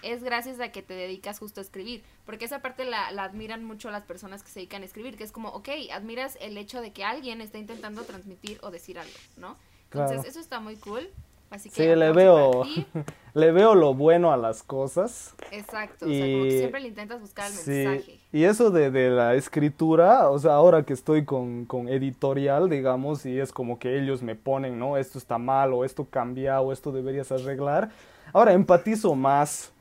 es 0.00 0.22
gracias 0.22 0.58
a 0.60 0.72
que 0.72 0.80
te 0.80 0.94
dedicas 0.94 1.38
justo 1.38 1.60
a 1.60 1.64
escribir, 1.64 2.02
porque 2.24 2.46
esa 2.46 2.62
parte 2.62 2.84
la, 2.84 3.10
la, 3.10 3.24
admiran 3.24 3.64
mucho 3.64 3.90
las 3.90 4.04
personas 4.04 4.42
que 4.42 4.48
se 4.48 4.60
dedican 4.60 4.82
a 4.82 4.86
escribir, 4.86 5.18
que 5.18 5.24
es 5.24 5.32
como, 5.32 5.48
ok, 5.50 5.68
admiras 5.92 6.38
el 6.40 6.56
hecho 6.56 6.80
de 6.80 6.92
que 6.92 7.04
alguien 7.04 7.42
está 7.42 7.58
intentando 7.58 8.04
transmitir 8.04 8.58
o 8.62 8.70
decir 8.70 8.98
algo, 8.98 9.12
¿no? 9.36 9.56
Entonces, 9.92 10.24
eso 10.24 10.40
está 10.40 10.60
muy 10.60 10.76
cool. 10.76 11.08
Así 11.50 11.70
que 11.70 11.76
sí, 11.76 11.96
le 11.98 12.12
veo, 12.12 12.64
le 13.34 13.52
veo 13.52 13.74
lo 13.74 13.94
bueno 13.94 14.32
a 14.32 14.36
las 14.36 14.62
cosas. 14.62 15.34
Exacto, 15.50 16.04
o 16.04 16.08
sea, 16.08 16.26
como 16.26 16.44
que 16.44 16.58
siempre 16.58 16.80
le 16.80 16.88
intentas 16.88 17.20
buscar 17.20 17.46
el 17.46 17.52
sí. 17.52 17.70
mensaje. 17.70 18.20
Y 18.32 18.44
eso 18.44 18.70
de, 18.70 18.90
de, 18.90 19.08
la 19.08 19.34
escritura, 19.34 20.28
o 20.28 20.38
sea, 20.38 20.52
ahora 20.52 20.82
que 20.82 20.92
estoy 20.92 21.24
con, 21.24 21.64
con, 21.64 21.88
editorial, 21.88 22.68
digamos, 22.68 23.24
y 23.24 23.40
es 23.40 23.50
como 23.50 23.78
que 23.78 23.98
ellos 23.98 24.22
me 24.22 24.34
ponen, 24.34 24.78
¿no? 24.78 24.98
Esto 24.98 25.16
está 25.16 25.38
mal, 25.38 25.72
o 25.72 25.86
esto 25.86 26.06
cambia, 26.10 26.60
o 26.60 26.70
esto 26.70 26.92
deberías 26.92 27.32
arreglar. 27.32 27.88
Ahora 28.34 28.52
empatizo 28.52 29.14
más, 29.14 29.72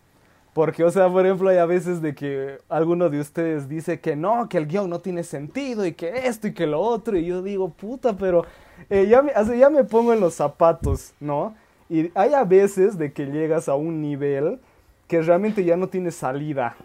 porque, 0.53 0.85
o 0.85 0.89
sea, 0.89 1.09
por 1.09 1.25
ejemplo, 1.25 1.49
hay 1.49 1.57
a 1.57 1.65
veces 1.65 2.01
de 2.01 2.15
que 2.15 2.59
alguno 2.69 3.09
de 3.09 3.19
ustedes 3.19 3.67
dice 3.67 3.99
que 3.99 4.15
no, 4.15 4.47
que 4.47 4.57
el 4.57 4.67
guion 4.67 4.89
no 4.89 4.99
tiene 4.99 5.23
sentido, 5.23 5.85
y 5.85 5.91
que 5.91 6.27
esto 6.27 6.47
y 6.47 6.53
que 6.53 6.65
lo 6.65 6.79
otro, 6.79 7.17
y 7.17 7.25
yo 7.25 7.41
digo, 7.41 7.69
puta, 7.69 8.15
pero 8.15 8.45
eh, 8.89 9.07
ya, 9.07 9.21
me, 9.21 9.31
ya 9.57 9.69
me 9.69 9.83
pongo 9.83 10.13
en 10.13 10.19
los 10.19 10.35
zapatos, 10.35 11.13
¿no? 11.19 11.55
Y 11.89 12.11
hay 12.15 12.33
a 12.33 12.43
veces 12.43 12.97
de 12.97 13.13
que 13.13 13.25
llegas 13.25 13.69
a 13.69 13.75
un 13.75 14.01
nivel 14.01 14.59
que 15.07 15.21
realmente 15.21 15.63
ya 15.63 15.77
no 15.77 15.87
tiene 15.87 16.11
salida, 16.11 16.75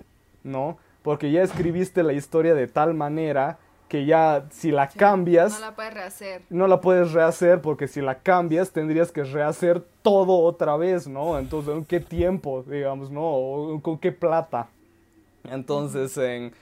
¿no? 0.44 0.78
Porque 1.02 1.32
ya 1.32 1.42
escribiste 1.42 2.02
la 2.02 2.12
historia 2.12 2.54
de 2.54 2.68
tal 2.68 2.94
manera 2.94 3.58
que 3.88 4.06
ya 4.06 4.46
si 4.50 4.70
la 4.70 4.88
cambias... 4.88 5.52
No 5.52 5.66
la 5.66 5.74
puedes 5.74 5.92
rehacer. 5.92 6.42
No 6.48 6.66
la 6.66 6.80
puedes 6.80 7.12
rehacer 7.12 7.60
porque 7.60 7.88
si 7.88 8.00
la 8.00 8.20
cambias 8.20 8.70
tendrías 8.70 9.12
que 9.12 9.24
rehacer 9.24 9.84
todo 10.02 10.38
otra 10.38 10.76
vez, 10.76 11.06
¿no? 11.06 11.38
Entonces, 11.38 11.74
¿en 11.74 11.84
qué 11.84 12.00
tiempo, 12.00 12.62
digamos, 12.62 13.10
no? 13.10 13.22
¿O 13.22 13.80
¿Con 13.82 13.98
qué 13.98 14.12
plata? 14.12 14.68
Entonces, 15.44 16.16
en 16.16 16.52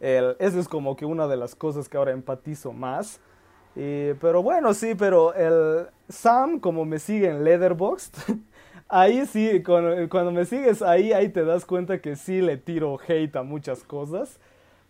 el, 0.00 0.34
eso 0.40 0.58
es 0.58 0.66
como 0.66 0.96
que 0.96 1.04
una 1.04 1.28
de 1.28 1.36
las 1.36 1.54
cosas 1.54 1.88
que 1.88 1.96
ahora 1.96 2.10
empatizo 2.10 2.72
más 2.72 3.20
pero 3.74 4.42
bueno, 4.42 4.74
sí, 4.74 4.94
pero 4.94 5.34
el 5.34 5.86
Sam, 6.08 6.60
como 6.60 6.84
me 6.84 6.98
sigue 6.98 7.28
en 7.28 7.44
Leatherboxd, 7.44 8.14
ahí 8.88 9.24
sí, 9.26 9.62
cuando, 9.62 10.08
cuando, 10.08 10.32
me 10.32 10.44
sigues 10.44 10.82
ahí, 10.82 11.12
ahí 11.12 11.28
te 11.28 11.44
das 11.44 11.64
cuenta 11.64 12.00
que 12.00 12.16
sí 12.16 12.40
le 12.40 12.56
tiro 12.56 12.98
hate 13.06 13.36
a 13.36 13.42
muchas 13.42 13.82
cosas. 13.84 14.38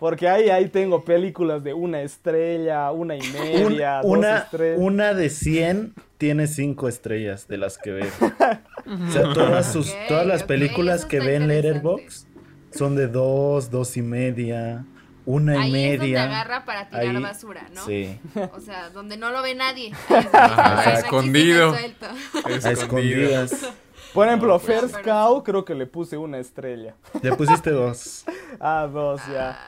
Porque 0.01 0.27
ahí, 0.27 0.49
ahí 0.49 0.69
tengo 0.69 1.05
películas 1.05 1.63
de 1.63 1.75
una 1.75 2.01
estrella, 2.01 2.91
una 2.91 3.17
y 3.17 3.21
media, 3.35 4.01
una, 4.03 4.29
dos 4.31 4.45
estrellas. 4.45 4.79
Una 4.81 5.15
de 5.15 5.29
100 5.29 5.95
tiene 6.17 6.47
cinco 6.47 6.89
estrellas 6.89 7.47
de 7.47 7.59
las 7.59 7.77
que 7.77 7.91
ves. 7.91 8.15
o 8.23 9.13
sea, 9.13 9.33
todas, 9.35 9.71
sus, 9.71 9.95
todas 10.09 10.27
las 10.27 10.43
películas 10.43 11.05
que 11.05 11.21
ve 11.21 11.37
en. 11.37 11.49
Letterboxd 11.49 12.27
son 12.73 12.97
de 12.97 13.09
dos, 13.09 13.71
dos 13.71 13.99
y 13.99 14.03
media, 14.03 14.87
una 15.27 15.55
y 15.55 15.59
Ahí 15.59 15.85
es 15.85 15.99
donde 15.99 16.07
media. 16.13 16.25
agarra 16.25 16.65
para 16.65 16.89
tirar 16.89 17.07
Ahí- 17.17 17.23
basura, 17.23 17.67
¿no? 17.75 17.85
Sí, 17.87 18.19
O 18.55 18.61
sea, 18.61 18.91
donde 18.91 19.17
no 19.17 19.31
lo 19.31 19.43
ve 19.43 19.55
nadie. 19.55 19.93
Ahí 20.09 20.19
es 20.19 20.33
donde 20.33 20.39
Ajá, 20.39 20.51
dice, 20.51 20.61
"Bueno, 20.63 20.81
aquí 20.81 20.87
sí 20.87 20.93
me 20.93 20.99
escondido". 21.01 21.71
suelto". 21.71 22.07
a 22.69 22.71
escondidas. 22.71 23.69
Por 24.15 24.27
ejemplo, 24.27 24.49
No, 24.49 24.59
First 24.59 24.97
pero 24.97 25.05
Cow 25.05 25.45
creo 25.45 25.65
que 25.65 25.75
le 25.75 25.87
puse 25.87 26.17
una 26.17 26.39
estrella. 26.39 26.95
Le 27.23 27.33
pusiste 27.37 27.71
dos. 27.71 28.25
Ah, 28.61 28.89
dos 28.93 29.21
ya. 29.33 29.59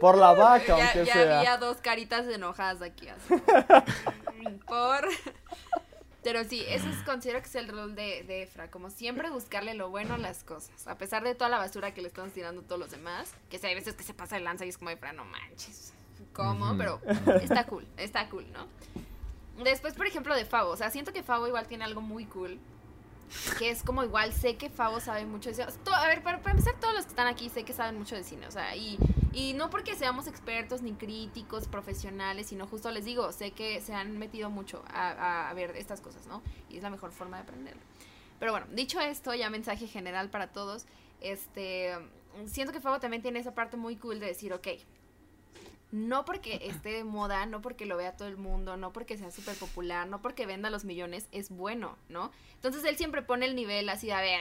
Por 0.00 0.18
la 0.18 0.32
vaca, 0.34 0.66
ya, 0.66 0.74
aunque 0.84 1.04
ya 1.06 1.12
sea. 1.12 1.38
había 1.38 1.56
dos 1.58 1.76
caritas 1.78 2.26
enojadas 2.26 2.82
aquí. 2.82 3.08
así. 3.08 3.34
Por... 4.66 5.08
Pero 6.26 6.42
sí, 6.42 6.64
eso 6.66 6.88
es, 6.88 6.96
considero 7.04 7.40
que 7.40 7.46
es 7.46 7.54
el 7.54 7.68
rol 7.68 7.94
de, 7.94 8.24
de 8.24 8.42
Efra, 8.42 8.68
como 8.68 8.90
siempre 8.90 9.30
buscarle 9.30 9.74
lo 9.74 9.90
bueno 9.90 10.14
a 10.14 10.18
las 10.18 10.42
cosas, 10.42 10.88
a 10.88 10.98
pesar 10.98 11.22
de 11.22 11.36
toda 11.36 11.48
la 11.48 11.58
basura 11.58 11.94
que 11.94 12.02
le 12.02 12.08
estamos 12.08 12.32
tirando 12.32 12.62
todos 12.62 12.80
los 12.80 12.90
demás, 12.90 13.32
que 13.48 13.60
sí, 13.60 13.66
hay 13.68 13.76
veces 13.76 13.94
que 13.94 14.02
se 14.02 14.12
pasa 14.12 14.34
de 14.34 14.42
lanza 14.42 14.66
y 14.66 14.70
es 14.70 14.76
como 14.76 14.90
Efra, 14.90 15.12
no 15.12 15.24
manches, 15.24 15.92
¿cómo? 16.32 16.76
Pero 16.76 17.00
está 17.40 17.64
cool, 17.66 17.86
está 17.96 18.28
cool, 18.28 18.44
¿no? 18.52 18.66
Después, 19.62 19.94
por 19.94 20.08
ejemplo, 20.08 20.34
de 20.34 20.44
Favo, 20.44 20.70
o 20.70 20.76
sea, 20.76 20.90
siento 20.90 21.12
que 21.12 21.22
Favo 21.22 21.46
igual 21.46 21.68
tiene 21.68 21.84
algo 21.84 22.00
muy 22.00 22.24
cool, 22.24 22.58
que 23.60 23.70
es 23.70 23.84
como 23.84 24.02
igual 24.02 24.32
sé 24.32 24.56
que 24.56 24.68
Favo 24.68 24.98
sabe 24.98 25.26
mucho 25.26 25.50
de 25.50 25.54
cine. 25.54 25.68
A 25.94 26.08
ver, 26.08 26.24
para, 26.24 26.40
para 26.40 26.58
empezar, 26.58 26.74
todos 26.80 26.92
los 26.92 27.04
que 27.04 27.10
están 27.10 27.28
aquí 27.28 27.50
sé 27.50 27.62
que 27.62 27.72
saben 27.72 27.96
mucho 27.96 28.16
de 28.16 28.24
cine, 28.24 28.48
o 28.48 28.50
sea, 28.50 28.74
y, 28.74 28.98
y 29.36 29.52
no 29.52 29.68
porque 29.68 29.94
seamos 29.96 30.26
expertos 30.28 30.80
ni 30.80 30.94
críticos 30.94 31.68
profesionales, 31.68 32.46
sino 32.46 32.66
justo 32.66 32.90
les 32.90 33.04
digo, 33.04 33.30
sé 33.32 33.50
que 33.50 33.82
se 33.82 33.92
han 33.92 34.16
metido 34.16 34.48
mucho 34.48 34.82
a, 34.88 35.52
ver 35.54 35.76
estas 35.76 36.00
cosas, 36.00 36.26
¿no? 36.26 36.42
Y 36.70 36.78
es 36.78 36.82
la 36.82 36.88
mejor 36.88 37.12
forma 37.12 37.36
de 37.36 37.42
aprenderlo. 37.42 37.82
Pero 38.38 38.52
bueno, 38.52 38.66
dicho 38.72 38.98
esto, 38.98 39.34
ya 39.34 39.50
mensaje 39.50 39.88
general 39.88 40.30
para 40.30 40.46
todos, 40.52 40.86
este, 41.20 41.94
siento 42.46 42.72
que 42.72 42.80
Favo 42.80 42.98
también 42.98 43.20
tiene 43.20 43.38
esa 43.38 43.54
parte 43.54 43.76
muy 43.76 43.96
cool 43.96 44.20
de 44.20 44.26
decir, 44.28 44.54
ok, 44.54 44.68
no 45.92 46.24
porque 46.24 46.58
esté 46.62 46.88
de 46.92 47.04
moda, 47.04 47.44
no 47.44 47.60
porque 47.60 47.84
lo 47.84 47.98
vea 47.98 48.16
todo 48.16 48.28
el 48.28 48.38
mundo, 48.38 48.78
no 48.78 48.94
porque 48.94 49.18
sea 49.18 49.30
súper 49.30 49.54
popular, 49.56 50.08
no 50.08 50.22
porque 50.22 50.46
venda 50.46 50.70
los 50.70 50.86
millones, 50.86 51.28
es 51.30 51.50
bueno, 51.50 51.98
¿no? 52.08 52.32
Entonces 52.54 52.82
él 52.84 52.96
siempre 52.96 53.20
pone 53.20 53.44
el 53.44 53.54
nivel 53.54 53.90
así 53.90 54.10
a 54.10 54.16
a 54.16 54.22
ver. 54.22 54.40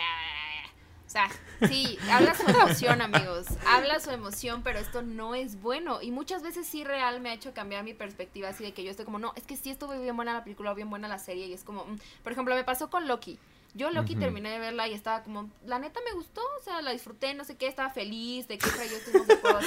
O 1.05 1.09
sea, 1.09 1.29
sí, 1.67 1.97
habla 2.11 2.33
su 2.33 2.49
emoción, 2.49 3.01
amigos, 3.01 3.45
habla 3.67 3.99
su 3.99 4.09
emoción, 4.09 4.63
pero 4.63 4.79
esto 4.79 5.01
no 5.01 5.35
es 5.35 5.61
bueno. 5.61 6.01
Y 6.01 6.11
muchas 6.11 6.41
veces 6.41 6.65
sí 6.65 6.83
real 6.83 7.21
me 7.21 7.29
ha 7.29 7.33
hecho 7.33 7.53
cambiar 7.53 7.83
mi 7.83 7.93
perspectiva, 7.93 8.49
así 8.49 8.63
de 8.63 8.73
que 8.73 8.83
yo 8.83 8.91
estoy 8.91 9.05
como, 9.05 9.19
no, 9.19 9.33
es 9.35 9.43
que 9.43 9.55
sí 9.55 9.69
estuvo 9.69 9.99
bien 9.99 10.15
buena 10.15 10.33
la 10.33 10.43
película, 10.43 10.73
bien 10.73 10.89
buena 10.89 11.07
la 11.07 11.19
serie, 11.19 11.45
y 11.47 11.53
es 11.53 11.63
como, 11.63 11.85
mm. 11.85 11.99
por 12.23 12.31
ejemplo, 12.31 12.55
me 12.55 12.63
pasó 12.63 12.89
con 12.89 13.07
Loki. 13.07 13.37
Yo 13.75 13.91
Loki 13.91 14.15
terminé 14.15 14.49
de 14.51 14.59
verla 14.59 14.87
y 14.87 14.93
estaba 14.93 15.21
como, 15.23 15.49
la 15.65 15.79
neta 15.79 15.99
me 16.05 16.13
gustó, 16.13 16.41
o 16.59 16.63
sea, 16.63 16.81
la 16.81 16.91
disfruté, 16.91 17.33
no 17.33 17.43
sé 17.43 17.57
qué, 17.57 17.67
estaba 17.67 17.89
feliz 17.89 18.47
de 18.47 18.57
que 18.57 18.69
yo 18.69 18.97
o 19.43 19.51
no 19.51 19.59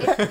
qué. 0.00 0.28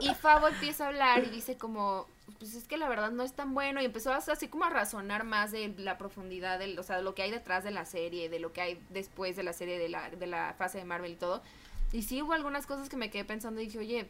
Y 0.00 0.14
Fabo 0.14 0.46
empieza 0.46 0.84
a 0.84 0.88
hablar 0.88 1.24
y 1.24 1.30
dice 1.30 1.58
como, 1.58 2.06
pues 2.38 2.54
es 2.54 2.64
que 2.64 2.76
la 2.76 2.88
verdad 2.88 3.10
no 3.10 3.22
es 3.22 3.32
tan 3.32 3.54
bueno 3.54 3.80
y 3.80 3.84
empezó 3.84 4.12
así 4.12 4.48
como 4.48 4.64
a 4.64 4.70
razonar 4.70 5.24
más 5.24 5.52
de 5.52 5.74
la 5.78 5.98
profundidad, 5.98 6.58
del, 6.58 6.78
o 6.78 6.82
sea, 6.82 6.96
de 6.96 7.02
lo 7.02 7.14
que 7.14 7.22
hay 7.22 7.30
detrás 7.30 7.64
de 7.64 7.70
la 7.70 7.84
serie, 7.84 8.28
de 8.28 8.38
lo 8.38 8.52
que 8.52 8.60
hay 8.60 8.80
después 8.90 9.36
de 9.36 9.42
la 9.42 9.52
serie, 9.52 9.78
de 9.78 9.88
la, 9.88 10.10
de 10.10 10.26
la 10.26 10.54
fase 10.58 10.78
de 10.78 10.84
Marvel 10.84 11.12
y 11.12 11.16
todo. 11.16 11.42
Y 11.92 12.02
sí 12.02 12.22
hubo 12.22 12.32
algunas 12.32 12.66
cosas 12.66 12.88
que 12.88 12.96
me 12.96 13.10
quedé 13.10 13.24
pensando 13.24 13.60
y 13.60 13.66
dije, 13.66 13.78
oye, 13.78 14.08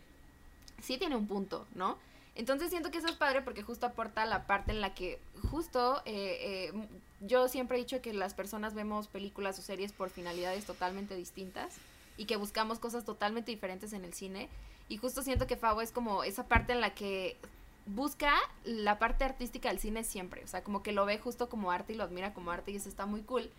sí 0.80 0.98
tiene 0.98 1.16
un 1.16 1.26
punto, 1.26 1.66
¿no? 1.74 1.98
Entonces 2.34 2.68
siento 2.68 2.90
que 2.90 2.98
eso 2.98 3.08
es 3.08 3.16
padre 3.16 3.40
porque 3.40 3.62
justo 3.62 3.86
aporta 3.86 4.26
la 4.26 4.46
parte 4.46 4.70
en 4.70 4.82
la 4.82 4.94
que 4.94 5.18
justo 5.50 6.02
eh, 6.04 6.70
eh, 6.74 6.88
yo 7.20 7.48
siempre 7.48 7.78
he 7.78 7.80
dicho 7.80 8.02
que 8.02 8.12
las 8.12 8.34
personas 8.34 8.74
vemos 8.74 9.08
películas 9.08 9.58
o 9.58 9.62
series 9.62 9.92
por 9.92 10.10
finalidades 10.10 10.66
totalmente 10.66 11.16
distintas 11.16 11.76
y 12.18 12.26
que 12.26 12.36
buscamos 12.36 12.78
cosas 12.78 13.06
totalmente 13.06 13.50
diferentes 13.50 13.94
en 13.94 14.04
el 14.04 14.12
cine 14.12 14.50
y 14.88 14.98
justo 14.98 15.22
siento 15.22 15.46
que 15.46 15.56
Favo 15.56 15.80
es 15.80 15.92
como 15.92 16.24
esa 16.24 16.46
parte 16.46 16.74
en 16.74 16.82
la 16.82 16.94
que 16.94 17.38
busca 17.86 18.32
la 18.64 18.98
parte 18.98 19.24
artística 19.24 19.68
del 19.68 19.78
cine 19.78 20.04
siempre, 20.04 20.42
o 20.44 20.46
sea, 20.46 20.62
como 20.62 20.82
que 20.82 20.92
lo 20.92 21.06
ve 21.06 21.18
justo 21.18 21.48
como 21.48 21.70
arte 21.70 21.92
y 21.92 21.96
lo 21.96 22.04
admira 22.04 22.34
como 22.34 22.50
arte 22.50 22.72
y 22.72 22.76
eso 22.76 22.88
está 22.88 23.06
muy 23.06 23.22
cool. 23.22 23.50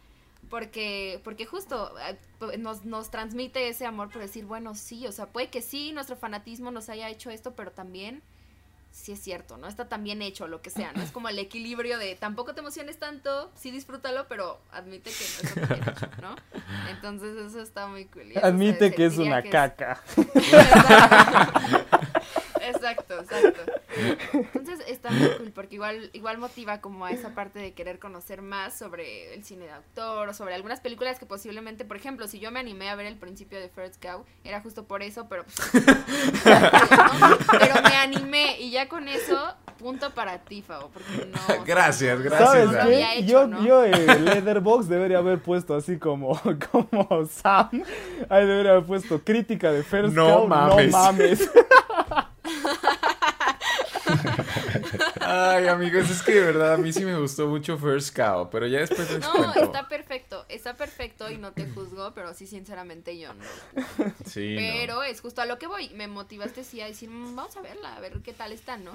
porque, 0.49 1.22
porque 1.24 1.45
justo 1.45 1.94
eh, 1.99 2.58
nos, 2.58 2.86
nos 2.86 3.10
transmite 3.10 3.70
ese 3.70 3.86
amor 3.86 4.10
por 4.10 4.22
decir, 4.22 4.45
bueno, 4.45 4.76
sí, 4.76 5.08
o 5.08 5.12
sea, 5.12 5.28
puede 5.28 5.49
que 5.49 5.62
sí, 5.62 5.91
nuestro 5.94 6.16
fanatismo 6.16 6.72
nos 6.72 6.90
haya 6.90 7.10
hecho 7.10 7.30
esto, 7.30 7.56
pero 7.56 7.72
también 7.72 8.22
sí 8.91 9.12
es 9.12 9.20
cierto, 9.20 9.58
¿no? 9.58 9.68
Está 9.68 9.88
tan 9.88 10.04
bien 10.04 10.22
hecho, 10.22 10.48
lo 10.48 10.62
que 10.62 10.70
sea, 10.70 10.91
¿no? 10.94 11.04
Es 11.04 11.12
como 11.12 11.30
el 11.30 11.40
equilibrio 11.40 11.98
de 11.98 12.16
tampoco 12.16 12.54
te 12.54 12.62
emociones 12.62 12.98
tanto, 12.98 13.52
sí 13.56 13.72
disfrútalo, 13.72 14.28
pero 14.28 14.60
admite 14.72 15.12
que 15.12 15.26
no 15.44 15.49
está 15.49 15.68
tan 15.68 15.80
bien 15.80 15.90
hecho, 15.90 16.10
¿no? 16.22 16.36
Entonces 16.90 17.38
eso 17.38 17.62
está 17.62 17.88
muy 17.88 18.06
cool. 18.06 18.34
Admite 18.41 18.94
que 18.94 19.06
es 19.06 19.18
una 19.18 19.41
que 19.41 19.49
caca. 19.49 20.02
Exacto, 22.69 23.19
exacto. 23.19 23.72
Entonces 24.34 24.85
está 24.88 25.10
muy 25.11 25.30
cool 25.38 25.52
porque 25.52 25.76
igual, 25.76 26.10
igual 26.14 26.38
motiva 26.38 26.81
como 26.81 27.06
a 27.06 27.11
esa 27.11 27.34
parte 27.34 27.60
de 27.60 27.73
querer 27.73 27.99
conocer 27.99 28.41
más 28.41 28.77
sobre 28.77 29.34
el 29.34 29.44
cine 29.44 29.65
de 29.65 29.72
autor 29.72 30.30
o 30.30 30.34
sobre 30.34 30.53
algunas 30.53 30.80
películas 30.80 31.19
que 31.19 31.26
posiblemente, 31.26 31.85
por 31.85 31.98
ejemplo, 31.98 32.27
si 32.27 32.39
yo 32.39 32.52
me 32.52 32.60
animé 32.60 32.89
a 32.89 32.95
ver 32.95 33.06
el 33.06 33.18
principio 33.18 33.60
de 33.60 33.69
First 33.69 34.02
Cow, 34.02 34.26
era 34.44 34.61
justo 34.61 34.85
por 34.85 35.03
eso, 35.03 35.27
pero 35.30 35.44
pues, 35.44 35.85
¿no? 35.85 35.94
pero 37.60 37.81
me 37.81 37.95
animé 37.95 38.60
y 38.60 38.72
ya 38.72 38.88
con 38.88 39.07
eso, 39.07 39.56
punto 39.77 40.11
para 40.11 40.39
ti, 40.39 40.61
Fabo, 40.61 40.89
porque 40.89 41.26
no. 41.26 41.64
Gracias, 41.65 42.22
gracias, 42.22 42.49
¿Sabes 42.49 42.76
había 42.76 43.15
hecho, 43.15 43.27
yo, 43.27 43.48
¿no? 43.48 43.65
yo 43.65 43.84
en 43.84 44.26
Letterboxd 44.26 44.89
debería 44.89 45.19
haber 45.19 45.39
puesto 45.39 45.76
así 45.76 45.98
como, 45.98 46.39
como 46.72 47.26
Sam. 47.26 47.84
Ahí 48.30 48.45
debería 48.45 48.72
haber 48.72 48.85
puesto 48.85 49.23
crítica 49.23 49.72
de 49.72 49.84
First 49.84 50.15
No 50.15 50.27
Cow, 50.27 50.48
mames. 50.48 50.91
No 50.91 50.98
mames. 50.98 51.52
Ay, 55.28 55.68
amigos, 55.68 56.10
es 56.10 56.22
que 56.22 56.34
de 56.34 56.41
verdad 56.41 56.74
a 56.74 56.78
mí 56.78 56.94
sí 56.94 57.04
me 57.06 57.18
gustó 57.18 57.48
mucho 57.48 57.78
First 57.78 58.16
Cow, 58.16 58.49
pero 58.49 58.68
ya 58.68 58.80
después 58.80 59.10
les 59.12 59.20
No, 59.20 59.32
cuento. 59.34 59.60
está 59.64 59.88
perfecto, 59.88 60.45
está 60.49 60.76
perfecto 60.78 61.30
y 61.30 61.38
no 61.38 61.52
te 61.52 61.68
juzgo, 61.70 62.14
pero 62.14 62.34
sí, 62.34 62.48
sinceramente 62.48 63.18
yo 63.18 63.34
no. 63.34 63.44
Sí, 64.26 64.56
no. 64.56 64.62
Pero 64.62 65.04
es 65.04 65.22
justo 65.22 65.41
a 65.41 65.45
lo 65.45 65.58
que 65.60 65.68
voy. 65.68 65.90
Me 65.90 66.08
motivaste 66.08 66.64
sí 66.64 66.82
a 66.82 66.86
decir, 66.88 67.10
"Mm, 67.10 67.36
vamos 67.36 67.56
a 67.58 67.62
verla, 67.62 67.95
a 67.95 67.99
ver 67.99 68.20
qué 68.24 68.34
tal 68.34 68.52
está, 68.52 68.78
¿no? 68.78 68.91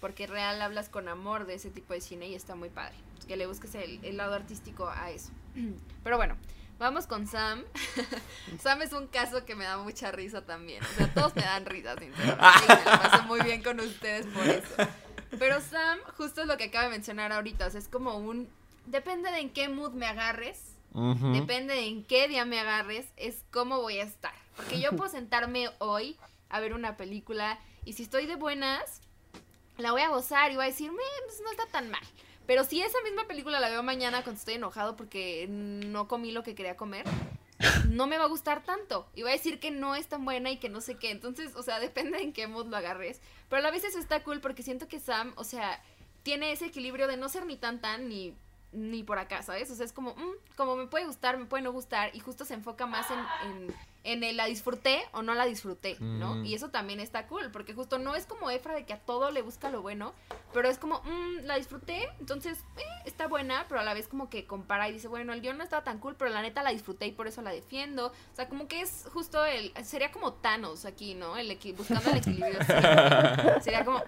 Porque 0.00 0.26
real 0.26 0.60
hablas 0.62 0.88
con 0.88 1.08
amor 1.08 1.46
de 1.46 1.54
ese 1.54 1.70
tipo 1.70 1.94
de 1.94 2.00
cine 2.00 2.28
y 2.28 2.34
está 2.34 2.54
muy 2.54 2.68
padre. 2.70 2.94
Que 3.28 3.36
le 3.36 3.46
busques 3.46 3.74
el, 3.74 4.00
el 4.04 4.16
lado 4.16 4.34
artístico 4.34 4.88
a 4.88 5.10
eso. 5.10 5.30
Pero 6.04 6.16
bueno, 6.18 6.36
vamos 6.78 7.06
con 7.06 7.26
Sam. 7.26 7.62
Sam 8.62 8.82
es 8.82 8.92
un 8.92 9.06
caso 9.06 9.44
que 9.46 9.54
me 9.54 9.64
da 9.64 9.78
mucha 9.78 10.12
risa 10.12 10.42
también. 10.42 10.82
O 10.84 10.96
sea, 10.96 11.12
todos 11.14 11.34
me 11.34 11.42
dan 11.42 11.64
risa, 11.66 11.94
sinceramente. 11.98 12.64
Y 12.64 12.68
me 12.68 12.84
la 12.90 13.02
paso 13.02 13.22
muy 13.24 13.40
bien 13.40 13.62
con 13.62 13.80
ustedes 13.80 14.26
por 14.26 14.46
eso. 14.46 14.74
Pero 15.38 15.60
Sam, 15.60 15.98
justo 16.16 16.42
es 16.42 16.46
lo 16.46 16.56
que 16.56 16.64
acaba 16.64 16.84
de 16.84 16.90
mencionar 16.90 17.32
ahorita. 17.32 17.66
O 17.66 17.70
sea, 17.70 17.80
es 17.80 17.88
como 17.88 18.16
un. 18.16 18.48
Depende 18.86 19.30
de 19.30 19.38
en 19.38 19.50
qué 19.50 19.68
mood 19.68 19.92
me 19.92 20.06
agarres. 20.06 20.60
Depende 21.32 21.74
de 21.74 21.86
en 21.88 22.04
qué 22.04 22.28
día 22.28 22.44
me 22.44 22.60
agarres, 22.60 23.06
es 23.16 23.42
cómo 23.50 23.80
voy 23.80 23.98
a 23.98 24.04
estar. 24.04 24.34
Porque 24.54 24.80
yo 24.80 24.94
puedo 24.94 25.10
sentarme 25.10 25.68
hoy 25.78 26.16
a 26.50 26.60
ver 26.60 26.72
una 26.72 26.96
película 26.96 27.58
y 27.84 27.94
si 27.94 28.04
estoy 28.04 28.26
de 28.26 28.36
buenas, 28.36 29.00
la 29.76 29.90
voy 29.90 30.02
a 30.02 30.08
gozar 30.08 30.52
y 30.52 30.54
voy 30.54 30.66
a 30.66 30.68
decir, 30.68 30.92
"Me, 30.92 31.02
pues 31.26 31.40
no 31.42 31.50
está 31.50 31.66
tan 31.66 31.90
mal. 31.90 32.02
Pero 32.46 32.62
si 32.62 32.80
esa 32.80 32.98
misma 33.02 33.26
película 33.26 33.58
la 33.58 33.70
veo 33.70 33.82
mañana 33.82 34.22
cuando 34.22 34.38
estoy 34.38 34.54
enojado 34.54 34.94
porque 34.94 35.46
no 35.48 36.06
comí 36.06 36.30
lo 36.30 36.44
que 36.44 36.54
quería 36.54 36.76
comer, 36.76 37.04
no 37.88 38.06
me 38.06 38.18
va 38.18 38.24
a 38.24 38.28
gustar 38.28 38.64
tanto. 38.64 39.08
Y 39.14 39.22
voy 39.22 39.30
a 39.30 39.34
decir 39.34 39.60
que 39.60 39.70
no 39.70 39.94
es 39.94 40.06
tan 40.06 40.24
buena 40.24 40.50
y 40.50 40.58
que 40.58 40.68
no 40.68 40.80
sé 40.80 40.96
qué. 40.96 41.10
Entonces, 41.10 41.54
o 41.56 41.62
sea, 41.62 41.80
depende 41.80 42.18
en 42.22 42.32
qué 42.32 42.46
mood 42.46 42.66
lo 42.66 42.76
agarres. 42.76 43.20
Pero 43.48 43.60
a 43.60 43.62
la 43.62 43.70
vez 43.70 43.84
eso 43.84 43.98
está 43.98 44.22
cool 44.22 44.40
porque 44.40 44.62
siento 44.62 44.88
que 44.88 45.00
Sam, 45.00 45.32
o 45.36 45.44
sea, 45.44 45.82
tiene 46.22 46.52
ese 46.52 46.66
equilibrio 46.66 47.06
de 47.06 47.16
no 47.16 47.28
ser 47.28 47.46
ni 47.46 47.56
tan 47.56 47.80
tan 47.80 48.08
ni 48.08 48.34
ni 48.74 49.02
por 49.02 49.18
acá, 49.18 49.42
¿sabes? 49.42 49.70
O 49.70 49.74
sea, 49.74 49.84
es 49.84 49.92
como, 49.92 50.14
mm, 50.14 50.54
como 50.56 50.76
me 50.76 50.86
puede 50.86 51.06
gustar, 51.06 51.38
me 51.38 51.46
puede 51.46 51.62
no 51.62 51.72
gustar, 51.72 52.14
y 52.14 52.20
justo 52.20 52.44
se 52.44 52.54
enfoca 52.54 52.86
más 52.86 53.06
en, 53.10 53.18
en, 53.50 53.74
en 54.04 54.24
el 54.24 54.36
la 54.36 54.46
disfruté 54.46 55.02
o 55.12 55.22
no 55.22 55.34
la 55.34 55.46
disfruté, 55.46 55.96
¿no? 56.00 56.36
Mm. 56.36 56.44
Y 56.44 56.54
eso 56.54 56.70
también 56.70 57.00
está 57.00 57.26
cool, 57.26 57.50
porque 57.50 57.72
justo 57.72 57.98
no 57.98 58.14
es 58.14 58.26
como 58.26 58.50
Efra 58.50 58.74
de 58.74 58.84
que 58.84 58.92
a 58.92 58.98
todo 58.98 59.30
le 59.30 59.42
busca 59.42 59.70
lo 59.70 59.82
bueno, 59.82 60.12
pero 60.52 60.68
es 60.68 60.78
como, 60.78 61.00
mm, 61.02 61.44
la 61.44 61.56
disfruté, 61.56 62.08
entonces 62.20 62.58
eh, 62.76 62.82
está 63.06 63.26
buena, 63.26 63.66
pero 63.68 63.80
a 63.80 63.84
la 63.84 63.94
vez 63.94 64.08
como 64.08 64.28
que 64.28 64.46
compara 64.46 64.88
y 64.88 64.92
dice, 64.92 65.08
bueno, 65.08 65.32
el 65.32 65.40
guion 65.40 65.56
no 65.56 65.64
estaba 65.64 65.84
tan 65.84 65.98
cool, 65.98 66.16
pero 66.16 66.30
la 66.30 66.42
neta 66.42 66.62
la 66.62 66.70
disfruté 66.70 67.06
y 67.06 67.12
por 67.12 67.26
eso 67.26 67.42
la 67.42 67.50
defiendo. 67.50 68.08
O 68.08 68.36
sea, 68.36 68.48
como 68.48 68.68
que 68.68 68.80
es 68.80 69.06
justo 69.12 69.44
el, 69.44 69.72
sería 69.84 70.10
como 70.12 70.34
Thanos 70.34 70.84
aquí, 70.84 71.14
¿no? 71.14 71.36
El 71.36 71.48
buscando 71.76 72.10
el 72.10 72.18
equilibrio. 72.18 72.58
Sería 73.60 73.84
como, 73.84 74.02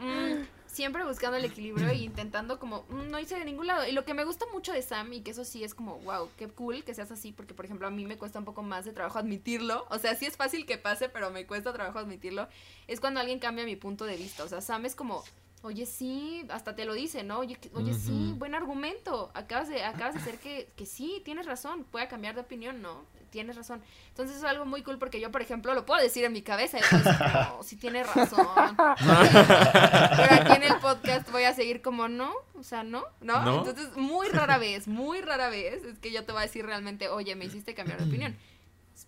siempre 0.76 1.04
buscando 1.04 1.38
el 1.38 1.44
equilibrio 1.46 1.88
e 1.88 1.94
intentando 1.94 2.58
como, 2.58 2.84
mm, 2.90 3.10
no 3.10 3.18
hice 3.18 3.38
de 3.38 3.46
ningún 3.46 3.66
lado. 3.66 3.86
Y 3.86 3.92
lo 3.92 4.04
que 4.04 4.12
me 4.12 4.24
gusta 4.24 4.44
mucho 4.52 4.72
de 4.72 4.82
Sam, 4.82 5.10
y 5.14 5.22
que 5.22 5.30
eso 5.30 5.44
sí 5.44 5.64
es 5.64 5.74
como, 5.74 5.98
wow, 6.00 6.28
qué 6.36 6.48
cool 6.48 6.84
que 6.84 6.92
seas 6.92 7.10
así, 7.10 7.32
porque 7.32 7.54
por 7.54 7.64
ejemplo 7.64 7.86
a 7.88 7.90
mí 7.90 8.04
me 8.04 8.18
cuesta 8.18 8.38
un 8.38 8.44
poco 8.44 8.62
más 8.62 8.84
de 8.84 8.92
trabajo 8.92 9.18
admitirlo. 9.18 9.86
O 9.88 9.98
sea, 9.98 10.14
sí 10.14 10.26
es 10.26 10.36
fácil 10.36 10.66
que 10.66 10.76
pase, 10.76 11.08
pero 11.08 11.30
me 11.30 11.46
cuesta 11.46 11.72
trabajo 11.72 11.98
admitirlo. 11.98 12.46
Es 12.86 13.00
cuando 13.00 13.20
alguien 13.20 13.38
cambia 13.38 13.64
mi 13.64 13.76
punto 13.76 14.04
de 14.04 14.16
vista. 14.16 14.44
O 14.44 14.48
sea, 14.48 14.60
Sam 14.60 14.84
es 14.84 14.94
como, 14.94 15.24
oye, 15.62 15.86
sí, 15.86 16.44
hasta 16.50 16.76
te 16.76 16.84
lo 16.84 16.92
dice, 16.92 17.22
¿no? 17.22 17.38
Oye, 17.38 17.58
oye 17.72 17.94
sí, 17.94 18.34
buen 18.36 18.54
argumento. 18.54 19.30
Acabas 19.32 19.70
de, 19.70 19.82
acabas 19.82 20.14
de 20.14 20.20
hacer 20.20 20.38
que, 20.38 20.68
que 20.76 20.84
sí, 20.84 21.22
tienes 21.24 21.46
razón, 21.46 21.84
puede 21.84 22.06
cambiar 22.06 22.34
de 22.34 22.42
opinión, 22.42 22.82
¿no? 22.82 23.02
Tienes 23.30 23.56
razón. 23.56 23.82
Entonces 24.08 24.36
es 24.36 24.44
algo 24.44 24.64
muy 24.64 24.82
cool 24.82 24.98
porque 24.98 25.20
yo, 25.20 25.30
por 25.30 25.42
ejemplo, 25.42 25.74
lo 25.74 25.84
puedo 25.86 26.00
decir 26.00 26.24
en 26.24 26.32
mi 26.32 26.42
cabeza. 26.42 26.78
decir, 26.78 26.98
no, 27.34 27.58
sí 27.62 27.76
tienes 27.76 28.12
razón. 28.14 28.46
Pero 28.76 30.34
aquí 30.34 30.52
en 30.52 30.62
el 30.62 30.76
podcast 30.80 31.30
voy 31.30 31.44
a 31.44 31.54
seguir 31.54 31.82
como, 31.82 32.08
no, 32.08 32.32
o 32.54 32.62
sea, 32.62 32.82
no, 32.82 33.04
no. 33.20 33.42
¿No? 33.42 33.58
Entonces, 33.58 33.96
muy 33.96 34.28
rara 34.28 34.58
vez, 34.58 34.88
muy 34.88 35.20
rara 35.20 35.48
vez 35.48 35.84
es 35.84 35.98
que 35.98 36.12
yo 36.12 36.24
te 36.24 36.32
voy 36.32 36.40
a 36.40 36.46
decir 36.46 36.64
realmente, 36.64 37.08
oye, 37.08 37.34
me 37.34 37.44
hiciste 37.44 37.74
cambiar 37.74 37.98
de 37.98 38.06
opinión. 38.06 38.36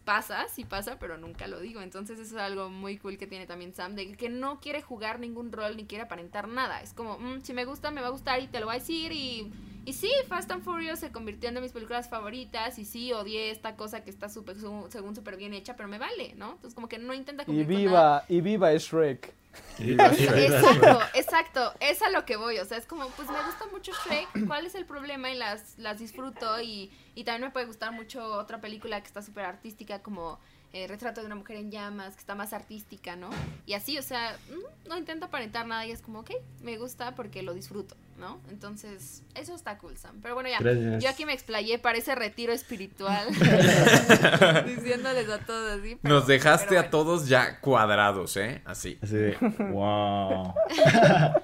Pasa, 0.08 0.46
sí 0.48 0.64
pasa, 0.64 0.98
pero 0.98 1.18
nunca 1.18 1.46
lo 1.48 1.60
digo. 1.60 1.82
Entonces 1.82 2.18
eso 2.18 2.34
es 2.36 2.40
algo 2.42 2.70
muy 2.70 2.96
cool 2.96 3.18
que 3.18 3.26
tiene 3.26 3.46
también 3.46 3.74
Sam, 3.74 3.94
de 3.94 4.12
que 4.16 4.30
no 4.30 4.58
quiere 4.58 4.80
jugar 4.80 5.20
ningún 5.20 5.52
rol 5.52 5.76
ni 5.76 5.84
quiere 5.84 6.04
aparentar 6.04 6.48
nada. 6.48 6.80
Es 6.80 6.94
como, 6.94 7.18
"Mm, 7.18 7.42
si 7.42 7.52
me 7.52 7.66
gusta, 7.66 7.90
me 7.90 8.00
va 8.00 8.06
a 8.06 8.10
gustar 8.10 8.40
y 8.40 8.46
te 8.46 8.58
lo 8.58 8.64
voy 8.64 8.76
a 8.76 8.78
decir. 8.78 9.12
Y, 9.12 9.52
y 9.84 9.92
sí, 9.92 10.10
Fast 10.26 10.50
and 10.50 10.62
Furious 10.62 10.98
se 11.00 11.12
convirtió 11.12 11.50
en 11.50 11.56
de 11.56 11.60
mis 11.60 11.72
películas 11.72 12.08
favoritas. 12.08 12.78
Y 12.78 12.86
sí, 12.86 13.12
odié 13.12 13.50
esta 13.50 13.76
cosa 13.76 14.02
que 14.02 14.08
está 14.08 14.30
súper, 14.30 14.58
su- 14.58 14.86
según 14.88 15.14
súper 15.14 15.36
bien 15.36 15.52
hecha, 15.52 15.76
pero 15.76 15.90
me 15.90 15.98
vale, 15.98 16.34
¿no? 16.36 16.52
Entonces 16.52 16.74
como 16.74 16.88
que 16.88 16.96
no 16.96 17.12
intenta 17.12 17.42
Y 17.42 17.46
cumplir 17.46 17.66
con 17.66 17.84
nada. 17.84 18.20
viva, 18.20 18.24
y 18.30 18.40
viva 18.40 18.72
Shrek. 18.72 19.34
Exacto, 19.78 21.00
exacto, 21.14 21.74
es 21.80 22.02
a 22.02 22.10
lo 22.10 22.24
que 22.24 22.36
voy, 22.36 22.58
o 22.58 22.64
sea, 22.64 22.78
es 22.78 22.86
como, 22.86 23.08
pues 23.10 23.28
me 23.30 23.40
gusta 23.42 23.66
mucho 23.70 23.92
Shrek, 23.92 24.46
¿cuál 24.46 24.66
es 24.66 24.74
el 24.74 24.84
problema? 24.84 25.30
Y 25.30 25.36
las, 25.36 25.78
las 25.78 25.98
disfruto 25.98 26.60
y, 26.60 26.90
y 27.14 27.24
también 27.24 27.48
me 27.48 27.50
puede 27.50 27.66
gustar 27.66 27.92
mucho 27.92 28.24
otra 28.24 28.60
película 28.60 29.00
que 29.00 29.06
está 29.06 29.22
súper 29.22 29.44
artística 29.44 30.00
como 30.02 30.38
eh, 30.72 30.86
Retrato 30.86 31.20
de 31.20 31.26
una 31.26 31.36
mujer 31.36 31.56
en 31.56 31.70
llamas, 31.70 32.14
que 32.14 32.20
está 32.20 32.34
más 32.34 32.52
artística, 32.52 33.16
¿no? 33.16 33.30
Y 33.64 33.72
así, 33.72 33.96
o 33.96 34.02
sea, 34.02 34.36
mm, 34.50 34.88
no 34.88 34.98
intento 34.98 35.26
aparentar 35.26 35.66
nada 35.66 35.86
y 35.86 35.92
es 35.92 36.02
como, 36.02 36.20
ok, 36.20 36.30
me 36.62 36.76
gusta 36.76 37.14
porque 37.14 37.42
lo 37.42 37.54
disfruto, 37.54 37.96
¿no? 38.18 38.40
Entonces, 38.50 39.22
eso 39.34 39.54
está 39.54 39.78
cool, 39.78 39.96
Sam. 39.96 40.20
Pero 40.22 40.34
bueno, 40.34 40.48
ya, 40.48 40.58
Gracias. 40.58 41.02
yo 41.02 41.08
aquí 41.10 41.24
me 41.24 41.32
explayé 41.32 41.78
para 41.78 41.98
ese 41.98 42.14
retiro 42.14 42.52
espiritual, 42.52 43.28
diciéndoles 44.66 45.28
a 45.28 45.38
todos 45.38 45.78
así. 45.80 45.96
pero- 46.02 46.14
Nos 46.14 46.26
dejaste 46.26 46.78
a 46.78 46.90
todos 46.90 47.28
ya 47.28 47.60
cuadrados, 47.60 48.36
¿eh? 48.36 48.62
Así. 48.64 48.98
Así 49.02 49.14
de, 49.16 49.36
wow. 49.70 50.54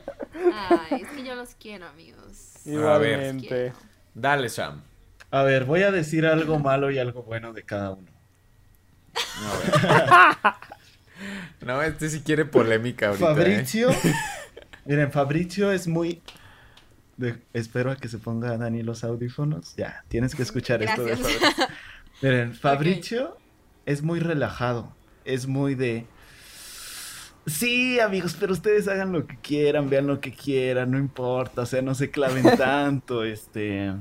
Ay, 0.53 1.03
es 1.03 1.09
que 1.11 1.25
yo 1.25 1.35
los 1.35 1.55
quiero, 1.55 1.87
amigos. 1.87 2.57
A 2.67 2.99
ver. 2.99 3.11
Igualmente. 3.21 3.73
Dale, 4.15 4.49
Sam. 4.49 4.83
A 5.31 5.43
ver, 5.43 5.65
voy 5.65 5.83
a 5.83 5.91
decir 5.91 6.27
algo 6.27 6.59
malo 6.59 6.91
y 6.91 6.99
algo 6.99 7.23
bueno 7.23 7.53
de 7.53 7.63
cada 7.63 7.91
uno. 7.93 8.09
A 9.17 9.57
ver. 9.59 10.55
No, 11.61 11.83
este 11.83 12.09
sí 12.09 12.21
quiere 12.23 12.45
polémica 12.45 13.09
ahorita. 13.09 13.25
¿eh? 13.25 13.35
Fabricio. 13.35 13.89
Miren, 14.85 15.11
Fabricio 15.13 15.73
es 15.73 15.87
muy. 15.89 16.21
De- 17.17 17.43
Espero 17.53 17.91
a 17.91 17.97
que 17.97 18.09
se 18.09 18.19
ponga 18.19 18.57
Dani 18.57 18.83
los 18.83 19.05
audífonos. 19.05 19.75
Ya, 19.77 20.05
tienes 20.09 20.35
que 20.35 20.43
escuchar 20.43 20.83
esto 20.83 21.05
de. 21.05 21.17
Fabricio. 21.17 21.49
Miren, 22.23 22.55
Fabricio 22.55 23.37
es 23.87 24.03
muy 24.03 24.21
relajado. 24.21 24.95
Es 25.25 25.47
muy 25.47 25.75
de. 25.75 26.07
Sí, 27.47 28.01
amigos, 28.01 28.35
pero 28.41 28.55
ustedes 28.55 28.89
hagan 28.89 29.13
lo 29.13 29.27
que 29.27 29.37
quieran, 29.37 29.91
vean 29.91 30.07
lo 30.07 30.19
que 30.19 30.33
quieran, 30.33 30.91
no 30.93 30.99
importa, 30.99 31.61
o 31.63 31.67
sea, 31.67 31.83
no 31.83 31.95
se 31.95 32.11
claven 32.11 32.43
tanto, 32.57 33.23
este, 33.23 33.93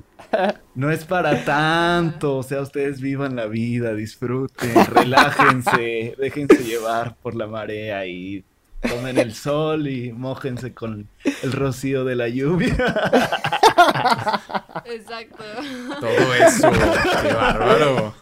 no 0.76 0.92
es 0.92 1.04
para 1.04 1.44
tanto, 1.44 2.38
o 2.38 2.44
sea, 2.44 2.62
ustedes 2.62 3.02
vivan 3.02 3.36
la 3.36 3.48
vida, 3.48 3.94
disfruten, 3.96 4.74
relájense, 4.86 6.16
déjense 6.20 6.64
llevar 6.64 7.18
por 7.18 7.36
la 7.36 7.48
marea 7.48 8.06
y 8.08 8.46
tomen 8.88 9.18
el 9.18 9.34
sol 9.34 9.88
y 9.88 10.12
mójense 10.12 10.74
con 10.74 11.08
el 11.44 11.52
rocío 11.52 12.06
de 12.06 12.16
la 12.16 12.28
lluvia. 12.30 12.76
Exacto. 14.86 15.44
Todo 16.00 16.34
eso. 16.36 16.72
Qué 17.22 17.34
bárbaro. 17.34 18.14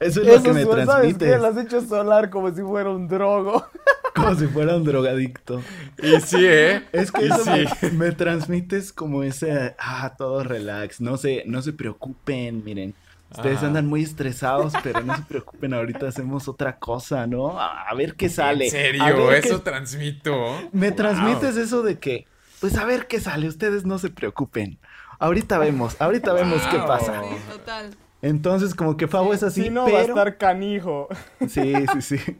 Eso 0.00 0.22
es 0.22 0.26
lo 0.26 0.42
que 0.42 0.52
me 0.52 0.64
¿sabes 0.64 0.84
transmite. 0.86 1.24
qué? 1.26 1.38
Lo 1.38 1.46
has 1.46 1.56
hecho 1.56 1.80
solar 1.82 2.30
como 2.30 2.54
si 2.54 2.62
fuera 2.62 2.90
un 2.90 3.08
drogo. 3.08 3.66
como 4.14 4.34
si 4.34 4.46
fuera 4.46 4.76
un 4.76 4.84
drogadicto. 4.84 5.62
Y 6.02 6.20
sí, 6.20 6.38
¿eh? 6.40 6.82
Es 6.92 7.10
que 7.12 7.24
Y 7.24 7.26
eso 7.26 7.44
sí. 7.44 7.64
me, 7.82 7.90
me 7.92 8.12
transmites 8.12 8.92
como 8.92 9.22
ese, 9.22 9.74
ah, 9.78 10.14
todo 10.16 10.42
relax, 10.44 11.00
no 11.00 11.16
se, 11.16 11.42
no 11.46 11.62
se 11.62 11.72
preocupen, 11.72 12.62
miren. 12.64 12.94
Ustedes 13.36 13.58
Ajá. 13.58 13.66
andan 13.68 13.86
muy 13.86 14.02
estresados, 14.02 14.72
pero 14.82 15.00
no 15.02 15.14
se 15.16 15.22
preocupen, 15.22 15.74
ahorita 15.74 16.08
hacemos 16.08 16.48
otra 16.48 16.78
cosa, 16.78 17.26
¿no? 17.26 17.58
A, 17.60 17.92
ver 17.94 18.14
qué 18.16 18.28
sale. 18.28 18.66
¿En 18.66 18.70
serio? 18.70 19.04
Qué- 19.28 19.38
Eso 19.38 19.62
transmito. 19.62 20.34
Me 20.72 20.88
Wow. 20.88 20.96
transmites 20.96 21.56
eso 21.56 21.82
de 21.82 21.98
que, 21.98 22.26
pues 22.60 22.76
a 22.78 22.84
ver 22.84 23.06
qué 23.06 23.20
sale, 23.20 23.48
ustedes 23.48 23.84
no 23.84 23.98
se 23.98 24.10
preocupen. 24.10 24.78
Ahorita 25.18 25.58
vemos, 25.58 25.96
ahorita 26.00 26.32
vemos 26.32 26.62
qué 26.70 26.78
pasa. 26.78 27.22
Sí, 27.22 27.36
total. 27.50 27.90
Entonces, 28.22 28.74
como 28.74 28.96
que 28.96 29.06
Favo 29.08 29.32
es 29.34 29.42
así, 29.42 29.64
si 29.64 29.70
no, 29.70 29.82
va 29.82 29.88
a 29.88 29.92
pero... 30.02 30.14
estar 30.14 30.36
canijo. 30.38 31.08
Sí, 31.48 31.74
sí, 31.92 32.02
sí. 32.18 32.36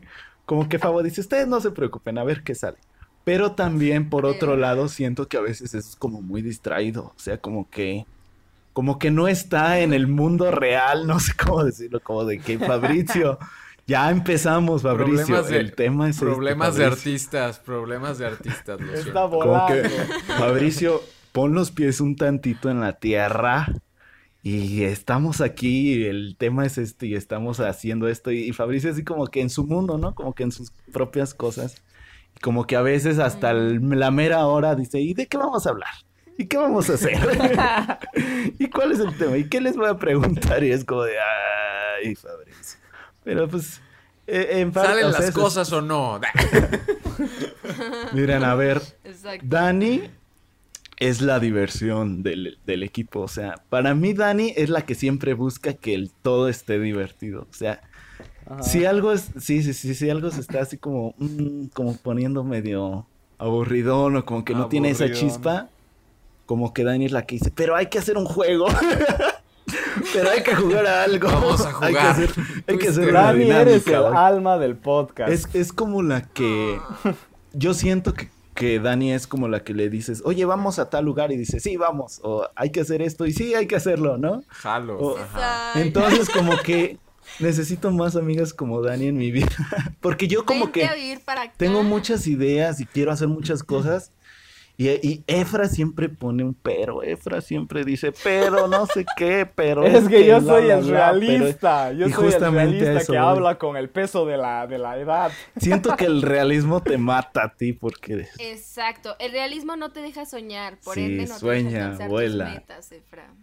Como 0.47 0.69
que 0.69 0.79
Favo 0.79 1.03
dice, 1.03 1.21
ustedes 1.21 1.47
no 1.47 1.61
se 1.61 1.71
preocupen, 1.71 2.19
a 2.19 2.25
ver 2.25 2.43
qué 2.43 2.55
sale. 2.55 2.79
Pero 3.25 3.53
también, 3.53 4.09
por 4.09 4.25
otro 4.25 4.55
Sí. 4.55 4.61
lado, 4.61 4.89
siento 4.89 5.27
que 5.29 5.37
a 5.37 5.41
veces 5.41 5.75
es 5.75 5.97
como 5.97 6.23
muy 6.23 6.41
distraído. 6.43 7.07
O 7.17 7.19
sea, 7.19 7.39
como 7.39 7.69
que... 7.69 8.07
Como 8.77 8.99
que 8.99 9.11
no 9.11 9.27
está 9.27 9.81
en 9.81 9.95
el 9.95 10.07
mundo 10.07 10.51
real, 10.51 11.07
no 11.07 11.19
sé 11.19 11.33
cómo 11.35 11.65
decirlo, 11.65 11.99
como 12.01 12.27
de 12.27 12.39
que 12.41 12.59
Fabricio... 12.59 13.39
Ya 13.89 14.11
empezamos, 14.11 14.83
Fabricio. 14.83 15.15
Problemas 15.27 15.49
de- 15.49 15.59
el 15.61 15.73
tema 15.75 16.09
es 16.09 16.17
este, 16.17 16.27
Problemas 16.27 16.75
de 16.77 16.85
artistas, 16.85 17.59
problemas 17.61 18.19
de 18.19 18.27
artistas, 18.27 18.81
lo 18.81 18.93
Está. 18.93 19.13
Como 19.13 19.29
volando. 19.39 19.75
que, 19.83 19.89
Fabricio, 20.37 21.01
pon 21.33 21.55
los 21.55 21.71
pies 21.71 22.01
un 22.01 22.17
tantito 22.17 22.69
en 22.69 22.81
la 22.81 22.95
tierra 22.99 23.69
y 24.43 24.83
estamos 24.83 25.41
aquí, 25.41 25.95
y 25.95 26.05
el 26.05 26.35
tema 26.37 26.67
es 26.67 26.79
este 26.79 27.07
y 27.07 27.15
estamos 27.15 27.61
haciendo 27.61 28.09
esto 28.09 28.33
y, 28.33 28.41
y 28.49 28.53
Fabricio 28.53 28.91
así 28.91 29.05
como 29.05 29.27
que 29.29 29.41
en 29.41 29.51
su 29.51 29.65
mundo, 29.65 29.99
¿no? 29.99 30.15
Como 30.17 30.35
que 30.35 30.43
en 30.43 30.51
sus 30.53 30.73
propias 30.93 31.33
cosas. 31.33 31.83
Y 32.37 32.41
como 32.41 32.67
que 32.67 32.75
a 32.75 32.83
veces 32.83 33.21
hasta 33.21 33.53
el- 33.53 33.81
la 33.99 34.11
mera 34.11 34.45
hora 34.47 34.75
dice, 34.75 35.01
¿y 35.01 35.15
de 35.15 35.29
qué 35.29 35.37
vamos 35.39 35.65
a 35.67 35.71
hablar? 35.71 35.91
¿Y 36.39 36.47
qué 36.47 36.57
vamos 36.57 36.89
a 36.91 36.95
hacer? 36.95 37.19
¿Y 38.59 38.69
cuál 38.69 38.93
es 38.93 39.01
el 39.01 39.17
tema? 39.17 39.37
¿Y 39.37 39.49
qué 39.49 39.61
les 39.61 39.77
voy 39.77 39.89
a 39.89 39.97
preguntar? 39.97 40.63
Y 40.65 40.71
es 40.73 40.85
como 40.85 41.03
de, 41.03 41.15
ay, 41.19 42.15
Fabricio. 42.15 42.79
Pero 43.25 43.49
pues... 43.49 43.81
eh, 44.27 44.49
en 44.61 44.71
parte, 44.73 44.91
¿Salen 44.91 45.05
o 45.07 45.11
sea, 45.13 45.21
las 45.21 45.29
es- 45.31 45.35
cosas 45.35 45.73
o 45.73 45.81
no? 45.83 46.21
Miren, 48.13 48.45
a 48.45 48.55
ver, 48.55 48.81
Exacto. 49.05 49.47
Dani 49.49 50.03
es 50.99 51.21
la 51.21 51.41
diversión 51.41 52.23
del, 52.23 52.59
del 52.67 52.83
equipo. 52.83 53.21
O 53.21 53.29
sea, 53.29 53.55
para 53.69 53.95
mí 53.95 54.13
Dani 54.15 54.53
es 54.57 54.71
la 54.71 54.83
que 54.83 54.95
siempre 54.95 55.35
busca 55.35 55.75
que 55.75 55.95
el 55.95 56.11
todo 56.11 56.49
esté 56.49 56.79
divertido. 56.79 57.47
O 57.51 57.55
sea, 57.55 57.81
Ajá. 58.49 58.63
si 58.63 58.85
algo 58.85 59.13
es, 59.13 59.31
sí, 59.41 59.63
sí, 59.63 59.75
sí, 59.75 59.95
si 59.95 60.09
algo 60.11 60.31
se 60.31 60.41
está 60.41 60.61
así 60.61 60.79
como, 60.79 61.15
mm, 61.19 61.67
como 61.75 61.97
poniendo 61.97 62.45
medio 62.45 63.07
aburridón 63.39 64.17
o 64.17 64.25
como 64.25 64.45
que 64.45 64.55
no 64.55 64.69
tiene 64.69 64.91
esa 64.91 65.11
chispa, 65.13 65.69
como 66.47 66.73
que 66.73 66.85
Dani 66.85 67.05
es 67.07 67.13
la 67.13 67.27
que 67.27 67.37
dice, 67.37 67.53
pero 67.55 67.77
hay 67.77 67.87
que 67.87 67.99
hacer 67.99 68.17
un 68.17 68.25
juego. 68.25 68.67
pero 70.13 70.31
hay 70.31 70.43
que 70.43 70.55
jugar 70.55 70.87
a 70.87 71.03
algo. 71.05 71.29
Vamos 71.29 71.61
a 71.67 71.69
Hay 71.81 71.93
que 71.93 71.99
jugar. 72.01 72.07
hacer, 72.11 72.31
hay 72.67 72.79
que 72.79 72.89
hacer 72.89 73.13
Dani, 73.13 73.51
eres 73.51 73.87
el 73.87 74.05
alma 74.05 74.59
del 74.59 74.77
podcast. 74.77 75.31
Es, 75.33 75.49
es 75.55 75.73
como 75.73 76.03
la 76.03 76.23
que. 76.23 76.79
Yo 77.53 77.73
siento 77.75 78.13
que, 78.13 78.29
que 78.55 78.79
Dani 78.81 79.13
es 79.13 79.27
como 79.27 79.49
la 79.49 79.65
que 79.65 79.73
le 79.73 79.89
dices, 79.89 80.23
oye, 80.25 80.45
vamos 80.45 80.79
a 80.79 80.91
tal 80.91 81.05
lugar. 81.05 81.33
Y 81.33 81.37
dice, 81.37 81.59
sí, 81.59 81.77
vamos. 81.77 82.21
O 82.23 82.47
hay 82.55 82.71
que 82.71 82.81
hacer 82.81 83.01
esto. 83.03 83.27
Y 83.27 83.33
sí, 83.33 83.55
hay 83.55 83.67
que 83.67 83.77
hacerlo, 83.77 84.19
¿no? 84.19 84.43
Jalo. 84.49 85.17
Ajá. 85.19 85.81
Entonces, 85.81 86.29
como 86.29 86.57
que 86.59 86.99
necesito 87.41 87.91
más 87.91 88.15
amigas 88.15 88.53
como 88.53 88.83
Dani 88.83 89.07
en 89.07 89.17
mi 89.17 89.31
vida. 89.31 89.49
Porque 90.01 90.29
yo 90.29 90.45
como 90.45 90.67
Vente 90.67 90.81
que 90.81 90.87
a 90.87 90.95
vivir 90.95 91.21
para 91.25 91.43
acá. 91.43 91.55
tengo 91.57 91.83
muchas 91.83 92.27
ideas 92.27 92.81
y 92.81 92.87
quiero 92.87 93.11
hacer 93.11 93.29
muchas 93.29 93.63
cosas. 93.63 94.13
Y, 94.79 94.89
y 94.91 95.25
Efra 95.27 95.69
siempre 95.69 96.11
pone 96.11 96.45
un 96.45 96.53
pero. 96.53 97.03
Efra 97.03 97.41
siempre 97.41 97.83
dice, 97.83 98.13
pero 98.23 98.69
no 98.69 98.85
sé 98.87 99.07
qué, 99.17 99.47
pero. 99.55 99.85
Es 99.85 100.07
que 100.07 100.27
yo 100.27 100.41
soy 100.43 100.69
el 100.69 100.85
bla", 100.85 101.13
pero- 101.13 101.19
realista. 101.19 101.93
Yo 101.93 102.07
y 102.09 102.13
soy 102.13 102.27
el 102.27 102.33
justamente 102.33 102.73
realista 102.81 103.01
eso 103.01 103.13
que 103.13 103.19
habla 103.19 103.57
con 103.59 103.77
el 103.79 103.89
peso 103.89 104.27
de 104.27 104.37
la, 104.37 104.67
de 104.67 104.77
la 104.79 104.99
edad. 104.99 105.33
Siento 105.57 105.97
que 105.97 106.05
el 106.05 106.21
realismo 106.23 106.83
te 106.83 106.99
mata 106.99 107.45
a 107.45 107.55
ti 107.55 107.73
porque 107.73 108.29
Exacto. 108.39 109.17
El 109.19 109.33
realismo 109.33 109.77
no 109.77 109.93
te 109.93 110.01
deja 110.03 110.27
soñar. 110.27 110.79
Por 110.85 110.95
Sí, 110.95 111.05
ende, 111.05 111.27
no 111.27 111.39
sueña, 111.39 111.69
te 111.69 111.75
deja 111.75 111.85
alcanzar 111.87 112.09
vuela. 112.11 112.45
tus 112.45 112.55
metas, 112.55 112.93
Efra. 112.93 113.35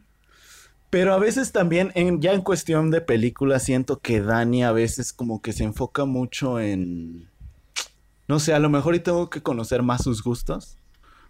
Pero 0.92 1.16
a 1.16 1.18
veces 1.18 1.52
también, 1.52 1.92
en, 1.96 2.22
ya 2.22 2.34
en 2.34 2.42
cuestión 2.42 2.92
de 2.92 3.02
películas, 3.02 3.64
siento 3.64 3.98
que 4.00 4.22
Dani 4.22 4.64
a 4.64 4.72
veces 4.72 5.12
como 5.12 5.42
que 5.42 5.52
se 5.52 5.64
enfoca 5.64 6.06
mucho 6.06 6.60
en... 6.60 7.28
No 8.28 8.40
sé, 8.40 8.54
a 8.54 8.60
lo 8.60 8.70
mejor 8.70 8.94
y 8.94 9.00
tengo 9.00 9.32
que 9.32 9.42
conocer 9.42 9.82
más 9.82 10.04
sus 10.04 10.22
gustos, 10.24 10.78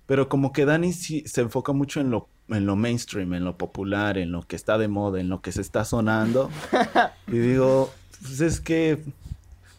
pero 0.05 0.29
como 0.29 0.53
que 0.53 0.65
Dani 0.65 0.93
sí 0.93 1.23
se 1.25 1.41
enfoca 1.41 1.73
mucho 1.73 2.01
en 2.01 2.11
lo, 2.11 2.27
en 2.49 2.65
lo 2.65 2.75
mainstream, 2.75 3.33
en 3.33 3.45
lo 3.45 3.57
popular, 3.57 4.17
en 4.17 4.31
lo 4.31 4.43
que 4.43 4.55
está 4.55 4.77
de 4.77 4.87
moda, 4.87 5.19
en 5.19 5.29
lo 5.29 5.41
que 5.41 5.51
se 5.51 5.61
está 5.61 5.85
sonando. 5.85 6.49
y 7.27 7.37
digo, 7.37 7.91
pues 8.21 8.41
es 8.41 8.59
que... 8.59 8.99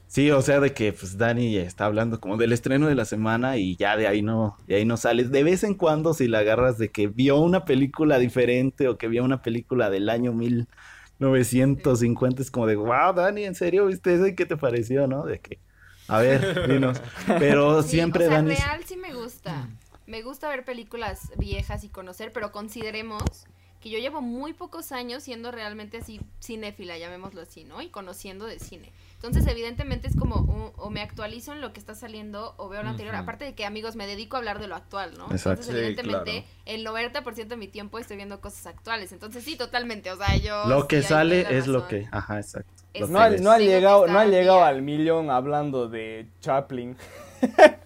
Sí, 0.07 0.31
o 0.31 0.43
sea, 0.43 0.61
de 0.61 0.73
que 0.73 0.93
pues 0.93 1.19
Dani 1.19 1.57
está 1.57 1.87
hablando 1.87 2.21
como 2.21 2.37
del 2.37 2.53
estreno 2.53 2.87
de 2.87 2.95
la 2.95 3.05
semana 3.05 3.57
y 3.57 3.75
ya 3.75 3.97
de 3.97 4.07
ahí 4.07 4.23
no, 4.23 4.57
de 4.69 4.77
ahí 4.77 4.85
no 4.85 4.97
sales. 4.97 5.33
De 5.33 5.43
vez 5.43 5.65
en 5.65 5.75
cuando 5.75 6.15
si 6.15 6.29
la 6.29 6.39
agarras 6.39 6.79
de 6.79 6.91
que 6.91 7.09
vio 7.09 7.37
una 7.39 7.65
película 7.65 8.21
diferente 8.21 8.87
o 8.87 8.97
que 8.97 9.09
vio 9.09 9.25
una 9.25 9.43
película 9.43 9.91
del 9.91 10.09
año 10.09 10.33
1950 10.33 12.43
es 12.43 12.53
como 12.53 12.69
de, 12.69 12.77
wow, 12.77 13.13
Dani, 13.13 13.43
¿en 13.43 13.57
serio 13.57 13.87
viste 13.87 14.15
eso 14.15 14.29
y 14.29 14.37
qué 14.37 14.47
te 14.47 14.57
pareció, 14.57 15.09
no? 15.09 15.25
De 15.25 15.41
que, 15.41 15.59
a 16.07 16.21
ver, 16.21 16.69
dinos. 16.69 17.03
Pero 17.27 17.83
Sí, 17.83 17.89
siempre 17.91 18.27
o 18.27 18.29
sea, 18.29 18.37
Dani... 18.37 18.55
real 18.55 18.85
sí 18.87 18.97
me 18.97 19.13
gusta. 19.15 19.69
Me 20.06 20.22
gusta 20.22 20.48
ver 20.48 20.64
películas 20.64 21.31
viejas 21.39 21.85
y 21.85 21.89
conocer, 21.89 22.32
pero 22.32 22.52
consideremos 22.52 23.22
que 23.81 23.90
yo 23.90 23.98
llevo 23.98 24.22
muy 24.22 24.55
pocos 24.55 24.93
años 24.93 25.22
siendo 25.22 25.51
realmente 25.51 25.98
así 25.98 26.18
cinéfila, 26.43 26.97
llamémoslo 26.97 27.43
así, 27.43 27.64
¿no? 27.64 27.82
Y 27.82 27.89
conociendo 27.90 28.47
de 28.47 28.59
cine. 28.59 28.90
Entonces, 29.16 29.47
evidentemente 29.47 30.09
es 30.09 30.16
como 30.16 30.36
un- 30.36 30.72
o 30.76 30.89
me 30.90 31.02
actualizo 31.02 31.52
en 31.52 31.60
lo 31.60 31.74
que 31.74 31.81
está 31.81 31.94
saliendo 31.94 32.55
o 32.56 32.68
veo 32.70 32.82
lo 32.82 32.89
anterior. 32.90 33.14
Aparte 33.14 33.44
de 33.44 33.55
que, 33.55 33.66
amigos, 33.66 33.94
me 33.94 34.06
dedico 34.06 34.36
a 34.36 34.39
hablar 34.39 34.59
de 34.59 34.68
lo 34.68 34.74
actual, 34.74 35.12
¿no? 35.18 35.24
Exacto. 35.31 35.51
Entonces, 35.62 35.74
Sí, 35.74 35.81
evidentemente, 35.81 36.44
el 36.64 36.82
90% 36.85 37.55
de 37.55 37.56
mi 37.59 37.68
tiempo 37.68 37.98
estoy 37.98 38.16
viendo 38.16 38.40
cosas 38.40 38.66
actuales. 38.66 39.12
Entonces, 39.12 39.44
sí, 39.44 39.56
totalmente. 39.56 40.10
O 40.12 40.16
sea, 40.16 40.35
yo. 40.36 40.66
Lo 40.66 40.89
que 40.89 41.02
sí, 41.02 41.09
sale 41.09 41.47
es 41.56 41.66
lo 41.66 41.86
que... 41.86 42.09
Ajá, 42.10 42.39
exacto. 42.40 42.70
lo 42.72 42.89
Es- 43.01 43.06
que 43.06 43.12
No 43.12 43.18
ha, 43.20 43.31
no 43.31 43.51
ha 43.51 43.59
llegado, 43.59 44.06
no 44.06 44.18
ha 44.18 44.22
al 44.22 44.31
llegado 44.31 44.64
al 44.64 44.81
millón 44.82 45.31
hablando 45.31 45.89
de 45.89 46.26
Chaplin. 46.40 46.97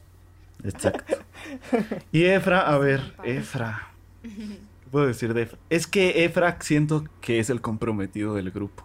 Exacto. 0.64 1.16
Y 2.12 2.24
Efra, 2.24 2.60
a 2.60 2.78
ver, 2.78 3.14
Efra. 3.24 3.88
¿Qué 4.22 4.90
puedo 4.90 5.06
decir 5.06 5.34
de 5.34 5.42
Efra? 5.42 5.58
Es 5.70 5.86
que 5.86 6.24
Efra 6.24 6.56
siento 6.60 7.04
que 7.20 7.38
es 7.40 7.50
el 7.50 7.60
comprometido 7.60 8.34
del 8.34 8.50
grupo. 8.50 8.84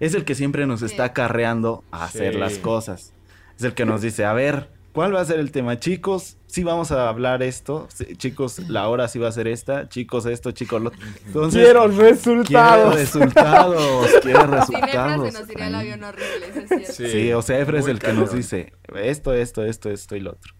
Es 0.00 0.14
el 0.14 0.24
que 0.24 0.34
siempre 0.34 0.66
nos 0.66 0.82
está 0.82 1.04
acarreando 1.04 1.82
a 1.90 2.04
hacer 2.04 2.34
Sí. 2.34 2.38
las 2.38 2.58
cosas. 2.58 3.12
Es 3.58 3.64
el 3.64 3.72
que 3.74 3.86
nos 3.86 4.02
dice, 4.02 4.26
a 4.26 4.34
ver, 4.34 4.68
¿cuál 4.92 5.14
va 5.14 5.22
a 5.22 5.24
ser 5.24 5.40
el 5.40 5.52
tema? 5.52 5.78
Chicos, 5.78 6.36
sí 6.46 6.62
vamos 6.64 6.92
a 6.92 7.08
hablar 7.08 7.42
esto. 7.42 7.88
Sí, 7.94 8.14
chicos, 8.16 8.58
la 8.68 8.88
hora 8.88 9.08
sí 9.08 9.18
va 9.18 9.28
a 9.28 9.32
ser 9.32 9.48
esta. 9.48 9.88
Chicos, 9.88 10.26
esto, 10.26 10.50
chicos, 10.52 10.82
lo... 10.82 10.92
Entonces, 11.26 11.62
Quiero 11.64 11.88
resultados. 11.88 12.94
resultados. 12.94 14.06
Quiere 14.22 14.38
Sin 14.38 14.40
Efra 14.42 14.56
resultados. 14.58 15.32
se 15.32 15.40
nos 15.40 15.50
iría 15.50 15.66
el 15.68 15.74
avión 15.74 16.04
horrible, 16.04 16.46
eso 16.50 16.60
es 16.60 16.68
cierto. 16.68 16.92
Sí. 16.92 17.08
Sí, 17.08 17.32
o 17.32 17.40
sea, 17.40 17.58
Efra 17.60 17.78
es 17.78 17.86
el 17.86 17.98
que 17.98 18.12
nos 18.12 18.32
dice 18.34 18.74
esto, 18.96 19.32
esto, 19.32 19.64
esto, 19.64 19.88
esto 19.90 20.14
y 20.16 20.20
lo 20.20 20.32
otro. 20.32 20.52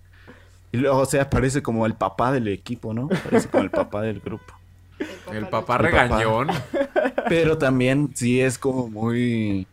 Y 0.77 0.81
luego, 0.81 0.99
o 0.99 1.07
sea, 1.07 1.31
parece 1.31 1.63
como 1.63 1.87
el 1.87 1.95
papá 1.95 2.33
del 2.33 2.49
equipo, 2.49 2.93
¿no? 2.93 3.09
Parece 3.09 3.49
como 3.49 3.65
el 3.65 3.71
papá 3.71 4.03
del 4.03 4.21
grupo. 4.21 4.53
El 5.33 5.49
papá 5.49 5.77
El 5.77 5.79
papá. 5.79 5.79
regañón. 5.79 6.49
Pero 7.31 7.57
también 7.57 8.11
sí 8.15 8.43
es 8.43 8.59
como 8.59 8.89
muy, 8.89 9.67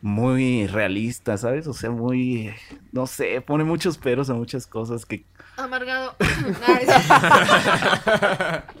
muy 0.00 0.66
realista, 0.66 1.36
¿sabes? 1.36 1.66
O 1.66 1.74
sea, 1.74 1.90
muy, 1.90 2.54
no 2.90 3.06
sé, 3.06 3.42
pone 3.42 3.64
muchos 3.64 3.98
peros 3.98 4.30
a 4.30 4.34
muchas 4.34 4.66
cosas 4.66 5.04
que... 5.04 5.24
Amargado. 5.58 6.14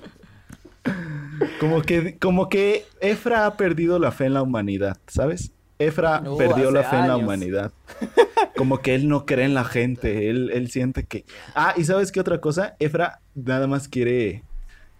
Como 1.58 1.82
que, 1.82 2.18
como 2.18 2.48
que 2.48 2.86
Efra 3.00 3.46
ha 3.46 3.56
perdido 3.56 3.98
la 3.98 4.12
fe 4.12 4.26
en 4.26 4.34
la 4.34 4.42
humanidad, 4.42 4.98
¿sabes? 5.06 5.52
Efra 5.80 6.20
No, 6.20 6.36
perdió 6.36 6.70
la 6.70 6.84
fe 6.84 6.96
en 6.96 7.08
la 7.08 7.16
humanidad. 7.16 7.72
Como 8.56 8.78
que 8.78 8.94
él 8.94 9.08
no 9.08 9.26
cree 9.26 9.46
en 9.46 9.54
la 9.54 9.64
gente, 9.64 10.28
él, 10.28 10.50
él 10.52 10.70
siente 10.70 11.04
que... 11.04 11.24
Ah, 11.54 11.74
¿y 11.76 11.84
sabes 11.84 12.12
qué 12.12 12.20
otra 12.20 12.40
cosa? 12.40 12.76
Efra 12.78 13.20
nada 13.34 13.66
más 13.66 13.88
quiere, 13.88 14.44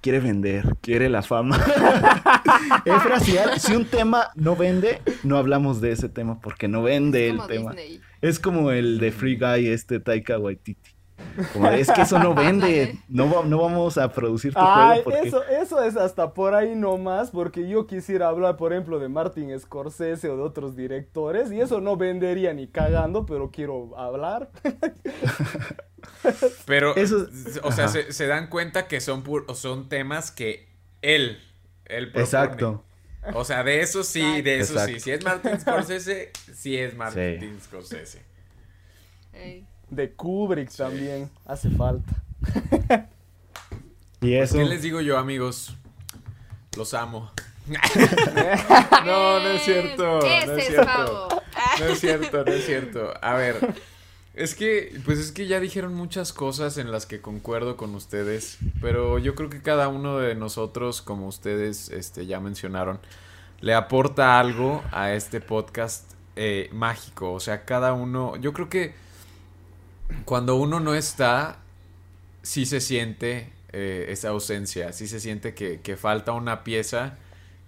quiere 0.01 0.21
vender, 0.21 0.77
quiere 0.81 1.11
la 1.11 1.23
fama. 1.23 1.57
Efra, 2.85 3.21
si, 3.21 3.75
un 3.75 3.85
tema 3.85 4.31
no 4.35 4.57
vende, 4.57 5.03
no 5.23 5.37
hablamos 5.37 5.81
de 5.81 5.93
ese 5.93 6.09
tema 6.09 6.41
porque 6.41 6.69
no 6.69 6.83
vende 6.83 7.29
es 7.29 7.35
el 7.35 7.47
tema. 7.47 7.73
Disney. 7.73 8.01
Es 8.23 8.39
como 8.41 8.71
el 8.71 8.99
de 8.99 9.13
Free 9.13 9.37
Guy, 9.37 9.69
este 9.69 10.01
Taika 10.01 10.39
Waititi. 10.39 10.90
Como 11.53 11.71
de, 11.71 11.81
es 11.81 11.91
que 11.91 12.03
eso 12.03 12.19
no 12.19 12.35
vende, 12.35 12.99
no, 13.09 13.43
no 13.45 13.59
vamos 13.63 13.99
a 13.99 14.13
producir 14.13 14.53
tu 14.55 14.61
Ay, 14.61 15.03
juego 15.03 15.05
porque... 15.05 15.29
eso, 15.29 15.45
eso 15.45 15.83
es 15.83 15.97
hasta 15.97 16.35
por 16.35 16.55
ahí 16.55 16.75
nomás, 16.75 17.31
porque 17.31 17.69
yo 17.69 17.87
quisiera 17.87 18.29
hablar, 18.29 18.57
por 18.57 18.73
ejemplo, 18.73 18.99
de 18.99 19.09
Martin 19.09 19.59
Scorsese 19.59 20.29
o 20.29 20.37
de 20.37 20.43
otros 20.43 20.77
directores, 20.77 21.51
y 21.53 21.61
eso 21.61 21.81
no 21.81 21.97
vendería 21.97 22.53
ni 22.55 22.67
cagando, 22.69 23.27
pero 23.27 23.51
quiero 23.51 23.97
hablar. 23.99 24.51
Pero, 26.67 26.95
Eso- 26.97 27.29
o 27.63 27.73
sea, 27.73 27.89
se, 27.89 28.13
se 28.13 28.27
dan 28.27 28.49
cuenta 28.49 28.89
que 28.89 29.01
son, 29.01 29.25
pur- 29.25 29.53
son 29.55 29.89
temas 29.89 30.31
que 30.31 30.69
él, 31.03 31.39
él 31.87 32.07
propone. 32.07 32.25
Exacto. 32.25 32.85
O 33.35 33.45
sea, 33.45 33.63
de 33.65 33.81
eso 33.81 34.03
sí, 34.03 34.41
de 34.43 34.61
eso 34.61 34.79
sí. 34.87 34.99
Si 34.99 35.11
es 35.11 35.23
Martin 35.25 35.61
Scorsese, 35.61 36.31
sí 36.55 36.77
es 36.77 36.97
Martin 36.97 37.59
Scorsese. 37.61 38.23
De 39.91 40.13
Kubrick 40.13 40.71
también, 40.71 41.29
hace 41.45 41.71
falta. 41.71 42.23
Y 44.21 44.35
eso... 44.35 44.57
¿Qué 44.57 44.65
les 44.65 44.83
digo 44.83 45.01
yo, 45.01 45.19
amigos? 45.19 45.77
Los 46.77 46.95
amo. 46.95 47.31
no, 49.07 49.41
no 49.41 49.49
es 49.49 49.63
cierto. 49.63 50.21
No 50.21 50.27
Ese 50.27 50.53
es 50.53 50.59
es 50.59 50.67
cierto. 50.67 50.87
Pavo. 50.87 51.43
No 51.79 51.87
es 51.87 52.01
cierto, 52.01 52.45
no 52.45 52.53
es 52.53 52.67
cierto. 52.67 53.15
A 53.23 53.35
ver, 53.35 53.75
es 54.35 54.55
que, 54.55 55.01
pues 55.05 55.19
es 55.19 55.33
que 55.33 55.47
ya 55.47 55.59
dijeron 55.59 55.95
muchas 55.95 56.33
cosas 56.33 56.79
en 56.79 56.93
las 56.93 57.07
que 57.07 57.21
concuerdo 57.21 57.77
con 57.77 57.95
ustedes, 57.95 58.59
pero 58.81 59.19
yo 59.19 59.35
creo 59.35 59.51
que 59.51 59.63
cada 59.63 59.89
uno 59.89 60.19
de 60.19 60.35
nosotros, 60.35 61.03
como 61.03 61.27
ustedes 61.27 61.89
este, 61.91 62.27
ya 62.27 62.41
mencionaron, 62.41 63.01
le 63.61 63.75
aporta 63.75 64.39
algo 64.39 64.83
a 64.93 65.13
este 65.13 65.41
podcast 65.41 66.13
eh, 66.37 66.69
mágico. 66.73 67.33
O 67.33 67.41
sea, 67.41 67.65
cada 67.65 67.93
uno, 67.93 68.37
yo 68.37 68.53
creo 68.53 68.69
que 68.69 68.95
cuando 70.25 70.57
uno 70.57 70.81
no 70.81 70.95
está, 70.95 71.59
sí 72.43 72.67
se 72.67 72.81
siente 72.81 73.53
eh, 73.73 74.07
esa 74.09 74.31
ausencia, 74.31 74.93
sí 74.93 75.07
se 75.07 75.21
siente 75.21 75.55
que, 75.55 75.81
que 75.81 75.97
falta 75.97 76.33
una 76.33 76.65
pieza 76.65 77.17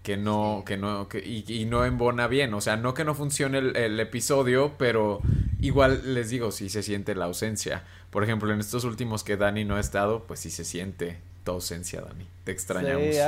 que 0.03 0.17
no, 0.17 0.59
Sí. 0.59 0.65
que 0.67 0.77
no, 0.77 1.09
que, 1.09 1.19
y, 1.21 1.45
y 1.47 1.65
no 1.65 1.85
embona 1.85 2.27
bien. 2.27 2.53
O 2.55 2.61
sea, 2.61 2.77
no 2.77 2.93
que 2.95 3.05
no 3.05 3.15
funcione 3.15 3.59
el, 3.59 3.77
el 3.77 4.01
episodio, 4.01 4.73
pero 4.77 5.21
igual 5.61 6.15
les 6.15 6.31
digo, 6.31 6.51
sí 6.51 6.69
se 6.69 6.83
siente 6.83 7.15
la 7.15 7.27
ausencia. 7.27 7.85
Por 8.11 8.25
ejemplo, 8.25 8.53
en 8.53 8.59
estos 8.61 8.85
últimos 8.85 9.23
que 9.23 9.37
Dani 9.37 9.65
no 9.65 9.77
ha 9.77 9.81
estado, 9.81 10.25
pues 10.25 10.41
sí 10.41 10.51
se 10.51 10.65
siente 10.65 11.19
tu 11.45 11.53
ausencia, 11.53 12.01
Dani. 12.01 12.27
Te 12.45 12.51
extrañamos. 12.53 13.03
Sí, 13.13 13.19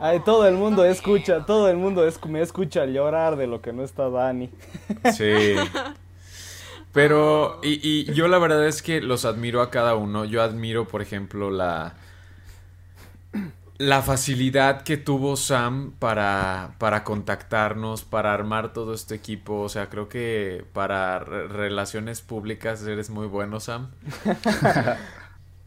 ahí 0.00 0.20
todo 0.24 0.46
el 0.46 0.54
mundo 0.54 0.84
escucha, 0.84 1.44
todo 1.44 1.68
el 1.68 1.76
mundo 1.76 2.06
es, 2.06 2.22
me 2.24 2.40
escucha 2.40 2.86
llorar 2.86 3.36
de 3.36 3.46
lo 3.46 3.60
que 3.60 3.72
no 3.72 3.82
está 3.84 4.08
Dani. 4.08 4.50
Sí. 5.14 5.54
Pero, 6.96 7.60
y, 7.62 7.80
y 7.82 8.04
yo 8.14 8.26
la 8.28 8.38
verdad 8.38 8.66
es 8.66 8.82
que 8.82 9.00
los 9.02 9.24
admiro 9.26 9.60
a 9.62 9.70
cada 9.70 9.96
uno. 9.96 10.24
Yo 10.24 10.42
admiro, 10.42 10.88
por 10.88 11.02
ejemplo, 11.02 11.50
la. 11.50 11.94
La 13.78 14.00
facilidad 14.00 14.84
que 14.84 14.96
tuvo 14.96 15.36
Sam 15.36 15.92
para, 15.98 16.76
para 16.78 17.04
contactarnos, 17.04 18.04
para 18.04 18.32
armar 18.32 18.72
todo 18.72 18.94
este 18.94 19.14
equipo. 19.14 19.60
O 19.60 19.68
sea, 19.68 19.90
creo 19.90 20.08
que 20.08 20.64
para 20.72 21.18
re- 21.18 21.46
relaciones 21.48 22.22
públicas 22.22 22.82
eres 22.86 23.10
muy 23.10 23.26
bueno, 23.26 23.60
Sam. 23.60 23.90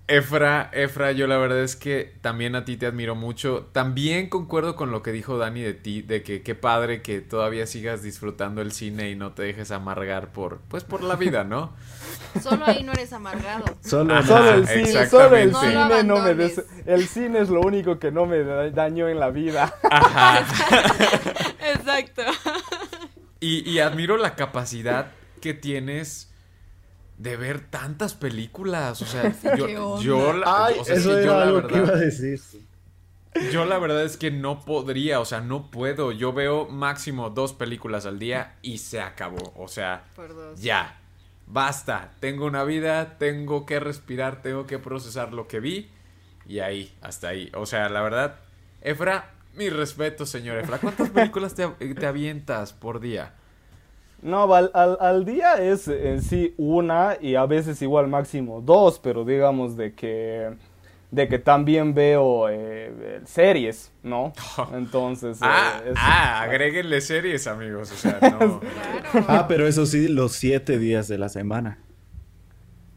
Efra, 0.09 0.69
Efra, 0.73 1.11
yo 1.11 1.27
la 1.27 1.37
verdad 1.37 1.59
es 1.59 1.75
que 1.75 2.15
también 2.21 2.55
a 2.55 2.65
ti 2.65 2.77
te 2.77 2.87
admiro 2.87 3.13
mucho. 3.15 3.69
También 3.71 4.27
concuerdo 4.27 4.75
con 4.75 4.89
lo 4.91 5.03
que 5.03 5.11
dijo 5.11 5.37
Dani 5.37 5.61
de 5.61 5.73
ti, 5.75 6.01
de 6.01 6.23
que 6.23 6.41
qué 6.41 6.55
padre 6.55 7.01
que 7.03 7.21
todavía 7.21 7.67
sigas 7.67 8.01
disfrutando 8.01 8.61
el 8.61 8.71
cine 8.71 9.11
y 9.11 9.15
no 9.15 9.33
te 9.33 9.43
dejes 9.43 9.69
amargar 9.71 10.31
por, 10.31 10.61
pues 10.67 10.83
por 10.83 11.03
la 11.03 11.15
vida, 11.15 11.43
¿no? 11.43 11.73
Solo 12.41 12.65
ahí 12.65 12.83
no 12.83 12.91
eres 12.91 13.13
amargado. 13.13 13.65
Solo, 13.85 14.15
Ajá, 14.15 14.25
Solo 14.27 14.49
el 14.55 14.67
cine, 14.67 14.81
exactamente. 14.81 15.11
solo 15.11 15.35
el 15.37 15.51
No 15.51 15.61
cine 15.89 16.03
no 16.03 16.19
me 16.23 16.33
des- 16.33 16.65
el 16.87 17.07
cine 17.07 17.39
es 17.41 17.49
lo 17.49 17.61
único 17.61 17.99
que 17.99 18.11
no 18.11 18.25
me 18.25 18.43
da- 18.43 18.69
dañó 18.71 19.07
en 19.09 19.19
la 19.19 19.29
vida. 19.29 19.73
Ajá. 19.91 20.43
Exacto. 21.73 22.23
Y, 23.39 23.69
y 23.69 23.79
admiro 23.79 24.17
la 24.17 24.35
capacidad 24.35 25.11
que 25.41 25.53
tienes 25.53 26.28
de 27.19 27.37
ver 27.37 27.61
tantas 27.69 28.15
películas. 28.15 29.01
O 29.03 29.05
sea, 29.05 29.35
yo, 29.55 29.99
yo 30.01 30.33
la, 30.33 30.65
Ay, 30.67 30.75
o 30.79 30.83
sea, 30.85 30.95
es 30.95 31.03
yo 31.05 31.37
la 31.37 31.43
algo 31.43 31.67
que 31.67 31.77
iba 31.77 31.89
a 31.89 31.91
verdad, 31.91 31.99
decir. 31.99 32.39
yo 33.51 33.65
la 33.65 33.77
verdad 33.79 34.03
es 34.03 34.17
que 34.17 34.31
no 34.31 34.65
podría, 34.65 35.19
o 35.19 35.25
sea, 35.25 35.41
no 35.41 35.69
puedo. 35.69 36.11
Yo 36.11 36.33
veo 36.33 36.67
máximo 36.67 37.29
dos 37.29 37.53
películas 37.53 38.05
al 38.05 38.19
día 38.19 38.57
y 38.61 38.79
se 38.79 39.01
acabó. 39.01 39.53
O 39.55 39.67
sea, 39.67 40.05
Por 40.15 40.33
dos. 40.33 40.59
ya, 40.61 40.99
basta. 41.47 42.11
Tengo 42.19 42.45
una 42.45 42.63
vida, 42.63 43.17
tengo 43.17 43.65
que 43.65 43.79
respirar, 43.79 44.41
tengo 44.41 44.65
que 44.67 44.79
procesar 44.79 45.33
lo 45.33 45.47
que 45.47 45.59
vi 45.59 45.89
y 46.45 46.59
ahí, 46.59 46.97
hasta 47.01 47.29
ahí. 47.29 47.51
O 47.53 47.65
sea, 47.65 47.89
la 47.89 48.01
verdad, 48.01 48.39
Efra, 48.81 49.33
mi 49.55 49.69
respeto, 49.69 50.25
señor 50.25 50.57
Efra. 50.57 50.79
¿Cuántas 50.79 51.09
películas 51.11 51.53
te, 51.55 51.67
te 51.67 52.05
avientas 52.07 52.73
por 52.73 52.99
día? 52.99 53.35
No, 54.21 54.53
al, 54.53 54.69
al, 54.73 54.97
al 54.99 55.25
día 55.25 55.53
es 55.53 55.87
en 55.87 56.21
sí 56.21 56.53
una 56.57 57.17
y 57.21 57.35
a 57.35 57.45
veces 57.45 57.81
igual 57.81 58.07
máximo 58.07 58.61
dos, 58.61 58.99
pero 58.99 59.23
digamos 59.25 59.77
de 59.77 59.93
que 59.93 60.49
de 61.11 61.27
que 61.27 61.39
también 61.39 61.93
veo 61.95 62.47
eh, 62.49 63.21
series, 63.25 63.91
¿no? 64.03 64.31
Entonces, 64.73 65.37
eh, 65.37 65.45
Ah, 65.45 65.81
ah, 65.95 66.41
agréguenle 66.43 67.01
series, 67.01 67.47
amigos. 67.47 67.91
O 67.91 67.95
sea, 67.95 68.19
no. 68.39 68.59
Claro. 68.59 69.25
Ah, 69.27 69.45
pero 69.47 69.67
eso 69.67 69.85
sí, 69.87 70.07
los 70.07 70.33
siete 70.33 70.77
días 70.77 71.07
de 71.07 71.17
la 71.17 71.29
semana. 71.29 71.79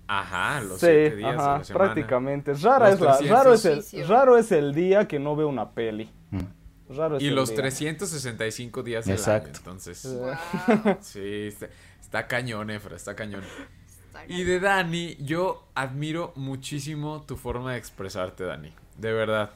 Ajá, 0.09 0.61
los 0.61 0.79
sí, 0.81 0.87
siete 0.87 1.17
días 1.17 1.37
ajá, 1.39 1.53
de 1.53 1.59
la 1.61 1.65
semana. 1.65 1.85
prácticamente. 1.85 2.53
Rara 2.55 2.91
es 2.91 3.01
la, 3.01 3.17
300. 3.17 3.31
raro 3.39 3.55
es 3.55 3.65
el, 3.65 4.09
raro 4.09 4.37
es 4.37 4.53
el 4.53 4.75
día 4.75 5.09
que 5.09 5.19
no 5.19 5.35
veo 5.35 5.49
una 5.49 5.71
peli. 5.71 6.11
Mm. 6.31 6.39
Raro 6.89 7.17
es 7.17 7.23
Y 7.23 7.31
los 7.31 7.51
día. 7.51 7.59
365 7.59 8.83
días 8.83 9.05
del 9.05 9.15
año, 9.15 9.21
Exacto. 9.21 9.59
entonces. 9.59 10.05
Wow. 10.05 10.99
Sí, 11.01 11.47
está, 11.49 11.69
está 12.01 12.27
cañón, 12.27 12.71
Efra, 12.71 12.97
está 12.97 13.15
cañón. 13.15 13.45
Está 13.87 14.25
Y 14.29 14.45
de 14.45 14.61
Dani, 14.61 15.17
yo 15.21 15.69
admiro 15.75 16.33
muchísimo 16.37 17.23
tu 17.23 17.37
forma 17.37 17.73
de 17.73 17.79
expresarte, 17.79 18.45
Dani. 18.45 18.73
De 18.99 19.13
verdad. 19.13 19.51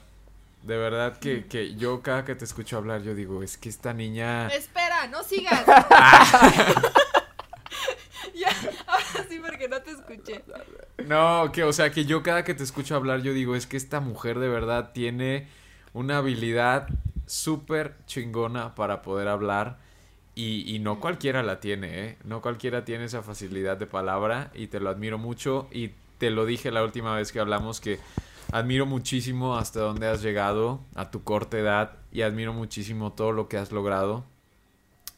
De 0.62 0.76
verdad 0.76 1.18
que, 1.18 1.46
que 1.46 1.76
yo 1.76 2.02
cada 2.02 2.24
que 2.24 2.34
te 2.34 2.44
escucho 2.44 2.76
hablar, 2.76 3.02
yo 3.02 3.14
digo, 3.14 3.42
es 3.44 3.56
que 3.56 3.68
esta 3.68 3.92
niña... 3.92 4.48
Espera, 4.48 5.06
no 5.06 5.22
sigas. 5.22 5.64
ya, 8.34 8.48
ahora 8.86 9.26
sí 9.28 9.38
porque 9.38 9.68
no 9.68 9.80
te 9.82 9.92
escuché. 9.92 10.42
No, 11.06 11.52
que 11.52 11.62
o 11.62 11.72
sea, 11.72 11.90
que 11.90 12.04
yo 12.04 12.24
cada 12.24 12.42
que 12.42 12.54
te 12.54 12.64
escucho 12.64 12.96
hablar, 12.96 13.22
yo 13.22 13.32
digo, 13.32 13.54
es 13.54 13.66
que 13.66 13.76
esta 13.76 14.00
mujer 14.00 14.40
de 14.40 14.48
verdad 14.48 14.90
tiene 14.92 15.46
una 15.92 16.18
habilidad 16.18 16.88
súper 17.26 17.96
chingona 18.06 18.74
para 18.74 19.02
poder 19.02 19.28
hablar. 19.28 19.78
Y, 20.38 20.78
no 20.80 21.00
cualquiera 21.00 21.42
la 21.42 21.60
tiene, 21.60 22.04
¿eh? 22.04 22.18
No 22.22 22.42
cualquiera 22.42 22.84
tiene 22.84 23.04
esa 23.04 23.22
facilidad 23.22 23.78
de 23.78 23.86
palabra 23.86 24.50
y 24.54 24.66
te 24.66 24.80
lo 24.80 24.90
admiro 24.90 25.16
mucho. 25.16 25.66
Y 25.72 25.92
te 26.18 26.30
lo 26.30 26.44
dije 26.44 26.70
la 26.70 26.84
última 26.84 27.16
vez 27.16 27.32
que 27.32 27.40
hablamos 27.40 27.80
que 27.80 27.98
admiro 28.52 28.84
muchísimo 28.84 29.56
hasta 29.56 29.80
dónde 29.80 30.08
has 30.08 30.22
llegado 30.22 30.80
a 30.94 31.10
tu 31.10 31.24
corta 31.24 31.58
edad 31.58 31.96
y 32.12 32.20
admiro 32.20 32.52
muchísimo 32.52 33.14
todo 33.14 33.32
lo 33.32 33.48
que 33.48 33.56
has 33.56 33.72
logrado. 33.72 34.24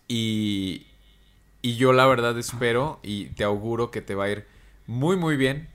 Y, 0.07 0.87
y 1.63 1.77
yo 1.77 1.93
la 1.93 2.07
verdad 2.07 2.39
espero 2.39 3.01
y 3.03 3.27
te 3.31 3.43
auguro 3.43 3.91
que 3.91 4.01
te 4.03 4.15
va 4.15 4.25
a 4.25 4.31
ir 4.31 4.47
muy 4.87 5.17
muy 5.17 5.37
bien, 5.37 5.69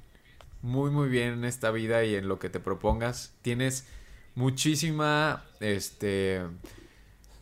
muy 0.61 0.89
muy 0.89 1.09
bien 1.09 1.33
en 1.33 1.45
esta 1.45 1.69
vida 1.69 2.05
y 2.05 2.15
en 2.15 2.29
lo 2.29 2.39
que 2.39 2.49
te 2.49 2.61
propongas. 2.61 3.33
Tienes 3.41 3.87
muchísima 4.35 5.43
este 5.59 6.41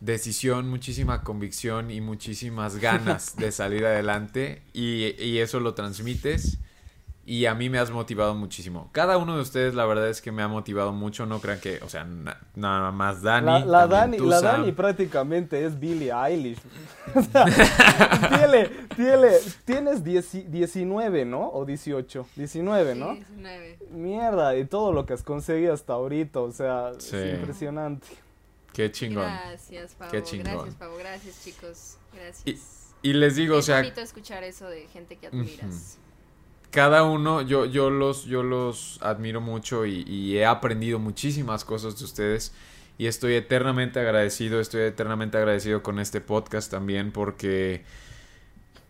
decisión, 0.00 0.68
muchísima 0.68 1.22
convicción 1.22 1.90
y 1.90 2.00
muchísimas 2.00 2.76
ganas 2.76 3.36
de 3.36 3.52
salir 3.52 3.84
adelante. 3.86 4.62
Y, 4.72 5.14
y 5.22 5.38
eso 5.38 5.60
lo 5.60 5.74
transmites 5.74 6.58
y 7.24 7.46
a 7.46 7.54
mí 7.54 7.70
me 7.70 7.78
has 7.78 7.90
motivado 7.92 8.34
muchísimo. 8.34 8.88
Cada 8.92 9.16
uno 9.16 9.36
de 9.36 9.42
ustedes 9.42 9.74
la 9.74 9.86
verdad 9.86 10.08
es 10.08 10.20
que 10.20 10.32
me 10.32 10.42
ha 10.42 10.48
motivado 10.48 10.92
mucho, 10.92 11.24
no 11.24 11.40
crean 11.40 11.60
que, 11.60 11.78
o 11.82 11.88
sea, 11.88 12.02
na- 12.04 12.40
nada 12.56 12.90
más 12.90 13.22
Dani. 13.22 13.46
La, 13.46 13.58
la 13.64 13.86
Dani, 13.86 14.16
tú, 14.16 14.26
la 14.26 14.40
Sam. 14.40 14.60
Dani 14.62 14.72
prácticamente 14.72 15.64
es 15.64 15.78
Billie 15.78 16.12
Eilish. 16.12 16.58
O 17.14 17.22
sea, 17.22 17.44
tiene, 18.38 18.68
tiene, 18.96 19.28
tienes 19.64 20.02
10 20.04 20.50
19, 20.50 21.24
¿no? 21.24 21.48
O 21.50 21.64
18. 21.64 22.26
19, 22.36 22.94
¿no? 22.94 23.12
Sí, 23.14 23.18
19. 23.18 23.78
Mierda, 23.90 24.56
y 24.56 24.64
todo 24.64 24.92
lo 24.92 25.04
que 25.06 25.12
has 25.12 25.22
conseguido 25.22 25.74
hasta 25.74 25.92
ahorita, 25.92 26.40
o 26.40 26.50
sea, 26.52 26.92
Sí. 26.98 27.16
es 27.16 27.38
impresionante. 27.38 28.06
Qué 28.72 28.90
chingón. 28.90 29.24
Gracias, 29.24 29.94
Pavo. 29.94 30.10
Qué 30.10 30.22
chingón. 30.22 30.54
Gracias, 30.54 30.74
Pavo. 30.76 30.96
Gracias, 30.96 31.44
chicos. 31.44 31.98
Gracias. 32.14 32.94
Y 33.02 33.12
les 33.12 33.36
digo, 33.36 33.56
o 33.56 33.58
es 33.58 33.66
sea, 33.66 33.76
bonito 33.78 34.00
escuchar 34.00 34.42
eso 34.44 34.66
de 34.68 34.86
gente 34.88 35.16
que 35.16 35.26
admiras. 35.26 35.98
Cada 36.72 37.02
uno, 37.04 37.42
yo, 37.42 37.66
yo 37.66 37.90
los, 37.90 38.24
yo 38.24 38.42
los 38.42 38.98
admiro 39.02 39.42
mucho 39.42 39.84
y, 39.84 40.36
he 40.38 40.46
aprendido 40.46 40.98
muchísimas 40.98 41.64
cosas 41.64 41.98
de 41.98 42.04
ustedes. 42.06 42.52
Y 42.98 43.06
estoy 43.06 43.34
eternamente 43.34 44.00
agradecido, 44.00 44.58
estoy 44.58 44.82
eternamente 44.82 45.36
agradecido 45.36 45.82
con 45.82 45.98
este 45.98 46.20
podcast 46.20 46.70
también 46.70 47.12
porque 47.12 47.84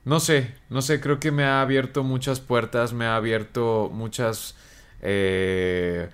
no 0.04 0.20
sé, 0.20 0.54
no 0.70 0.82
sé, 0.82 1.00
creo 1.00 1.18
que 1.18 1.32
me 1.32 1.44
ha 1.44 1.60
abierto 1.60 2.04
muchas 2.04 2.40
puertas, 2.40 2.92
me 2.92 3.04
ha 3.06 3.16
abierto 3.16 3.90
muchas 3.92 4.56
eh, 5.00 6.08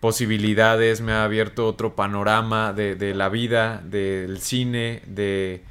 posibilidades, 0.00 1.00
me 1.02 1.12
ha 1.12 1.24
abierto 1.24 1.66
otro 1.66 1.96
panorama 1.96 2.72
de, 2.72 2.94
de 2.94 3.14
la 3.14 3.28
vida, 3.28 3.82
del 3.84 4.40
cine, 4.40 5.02
de, 5.06 5.64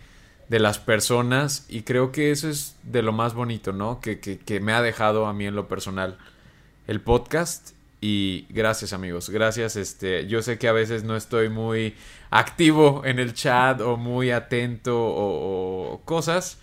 de, 0.49 0.59
las 0.59 0.79
personas 0.79 1.65
y 1.69 1.83
creo 1.83 2.11
que 2.11 2.31
eso 2.31 2.49
es 2.49 2.75
de 2.83 3.01
lo 3.01 3.11
más 3.11 3.33
bonito, 3.33 3.71
¿no? 3.71 4.01
Que, 4.01 4.19
que, 4.19 4.37
que 4.37 4.59
me 4.59 4.73
ha 4.73 4.81
dejado 4.81 5.25
a 5.27 5.33
mí 5.33 5.45
en 5.45 5.55
lo 5.55 5.67
personal 5.67 6.17
el 6.87 7.01
podcast 7.01 7.71
y 8.01 8.45
gracias 8.49 8.93
amigos, 8.93 9.29
gracias. 9.29 9.75
Este, 9.75 10.27
yo 10.27 10.41
sé 10.41 10.57
que 10.57 10.67
a 10.67 10.73
veces 10.73 11.03
no 11.03 11.15
estoy 11.15 11.49
muy 11.49 11.95
activo 12.29 13.03
en 13.05 13.19
el 13.19 13.33
chat 13.33 13.81
o 13.81 13.97
muy 13.97 14.31
atento 14.31 14.97
o, 14.99 15.93
o 15.93 16.01
cosas, 16.05 16.57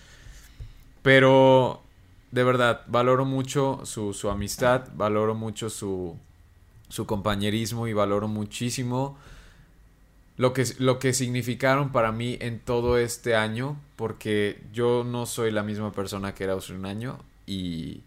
pero 1.02 1.82
de 2.30 2.44
verdad, 2.44 2.82
valoro 2.86 3.24
mucho 3.24 3.80
su, 3.84 4.12
su 4.12 4.28
amistad, 4.28 4.88
valoro 4.94 5.34
mucho 5.34 5.70
su, 5.70 6.16
su, 6.88 7.06
compañerismo 7.06 7.86
y 7.86 7.92
valoro 7.92 8.28
muchísimo 8.28 9.16
lo 10.36 10.52
que, 10.52 10.64
lo 10.78 10.98
que 10.98 11.12
significaron 11.12 11.92
para 11.92 12.12
mí 12.12 12.36
en 12.40 12.58
todo 12.58 12.98
este 12.98 13.34
año, 13.34 13.80
porque 13.96 14.60
yo 14.72 15.04
no 15.04 15.26
soy 15.26 15.50
la 15.50 15.62
misma 15.62 15.92
persona 15.92 16.34
que 16.34 16.44
era 16.44 16.54
hace 16.54 16.74
un 16.74 16.86
año 16.86 17.18
y, 17.46 18.02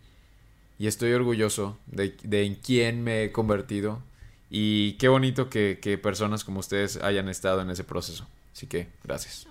y 0.78 0.88
estoy 0.88 1.12
orgulloso 1.14 1.78
de, 1.88 2.16
de, 2.24 2.46
en 2.46 2.56
quién 2.56 3.04
me 3.04 3.24
he 3.24 3.32
convertido 3.32 4.00
y 4.50 4.94
qué 4.94 5.08
bonito 5.08 5.50
que, 5.50 5.80
que 5.82 5.98
personas 5.98 6.44
como 6.44 6.60
ustedes 6.60 6.98
hayan 6.98 7.30
estado 7.30 7.62
en 7.62 7.70
ese 7.72 7.84
proceso. 7.84 8.28
Así 8.54 8.68
que, 8.68 8.88
gracias. 9.04 9.48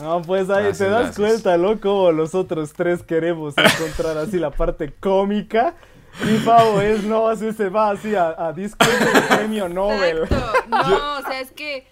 No, 0.00 0.22
pues 0.22 0.48
ahí 0.50 0.64
gracias, 0.64 0.78
te 0.78 0.84
das 0.84 1.16
gracias. 1.16 1.16
cuenta, 1.16 1.56
loco, 1.56 2.12
los 2.12 2.34
otros 2.34 2.72
tres 2.72 3.02
queremos 3.02 3.54
encontrar 3.56 4.18
así 4.18 4.38
la 4.38 4.50
parte 4.50 4.92
cómica. 4.92 5.76
Mi 6.24 6.38
pavo 6.38 6.80
es, 6.80 7.04
no, 7.04 7.28
así 7.28 7.52
se 7.52 7.68
va 7.68 7.90
así 7.90 8.14
a, 8.14 8.34
a 8.36 8.52
disco 8.52 8.84
del 8.86 9.22
premio 9.24 9.68
Nobel. 9.68 10.22
Exacto. 10.22 10.68
No, 10.68 11.18
o 11.18 11.22
sea, 11.22 11.40
es 11.40 11.50
que, 11.52 11.86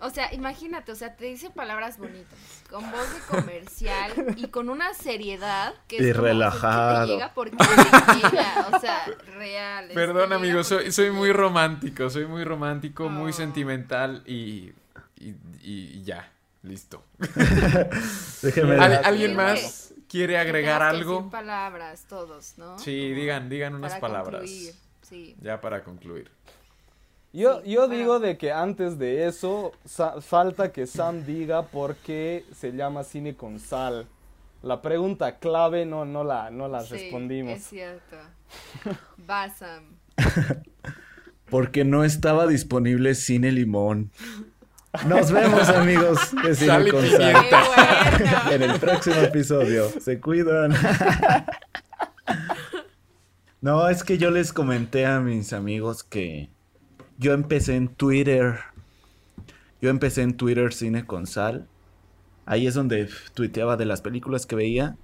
o 0.00 0.10
sea, 0.10 0.32
imagínate, 0.34 0.92
o 0.92 0.94
sea, 0.94 1.16
te 1.16 1.26
dice 1.26 1.50
palabras 1.50 1.98
bonitas, 1.98 2.38
con 2.70 2.90
voz 2.90 3.14
de 3.14 3.20
comercial 3.36 4.12
y 4.36 4.48
con 4.48 4.68
una 4.68 4.92
seriedad 4.94 5.74
que 5.88 5.96
es 5.96 6.06
y 6.08 6.12
como, 6.12 6.24
relajado. 6.24 7.00
Que 7.00 7.06
te 7.06 7.12
llega 7.14 7.34
porque 7.34 7.56
te 7.56 8.14
llega, 8.14 8.68
o 8.72 8.80
sea, 8.80 9.06
real. 9.36 9.88
Perdón, 9.94 10.32
amigo, 10.32 10.62
soy, 10.64 10.92
soy 10.92 11.10
muy 11.10 11.32
romántico, 11.32 12.10
soy 12.10 12.26
muy 12.26 12.44
romántico, 12.44 13.06
oh. 13.06 13.10
muy 13.10 13.32
sentimental 13.32 14.22
y, 14.26 14.72
y, 15.16 15.34
y 15.62 16.02
ya. 16.02 16.30
Listo. 16.66 17.04
Déjeme 18.42 18.74
¿Al, 18.74 19.04
¿Alguien 19.04 19.36
más 19.36 19.85
quiere 20.08 20.38
agregar 20.38 20.82
algo? 20.82 21.30
palabras, 21.30 22.04
todos, 22.08 22.54
¿no? 22.58 22.78
Sí, 22.78 23.12
digan, 23.12 23.48
digan 23.48 23.74
unas 23.74 23.92
para 23.92 24.00
palabras. 24.00 24.40
Concluir. 24.42 24.74
Sí. 25.02 25.36
Ya 25.40 25.60
para 25.60 25.84
concluir. 25.84 26.30
Yo, 27.32 27.60
Sí, 27.62 27.70
yo 27.72 27.80
bueno. 27.86 27.94
digo 27.94 28.18
de 28.20 28.38
que 28.38 28.50
antes 28.52 28.98
de 28.98 29.26
eso 29.26 29.72
sa- 29.84 30.20
falta 30.20 30.72
que 30.72 30.86
Sam 30.86 31.24
diga 31.26 31.62
por 31.66 31.96
qué 31.96 32.44
se 32.54 32.72
llama 32.72 33.04
cine 33.04 33.34
con 33.36 33.58
sal. 33.60 34.06
La 34.62 34.80
pregunta 34.82 35.38
clave 35.38 35.84
no, 35.86 36.04
no 36.04 36.24
la, 36.24 36.50
no 36.50 36.66
la 36.66 36.82
Sí, 36.82 36.94
respondimos. 36.94 37.52
Es 37.58 37.64
cierto. 37.66 38.16
Basam. 39.18 39.84
Porque 41.50 41.84
no 41.84 42.02
estaba 42.04 42.46
disponible 42.46 43.14
Cine 43.14 43.52
Limón. 43.52 44.10
Nos 45.06 45.30
vemos, 45.30 45.68
amigos 45.68 46.18
de 46.42 46.54
Cine 46.54 46.66
Sal 46.68 46.88
y 46.88 46.90
con 46.90 47.02
pimienta. 47.02 47.42
¡Qué 47.42 47.50
Sal. 47.50 47.64
bueno! 48.46 48.50
En 48.52 48.62
el 48.62 48.80
próximo 48.80 49.16
episodio. 49.16 49.88
Se 50.00 50.20
cuidan. 50.20 50.72
No, 53.60 53.88
es 53.88 54.04
que 54.04 54.18
yo 54.18 54.30
les 54.30 54.52
comenté 54.52 55.06
a 55.06 55.20
mis 55.20 55.52
amigos 55.52 56.02
que 56.04 56.50
yo 57.18 57.32
empecé 57.32 57.76
en 57.76 57.88
Twitter. 57.88 58.58
Yo 59.80 59.90
empecé 59.90 60.22
en 60.22 60.36
Twitter 60.36 60.72
Cine 60.72 61.04
con 61.04 61.26
Sal. 61.26 61.66
Ahí 62.46 62.66
es 62.66 62.74
donde 62.74 63.08
tuiteaba 63.34 63.76
de 63.76 63.84
las 63.86 64.00
películas 64.00 64.46
que 64.46 64.56
veía. 64.56 64.96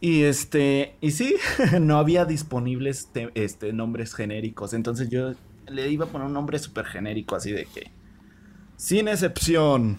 Y 0.00 0.22
este, 0.22 0.94
y 1.00 1.10
sí, 1.10 1.34
no 1.80 1.98
había 1.98 2.24
disponibles 2.24 3.08
te- 3.12 3.32
este, 3.34 3.72
nombres 3.72 4.14
genéricos. 4.14 4.72
Entonces 4.72 5.10
yo 5.10 5.32
le 5.66 5.88
iba 5.90 6.06
a 6.06 6.08
poner 6.08 6.28
un 6.28 6.32
nombre 6.32 6.58
súper 6.58 6.86
genérico, 6.86 7.34
así 7.36 7.50
de 7.52 7.66
que. 7.66 7.90
Sin 8.78 9.08
excepción. 9.08 9.98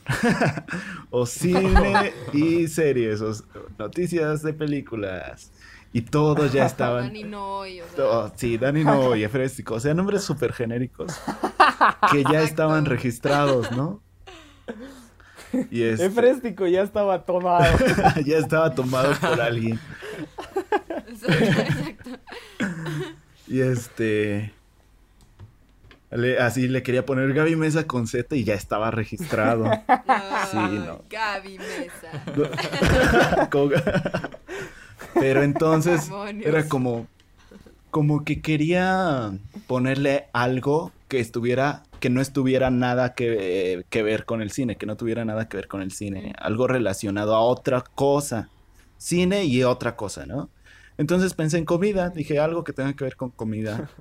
o 1.11 1.25
cine 1.25 2.13
y 2.33 2.67
series. 2.67 3.21
O 3.21 3.33
noticias 3.77 4.41
de 4.41 4.53
películas. 4.53 5.51
Y 5.91 6.01
todos 6.01 6.53
ya 6.53 6.65
estaban. 6.65 7.07
Dani 7.07 7.23
Noy, 7.23 7.81
o 7.81 7.85
sea, 7.93 8.05
Oh, 8.05 8.31
sí, 8.35 8.57
Dani 8.57 8.83
no 8.85 9.15
y 9.15 9.23
Efréstico. 9.23 9.75
O 9.75 9.79
sea, 9.81 9.93
nombres 9.93 10.23
súper 10.23 10.53
genéricos. 10.53 11.19
Que 12.11 12.23
ya 12.23 12.41
estaban 12.41 12.85
registrados, 12.85 13.69
¿no? 13.71 14.01
Y 15.71 15.81
este, 15.81 16.05
Efréstico 16.05 16.65
ya 16.67 16.83
estaba 16.83 17.25
tomado. 17.25 17.75
ya 18.25 18.37
estaba 18.37 18.73
tomado 18.73 19.13
por 19.19 19.41
alguien. 19.41 19.77
Exacto. 21.07 22.11
Y 23.47 23.59
este. 23.59 24.53
Le- 26.11 26.39
así 26.39 26.67
le 26.67 26.83
quería 26.83 27.05
poner 27.05 27.33
Gaby 27.33 27.55
Mesa 27.55 27.85
con 27.87 28.07
Z 28.07 28.35
y 28.35 28.43
ya 28.43 28.53
estaba 28.55 28.91
registrado. 28.91 29.65
Sí, 30.51 30.57
no. 30.57 31.03
Gaby 31.09 31.57
Mesa. 31.59 32.23
Pero 35.13 35.43
entonces 35.43 36.05
Demonios. 36.05 36.45
era 36.47 36.67
como. 36.67 37.07
Como 37.91 38.23
que 38.23 38.41
quería 38.41 39.31
ponerle 39.67 40.27
algo 40.33 40.91
que 41.07 41.19
estuviera. 41.19 41.83
Que 41.99 42.09
no 42.09 42.21
estuviera 42.21 42.69
nada 42.69 43.13
que, 43.13 43.83
que 43.89 44.03
ver 44.03 44.25
con 44.25 44.41
el 44.41 44.51
cine. 44.51 44.75
Que 44.77 44.85
no 44.85 44.95
tuviera 44.95 45.25
nada 45.25 45.49
que 45.49 45.57
ver 45.57 45.67
con 45.67 45.81
el 45.81 45.91
cine. 45.91 46.33
Algo 46.39 46.67
relacionado 46.67 47.35
a 47.35 47.41
otra 47.41 47.81
cosa. 47.95 48.49
Cine 48.97 49.45
y 49.45 49.63
otra 49.63 49.95
cosa, 49.95 50.25
¿no? 50.25 50.49
Entonces 50.97 51.33
pensé 51.33 51.57
en 51.57 51.65
comida. 51.65 52.09
Dije 52.09 52.39
algo 52.39 52.63
que 52.63 52.73
tenga 52.73 52.93
que 52.93 53.03
ver 53.03 53.15
con 53.15 53.31
comida. 53.31 53.89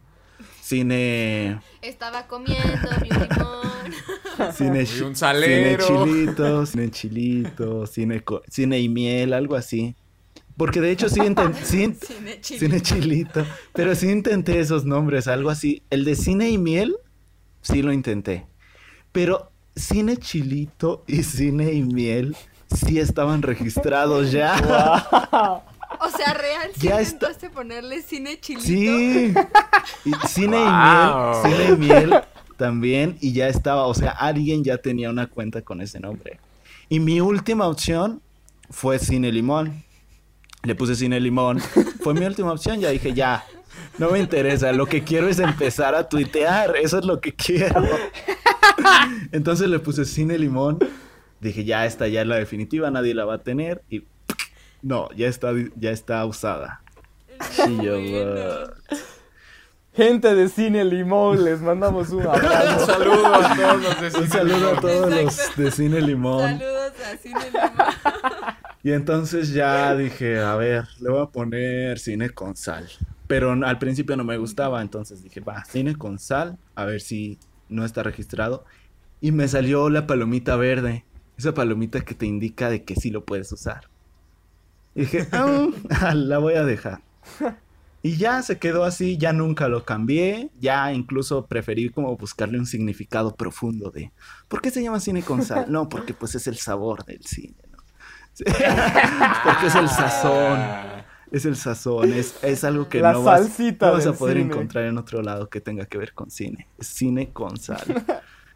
Cine. 0.69 1.61
Estaba 1.81 2.27
comiendo 2.27 2.91
mi 3.01 3.09
limón. 3.09 4.53
Cine, 4.55 4.85
Y 4.85 5.01
un 5.01 5.17
salero. 5.17 5.83
Cine 5.87 6.05
chilito, 6.11 6.67
cine 6.67 6.91
chilito, 6.91 7.87
cine, 8.51 8.79
y 8.79 8.89
miel, 8.91 9.33
algo 9.33 9.57
así. 9.57 9.97
Porque 10.59 10.83
de 10.83 10.91
hecho 10.91 11.09
sí, 11.09 11.21
inten- 11.21 11.55
sí- 11.63 11.95
Cine 12.07 12.41
chile. 12.43 12.61
cine 12.61 12.81
chilito, 12.83 13.47
pero 13.73 13.95
sí 13.95 14.11
intenté 14.11 14.61
esos 14.61 14.85
nombres, 14.85 15.27
algo 15.27 15.49
así. 15.49 15.83
El 15.89 16.05
de 16.05 16.15
cine 16.15 16.51
y 16.51 16.59
miel, 16.59 16.97
sí 17.63 17.81
lo 17.81 17.91
intenté. 17.91 18.47
Pero 19.11 19.51
cine 19.75 20.19
chilito 20.19 21.03
y 21.07 21.23
cine 21.23 21.73
y 21.73 21.83
miel 21.83 22.37
sí 22.77 22.99
estaban 22.99 23.41
registrados 23.41 24.33
ya. 24.33 25.63
O 26.01 26.11
sea, 26.11 26.35
real, 26.35 26.71
¿sí 26.79 26.89
Ya 26.89 27.01
intentaste 27.03 27.51
ponerle 27.51 28.03
cine 28.03 28.39
chilito? 28.41 28.65
Sí. 28.67 29.35
Y 30.05 30.13
cine 30.29 30.59
Wow. 30.59 31.45
y 31.45 31.49
miel, 31.49 31.57
cine 31.57 31.69
y 31.73 31.77
miel 31.77 32.15
también 32.57 33.17
y 33.21 33.33
ya 33.33 33.49
estaba, 33.49 33.87
o 33.87 33.95
sea, 33.95 34.11
alguien 34.11 34.65
ya 34.65 34.79
tenía 34.79 35.11
una 35.11 35.27
cuenta 35.29 35.63
con 35.63 35.81
ese 35.81 36.01
nombre. 36.01 36.39
Y 36.89 37.01
mi 37.01 37.21
última 37.21 37.67
opción 37.69 38.21
fue 38.71 38.99
Cine 38.99 39.31
Limón. 39.33 39.83
Le 40.65 40.75
puse 40.75 40.95
Cine 40.95 41.21
Limón. 41.21 41.61
Fue 42.03 42.15
mi 42.15 42.25
última 42.27 42.53
opción, 42.53 42.81
ya 42.81 42.91
dije, 42.91 43.13
ya. 43.15 43.45
No 43.99 44.11
me 44.11 44.19
interesa, 44.19 44.73
lo 44.73 44.87
que 44.87 45.05
quiero 45.05 45.29
es 45.29 45.39
empezar 45.39 45.95
a 45.95 46.09
tuitear, 46.09 46.77
eso 46.77 46.99
es 46.99 47.05
lo 47.05 47.21
que 47.21 47.33
quiero. 47.35 47.85
Entonces 49.33 49.69
le 49.69 49.79
puse 49.79 50.05
Cine 50.05 50.39
Limón. 50.39 50.79
Dije, 51.41 51.65
ya 51.65 51.87
esta 51.87 52.09
ya 52.09 52.23
es 52.23 52.27
la 52.27 52.37
definitiva, 52.37 52.91
nadie 52.91 53.15
la 53.15 53.25
va 53.25 53.35
a 53.35 53.39
tener 53.43 53.83
y 53.89 54.03
no, 54.83 55.09
ya 55.17 55.29
está 55.29 55.53
ya 55.77 55.91
está 55.91 56.25
usada. 56.25 56.83
Yo. 57.83 57.97
Gente 59.95 60.35
de 60.35 60.49
Cine 60.49 60.85
Limón, 60.85 61.45
les 61.45 61.61
mandamos 61.61 62.11
un 62.11 62.21
Un 62.21 62.27
abrazo. 62.29 62.87
saludo 62.87 63.27
a 63.35 63.57
todos 63.57 63.83
los 63.83 64.01
de 64.01 64.07
Un 64.07 64.13
Cine 64.13 64.29
saludo 64.29 64.55
a 64.69 64.75
Limón. 64.75 64.81
todos 64.81 65.11
los 65.11 65.57
de 65.57 65.71
Cine 65.73 66.01
Limón. 66.01 66.59
Saludos 66.59 66.93
a 67.13 67.17
Cine 67.17 67.45
Limón. 67.51 67.73
Y 68.85 68.93
entonces 68.93 69.51
ya 69.53 69.95
dije, 69.97 70.39
a 70.39 70.55
ver, 70.55 70.87
le 71.01 71.11
voy 71.11 71.23
a 71.23 71.27
poner 71.27 71.99
cine 71.99 72.31
con 72.31 72.55
sal. 72.57 72.89
Pero 73.27 73.51
al 73.53 73.79
principio 73.79 74.17
no 74.17 74.23
me 74.25 74.39
gustaba, 74.39 74.81
entonces 74.81 75.23
dije, 75.23 75.41
va, 75.41 75.65
cine 75.65 75.97
con 75.97 76.19
sal, 76.21 76.59
a 76.77 76.85
ver 76.85 77.01
si 77.01 77.39
no 77.69 77.85
está 77.85 78.05
registrado. 78.05 78.65
Y 79.21 79.33
me 79.33 79.49
salió 79.49 79.91
la 79.91 80.07
palomita 80.07 80.55
verde, 80.57 81.05
esa 81.37 81.53
palomita 81.55 82.01
que 82.03 82.15
te 82.15 82.27
indica 82.27 82.71
de 82.71 82.85
que 82.85 82.95
sí 82.95 83.11
lo 83.11 83.25
puedes 83.25 83.51
usar. 83.51 83.89
Y 84.99 85.03
dije, 85.03 85.29
"Ah, 85.31 85.69
la 86.15 86.39
voy 86.39 86.55
a 86.55 86.65
dejar. 86.65 87.01
Y 88.03 88.17
ya 88.17 88.43
se 88.43 88.59
quedó 88.59 88.83
así, 88.85 89.17
ya 89.17 89.33
nunca 89.33 89.69
lo 89.69 89.85
cambié, 89.85 90.51
ya 90.61 90.93
incluso 90.93 91.47
preferí 91.47 91.89
como 91.89 92.17
buscarle 92.17 92.59
un 92.59 92.67
significado 92.67 93.35
profundo 93.37 93.91
de, 93.91 94.11
¿por 94.49 94.61
qué 94.61 94.71
se 94.71 94.83
llama 94.83 94.99
cine 94.99 95.23
con 95.23 95.45
sal? 95.45 95.67
No, 95.69 95.89
porque 95.89 96.15
pues 96.15 96.35
es 96.35 96.49
el 96.49 96.57
sabor 96.57 97.05
del 97.05 97.25
cine, 97.25 97.55
¿no? 97.71 97.79
Porque 99.45 99.67
es 99.67 99.75
el 99.75 99.89
sazón. 99.89 100.59
Es 101.31 101.45
el 101.45 101.57
sazón, 101.57 102.13
es, 102.13 102.37
es 102.43 102.65
algo 102.65 102.89
que 102.89 103.01
La 103.01 103.13
no 103.13 103.23
vas, 103.23 103.59
no 103.59 103.93
vas 103.93 104.07
a 104.07 104.13
poder 104.15 104.39
cine. 104.39 104.51
encontrar 104.53 104.85
en 104.87 104.97
otro 104.97 105.23
lado 105.23 105.49
que 105.49 105.61
tenga 105.61 105.87
que 105.87 105.99
ver 105.99 106.13
con 106.15 106.31
cine. 106.31 106.67
Es 106.79 106.87
cine 106.89 107.31
con 107.33 107.57
sal. 107.57 108.05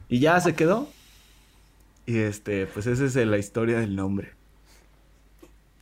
Y 0.08 0.20
ya 0.20 0.40
se 0.40 0.54
quedó. 0.54 0.88
Y 2.06 2.18
este, 2.18 2.66
pues 2.66 2.86
esa 2.86 3.04
es 3.04 3.14
la 3.14 3.38
historia 3.38 3.78
del 3.80 3.94
nombre. 3.94 4.34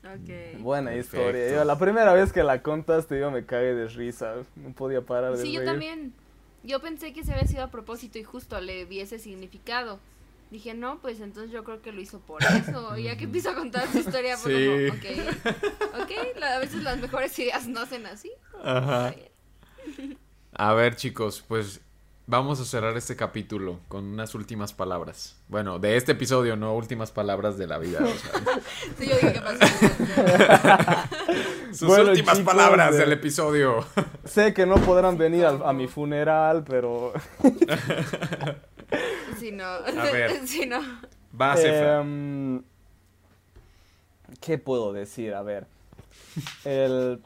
Buena 0.02 0.90
Perfecto. 0.90 1.16
historia. 1.16 1.51
Yo, 1.52 1.64
la 1.64 1.78
primera 1.78 2.12
vez 2.14 2.32
que 2.32 2.43
la 2.43 2.62
contaste 2.62 3.18
yo 3.20 3.31
me 3.31 3.44
cagué 3.44 3.74
de 3.74 3.89
risa. 3.89 4.35
No 4.56 4.72
podía 4.72 5.02
parar 5.02 5.36
de 5.36 5.43
Sí, 5.43 5.52
yo 5.52 5.64
también. 5.64 6.14
Yo 6.62 6.81
pensé 6.81 7.12
que 7.12 7.24
se 7.24 7.32
había 7.32 7.47
sido 7.47 7.64
a 7.64 7.70
propósito 7.70 8.18
y 8.18 8.22
justo 8.24 8.60
le 8.60 8.85
vi 8.85 9.01
ese 9.01 9.18
significado. 9.18 9.98
Dije, 10.51 10.74
no, 10.74 10.98
pues 11.01 11.20
entonces 11.20 11.52
yo 11.52 11.62
creo 11.64 11.81
que 11.81 11.93
lo 11.93 12.01
hizo 12.01 12.18
por 12.20 12.43
eso. 12.43 12.97
Y 12.98 13.05
ya 13.05 13.16
que 13.16 13.24
empiezo 13.24 13.51
a 13.51 13.55
contar 13.55 13.86
su 13.89 13.98
historia, 13.98 14.36
fue 14.36 14.52
Sí. 14.52 14.89
como, 14.90 14.98
ok, 14.98 16.02
ok, 16.02 16.39
la- 16.39 16.56
a 16.56 16.59
veces 16.59 16.82
las 16.82 16.98
mejores 16.98 17.39
ideas 17.39 17.68
nacen 17.68 18.05
así. 18.06 18.31
Ajá. 18.62 19.14
A 20.55 20.74
ver, 20.74 20.97
chicos, 20.97 21.44
pues 21.47 21.81
vamos 22.31 22.61
a 22.61 22.65
cerrar 22.65 22.97
este 22.97 23.16
capítulo 23.16 23.81
con 23.89 24.05
unas 24.05 24.35
últimas 24.36 24.73
palabras. 24.73 25.36
Bueno, 25.48 25.78
de 25.81 25.97
este 25.97 26.12
episodio, 26.12 26.55
no 26.57 26.74
últimas 26.74 27.11
palabras 27.11 27.59
de 27.59 27.66
la 27.66 27.78
vida. 27.78 27.98
o 28.02 28.07
sea, 28.07 28.31
Sí, 28.98 29.09
yo 29.09 29.16
dije, 29.16 29.32
¿qué 29.32 29.40
pasó? 29.40 29.59
sus 31.73 31.89
Bueno, 31.89 32.11
últimas 32.11 32.39
chicos, 32.39 32.55
palabras 32.55 32.94
eh, 32.94 32.98
del 32.98 33.12
episodio. 33.12 33.85
Sé 34.24 34.55
que 34.55 34.65
no 34.65 34.77
podrán 34.77 35.19
venir 35.19 35.44
al- 35.44 35.62
a 35.65 35.73
mi 35.73 35.89
funeral, 35.89 36.62
pero... 36.66 37.12
Sí, 39.39 39.52
no. 39.52 39.65
ver. 40.12 40.47
Sí, 40.47 40.66
no. 40.66 40.81
Va, 41.40 41.57
Cefra. 41.57 42.01
Em, 42.01 42.62
¿Qué 44.40 44.59
puedo 44.59 44.93
decir? 44.93 45.35
A 45.35 45.43
ver. 45.43 45.66
El 46.65 47.20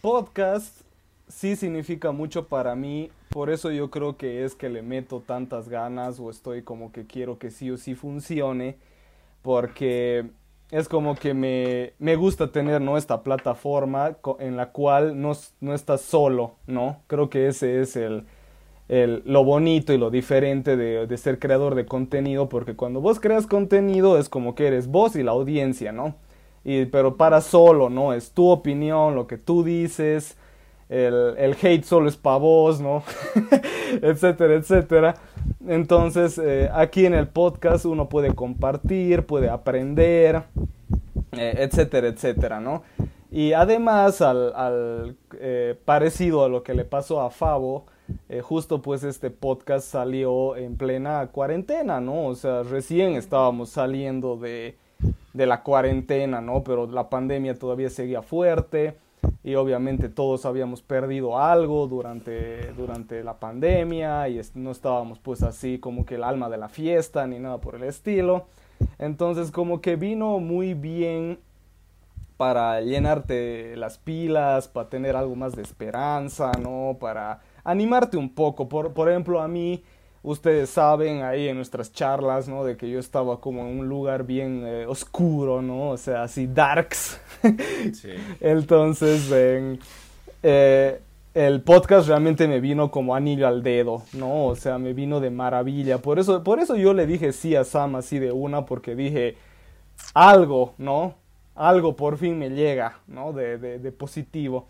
podcast 0.00 0.80
sí 1.28 1.56
significa 1.56 2.12
mucho 2.12 2.48
para 2.48 2.74
mí. 2.74 3.10
Por 3.30 3.50
eso 3.50 3.70
yo 3.70 3.90
creo 3.90 4.16
que 4.16 4.44
es 4.44 4.54
que 4.54 4.68
le 4.68 4.82
meto 4.82 5.20
tantas 5.20 5.68
ganas 5.68 6.18
o 6.20 6.30
estoy 6.30 6.62
como 6.62 6.92
que 6.92 7.06
quiero 7.06 7.38
que 7.38 7.50
sí 7.50 7.70
o 7.70 7.76
sí 7.76 7.94
funcione. 7.94 8.78
Porque 9.42 10.30
es 10.70 10.88
como 10.88 11.16
que 11.16 11.34
me, 11.34 11.94
me 11.98 12.16
gusta 12.16 12.52
tener 12.52 12.80
¿no? 12.82 12.98
esta 12.98 13.22
plataforma 13.22 14.18
en 14.40 14.56
la 14.56 14.72
cual 14.72 15.20
no, 15.20 15.32
no 15.60 15.74
estás 15.74 16.02
solo, 16.02 16.56
¿no? 16.66 17.02
Creo 17.08 17.30
que 17.30 17.48
ese 17.48 17.80
es 17.82 17.96
el, 17.96 18.24
el- 18.88 19.22
lo 19.26 19.44
bonito 19.44 19.92
y 19.92 19.98
lo 19.98 20.10
diferente 20.10 20.76
de, 20.76 21.06
de 21.06 21.16
ser 21.18 21.38
creador 21.38 21.74
de 21.74 21.86
contenido, 21.86 22.48
porque 22.48 22.74
cuando 22.76 23.00
vos 23.00 23.20
creas 23.20 23.46
contenido 23.46 24.18
es 24.18 24.28
como 24.28 24.54
que 24.54 24.66
eres 24.66 24.88
vos 24.88 25.16
y 25.16 25.22
la 25.22 25.32
audiencia, 25.32 25.92
¿no? 25.92 26.16
Y, 26.64 26.86
pero 26.86 27.16
para 27.16 27.40
solo, 27.40 27.90
¿no? 27.90 28.12
Es 28.12 28.32
tu 28.32 28.48
opinión, 28.50 29.14
lo 29.14 29.26
que 29.26 29.38
tú 29.38 29.62
dices, 29.64 30.36
el, 30.88 31.56
hate 31.60 31.84
solo 31.84 32.08
es 32.08 32.16
para 32.16 32.38
vos, 32.38 32.80
¿no? 32.80 33.02
etcétera, 34.02 34.54
etcétera. 34.54 35.14
Entonces, 35.66 36.38
eh, 36.38 36.70
aquí 36.72 37.06
en 37.06 37.14
el 37.14 37.28
podcast 37.28 37.84
uno 37.84 38.08
puede 38.08 38.34
compartir, 38.34 39.26
puede 39.26 39.50
aprender, 39.50 40.44
eh, 41.32 41.54
etcétera, 41.58 42.08
etcétera, 42.08 42.60
¿no? 42.60 42.82
Y 43.30 43.52
además, 43.52 44.22
al, 44.22 45.16
eh, 45.38 45.78
parecido 45.84 46.44
a 46.44 46.48
lo 46.48 46.62
que 46.62 46.74
le 46.74 46.84
pasó 46.84 47.20
a 47.20 47.30
Fabo, 47.30 47.84
eh, 48.30 48.40
justo 48.40 48.80
pues 48.80 49.04
este 49.04 49.30
podcast 49.30 49.86
salió 49.86 50.56
en 50.56 50.76
plena 50.76 51.26
cuarentena, 51.26 52.00
¿no? 52.00 52.26
O 52.26 52.34
sea, 52.34 52.62
recién 52.62 53.16
estábamos 53.16 53.68
saliendo 53.68 54.36
de, 54.36 54.76
de 55.34 55.46
la 55.46 55.62
cuarentena, 55.62 56.40
¿no? 56.40 56.64
Pero 56.64 56.86
la 56.86 57.10
pandemia 57.10 57.54
todavía 57.54 57.90
seguía 57.90 58.22
fuerte 58.22 58.96
y 59.42 59.54
obviamente 59.54 60.08
todos 60.08 60.44
habíamos 60.46 60.82
perdido 60.82 61.38
algo 61.38 61.86
durante, 61.86 62.72
durante 62.72 63.22
la 63.24 63.38
pandemia 63.38 64.28
y 64.28 64.40
no 64.54 64.70
estábamos 64.70 65.18
pues 65.18 65.42
así 65.42 65.78
como 65.78 66.04
que 66.04 66.16
el 66.16 66.24
alma 66.24 66.48
de 66.48 66.58
la 66.58 66.68
fiesta 66.68 67.26
ni 67.26 67.38
nada 67.38 67.58
por 67.60 67.74
el 67.74 67.84
estilo. 67.84 68.46
Entonces 68.98 69.50
como 69.50 69.80
que 69.80 69.96
vino 69.96 70.38
muy 70.38 70.74
bien 70.74 71.38
para 72.36 72.80
llenarte 72.80 73.76
las 73.76 73.98
pilas, 73.98 74.68
para 74.68 74.88
tener 74.88 75.16
algo 75.16 75.34
más 75.34 75.56
de 75.56 75.62
esperanza, 75.62 76.52
¿no? 76.52 76.96
Para 77.00 77.40
animarte 77.64 78.16
un 78.16 78.32
poco. 78.32 78.68
Por, 78.68 78.94
por 78.94 79.10
ejemplo, 79.10 79.40
a 79.40 79.48
mí, 79.48 79.82
ustedes 80.22 80.70
saben 80.70 81.22
ahí 81.22 81.48
en 81.48 81.56
nuestras 81.56 81.92
charlas, 81.92 82.48
¿no? 82.48 82.64
De 82.64 82.76
que 82.76 82.88
yo 82.90 82.98
estaba 82.98 83.40
como 83.40 83.62
en 83.66 83.80
un 83.80 83.88
lugar 83.88 84.24
bien 84.24 84.62
eh, 84.66 84.86
oscuro, 84.86 85.62
¿no? 85.62 85.90
O 85.90 85.96
sea, 85.96 86.24
así 86.24 86.46
darks. 86.46 87.20
Sí. 87.92 88.10
Entonces, 88.40 89.30
en, 89.30 89.78
eh, 90.42 91.00
el 91.34 91.62
podcast 91.62 92.08
realmente 92.08 92.48
me 92.48 92.60
vino 92.60 92.90
como 92.90 93.14
anillo 93.14 93.46
al 93.46 93.62
dedo, 93.62 94.02
¿no? 94.12 94.46
O 94.46 94.56
sea, 94.56 94.78
me 94.78 94.92
vino 94.92 95.20
de 95.20 95.30
maravilla. 95.30 95.98
Por 95.98 96.18
eso, 96.18 96.42
por 96.42 96.58
eso 96.58 96.76
yo 96.76 96.94
le 96.94 97.06
dije 97.06 97.32
sí 97.32 97.54
a 97.54 97.64
Sam 97.64 97.96
así 97.96 98.18
de 98.18 98.32
una, 98.32 98.66
porque 98.66 98.94
dije, 98.94 99.36
algo, 100.14 100.74
¿no? 100.78 101.14
Algo 101.54 101.96
por 101.96 102.18
fin 102.18 102.38
me 102.38 102.50
llega, 102.50 103.00
¿no? 103.06 103.32
De, 103.32 103.58
de, 103.58 103.78
de 103.78 103.92
positivo. 103.92 104.68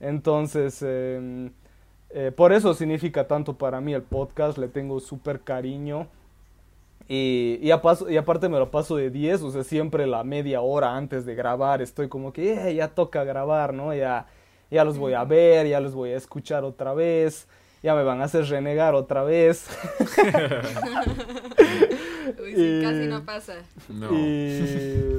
Entonces, 0.00 0.82
eh, 2.10 2.32
por 2.34 2.52
eso 2.52 2.74
significa 2.74 3.26
tanto 3.26 3.56
para 3.58 3.80
mí 3.80 3.92
el 3.94 4.02
podcast, 4.02 4.58
le 4.58 4.68
tengo 4.68 5.00
súper 5.00 5.40
cariño. 5.40 6.06
Y, 7.10 7.58
y, 7.62 7.70
a 7.70 7.80
paso- 7.80 8.10
y 8.10 8.16
aparte 8.18 8.48
me 8.50 8.58
lo 8.58 8.70
paso 8.70 8.96
de 8.96 9.08
10, 9.10 9.40
o 9.42 9.50
sea, 9.50 9.64
siempre 9.64 10.06
la 10.06 10.24
media 10.24 10.60
hora 10.60 10.94
antes 10.94 11.24
de 11.24 11.34
grabar 11.34 11.80
estoy 11.80 12.08
como 12.08 12.34
que 12.34 12.68
"Eh, 12.68 12.74
ya 12.74 12.88
toca 12.88 13.24
grabar, 13.24 13.72
¿no? 13.72 13.94
Ya, 13.94 14.26
ya 14.70 14.84
los 14.84 14.98
voy 14.98 15.14
a 15.14 15.24
ver, 15.24 15.66
ya 15.66 15.80
los 15.80 15.94
voy 15.94 16.10
a 16.10 16.16
escuchar 16.18 16.64
otra 16.64 16.92
vez, 16.92 17.48
ya 17.82 17.94
me 17.94 18.02
van 18.04 18.20
a 18.20 18.24
hacer 18.24 18.44
renegar 18.44 18.94
otra 18.94 19.22
vez. 19.22 19.66
Uy, 22.42 22.54
sí, 22.54 22.78
Y- 22.78 22.82
casi 22.82 23.06
no 23.06 23.24
pasa. 23.24 23.54
No. 23.88 24.12
Y 24.12 25.18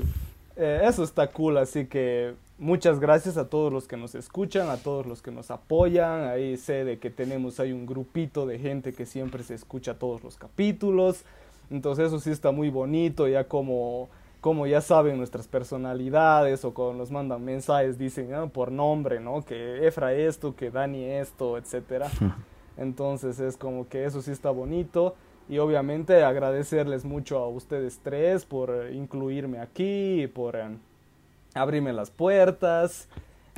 eh, 0.55 0.81
eso 0.83 1.03
está 1.03 1.27
cool, 1.27 1.57
así 1.57 1.85
que 1.87 2.33
muchas 2.59 2.99
gracias 2.99 3.37
a 3.37 3.49
todos 3.49 3.71
los 3.73 3.87
que 3.87 3.97
nos 3.97 4.13
escuchan, 4.15 4.69
a 4.69 4.77
todos 4.77 5.05
los 5.05 5.21
que 5.21 5.31
nos 5.31 5.49
apoyan. 5.49 6.25
Ahí 6.25 6.57
sé 6.57 6.83
de 6.85 6.99
que 6.99 7.09
tenemos 7.09 7.59
ahí 7.59 7.71
un 7.71 7.85
grupito 7.85 8.45
de 8.45 8.59
gente 8.59 8.93
que 8.93 9.05
siempre 9.05 9.43
se 9.43 9.55
escucha 9.55 9.97
todos 9.97 10.23
los 10.23 10.37
capítulos. 10.37 11.23
Entonces 11.71 12.07
eso 12.07 12.19
sí 12.19 12.31
está 12.31 12.51
muy 12.51 12.69
bonito, 12.69 13.27
ya 13.27 13.47
como, 13.47 14.09
como 14.41 14.67
ya 14.67 14.81
saben 14.81 15.17
nuestras 15.17 15.47
personalidades 15.47 16.65
o 16.65 16.73
cuando 16.73 16.95
nos 16.95 17.11
mandan 17.11 17.43
mensajes 17.45 17.97
dicen 17.97 18.33
"Ah, 18.33 18.47
por 18.47 18.71
nombre, 18.71 19.19
¿no? 19.19 19.43
Que 19.43 19.87
Efra 19.87 20.13
esto, 20.13 20.55
que 20.55 20.71
Dani 20.71 21.03
esto, 21.05 21.57
etcétera. 21.57 22.09
Entonces 22.77 23.39
es 23.39 23.57
como 23.57 23.87
que 23.87 24.05
eso 24.05 24.21
sí 24.21 24.31
está 24.31 24.49
bonito. 24.51 25.15
Y 25.47 25.57
obviamente 25.57 26.23
agradecerles 26.23 27.05
mucho 27.05 27.39
a 27.39 27.47
ustedes 27.47 27.99
tres 28.03 28.45
por 28.45 28.91
incluirme 28.93 29.59
aquí, 29.59 30.23
y 30.23 30.27
por 30.27 30.55
eh, 30.55 30.77
abrirme 31.53 31.93
las 31.93 32.09
puertas 32.09 33.07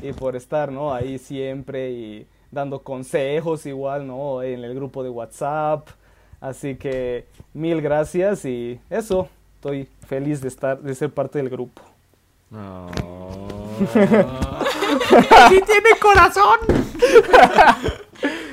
y 0.02 0.14
por 0.14 0.36
estar, 0.36 0.72
¿no? 0.72 0.94
Ahí 0.94 1.18
siempre 1.18 1.92
y 1.92 2.28
dando 2.52 2.80
consejos 2.80 3.66
igual, 3.66 4.08
¿no? 4.08 4.44
En 4.44 4.64
el 4.64 4.76
grupo 4.76 5.04
de 5.04 5.10
WhatsApp. 5.10 5.88
Así 6.40 6.76
que 6.76 7.26
mil 7.54 7.82
gracias 7.82 8.46
y 8.46 8.80
eso, 8.90 9.30
estoy 9.56 9.88
feliz 10.08 10.42
de 10.42 10.48
estar, 10.48 10.82
de 10.82 10.96
ser 10.96 11.12
parte 11.12 11.40
del 11.40 11.50
grupo. 11.50 11.82
No. 12.52 12.92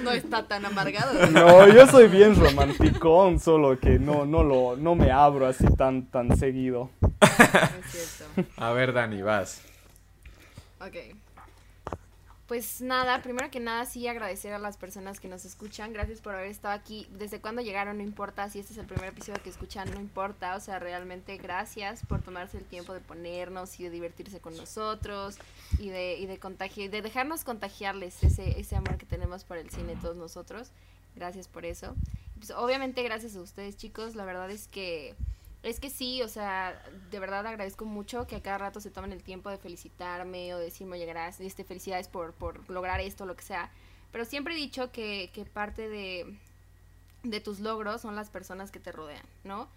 No 0.09 0.15
está 0.15 0.43
tan 0.49 0.65
amargado. 0.65 1.27
No, 1.31 1.69
yo 1.69 1.87
soy 1.87 2.09
bien 2.09 2.35
romanticón, 2.35 3.39
solo 3.39 3.79
que 3.79 3.99
no, 3.99 4.25
no 4.25 4.43
lo, 4.43 4.75
no 4.77 4.95
me 4.95 5.11
abro 5.11 5.47
así 5.47 5.67
tan, 5.77 6.07
tan 6.07 6.37
seguido. 6.39 6.91
Es 7.21 8.17
cierto. 8.17 8.51
A 8.57 8.71
ver, 8.73 8.95
Dani, 8.95 9.21
vas. 9.21 9.61
Ok. 10.81 10.97
Pues 12.49 12.81
nada, 12.81 13.21
primero 13.21 13.51
que 13.51 13.61
nada 13.61 13.85
sí 13.85 14.09
agradecer 14.09 14.55
a 14.55 14.59
las 14.59 14.79
personas 14.79 15.21
que 15.21 15.29
nos 15.29 15.45
escuchan. 15.45 15.93
Gracias 15.93 16.23
por 16.23 16.35
haber 16.35 16.47
estado 16.47 16.73
aquí. 16.73 17.07
Desde 17.11 17.43
cuando 17.43 17.61
llegaron, 17.61 17.99
no 17.99 18.03
importa. 18.03 18.49
Si 18.49 18.59
este 18.59 18.73
es 18.73 18.79
el 18.79 18.87
primer 18.87 19.11
episodio 19.11 19.43
que 19.43 19.51
escuchan, 19.51 19.91
no 19.93 20.01
importa. 20.01 20.57
O 20.57 20.61
sea, 20.61 20.79
realmente 20.79 21.37
gracias 21.37 22.07
por 22.07 22.23
tomarse 22.23 22.57
el 22.57 22.65
tiempo 22.65 22.95
de 22.95 23.01
ponernos 23.01 23.79
y 23.79 23.83
de 23.83 23.91
divertirse 23.91 24.41
con 24.41 24.57
nosotros 24.57 25.37
y 25.79 25.91
de, 25.91 26.17
y 26.17 26.25
de 26.25 26.39
contagiar, 26.39 26.89
de 26.89 27.03
dejarnos 27.03 27.45
contagiarles 27.45 28.25
ese, 28.25 28.59
ese 28.59 28.77
amor 28.77 28.97
que 28.97 29.05
tenemos 29.05 29.45
por 29.45 29.59
el 29.59 29.69
cine 29.69 29.95
todos 30.01 30.17
nosotros. 30.17 30.71
Gracias 31.17 31.49
por 31.49 31.67
eso. 31.67 31.95
Pues, 32.39 32.51
obviamente 32.53 33.03
gracias 33.03 33.37
a 33.37 33.43
ustedes 33.43 33.77
chicos. 33.77 34.15
La 34.15 34.25
verdad 34.25 34.51
es 34.51 34.69
que 34.69 35.15
es 35.69 35.81
que 35.81 35.91
sí, 35.91 36.23
o 36.23 36.29
sea, 36.29 36.83
de 37.11 37.19
verdad 37.19 37.47
agradezco 37.47 37.85
mucho 37.85 38.27
que 38.27 38.37
a 38.37 38.43
cada 38.43 38.59
rato 38.59 38.81
se 38.81 38.91
tomen 38.91 39.13
el 39.13 39.23
tiempo 39.23 39.51
de 39.51 39.59
felicitarme 39.59 40.55
o 40.55 40.59
de 40.59 40.65
decirme, 40.65 40.97
oye, 40.97 41.07
gracias, 41.07 41.47
este, 41.47 41.65
felicidades 41.65 42.09
por, 42.09 42.33
por 42.35 42.69
lograr 42.71 43.01
esto, 43.01 43.27
lo 43.27 43.37
que 43.37 43.43
sea. 43.43 43.71
Pero 44.13 44.25
siempre 44.25 44.55
he 44.55 44.57
dicho 44.57 44.91
que, 44.91 45.31
que 45.33 45.45
parte 45.45 45.89
de, 45.89 46.37
de 47.23 47.41
tus 47.41 47.61
logros 47.61 48.01
son 48.01 48.17
las 48.17 48.31
personas 48.31 48.71
que 48.71 48.81
te 48.81 48.93
rodean, 48.93 49.25
¿no? 49.45 49.69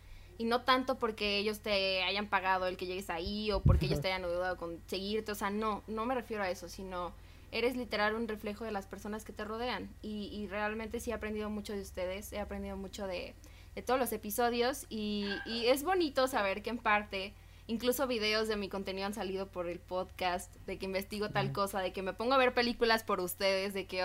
y 0.41 0.45
no 0.45 0.61
tanto 0.61 0.97
porque 0.97 1.37
ellos 1.37 1.59
te 1.59 2.01
hayan 2.01 2.27
pagado 2.27 2.65
el 2.65 2.75
que 2.75 2.87
llegues 2.87 3.11
ahí 3.11 3.51
o 3.51 3.61
porque 3.61 3.85
ellos 3.85 4.01
te 4.01 4.07
hayan 4.07 4.25
ayudado 4.25 4.55
a 4.55 4.57
conseguirte, 4.57 5.31
o 5.31 5.35
sea, 5.35 5.51
no, 5.51 5.83
no 5.85 6.07
me 6.07 6.15
refiero 6.15 6.41
a 6.41 6.49
eso, 6.49 6.67
sino 6.67 7.13
eres 7.51 7.75
literal 7.75 8.15
un 8.15 8.27
reflejo 8.27 8.65
de 8.65 8.71
las 8.71 8.87
personas 8.87 9.23
que 9.23 9.33
te 9.33 9.45
rodean 9.45 9.93
y, 10.01 10.29
y 10.33 10.47
realmente 10.47 10.99
sí 10.99 11.11
he 11.11 11.13
aprendido 11.13 11.51
mucho 11.51 11.73
de 11.73 11.81
ustedes, 11.81 12.33
he 12.33 12.39
aprendido 12.39 12.75
mucho 12.75 13.05
de, 13.05 13.35
de 13.75 13.81
todos 13.81 13.99
los 13.99 14.11
episodios 14.11 14.85
y, 14.89 15.27
y 15.45 15.67
es 15.67 15.83
bonito 15.83 16.27
saber 16.27 16.61
que 16.61 16.69
en 16.69 16.77
parte 16.77 17.33
Incluso 17.71 18.05
videos 18.05 18.49
de 18.49 18.57
mi 18.57 18.67
contenido 18.67 19.07
han 19.07 19.13
salido 19.13 19.47
por 19.47 19.69
el 19.69 19.79
podcast, 19.79 20.53
de 20.65 20.77
que 20.77 20.85
investigo 20.85 21.29
tal 21.29 21.53
cosa, 21.53 21.79
de 21.79 21.93
que 21.93 22.01
me 22.01 22.11
pongo 22.11 22.33
a 22.33 22.37
ver 22.37 22.53
películas 22.53 23.03
por 23.03 23.21
ustedes, 23.21 23.73
de 23.73 23.85
que 23.85 24.03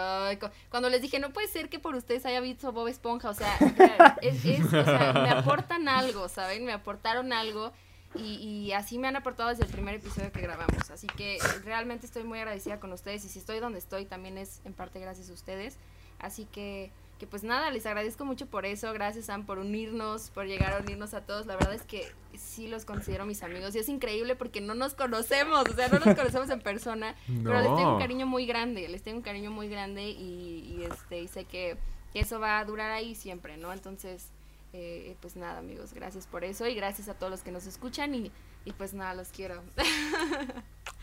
cuando 0.69 0.89
les 0.89 1.03
dije, 1.03 1.19
no 1.19 1.33
puede 1.33 1.49
ser 1.49 1.69
que 1.69 1.81
por 1.81 1.97
ustedes 1.97 2.25
haya 2.27 2.41
visto 2.41 2.71
Bob 2.71 2.87
Esponja, 2.87 3.29
o 3.29 3.35
sea, 3.35 3.57
es, 4.23 4.45
o 4.67 4.85
sea 4.85 5.13
me 5.15 5.31
aportan 5.31 5.89
algo, 5.89 6.29
¿saben? 6.29 6.65
Me 6.65 6.73
aportaron 6.73 7.33
algo 7.33 7.73
y, 8.15 8.35
y, 8.35 8.73
así 8.73 8.99
me 8.99 9.09
han 9.09 9.17
aportado 9.17 9.49
desde 9.49 9.65
el 9.65 9.71
primer 9.71 9.97
episodio 9.97 10.31
que 10.31 10.43
grabamos. 10.43 10.89
Así 10.93 11.09
que 11.09 11.39
realmente 11.65 12.07
estoy 12.07 12.23
muy 12.23 12.39
agradecida 12.39 12.79
con 12.79 12.93
ustedes 12.93 13.25
y 13.25 13.29
si 13.29 13.41
estoy 13.41 13.59
donde 13.59 13.81
estoy 13.81 14.05
también 14.05 14.39
es 14.39 14.61
en 14.65 14.75
parte 14.75 15.01
gracias 15.01 15.29
a 15.29 15.33
ustedes. 15.33 15.77
Así 16.21 16.45
que 16.45 16.93
que 17.19 17.27
pues 17.27 17.43
nada, 17.43 17.71
les 17.71 17.87
agradezco 17.87 18.25
mucho 18.25 18.47
por 18.47 18.67
eso, 18.67 18.93
gracias 18.93 19.27
Sam 19.27 19.47
por 19.47 19.59
unirnos, 19.59 20.31
por 20.31 20.47
llegar 20.47 20.75
a 20.75 20.79
unirnos 20.79 21.15
a 21.15 21.23
todos, 21.23 21.47
la 21.47 21.57
verdad 21.57 21.75
es 21.75 21.83
que 21.83 22.07
sí 22.35 22.69
los 22.69 22.85
considero 22.85 23.25
mis 23.25 23.43
amigos 23.43 23.75
y 23.75 23.79
es 23.79 23.89
increíble 23.89 24.37
porque 24.37 24.61
no 24.61 24.75
nos 24.75 24.95
conocemos, 24.95 25.65
o 25.69 25.75
sea, 25.75 25.89
no 25.89 25.99
nos 25.99 26.15
conocemos 26.15 26.51
en 26.51 26.61
persona, 26.61 27.15
pero 27.45 27.61
les 27.61 27.75
tengo 27.75 27.95
un 27.95 27.99
cariño 27.99 28.27
muy 28.27 28.47
grande, 28.47 28.89
les 28.89 29.03
tengo 29.03 29.19
un 29.19 29.23
cariño 29.23 29.51
muy 29.51 29.69
grande 29.69 30.11
y, 30.11 30.85
este, 30.91 31.21
y 31.21 31.29
sé 31.29 31.45
que, 31.45 31.77
eso 32.15 32.41
va 32.41 32.59
a 32.59 32.65
durar 32.65 32.93
ahí 32.93 33.15
siempre, 33.15 33.59
¿no? 33.59 33.75
Entonces, 33.75 34.31
eh, 34.73 35.17
pues 35.21 35.37
nada 35.37 35.59
amigos, 35.59 35.93
gracias 35.93 36.27
por 36.27 36.45
eso 36.45 36.67
y 36.67 36.75
gracias 36.75 37.11
a 37.11 37.15
todos 37.15 37.31
los 37.31 37.43
que 37.43 37.53
nos 37.53 37.67
escuchan 37.67 38.15
y, 38.15 38.33
y 38.65 38.73
pues 38.73 38.95
nada, 38.95 39.13
los 39.13 39.29
quiero. 39.29 39.63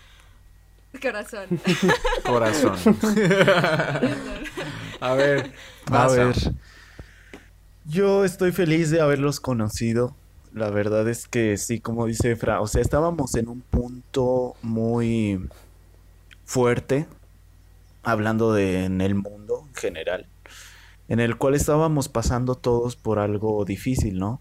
Corazón. 1.02 1.48
Corazón. 2.26 2.98
a 5.00 5.14
ver, 5.14 5.52
a 5.92 6.08
ver. 6.08 6.36
Yo 7.86 8.24
estoy 8.24 8.52
feliz 8.52 8.92
de 8.92 9.02
haberlos 9.02 9.40
conocido. 9.40 10.16
La 10.54 10.70
verdad 10.70 11.08
es 11.10 11.28
que 11.28 11.58
sí, 11.58 11.80
como 11.80 12.06
dice 12.06 12.32
Efra, 12.32 12.62
o 12.62 12.68
sea, 12.68 12.82
estábamos 12.82 13.36
en 13.36 13.50
un 13.50 13.62
punto 13.62 14.56
muy 14.62 15.50
fuerte, 16.46 17.08
hablando 18.04 18.54
de 18.54 18.86
en 18.86 19.02
el 19.02 19.16
mundo 19.16 19.66
en 19.68 19.76
general, 19.76 20.28
en 21.10 21.20
el 21.20 21.38
cual 21.38 21.56
estábamos 21.56 22.08
pasando 22.08 22.54
todos 22.54 22.96
por 22.96 23.18
algo 23.18 23.66
difícil, 23.66 24.20
¿no? 24.20 24.40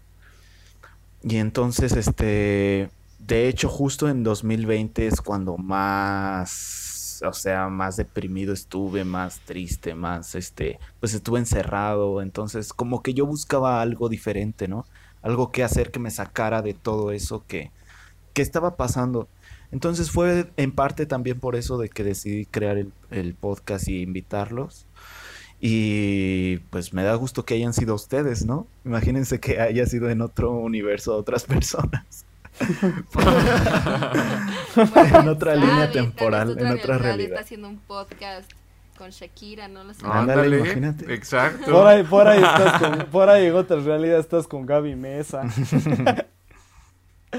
Y 1.23 1.37
entonces, 1.37 1.93
este, 1.93 2.89
de 3.27 3.47
hecho, 3.47 3.69
justo 3.69 4.09
en 4.09 4.23
2020 4.23 5.07
es 5.07 5.21
cuando 5.21 5.57
más, 5.57 7.21
o 7.25 7.31
sea, 7.33 7.69
más 7.69 7.95
deprimido 7.95 8.53
estuve, 8.53 9.05
más 9.05 9.39
triste, 9.41 9.95
más, 9.95 10.35
este, 10.35 10.79
pues 10.99 11.13
estuve 11.13 11.39
encerrado. 11.39 12.21
Entonces, 12.21 12.73
como 12.73 13.01
que 13.01 13.13
yo 13.13 13.25
buscaba 13.25 13.81
algo 13.81 14.09
diferente, 14.09 14.67
¿no? 14.67 14.85
Algo 15.21 15.51
que 15.51 15.63
hacer 15.63 15.91
que 15.91 15.99
me 15.99 16.11
sacara 16.11 16.61
de 16.61 16.73
todo 16.73 17.11
eso 17.11 17.45
que, 17.47 17.71
que 18.33 18.41
estaba 18.41 18.75
pasando. 18.75 19.29
Entonces 19.71 20.11
fue 20.11 20.51
en 20.57 20.71
parte 20.73 21.05
también 21.05 21.39
por 21.39 21.55
eso 21.55 21.77
de 21.77 21.89
que 21.89 22.03
decidí 22.03 22.45
crear 22.45 22.77
el, 22.77 22.91
el 23.09 23.35
podcast 23.35 23.87
y 23.87 24.01
invitarlos. 24.01 24.85
Y 25.61 26.57
pues 26.71 26.93
me 26.93 27.03
da 27.03 27.15
gusto 27.15 27.45
que 27.45 27.53
hayan 27.55 27.73
sido 27.73 27.95
ustedes, 27.95 28.45
¿no? 28.45 28.67
Imagínense 28.85 29.39
que 29.39 29.61
haya 29.61 29.85
sido 29.85 30.09
en 30.09 30.21
otro 30.21 30.51
universo 30.51 31.15
otras 31.15 31.45
personas. 31.45 32.25
en 35.19 35.27
otra 35.27 35.55
línea 35.55 35.91
temporal, 35.91 36.57
en 36.57 36.67
otra 36.67 36.97
realidad. 36.97 37.31
Está 37.31 37.41
haciendo 37.41 37.67
un 37.67 37.79
podcast 37.79 38.49
con 38.97 39.09
Shakira, 39.09 39.67
no 39.67 39.83
lo 39.83 39.93
sé. 39.93 40.05
Ándale, 40.05 40.59
imagínate. 40.59 41.13
Exacto. 41.13 41.71
Por 41.71 41.87
ahí, 41.87 42.03
por 42.03 42.27
ahí 42.27 42.43
estás 42.43 42.81
con, 42.81 43.05
por 43.11 43.29
ahí 43.29 43.47
en 43.47 43.55
otra 43.55 43.79
realidad 43.79 44.19
estás 44.19 44.47
con 44.47 44.65
Gaby 44.65 44.95
Mesa. 44.95 45.43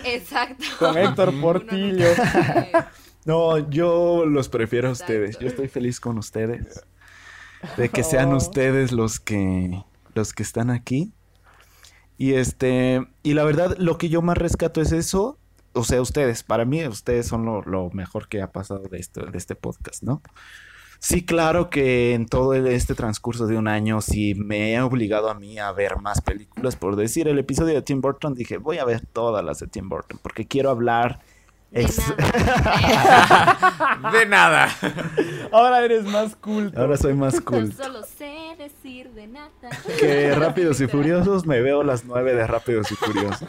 Exacto. 0.05 0.65
Con 0.79 0.99
Héctor 0.99 1.41
Portillo. 1.41 2.09
No, 3.25 3.71
yo 3.71 4.27
los 4.27 4.49
prefiero 4.49 4.89
a 4.89 4.93
ustedes. 4.93 5.39
Yo 5.39 5.47
estoy 5.47 5.69
feliz 5.69 6.01
con 6.01 6.19
ustedes. 6.19 6.85
De 7.77 7.89
que 7.89 8.03
sean 8.03 8.33
oh. 8.33 8.37
ustedes 8.37 8.93
los 8.93 9.21
que 9.21 9.83
los 10.15 10.33
que 10.33 10.43
están 10.43 10.71
aquí. 10.71 11.13
Y 12.17 12.35
este, 12.35 13.07
y 13.23 13.35
la 13.35 13.45
verdad, 13.45 13.77
lo 13.79 13.99
que 13.99 14.09
yo 14.09 14.23
más 14.23 14.39
rescato 14.39 14.81
es 14.81 14.93
eso. 14.93 15.39
O 15.73 15.83
sea, 15.85 16.01
ustedes, 16.01 16.45
para 16.45 16.65
mí, 16.65 16.87
ustedes 16.87 17.27
son 17.27 17.45
lo, 17.45 17.91
mejor 17.91 18.29
que 18.29 18.41
ha 18.41 18.53
pasado 18.53 18.85
de, 18.89 18.99
esto, 18.99 19.27
de 19.27 19.37
este 19.37 19.57
podcast, 19.57 20.03
¿no? 20.03 20.23
Sí, 21.01 21.25
claro 21.25 21.69
que 21.69 22.15
en 22.15 22.27
todo 22.27 22.55
este 22.55 22.95
transcurso 22.95 23.47
de 23.47 23.59
un 23.59 23.69
año 23.69 24.01
sí 24.01 24.35
me 24.35 24.73
he 24.73 24.81
obligado 24.81 25.29
a 25.29 25.35
mí 25.35 25.59
a 25.59 25.71
ver 25.73 25.99
más 25.99 26.21
películas. 26.21 26.77
Por 26.77 26.97
decir, 26.97 27.29
el 27.29 27.39
episodio 27.39 27.75
de 27.75 27.83
Tim 27.83 28.01
Burton 28.01 28.35
dije, 28.35 28.57
voy 28.57 28.79
a 28.79 28.85
ver 28.85 29.05
todas 29.05 29.45
las 29.45 29.59
de 29.59 29.67
Tim 29.67 29.89
Burton 29.89 30.19
porque 30.23 30.47
quiero 30.47 30.71
hablar 30.71 31.21
De, 34.13 34.27
nada. 34.27 34.69
Ahora 35.51 35.85
eres 35.85 36.05
más 36.05 36.37
culto. 36.37 36.81
Ahora 36.81 36.97
soy 36.97 37.15
más 37.15 37.41
culto. 37.41 37.83
Solo 37.83 38.05
sé 38.05 38.55
decir 38.57 39.11
de 39.11 39.27
nada. 39.27 39.51
Que 39.99 40.33
Rápidos 40.37 40.81
y 40.81 40.87
Furiosos 40.87 41.47
me 41.47 41.61
veo 41.61 41.83
las 41.83 42.05
nueve 42.05 42.33
de 42.35 42.47
Rápidos 42.47 42.93
y 42.93 42.95
Furiosos. 42.95 43.49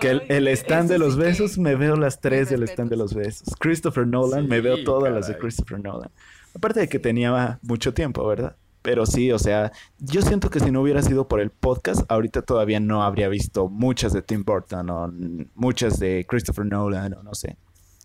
Que 0.00 0.22
el, 0.28 0.46
stand 0.48 0.88
de 0.88 0.98
los 0.98 1.16
besos 1.16 1.58
me 1.58 1.74
veo 1.74 1.96
las 1.96 2.20
tres 2.20 2.48
del 2.48 2.62
stand 2.62 2.90
de 2.90 2.96
los 2.96 3.12
besos. 3.12 3.48
Christopher 3.58 4.06
Nolan 4.06 4.46
me 4.46 4.60
veo 4.60 4.84
todas 4.84 5.12
las 5.12 5.26
de 5.26 5.36
Christopher 5.36 5.80
Nolan. 5.80 6.12
Aparte 6.54 6.78
de 6.80 6.88
que 6.88 7.00
tenía 7.00 7.58
mucho 7.62 7.92
tiempo, 7.92 8.26
¿verdad? 8.26 8.54
Pero 8.86 9.04
sí, 9.04 9.32
o 9.32 9.38
sea, 9.40 9.72
yo 9.98 10.22
siento 10.22 10.48
que 10.48 10.60
si 10.60 10.70
no 10.70 10.80
hubiera 10.80 11.02
sido 11.02 11.26
por 11.26 11.40
el 11.40 11.50
podcast, 11.50 12.02
ahorita 12.08 12.42
todavía 12.42 12.78
no 12.78 13.02
habría 13.02 13.28
visto 13.28 13.68
muchas 13.68 14.12
de 14.12 14.22
Tim 14.22 14.44
Burton 14.44 14.88
o 14.90 15.12
muchas 15.56 15.98
de 15.98 16.24
Christopher 16.28 16.66
Nolan 16.66 17.14
o 17.14 17.24
no 17.24 17.34
sé. 17.34 17.56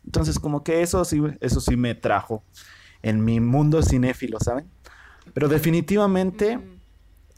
Entonces, 0.03 0.39
como 0.39 0.63
que 0.63 0.81
eso 0.81 1.05
sí, 1.05 1.21
eso 1.39 1.61
sí 1.61 1.77
me 1.77 1.93
trajo 1.93 2.43
en 3.03 3.23
mi 3.23 3.39
mundo 3.39 3.83
cinéfilo, 3.83 4.39
¿saben? 4.39 4.71
Pero 5.35 5.49
definitivamente, 5.49 6.57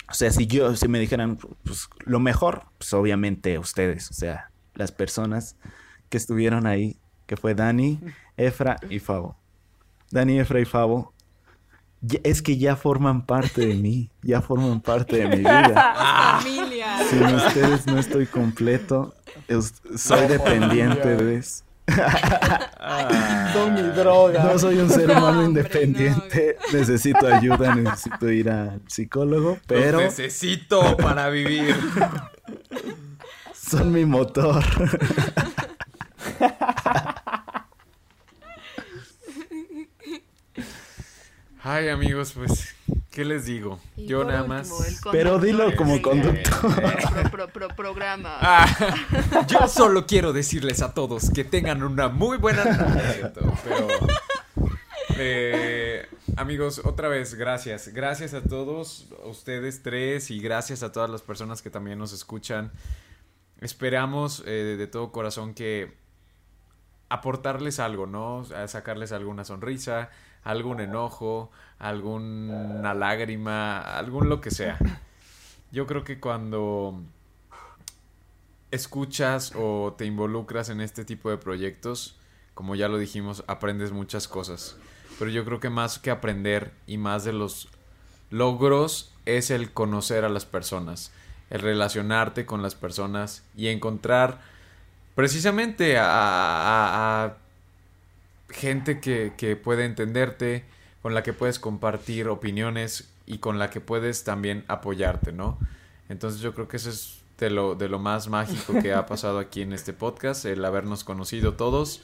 o 0.09 0.13
sea, 0.13 0.31
si 0.31 0.47
yo, 0.47 0.73
si 0.77 0.87
me 0.87 1.01
dijeran, 1.01 1.37
pues 1.65 1.89
lo 2.05 2.21
mejor, 2.21 2.67
pues 2.77 2.93
obviamente 2.93 3.59
ustedes, 3.59 4.09
o 4.09 4.13
sea, 4.13 4.51
las 4.73 4.93
personas 4.93 5.57
que 6.07 6.15
estuvieron 6.15 6.65
ahí, 6.65 6.95
que 7.25 7.35
fue 7.35 7.55
Dani, 7.55 7.99
Efra 8.37 8.77
y 8.89 8.99
Fabo. 8.99 9.35
Dani, 10.11 10.39
Efra 10.39 10.61
y 10.61 10.65
Fabo, 10.65 11.12
es 12.23 12.41
que 12.41 12.57
ya 12.57 12.75
forman 12.75 13.25
parte 13.25 13.65
de 13.65 13.75
mí, 13.75 14.09
ya 14.21 14.41
forman 14.41 14.81
parte 14.81 15.17
de 15.17 15.27
mi 15.27 15.37
vida. 15.37 16.39
Familia. 16.41 16.99
Sin 17.09 17.23
ustedes 17.23 17.87
no 17.87 17.99
estoy 17.99 18.25
completo, 18.25 19.15
soy 19.95 20.27
dependiente 20.27 21.15
de 21.15 21.37
eso. 21.37 21.63
Son 23.53 23.73
mi 23.73 23.81
droga. 23.81 24.43
No 24.43 24.57
soy 24.57 24.77
un 24.77 24.89
ser 24.89 25.11
humano 25.11 25.43
independiente. 25.43 26.57
Necesito 26.71 27.27
ayuda, 27.27 27.75
necesito 27.75 28.31
ir 28.31 28.49
al 28.49 28.81
psicólogo, 28.87 29.59
pero. 29.67 29.99
necesito 29.99 30.95
para 30.97 31.29
vivir. 31.29 31.75
Son 33.53 33.91
mi 33.91 34.05
motor. 34.05 34.63
Ay, 41.65 41.87
amigos, 41.87 42.33
pues, 42.33 42.75
¿qué 43.09 43.23
les 43.23 43.45
digo? 43.45 43.79
Yo 43.95 44.25
nada 44.25 44.43
más. 44.43 44.69
Pero 45.13 45.39
dilo 45.39 45.73
como 45.77 46.01
conductor. 46.01 47.73
programa. 47.73 48.37
Ah, 48.41 49.45
yo 49.47 49.65
solo 49.69 50.05
quiero 50.05 50.33
decirles 50.33 50.81
a 50.81 50.93
todos 50.93 51.29
que 51.29 51.45
tengan 51.45 51.81
una 51.81 52.09
muy 52.09 52.37
buena. 52.37 52.63
Pero, 53.63 53.87
eh, 55.17 56.05
amigos, 56.35 56.81
otra 56.83 57.07
vez, 57.07 57.35
gracias. 57.35 57.87
Gracias 57.93 58.33
a 58.33 58.43
todos, 58.43 59.07
ustedes 59.23 59.81
tres, 59.83 60.31
y 60.31 60.41
gracias 60.41 60.83
a 60.83 60.91
todas 60.91 61.09
las 61.09 61.21
personas 61.21 61.61
que 61.61 61.69
también 61.69 61.97
nos 61.97 62.11
escuchan. 62.11 62.73
Esperamos 63.61 64.43
eh, 64.45 64.75
de 64.77 64.87
todo 64.87 65.13
corazón 65.13 65.53
que 65.53 65.95
aportarles 67.07 67.79
algo, 67.79 68.05
¿no? 68.05 68.45
A 68.53 68.67
sacarles 68.67 69.13
alguna 69.13 69.45
sonrisa 69.45 70.09
algún 70.43 70.81
enojo, 70.81 71.51
alguna 71.79 72.93
lágrima, 72.93 73.79
algún 73.79 74.29
lo 74.29 74.41
que 74.41 74.51
sea. 74.51 74.77
Yo 75.71 75.87
creo 75.87 76.03
que 76.03 76.19
cuando 76.19 77.01
escuchas 78.71 79.53
o 79.55 79.93
te 79.97 80.05
involucras 80.05 80.69
en 80.69 80.81
este 80.81 81.05
tipo 81.05 81.29
de 81.29 81.37
proyectos, 81.37 82.17
como 82.53 82.75
ya 82.75 82.87
lo 82.87 82.97
dijimos, 82.97 83.43
aprendes 83.47 83.91
muchas 83.91 84.27
cosas. 84.27 84.77
Pero 85.19 85.29
yo 85.31 85.45
creo 85.45 85.59
que 85.59 85.69
más 85.69 85.99
que 85.99 86.11
aprender 86.11 86.73
y 86.87 86.97
más 86.97 87.23
de 87.23 87.33
los 87.33 87.69
logros 88.29 89.13
es 89.25 89.51
el 89.51 89.71
conocer 89.71 90.25
a 90.25 90.29
las 90.29 90.45
personas, 90.45 91.11
el 91.49 91.61
relacionarte 91.61 92.45
con 92.45 92.61
las 92.61 92.75
personas 92.75 93.43
y 93.55 93.67
encontrar 93.67 94.41
precisamente 95.15 95.97
a, 95.99 97.37
gente 98.53 98.99
que, 98.99 99.33
que 99.37 99.55
puede 99.55 99.85
entenderte, 99.85 100.63
con 101.01 101.13
la 101.13 101.23
que 101.23 101.33
puedes 101.33 101.59
compartir 101.59 102.29
opiniones 102.29 103.09
y 103.25 103.39
con 103.39 103.59
la 103.59 103.69
que 103.69 103.81
puedes 103.81 104.23
también 104.23 104.63
apoyarte, 104.67 105.33
¿no? 105.33 105.59
Entonces 106.09 106.41
yo 106.41 106.53
creo 106.53 106.67
que 106.67 106.77
eso 106.77 106.89
es 106.89 107.23
de 107.39 107.49
lo, 107.49 107.75
de 107.75 107.89
lo 107.89 107.99
más 107.99 108.27
mágico 108.29 108.73
que 108.81 108.93
ha 108.93 109.05
pasado 109.05 109.39
aquí 109.39 109.61
en 109.61 109.73
este 109.73 109.93
podcast, 109.93 110.45
el 110.45 110.63
habernos 110.63 111.03
conocido 111.03 111.53
todos 111.55 112.01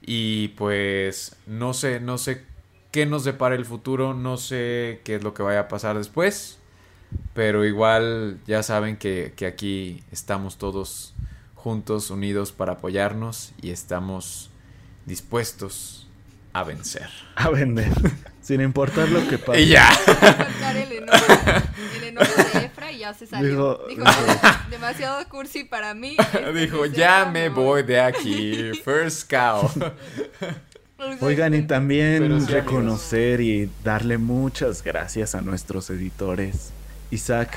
y 0.00 0.48
pues 0.48 1.36
no 1.46 1.74
sé, 1.74 2.00
no 2.00 2.18
sé 2.18 2.44
qué 2.90 3.04
nos 3.04 3.24
depara 3.24 3.54
el 3.54 3.64
futuro, 3.64 4.14
no 4.14 4.36
sé 4.36 5.00
qué 5.04 5.16
es 5.16 5.22
lo 5.22 5.34
que 5.34 5.42
vaya 5.42 5.60
a 5.60 5.68
pasar 5.68 5.98
después, 5.98 6.58
pero 7.34 7.64
igual 7.64 8.38
ya 8.46 8.62
saben 8.62 8.96
que, 8.96 9.32
que 9.36 9.46
aquí 9.46 10.02
estamos 10.10 10.56
todos 10.56 11.14
juntos, 11.54 12.10
unidos 12.10 12.52
para 12.52 12.74
apoyarnos 12.74 13.52
y 13.60 13.70
estamos 13.70 14.50
dispuestos 15.08 16.06
a 16.52 16.62
vencer. 16.64 17.08
A 17.36 17.48
vender. 17.50 17.90
Sin 18.42 18.60
importar 18.60 19.08
lo 19.08 19.26
que 19.28 19.36
pase. 19.38 19.60
Y 19.60 19.68
ya. 19.68 19.90
El 20.74 20.92
enojo, 20.92 21.24
el 21.96 22.04
enojo 22.04 22.32
de 22.54 22.64
Efra 22.66 22.90
y 22.92 22.98
ya 22.98 23.12
se 23.12 23.26
salió. 23.26 23.50
Dijo- 23.50 23.86
Dijo, 23.88 24.02
dijo- 24.04 24.40
demasiado 24.70 25.28
cursi 25.28 25.64
para 25.64 25.92
mí. 25.94 26.16
este, 26.18 26.52
Dijo, 26.60 26.86
ya 26.86 27.26
me 27.26 27.48
voy 27.50 27.82
de 27.82 28.00
aquí. 28.00 28.72
First 28.84 29.30
cow. 29.30 29.70
Oigan, 31.20 31.54
y 31.54 31.62
también 31.62 32.40
sí, 32.40 32.52
reconocer 32.52 33.40
y 33.40 33.70
darle 33.84 34.18
muchas 34.18 34.82
gracias 34.82 35.34
a 35.36 35.40
nuestros 35.42 35.90
editores, 35.90 36.70
Isaac 37.12 37.56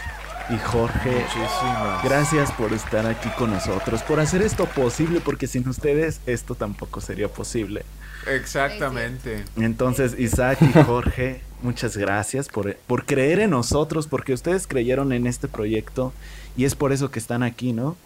y 0.50 0.58
Jorge. 0.58 1.12
Muchísimas. 1.12 2.04
Gracias 2.04 2.52
por 2.52 2.74
estar 2.74 3.06
aquí 3.06 3.30
con 3.38 3.52
nosotros, 3.52 4.02
por 4.04 4.20
hacer 4.20 4.42
esto 4.42 4.66
posible, 4.66 5.22
porque 5.22 5.48
sin 5.48 5.68
ustedes 5.68 6.22
esto 6.26 6.56
tampoco 6.56 7.02
sería 7.02 7.28
posible. 7.28 7.84
Exactamente. 8.28 9.46
Entonces, 9.58 10.18
Isaac 10.20 10.60
y 10.62 10.84
Jorge, 10.84 11.42
muchas 11.62 11.98
gracias 11.98 12.48
por, 12.50 12.76
por 12.76 13.06
creer 13.06 13.40
en 13.40 13.50
nosotros, 13.52 14.08
porque 14.08 14.34
ustedes 14.34 14.68
creyeron 14.68 15.12
en 15.12 15.28
este 15.28 15.48
proyecto 15.48 16.14
y 16.56 16.66
es 16.66 16.76
por 16.76 16.92
eso 16.92 17.12
que 17.12 17.20
están 17.20 17.44
aquí, 17.44 17.74
¿no? 17.74 17.98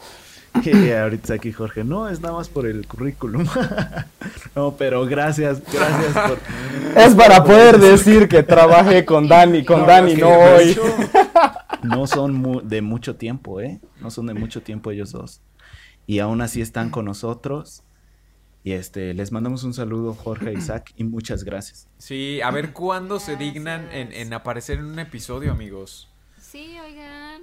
Y 0.64 0.91
ahorita 0.91 1.26
Isaac 1.26 1.45
y 1.45 1.52
Jorge, 1.52 1.84
no, 1.84 2.07
es 2.07 2.22
nada 2.22 2.36
más 2.36 2.48
por 2.48 2.66
el 2.66 2.88
currículum. 2.88 3.45
no, 4.56 4.76
pero 4.78 5.06
gracias, 5.06 5.62
gracias 5.72 6.14
por... 6.14 6.40
Es 6.95 7.14
para 7.14 7.44
poder 7.44 7.78
decir 7.78 8.28
que 8.28 8.41
trabajé 8.41 9.03
con 9.03 9.28
Dani, 9.28 9.66
con 9.66 9.82
No, 9.82 9.88
Dani, 9.88 10.16
que 10.16 10.22
no 10.22 10.30
hoy. 10.30 10.80
No 11.88 12.07
son 12.07 12.34
mu- 12.34 12.62
de 12.62 12.82
mucho 12.82 13.16
tiempo, 13.16 13.62
¿eh? 13.62 13.80
No 14.02 14.12
son 14.12 14.28
de 14.28 14.34
mucho 14.34 14.62
tiempo 14.62 14.91
ellos 14.91 15.12
dos. 15.12 15.41
Y 16.07 16.20
aún 16.20 16.41
así 16.41 16.62
están 16.62 16.90
con 16.90 17.06
nosotros. 17.06 17.82
Y 18.64 18.72
este, 18.72 19.14
les 19.14 19.32
mandamos 19.32 19.64
un 19.64 19.74
saludo, 19.74 20.14
Jorge 20.14 20.49
e 20.52 20.53
Isaac, 20.57 20.91
y 20.98 21.03
muchas 21.03 21.44
gracias. 21.44 21.88
Sí, 21.98 22.41
a 22.41 22.49
ver 22.52 22.74
cuándo 22.74 23.20
se 23.20 23.36
dignan 23.36 23.90
en, 23.91 24.34
aparecer 24.34 24.80
en 24.80 24.86
un 24.86 24.99
episodio, 24.99 25.52
amigos. 25.52 26.10
Sí, 26.41 26.76
oigan. 26.84 27.41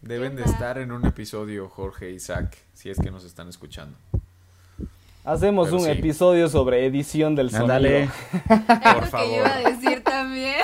Deben 0.00 0.34
de 0.34 0.42
estar 0.42 0.78
en 0.78 0.90
un 0.90 1.06
episodio, 1.06 1.68
Jorge 1.68 2.08
e 2.08 2.12
Isaac, 2.12 2.56
si 2.74 2.90
es 2.90 2.98
que 2.98 3.10
nos 3.12 3.24
están 3.24 3.48
escuchando. 3.48 3.96
Hacemos 5.24 5.68
Pero 5.68 5.78
un 5.78 5.84
sí. 5.84 5.90
episodio 5.90 6.48
sobre 6.48 6.84
edición 6.86 7.36
del 7.36 7.50
sonido. 7.50 7.64
Ándale. 7.74 8.06
Lo 8.06 9.02
favor. 9.06 9.28
que 9.28 9.36
yo 9.36 9.36
iba 9.36 9.54
a 9.54 9.70
decir 9.70 10.02
también. 10.02 10.56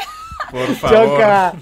Por 0.51 0.67
favor. 0.75 0.97
Choca. 1.09 1.55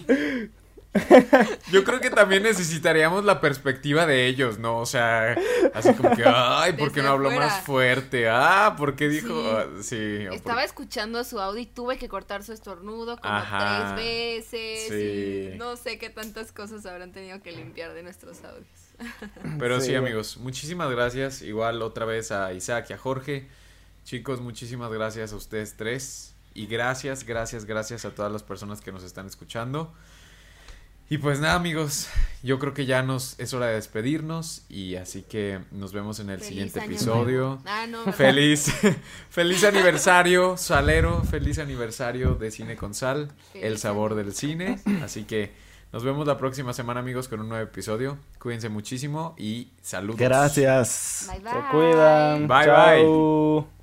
Yo 1.73 1.85
creo 1.85 2.01
que 2.01 2.11
también 2.11 2.43
necesitaríamos 2.43 3.25
la 3.25 3.41
perspectiva 3.41 4.07
de 4.07 4.27
ellos, 4.27 4.59
¿no? 4.59 4.79
O 4.79 4.87
sea, 4.87 5.37
así 5.75 5.93
como 5.95 6.15
que, 6.17 6.25
ay, 6.27 6.73
¿por 6.75 6.89
qué 6.91 6.97
Desde 6.97 7.03
no 7.03 7.09
habló 7.15 7.29
afuera. 7.29 7.47
más 7.47 7.65
fuerte? 7.65 8.29
Ah, 8.29 8.75
¿por 8.79 8.97
qué 8.97 9.09
dijo? 9.09 9.29
Sí. 9.29 9.49
Ah, 9.51 9.83
Sí. 9.83 10.25
o 10.27 10.29
por- 10.29 10.35
Estaba 10.37 10.65
escuchando 10.65 11.23
su 11.25 11.41
audio 11.41 11.61
y 11.63 11.67
tuve 11.67 11.99
que 11.99 12.09
cortar 12.09 12.43
su 12.43 12.53
estornudo 12.53 13.17
como 13.19 13.35
Ajá. 13.35 13.95
tres 13.97 14.05
veces. 14.05 14.89
Sí. 14.89 15.51
Y 15.55 15.59
no 15.59 15.77
sé 15.77 15.99
qué 15.99 16.11
tantas 16.11 16.53
cosas 16.53 16.85
habrán 16.87 17.13
tenido 17.13 17.41
que 17.43 17.53
limpiar 17.53 17.93
de 17.95 18.03
nuestros 18.03 18.43
audios. 18.45 18.67
Pero 19.59 19.81
sí, 19.81 19.89
Sí. 19.89 19.95
amigos, 19.95 20.37
muchísimas 20.39 20.91
gracias. 20.91 21.43
Igual 21.43 21.83
otra 21.83 22.07
vez 22.07 22.33
a 22.33 22.53
Isaac 22.53 22.87
y 22.91 22.93
a 22.95 22.99
Jorge. 22.99 23.49
Chicos, 24.05 24.41
muchísimas 24.41 24.91
gracias 24.93 25.33
a 25.33 25.37
ustedes 25.37 25.77
tres. 25.77 26.33
Y 26.55 26.67
gracias, 26.69 27.25
gracias, 27.25 27.67
gracias 27.67 28.07
a 28.07 28.11
todas 28.13 28.33
las 28.33 28.43
personas 28.43 28.81
que 28.81 28.91
nos 28.91 29.03
están 29.05 29.27
escuchando. 29.27 29.93
Y 31.09 31.19
pues 31.19 31.39
nada, 31.39 31.55
amigos, 31.55 32.09
yo 32.43 32.59
creo 32.59 32.75
que 32.75 32.85
ya 32.85 33.03
nos 33.03 33.39
es 33.39 33.55
hora 33.55 33.67
de 33.67 33.75
despedirnos 33.75 34.63
y 34.69 34.97
así 34.97 35.23
que 35.23 35.61
nos 35.71 35.93
vemos 35.93 36.19
en 36.19 36.31
el 36.31 36.39
Feliz 36.39 36.49
siguiente 36.49 36.81
episodio. 36.81 37.61
Ah, 37.65 37.87
no. 37.89 38.13
Feliz, 38.13 38.73
feliz 39.31 39.63
aniversario, 39.63 40.57
Salero, 40.57 41.23
feliz 41.23 41.61
aniversario 41.61 42.35
de 42.35 42.51
Cine 42.51 42.75
con 42.75 42.93
Sal, 42.93 43.31
el 43.55 43.79
sabor 43.79 44.17
del 44.17 44.35
cine. 44.35 44.81
Así 45.03 45.25
que 45.25 45.53
nos 45.93 46.03
vemos 46.03 46.27
la 46.27 46.37
próxima 46.39 46.73
semana, 46.73 47.01
amigos, 47.01 47.29
con 47.29 47.41
un 47.41 47.49
nuevo 47.49 47.63
episodio. 47.63 48.19
Cuídense 48.41 48.69
muchísimo 48.69 49.37
y 49.39 49.69
saludos. 49.83 50.19
Gracias. 50.19 51.29
Bye, 51.31 51.41
bye. 51.41 51.53
Se 51.53 51.59
cuidan. 51.71 52.49
Bye, 52.49 52.65
Chao. 52.65 53.76